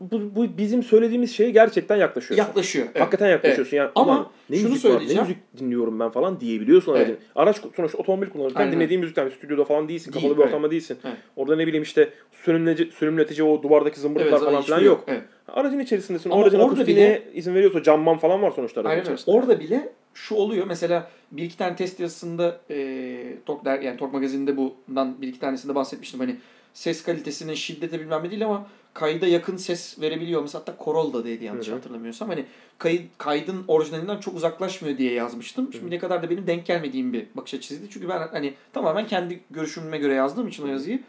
bu, 0.00 0.36
bu 0.36 0.58
bizim 0.58 0.82
söylediğimiz 0.82 1.32
şeye 1.32 1.50
gerçekten 1.50 1.96
yaklaşıyorsun. 1.96 2.46
yaklaşıyor. 2.46 2.86
Evet. 2.90 3.00
Hakikaten 3.00 3.28
yaklaşıyorsun. 3.30 3.76
Yani, 3.76 3.90
Ama 3.94 4.12
ulan 4.12 4.28
ne 4.50 4.56
şunu 4.56 4.68
müzik 4.68 4.84
var, 4.84 4.90
ne 4.90 4.94
söyleyeceğim. 4.98 5.22
müzik 5.22 5.38
dinliyorum 5.58 6.00
ben 6.00 6.10
falan 6.10 6.40
diyebiliyorsun 6.40 6.92
Evet. 6.92 7.06
aracın. 7.06 7.18
Araç 7.34 7.56
sonuçta 7.76 7.98
otomobil 7.98 8.28
kullanırken 8.28 8.60
Aynen. 8.60 8.72
dinlediğin 8.72 9.00
müzikten 9.00 9.28
stüdyoda 9.28 9.64
falan 9.64 9.88
değilsin. 9.88 10.12
Değil, 10.12 10.22
kapalı 10.22 10.38
bir 10.38 10.42
evet. 10.42 10.52
ortamda 10.54 10.70
değilsin. 10.70 10.98
Evet. 11.04 11.16
Orada 11.36 11.56
ne 11.56 11.66
bileyim 11.66 11.82
işte 11.82 12.10
sönümletici, 12.32 12.90
sönümletici 12.92 13.42
o 13.48 13.62
duvardaki 13.62 14.00
zımbırtılar 14.00 14.38
Evet, 14.38 14.44
falan 14.44 14.62
filan 14.62 14.76
hiçbir 14.78 14.86
yok. 14.86 15.04
Evet. 15.06 15.22
Aracın 15.48 15.78
içerisindesin. 15.78 16.30
Ama 16.30 16.42
aracın 16.42 16.58
orada 16.58 16.72
akustiğine 16.72 17.22
izin 17.34 17.54
veriyorsa 17.54 17.82
camman 17.82 18.18
falan 18.18 18.42
var 18.42 18.50
sonuçta 18.50 18.80
aracın 18.80 18.90
Aynen 18.90 19.02
içerisinde. 19.02 19.36
Orada 19.36 19.60
bile 19.60 19.92
şu 20.14 20.34
oluyor. 20.34 20.66
Mesela 20.66 21.10
bir 21.32 21.42
iki 21.42 21.56
tane 21.56 21.76
test 21.76 22.00
yazısında 22.00 22.60
e, 22.70 23.16
Tok 23.46 23.64
der 23.64 23.80
yani 23.80 23.96
Tok 23.96 24.12
magazininde 24.12 24.56
bundan 24.56 25.22
bir 25.22 25.28
iki 25.28 25.40
tanesinde 25.40 25.74
bahsetmiştim. 25.74 26.20
Hani 26.20 26.36
ses 26.76 27.02
kalitesinin 27.02 27.54
şiddete 27.54 28.00
bilmem 28.00 28.24
ne 28.24 28.30
değil 28.30 28.44
ama 28.44 28.66
kayda 28.94 29.26
yakın 29.26 29.56
ses 29.56 30.00
verebiliyor. 30.00 30.42
Mesela 30.42 30.60
hatta 30.60 30.84
Corolla'daydı 30.84 31.44
yanlış 31.44 31.66
Hı 31.66 31.70
hı. 31.70 31.74
hatırlamıyorsam. 31.76 32.28
Hani 32.28 32.44
kayıt, 32.78 33.02
kaydın 33.18 33.64
orijinalinden 33.68 34.18
çok 34.18 34.34
uzaklaşmıyor 34.36 34.98
diye 34.98 35.12
yazmıştım. 35.12 35.72
Şimdi 35.72 35.90
ne 35.90 35.98
kadar 35.98 36.22
da 36.22 36.30
benim 36.30 36.46
denk 36.46 36.66
gelmediğim 36.66 37.12
bir 37.12 37.26
bakış 37.34 37.54
açısıydı. 37.54 37.82
Çünkü 37.90 38.08
ben 38.08 38.28
hani 38.32 38.54
tamamen 38.72 39.06
kendi 39.06 39.40
görüşümüme 39.50 39.98
göre 39.98 40.14
yazdığım 40.14 40.48
için 40.48 40.62
o 40.62 40.66
yazıyı. 40.66 41.02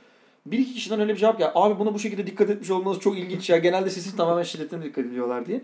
Bir 0.46 0.60
iki 0.60 0.74
kişiden 0.74 1.00
öyle 1.00 1.14
bir 1.14 1.20
cevap 1.20 1.40
geldi. 1.40 1.52
Abi 1.56 1.80
buna 1.80 1.94
bu 1.94 2.00
şekilde 2.00 2.28
dikkat 2.28 2.50
etmiş 2.50 2.70
olmanız 2.70 3.00
çok 3.00 3.18
ilginç 3.18 3.50
ya. 3.50 3.58
Genelde 3.58 3.90
sesin 3.90 4.18
tamamen 4.18 4.44
şiddetine 4.44 4.84
dikkat 4.84 5.06
ediyorlar 5.06 5.46
diye. 5.46 5.62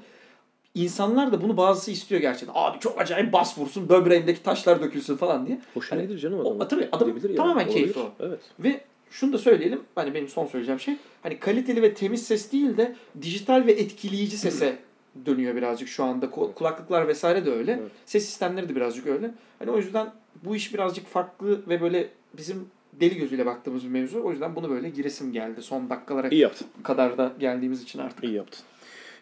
İnsanlar 0.75 1.31
da 1.31 1.41
bunu 1.41 1.57
bazısı 1.57 1.91
istiyor 1.91 2.21
gerçekten. 2.21 2.53
Abi 2.55 2.79
çok 2.79 3.01
acayip 3.01 3.33
bas 3.33 3.57
vursun, 3.57 3.89
böbreğimdeki 3.89 4.43
taşlar 4.43 4.81
dökülsün 4.81 5.17
falan 5.17 5.45
diye. 5.47 5.61
Hoşuna 5.73 5.99
Hani 5.99 6.07
gider 6.07 6.19
canım 6.19 6.39
o- 6.39 6.41
adamın. 6.49 6.67
tabii, 6.67 6.89
adam 6.91 7.07
Gidebilir 7.09 7.29
yani. 7.29 7.37
tamamen 7.37 7.69
keyfi 7.69 7.99
o. 7.99 8.11
Evet. 8.19 8.39
Ve 8.59 8.81
şunu 9.13 9.33
da 9.33 9.37
söyleyelim. 9.37 9.79
Hani 9.95 10.13
benim 10.13 10.27
son 10.27 10.45
söyleyeceğim 10.45 10.79
şey. 10.79 10.95
Hani 11.23 11.39
kaliteli 11.39 11.81
ve 11.81 11.93
temiz 11.93 12.27
ses 12.27 12.51
değil 12.51 12.77
de 12.77 12.95
dijital 13.21 13.65
ve 13.65 13.71
etkileyici 13.71 14.37
sese 14.37 14.77
dönüyor 15.25 15.55
birazcık 15.55 15.87
şu 15.87 16.03
anda. 16.03 16.29
Kulaklıklar 16.29 17.07
vesaire 17.07 17.45
de 17.45 17.51
öyle. 17.51 17.71
Evet. 17.81 17.91
Ses 18.05 18.25
sistemleri 18.25 18.69
de 18.69 18.75
birazcık 18.75 19.07
öyle. 19.07 19.31
Hani 19.59 19.71
o 19.71 19.77
yüzden 19.77 20.07
bu 20.45 20.55
iş 20.55 20.73
birazcık 20.73 21.07
farklı 21.07 21.61
ve 21.69 21.81
böyle 21.81 22.09
bizim 22.37 22.65
deli 22.93 23.17
gözüyle 23.17 23.45
baktığımız 23.45 23.83
bir 23.83 23.89
mevzu. 23.89 24.21
O 24.23 24.31
yüzden 24.31 24.55
bunu 24.55 24.69
böyle 24.69 24.89
giresim 24.89 25.33
geldi. 25.33 25.61
Son 25.61 25.89
dakikalara 25.89 26.29
İyi 26.29 26.41
yaptın. 26.41 26.67
kadar 26.83 27.17
da 27.17 27.33
geldiğimiz 27.39 27.83
için 27.83 27.99
artık. 27.99 28.23
İyi 28.23 28.33
yaptın. 28.33 28.59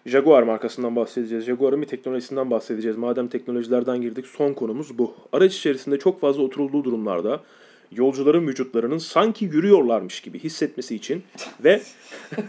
Jaguar 0.06 0.44
markasından 0.44 0.96
bahsedeceğiz. 0.96 1.46
Jaguar'ın 1.46 1.82
bir 1.82 1.88
teknolojisinden 1.88 2.52
bahsedeceğiz. 2.52 2.98
Madem 2.98 3.28
teknolojilerden 3.28 4.02
girdik 4.02 4.28
son 4.28 4.54
konumuz 4.54 4.98
bu. 4.98 5.14
Araç 5.34 5.56
içerisinde 5.58 6.00
çok 6.00 6.22
fazla 6.22 6.44
oturulduğu 6.44 6.84
durumlarda 6.84 7.42
yolcuların 7.92 8.48
vücutlarının 8.48 8.98
sanki 8.98 9.46
yürüyorlarmış 9.46 10.22
gibi 10.22 10.40
hissetmesi 10.40 10.96
için 10.96 11.24
ve 11.64 11.82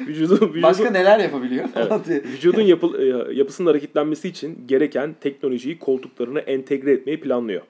vücudu, 0.00 0.34
vücudu, 0.34 0.62
Başka 0.62 0.90
neler 0.90 1.18
yapabiliyor? 1.18 1.68
Evet. 1.76 2.08
vücudun 2.08 2.62
yapı, 2.62 3.02
e, 3.02 3.34
yapısının 3.34 3.68
hareketlenmesi 3.68 4.28
için 4.28 4.64
gereken 4.66 5.16
teknolojiyi 5.20 5.78
koltuklarına 5.78 6.40
entegre 6.40 6.92
etmeyi 6.92 7.20
planlıyor. 7.20 7.62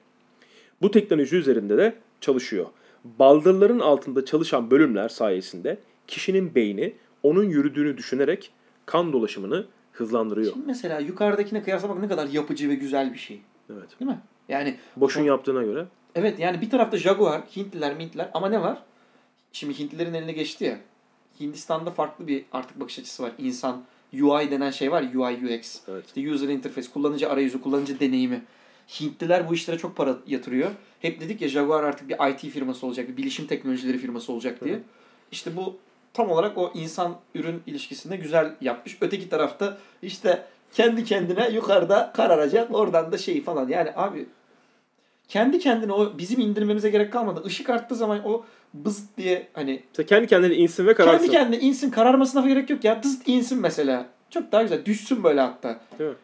Bu 0.81 0.91
teknoloji 0.91 1.35
üzerinde 1.35 1.77
de 1.77 1.95
çalışıyor. 2.21 2.65
Baldırların 3.03 3.79
altında 3.79 4.25
çalışan 4.25 4.71
bölümler 4.71 5.09
sayesinde 5.09 5.77
kişinin 6.07 6.55
beyni 6.55 6.93
onun 7.23 7.43
yürüdüğünü 7.43 7.97
düşünerek 7.97 8.51
kan 8.85 9.13
dolaşımını 9.13 9.65
hızlandırıyor. 9.91 10.53
Şimdi 10.53 10.65
mesela 10.67 10.99
yukarıdakine 10.99 11.63
kıyaslamak 11.63 11.99
ne 11.99 12.07
kadar 12.07 12.27
yapıcı 12.27 12.69
ve 12.69 12.75
güzel 12.75 13.13
bir 13.13 13.19
şey. 13.19 13.41
Evet. 13.73 13.99
Değil 13.99 14.11
mi? 14.11 14.19
Yani 14.49 14.75
Boş'un 14.95 15.23
yaptığına 15.23 15.63
göre 15.63 15.85
evet 16.19 16.39
yani 16.39 16.61
bir 16.61 16.69
tarafta 16.69 16.97
Jaguar, 16.97 17.41
Hintliler, 17.55 17.95
Mintliler 17.95 18.29
ama 18.33 18.49
ne 18.49 18.61
var? 18.61 18.83
Şimdi 19.53 19.79
Hintlilerin 19.79 20.13
eline 20.13 20.31
geçti 20.31 20.63
ya. 20.63 20.77
Hindistan'da 21.39 21.91
farklı 21.91 22.27
bir 22.27 22.45
artık 22.51 22.79
bakış 22.79 22.99
açısı 22.99 23.23
var. 23.23 23.31
İnsan 23.37 23.83
UI 24.13 24.51
denen 24.51 24.71
şey 24.71 24.91
var. 24.91 25.03
UI 25.03 25.45
UX. 25.45 25.79
evet. 25.87 26.05
İşte 26.07 26.31
user 26.31 26.47
interface, 26.47 26.89
kullanıcı 26.93 27.29
arayüzü, 27.29 27.61
kullanıcı 27.61 27.99
deneyimi. 27.99 28.41
Hintliler 28.99 29.49
bu 29.49 29.53
işlere 29.53 29.77
çok 29.77 29.95
para 29.95 30.17
yatırıyor. 30.27 30.71
Hep 30.99 31.21
dedik 31.21 31.41
ya 31.41 31.47
Jaguar 31.47 31.83
artık 31.83 32.09
bir 32.09 32.29
IT 32.31 32.53
firması 32.53 32.87
olacak, 32.87 33.07
bir 33.09 33.17
bilişim 33.17 33.47
teknolojileri 33.47 33.97
firması 33.97 34.33
olacak 34.33 34.65
diye. 34.65 34.75
Hı. 34.75 34.81
İşte 35.31 35.55
bu 35.55 35.77
tam 36.13 36.31
olarak 36.31 36.57
o 36.57 36.71
insan 36.75 37.15
ürün 37.35 37.61
ilişkisinde 37.67 38.15
güzel 38.15 38.55
yapmış. 38.61 38.97
Öteki 39.01 39.29
tarafta 39.29 39.77
işte 40.01 40.45
kendi 40.73 41.03
kendine 41.03 41.49
yukarıda 41.49 42.11
kararacak 42.15 42.75
oradan 42.75 43.11
da 43.11 43.17
şey 43.17 43.43
falan. 43.43 43.67
Yani 43.67 43.91
abi 43.95 44.25
kendi 45.29 45.59
kendine 45.59 45.93
o 45.93 46.17
bizim 46.17 46.39
indirmemize 46.39 46.89
gerek 46.89 47.13
kalmadı. 47.13 47.43
Işık 47.47 47.69
arttığı 47.69 47.95
zaman 47.95 48.21
o 48.25 48.45
bız 48.73 49.03
diye 49.17 49.47
hani 49.53 49.81
Mesela 49.91 50.07
kendi 50.07 50.27
kendine 50.27 50.55
insin 50.55 50.87
ve 50.87 50.93
kararsın. 50.93 51.17
kendi 51.17 51.31
kendine 51.31 51.59
insin 51.61 51.89
kararmasına 51.89 52.47
gerek 52.47 52.69
yok 52.69 52.83
ya. 52.83 53.03
Dız 53.03 53.21
insin 53.25 53.61
mesela. 53.61 54.05
Çok 54.29 54.51
daha 54.51 54.61
güzel. 54.61 54.85
Düşsün 54.85 55.23
böyle 55.23 55.41
hatta. 55.41 55.79
Değil 55.99 56.09
mi? 56.09 56.15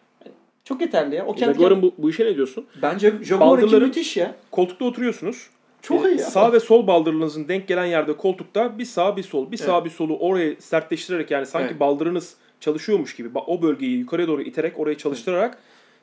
Çok 0.64 0.82
yeterli 0.82 1.16
ya. 1.16 1.26
O 1.26 1.34
kendi 1.36 1.54
Jaguar'ın 1.54 1.82
bu, 1.82 1.94
bu 1.98 2.10
işe 2.10 2.26
ne 2.26 2.36
diyorsun? 2.36 2.66
Bence 2.82 3.10
Baldırların- 3.10 3.84
müthiş 3.84 4.18
ya. 4.18 4.36
Koltukta 4.52 4.86
oturuyorsunuz. 4.86 5.50
Çok 5.82 6.06
Ee, 6.06 6.10
iyi 6.10 6.20
ya. 6.20 6.26
Sağ 6.26 6.54
ve 6.54 6.60
sol 6.60 6.88
baldırınızın 6.88 7.48
denk 7.48 7.68
gelen 7.68 7.86
yerde 7.86 8.18
koltukta 8.18 8.78
bir 8.80 8.86
sağ 8.86 9.18
bir 9.18 9.24
sol, 9.24 9.52
bir 9.52 9.58
sağ 9.58 9.86
bir 9.86 9.90
solu 9.90 10.18
oraya 10.18 10.56
sertleştirerek 10.60 11.32
yani 11.32 11.46
sanki 11.46 11.68
Evet. 11.72 11.80
baldırınız 11.80 12.34
çalışıyormuş 12.60 13.16
gibi 13.16 13.28
ba- 13.30 13.44
o 13.48 13.62
bölgeyi 13.62 13.98
yukarıya 13.98 14.28
doğru 14.28 14.42
iterek 14.42 14.80
orayı 14.80 14.98
çalıştırarak 14.98 15.58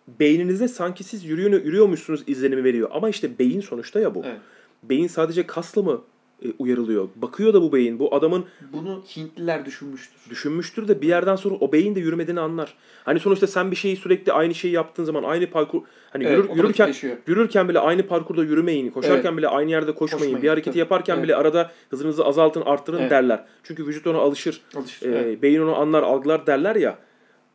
beyninize 0.08 0.68
sanki 0.68 1.04
siz 1.04 1.24
yürüyor, 1.24 1.50
yürüyormuşsunuz 1.64 2.24
izlenimi 2.26 2.64
veriyor. 2.64 2.88
Ama 2.92 3.08
işte 3.08 3.38
beyin 3.38 3.60
sonuçta 3.60 4.00
ya 4.00 4.14
bu. 4.14 4.22
Evet. 4.26 4.38
Beyin 4.82 5.06
sadece 5.06 5.46
kasla 5.46 5.82
mı 5.82 6.02
e, 6.44 6.46
uyarılıyor? 6.58 7.08
Bakıyor 7.16 7.54
da 7.54 7.62
bu 7.62 7.72
beyin. 7.72 7.98
Bu 7.98 8.14
adamın 8.14 8.44
Bunu 8.72 9.02
Hintliler 9.16 9.66
düşünmüştür. 9.66 10.30
düşünmüştür 10.30 10.88
de 10.88 11.02
bir 11.02 11.08
yerden 11.08 11.36
sonra 11.36 11.54
o 11.60 11.72
beyin 11.72 11.94
de 11.94 12.00
yürümediğini 12.00 12.40
anlar. 12.40 12.74
Hani 13.04 13.20
sonuçta 13.20 13.46
sen 13.46 13.70
bir 13.70 13.76
şeyi 13.76 13.96
sürekli 13.96 14.32
aynı 14.32 14.54
şeyi 14.54 14.74
yaptığın 14.74 15.04
zaman 15.04 15.22
aynı 15.22 15.46
parkur 15.50 15.82
hani 16.10 16.24
Evet, 16.24 16.36
yürür, 16.38 16.56
yürürken 16.56 16.94
yürürken 17.26 17.68
bile 17.68 17.78
aynı 17.78 18.06
parkurda 18.06 18.44
yürümeyin, 18.44 18.90
koşarken 18.90 19.28
Evet. 19.28 19.38
bile 19.38 19.48
aynı 19.48 19.70
yerde 19.70 19.94
koşmayın, 19.94 20.24
Koşmayın, 20.24 20.42
bir 20.42 20.48
hareketi 20.48 20.78
yaparken 20.78 21.14
Evet. 21.14 21.24
bile 21.24 21.36
arada 21.36 21.70
hızınızı 21.90 22.24
azaltın, 22.24 22.60
arttırın 22.60 22.98
Evet. 23.00 23.10
derler. 23.10 23.44
Çünkü 23.62 23.86
vücut 23.86 24.06
ona 24.06 24.18
alışır. 24.18 24.60
Alışır. 24.76 25.06
Ee, 25.06 25.18
Evet. 25.18 25.42
beyin 25.42 25.60
onu 25.62 25.76
anlar, 25.76 26.02
algılar 26.02 26.46
derler 26.46 26.76
ya. 26.76 26.98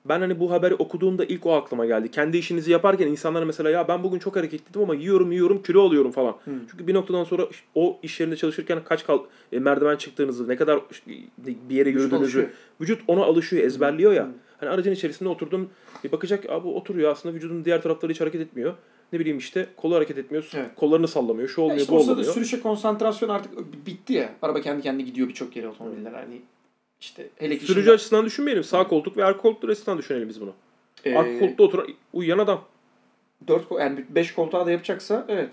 Ben 0.10 0.20
hani 0.20 0.40
bu 0.40 0.52
haberi 0.52 0.76
okuduğumda 0.76 1.26
ilk 1.26 1.46
o 1.46 1.54
aklıma 1.54 1.86
geldi. 1.86 2.12
Kendi 2.12 2.38
işinizi 2.38 2.72
yaparken 2.72 3.08
insanlara 3.08 3.46
mesela 3.46 3.70
ya 3.70 3.88
ben 3.88 4.04
bugün 4.04 4.20
çok 4.20 4.36
hareketliydim 4.36 4.82
ama 4.82 4.96
yiyorum 4.96 5.32
yiyorum 5.32 5.64
kilo 5.64 5.82
alıyorum 5.88 6.12
falan. 6.12 6.32
Hı. 6.46 6.52
Çünkü 6.72 6.88
bir 6.88 6.94
noktadan 6.94 7.24
sonra 7.24 7.48
o 7.76 8.00
iş 8.04 8.20
yerinde 8.20 8.36
çalışırken 8.36 8.80
kaç 8.86 9.06
kal 9.06 9.20
e, 9.52 9.60
merdiven 9.60 9.96
çıktığınızı, 9.96 10.48
ne 10.48 10.56
kadar 10.56 10.80
bir 11.38 11.76
yere 11.76 11.90
Vücut 11.90 12.02
yürüdüğünüzü 12.02 12.16
alışıyor. 12.16 12.48
vücut 12.82 13.02
ona 13.08 13.24
alışıyor, 13.24 13.64
ezberliyor 13.64 14.14
ya. 14.14 14.24
Hı. 14.24 14.32
Hani 14.60 14.70
aracın 14.70 14.92
içerisinde 14.92 15.30
oturdum, 15.30 15.70
bir 16.04 16.12
bakacak 16.12 16.50
abi 16.50 16.68
oturuyor 16.68 17.12
aslında 17.12 17.36
vücudun 17.36 17.66
diğer 17.66 17.82
tarafları 17.82 18.12
hiç 18.12 18.22
hareket 18.22 18.42
etmiyor. 18.42 18.74
Ne 19.14 19.20
bileyim 19.20 19.38
işte 19.38 19.68
kolu 19.78 19.96
hareket 19.96 20.18
etmiyor, 20.18 20.50
Evet. 20.54 20.70
kollarını 20.76 21.08
sallamıyor, 21.08 21.50
şu 21.50 21.62
Ya 21.62 21.66
olmuyor, 21.66 21.82
işte 21.82 21.94
bu 21.94 21.98
o 21.98 22.00
sırada 22.00 22.14
olmuyor. 22.14 22.34
sürüşe 22.34 22.60
konsantrasyon 22.60 23.30
artık 23.30 23.52
bitti 23.86 24.14
ya. 24.14 24.30
Araba 24.42 24.62
kendi 24.62 24.82
kendine 24.82 25.04
gidiyor 25.08 25.28
birçok 25.28 25.56
yere 25.56 25.68
otomobiller. 25.68 26.12
Hani 26.14 26.42
işte 27.02 27.28
hele 27.36 27.58
ki 27.58 27.66
Sürücü 27.66 27.82
şimdi- 27.82 27.92
açısından 27.94 28.26
düşünmeyelim. 28.26 28.64
Sağ 28.64 28.88
koltuk 28.88 29.18
ve 29.18 29.26
arka 29.26 29.42
koltuk 29.42 29.70
açısından 29.70 29.98
düşünelim 29.98 30.30
biz 30.30 30.42
bunu. 30.42 30.54
Ee, 31.06 31.16
Arka 31.16 31.40
koltukta 31.40 31.64
oturan 31.64 31.88
uyuyan 32.14 32.38
adam. 32.38 32.64
4 33.48 33.64
yani 33.80 34.06
5 34.10 34.34
koltuğa 34.34 34.66
da 34.66 34.72
yapacaksa 34.72 35.26
evet. 35.28 35.50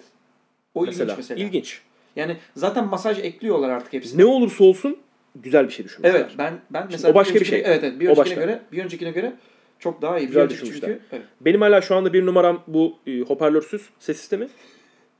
O 0.74 0.84
Mesela. 0.84 1.04
ilginç 1.04 1.16
mesela. 1.18 1.44
İlginç. 1.46 1.80
Yani 2.16 2.36
zaten 2.56 2.86
masaj 2.86 3.18
ekliyorlar 3.18 3.70
artık 3.70 3.92
hepsine. 3.92 4.22
Ne 4.22 4.26
olursa 4.26 4.64
olsun 4.64 4.98
güzel 5.36 5.66
bir 5.68 5.72
şey 5.72 5.84
düşünmüşler. 5.84 6.20
Evet 6.20 6.30
ben 6.38 6.60
ben 6.70 6.86
mesela 6.90 7.12
o 7.12 7.14
başka 7.14 7.34
bir 7.34 7.40
öncekine- 7.40 7.50
şey. 7.64 7.72
Evet 7.72 7.84
evet 7.84 8.00
bir 8.00 8.08
öncekine 8.08 8.34
göre 8.34 8.62
bir 8.72 8.84
öncekine 8.84 9.10
göre 9.10 9.32
çok 9.78 10.02
daha 10.02 10.18
iyi. 10.18 10.26
Güzel 10.26 10.44
bir 10.44 10.50
düşünmüşler. 10.50 10.88
çünkü 10.90 11.00
evet. 11.12 11.26
Benim 11.40 11.60
hala 11.60 11.80
şu 11.80 11.94
anda 11.94 12.12
bir 12.12 12.26
numaram 12.26 12.62
bu 12.66 12.96
e, 13.06 13.20
hoparlörsüz 13.20 13.88
ses 13.98 14.16
sistemi. 14.18 14.48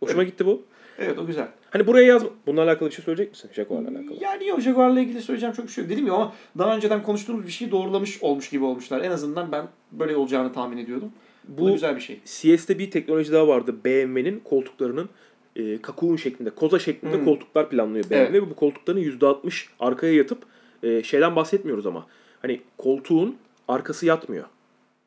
Hoşuma 0.01 0.22
gitti 0.22 0.47
bu. 0.47 0.62
Evet 0.99 1.18
o 1.18 1.27
güzel. 1.27 1.49
Hani 1.75 1.87
buraya 1.87 2.07
yazma. 2.07 2.29
Bununla 2.47 2.62
alakalı 2.62 2.89
bir 2.89 2.95
şey 2.95 3.05
söyleyecek 3.05 3.33
misin? 3.33 3.51
Jaguar'la 3.55 3.89
alakalı. 3.89 4.16
Yani 4.20 4.47
yok 4.47 4.61
Jaguar'la 4.61 5.01
ilgili 5.01 5.22
söyleyeceğim 5.22 5.55
çok 5.55 5.66
bir 5.66 5.70
şey 5.72 5.85
yok. 5.85 5.91
Dedim 5.91 6.07
ya 6.07 6.12
ama 6.14 6.33
daha 6.59 6.77
önceden 6.77 7.03
konuştuğumuz 7.03 7.47
bir 7.47 7.53
şeyi 7.53 7.70
doğrulamış 7.70 8.22
olmuş 8.22 8.51
gibi 8.51 8.64
olmuşlar. 8.64 9.01
En 9.01 9.11
azından 9.11 9.53
ben 9.53 9.68
böyle 9.93 10.16
olacağını 10.16 10.53
tahmin 10.53 10.79
ediyordum. 10.79 11.12
Bu, 11.49 11.62
Bu 11.62 11.72
güzel 11.72 11.97
bir 11.97 12.01
şey. 12.01 12.20
CS'te 12.25 12.79
bir 12.79 12.91
teknoloji 12.91 13.33
daha 13.33 13.49
vardı. 13.49 13.75
BMW'nin 13.85 14.41
koltuklarının 14.45 15.09
e, 15.57 15.83
kakun 15.83 16.16
şeklinde, 16.16 16.51
koza 16.51 16.79
şeklinde 16.79 17.16
Hmm. 17.16 17.25
koltuklar 17.25 17.70
planlıyor 17.70 18.05
BMW. 18.11 18.33
Ve 18.33 18.51
bu 18.51 18.55
koltukların 18.55 19.01
%60 19.01 19.66
arkaya 19.81 20.14
yatıp 20.14 20.39
e, 20.83 21.03
şeyden 21.03 21.37
bahsetmiyoruz 21.37 21.87
ama. 21.87 22.07
Hani 22.43 22.61
koltuğun 22.79 23.37
arkası 23.68 24.07
yatmıyor. 24.07 24.45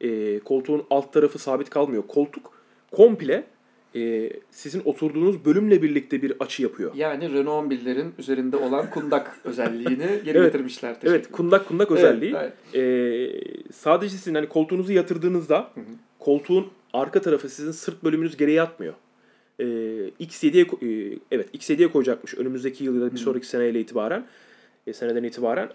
E, 0.02 0.40
koltuğun 0.40 0.84
alt 0.90 1.14
tarafı 1.14 1.40
sabit 1.40 1.70
kalmıyor. 1.70 2.04
Koltuk 2.08 2.52
komple 2.92 3.44
e, 3.96 4.30
sizin 4.52 4.82
oturduğunuz 4.86 5.46
bölümle 5.46 5.82
birlikte 5.82 6.22
bir 6.22 6.34
açı 6.40 6.64
yapıyor. 6.64 6.92
Yani 6.96 7.34
Renault 7.34 7.72
11'lerin 7.72 8.10
üzerinde 8.20 8.58
olan 8.58 8.90
kundak 8.90 9.40
özelliğini 9.46 10.08
geri 10.26 10.38
Evet. 10.38 10.54
getirmişler. 10.54 10.96
Evet, 11.04 11.32
kundak 11.32 11.68
kundak 11.68 11.92
Evet, 11.92 12.00
özelliği. 12.04 12.36
evet. 12.38 12.54
Ee, 12.76 13.74
sadece 13.74 14.18
sizin 14.18 14.36
hani 14.36 14.50
koltuğunuzu 14.50 14.92
yatırdığınızda 14.94 15.58
Hı 15.74 15.80
hı. 15.82 15.84
koltuğun 16.20 16.68
arka 16.94 17.22
tarafı 17.22 17.50
sizin 17.50 17.72
sırt 17.72 18.04
bölümünüz 18.04 18.38
geriye 18.38 18.62
atmıyor. 18.62 18.94
e, 19.60 19.64
X7'ye 20.20 20.64
ko- 20.64 21.14
e, 21.14 21.20
evet 21.32 21.56
X7'ye 21.56 21.92
koyacakmış 21.92 22.36
önümüzdeki 22.36 22.84
yıl 22.84 22.96
ya 22.96 23.02
da 23.02 23.06
bir 23.12 23.18
Hı. 23.20 23.24
sonraki 23.24 23.48
seneyle 23.48 23.80
itibaren 23.80 24.26
e, 24.88 24.94
seneden 24.94 25.24
itibaren 25.24 25.70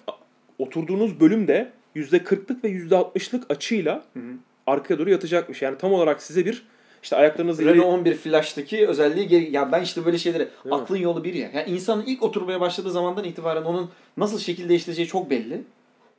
oturduğunuz 0.59 1.21
bölümde 1.21 1.73
%40'lık 1.97 2.65
ve 2.65 2.69
%60'lık 2.69 3.45
açıyla 3.51 4.05
Hı 4.15 4.19
hı. 4.21 4.23
arkaya 4.67 4.99
doğru 4.99 5.11
yatacakmış. 5.11 5.63
Yani 5.63 5.79
tam 5.79 5.93
olarak 5.93 6.23
size 6.23 6.47
bir 6.47 6.63
işte 7.03 7.17
ayaklarınızı 7.17 7.63
ileri- 7.63 7.75
Renault 7.75 7.99
11 7.99 8.15
Flash'taki 8.15 8.89
özelliği 8.89 9.29
geri... 9.29 9.53
Ya 9.53 9.73
ben 9.73 9.83
işte 9.83 10.05
böyle 10.05 10.19
şeyleri... 10.19 10.49
mi? 10.65 10.75
Aklın 10.75 10.97
yolu 10.97 11.25
bir 11.25 11.35
ya. 11.35 11.51
Yani 11.55 11.71
insanın 11.71 12.05
ilk 12.07 12.23
oturmaya 12.23 12.61
başladığı 12.61 12.91
zamandan 12.91 13.25
itibaren 13.25 13.63
onun 13.63 13.91
nasıl 14.17 14.39
şekil 14.39 14.69
değiştireceği 14.69 15.09
çok 15.09 15.31
belli. 15.31 15.63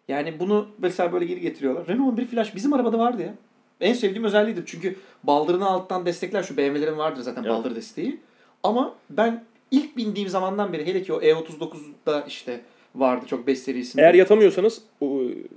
Yani 0.07 0.39
bunu 0.39 0.67
mesela 0.77 1.13
böyle 1.13 1.25
geri 1.25 1.41
getiriyorlar. 1.41 1.87
Renault 1.87 2.13
11 2.13 2.25
Flash 2.25 2.55
bizim 2.55 2.73
arabada 2.73 2.99
vardı 2.99 3.21
ya. 3.21 3.33
En 3.81 3.93
sevdiğim 3.93 4.23
özelliğidir. 4.23 4.63
Çünkü 4.65 4.95
baldırını 5.23 5.65
alttan 5.69 6.05
destekler. 6.05 6.43
Şu 6.43 6.57
BMW'lerin 6.57 6.97
vardır 6.97 7.21
zaten 7.21 7.43
Evet. 7.43 7.51
baldır 7.51 7.75
desteği. 7.75 8.19
Ama 8.63 8.95
ben 9.09 9.43
ilk 9.71 9.97
bindiğim 9.97 10.29
zamandan 10.29 10.73
beri 10.73 10.85
hele 10.85 11.03
ki 11.03 11.13
o 11.13 11.21
E39'da 11.21 12.23
işte 12.27 12.61
vardı 12.95 13.25
çok 13.29 13.47
5 13.47 13.59
serisinde. 13.59 14.01
eğer 14.01 14.13
yatamıyorsanız 14.13 14.81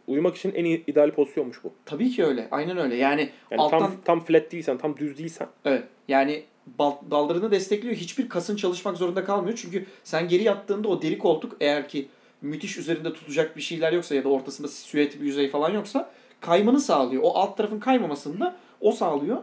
uyumak 0.06 0.36
için 0.36 0.52
en 0.54 0.64
iyi, 0.64 0.84
ideal 0.86 1.10
pozisyonmuş 1.10 1.64
bu. 1.64 1.72
Tabii 1.84 2.10
ki 2.10 2.24
öyle. 2.24 2.48
Aynen 2.50 2.78
öyle. 2.78 2.96
Yani, 2.96 3.28
Yani 3.50 3.60
alttan 3.62 3.78
tam 3.80 3.92
tam 4.04 4.24
flat 4.24 4.52
değilsen, 4.52 4.78
tam 4.78 4.96
düz 4.96 5.18
değilsen 5.18 5.48
Evet. 5.64 5.84
Yani 6.08 6.42
bal- 6.78 7.10
daldırını 7.10 7.50
destekliyor. 7.50 7.94
Hiçbir 7.94 8.28
kasın 8.28 8.56
çalışmak 8.56 8.96
zorunda 8.96 9.24
kalmıyor. 9.24 9.58
Çünkü 9.62 9.86
sen 10.04 10.28
geri 10.28 10.42
yattığında 10.42 10.88
o 10.88 11.02
deri 11.02 11.18
koltuk 11.18 11.56
eğer 11.60 11.88
ki 11.88 12.08
müthiş 12.42 12.78
üzerinde 12.78 13.12
tutacak 13.12 13.56
bir 13.56 13.62
şeyler 13.62 13.92
yoksa 13.92 14.14
ya 14.14 14.24
da 14.24 14.28
ortasında 14.28 14.68
süeti 14.68 15.20
bir 15.20 15.26
yüzey 15.26 15.48
falan 15.48 15.70
yoksa 15.70 16.10
kaymanı 16.40 16.80
sağlıyor. 16.80 17.22
O 17.22 17.34
alt 17.34 17.56
tarafın 17.56 17.80
kaymamasını 17.80 18.40
da 18.40 18.56
o 18.80 18.92
sağlıyor. 18.92 19.38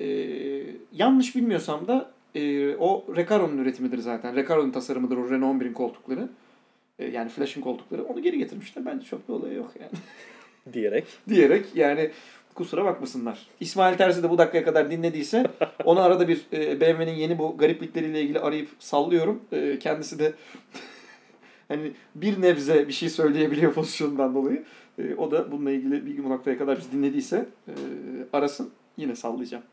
Ee, 0.00 0.06
yanlış 0.92 1.36
bilmiyorsam 1.36 1.88
da 1.88 2.10
e, 2.34 2.76
o 2.76 3.04
Recaro'nun 3.16 3.58
üretimidir 3.58 3.98
zaten. 3.98 4.36
Recaro'nun 4.36 4.70
tasarımıdır 4.70 5.16
o 5.16 5.30
Renault 5.30 5.62
11'in 5.62 5.72
koltukları. 5.72 6.28
Ee, 6.98 7.06
yani 7.06 7.28
Flash'ın 7.28 7.60
koltukları. 7.60 8.04
Onu 8.04 8.22
geri 8.22 8.38
getirmişler. 8.38 8.86
Bence 8.86 9.06
çok 9.06 9.28
bir 9.28 9.34
olayı 9.34 9.54
yok 9.54 9.72
yani 9.80 9.90
diyerek 10.72 11.04
diyerek 11.28 11.66
yani 11.74 12.10
kusura 12.54 12.84
bakmasınlar. 12.84 13.46
İsmail 13.60 13.96
Terzi 13.96 14.22
de 14.22 14.30
bu 14.30 14.38
dakikaya 14.38 14.64
kadar 14.64 14.90
dinlediyse 14.90 15.46
onu 15.84 16.00
arada 16.00 16.28
bir 16.28 16.40
e, 16.52 16.80
BMW'nin 16.80 17.14
yeni 17.14 17.38
bu 17.38 17.56
gariplikleriyle 17.58 18.22
ilgili 18.22 18.40
arayıp 18.40 18.68
sallıyorum. 18.78 19.40
E, 19.52 19.78
kendisi 19.78 20.18
de 20.18 20.32
hani 21.68 21.92
bir 22.14 22.42
nebze 22.42 22.88
bir 22.88 22.92
şey 22.92 23.08
söyleyebiliyor 23.08 23.72
pozisyonundan 23.72 24.34
dolayı. 24.34 24.64
E, 24.98 25.14
o 25.14 25.30
da 25.30 25.52
bununla 25.52 25.70
ilgili 25.70 26.06
bir 26.06 26.24
bu 26.24 26.30
noktaya 26.30 26.58
kadar 26.58 26.78
bizi 26.78 26.92
dinlediyse 26.92 27.46
e, 27.68 27.72
arasın. 28.32 28.70
Yine 28.96 29.16
sallayacağım. 29.16 29.64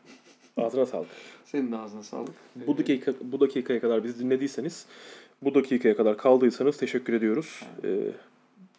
ağzına 0.56 0.86
sağlık. 0.86 1.08
Senin 1.44 1.72
de 1.72 1.76
ağzına 1.76 2.02
sağlık. 2.02 2.34
Bu 2.66 2.78
dakika 2.78 3.12
bu 3.20 3.40
dakikaya 3.40 3.80
kadar 3.80 4.04
bizi 4.04 4.18
dinlediyseniz, 4.18 4.86
bu 5.42 5.54
dakikaya 5.54 5.96
kadar 5.96 6.16
kaldıysanız 6.16 6.76
teşekkür 6.76 7.12
ediyoruz. 7.12 7.62
Ee, 7.84 7.98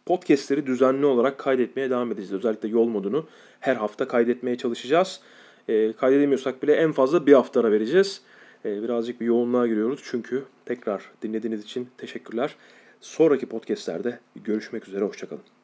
podcastleri 0.05 0.67
düzenli 0.67 1.05
olarak 1.05 1.37
kaydetmeye 1.37 1.89
devam 1.89 2.11
edeceğiz. 2.11 2.33
Özellikle 2.33 2.69
yol 2.69 2.87
modunu 2.87 3.27
her 3.59 3.75
hafta 3.75 4.07
kaydetmeye 4.07 4.57
çalışacağız. 4.57 5.21
Ee, 5.69 5.93
kaydedemiyorsak 5.93 6.63
bile 6.63 6.73
en 6.73 6.91
fazla 6.91 7.25
bir 7.25 7.33
hafta 7.33 7.59
ara 7.59 7.71
vereceğiz. 7.71 8.21
Ee, 8.65 8.83
birazcık 8.83 9.21
bir 9.21 9.25
yoğunluğa 9.25 9.67
giriyoruz 9.67 9.99
çünkü 10.03 10.43
tekrar 10.65 11.11
dinlediğiniz 11.21 11.63
için 11.63 11.87
teşekkürler. 11.97 12.55
Sonraki 13.01 13.45
podcastlerde 13.45 14.19
görüşmek 14.35 14.87
üzere, 14.87 15.05
hoşçakalın. 15.05 15.56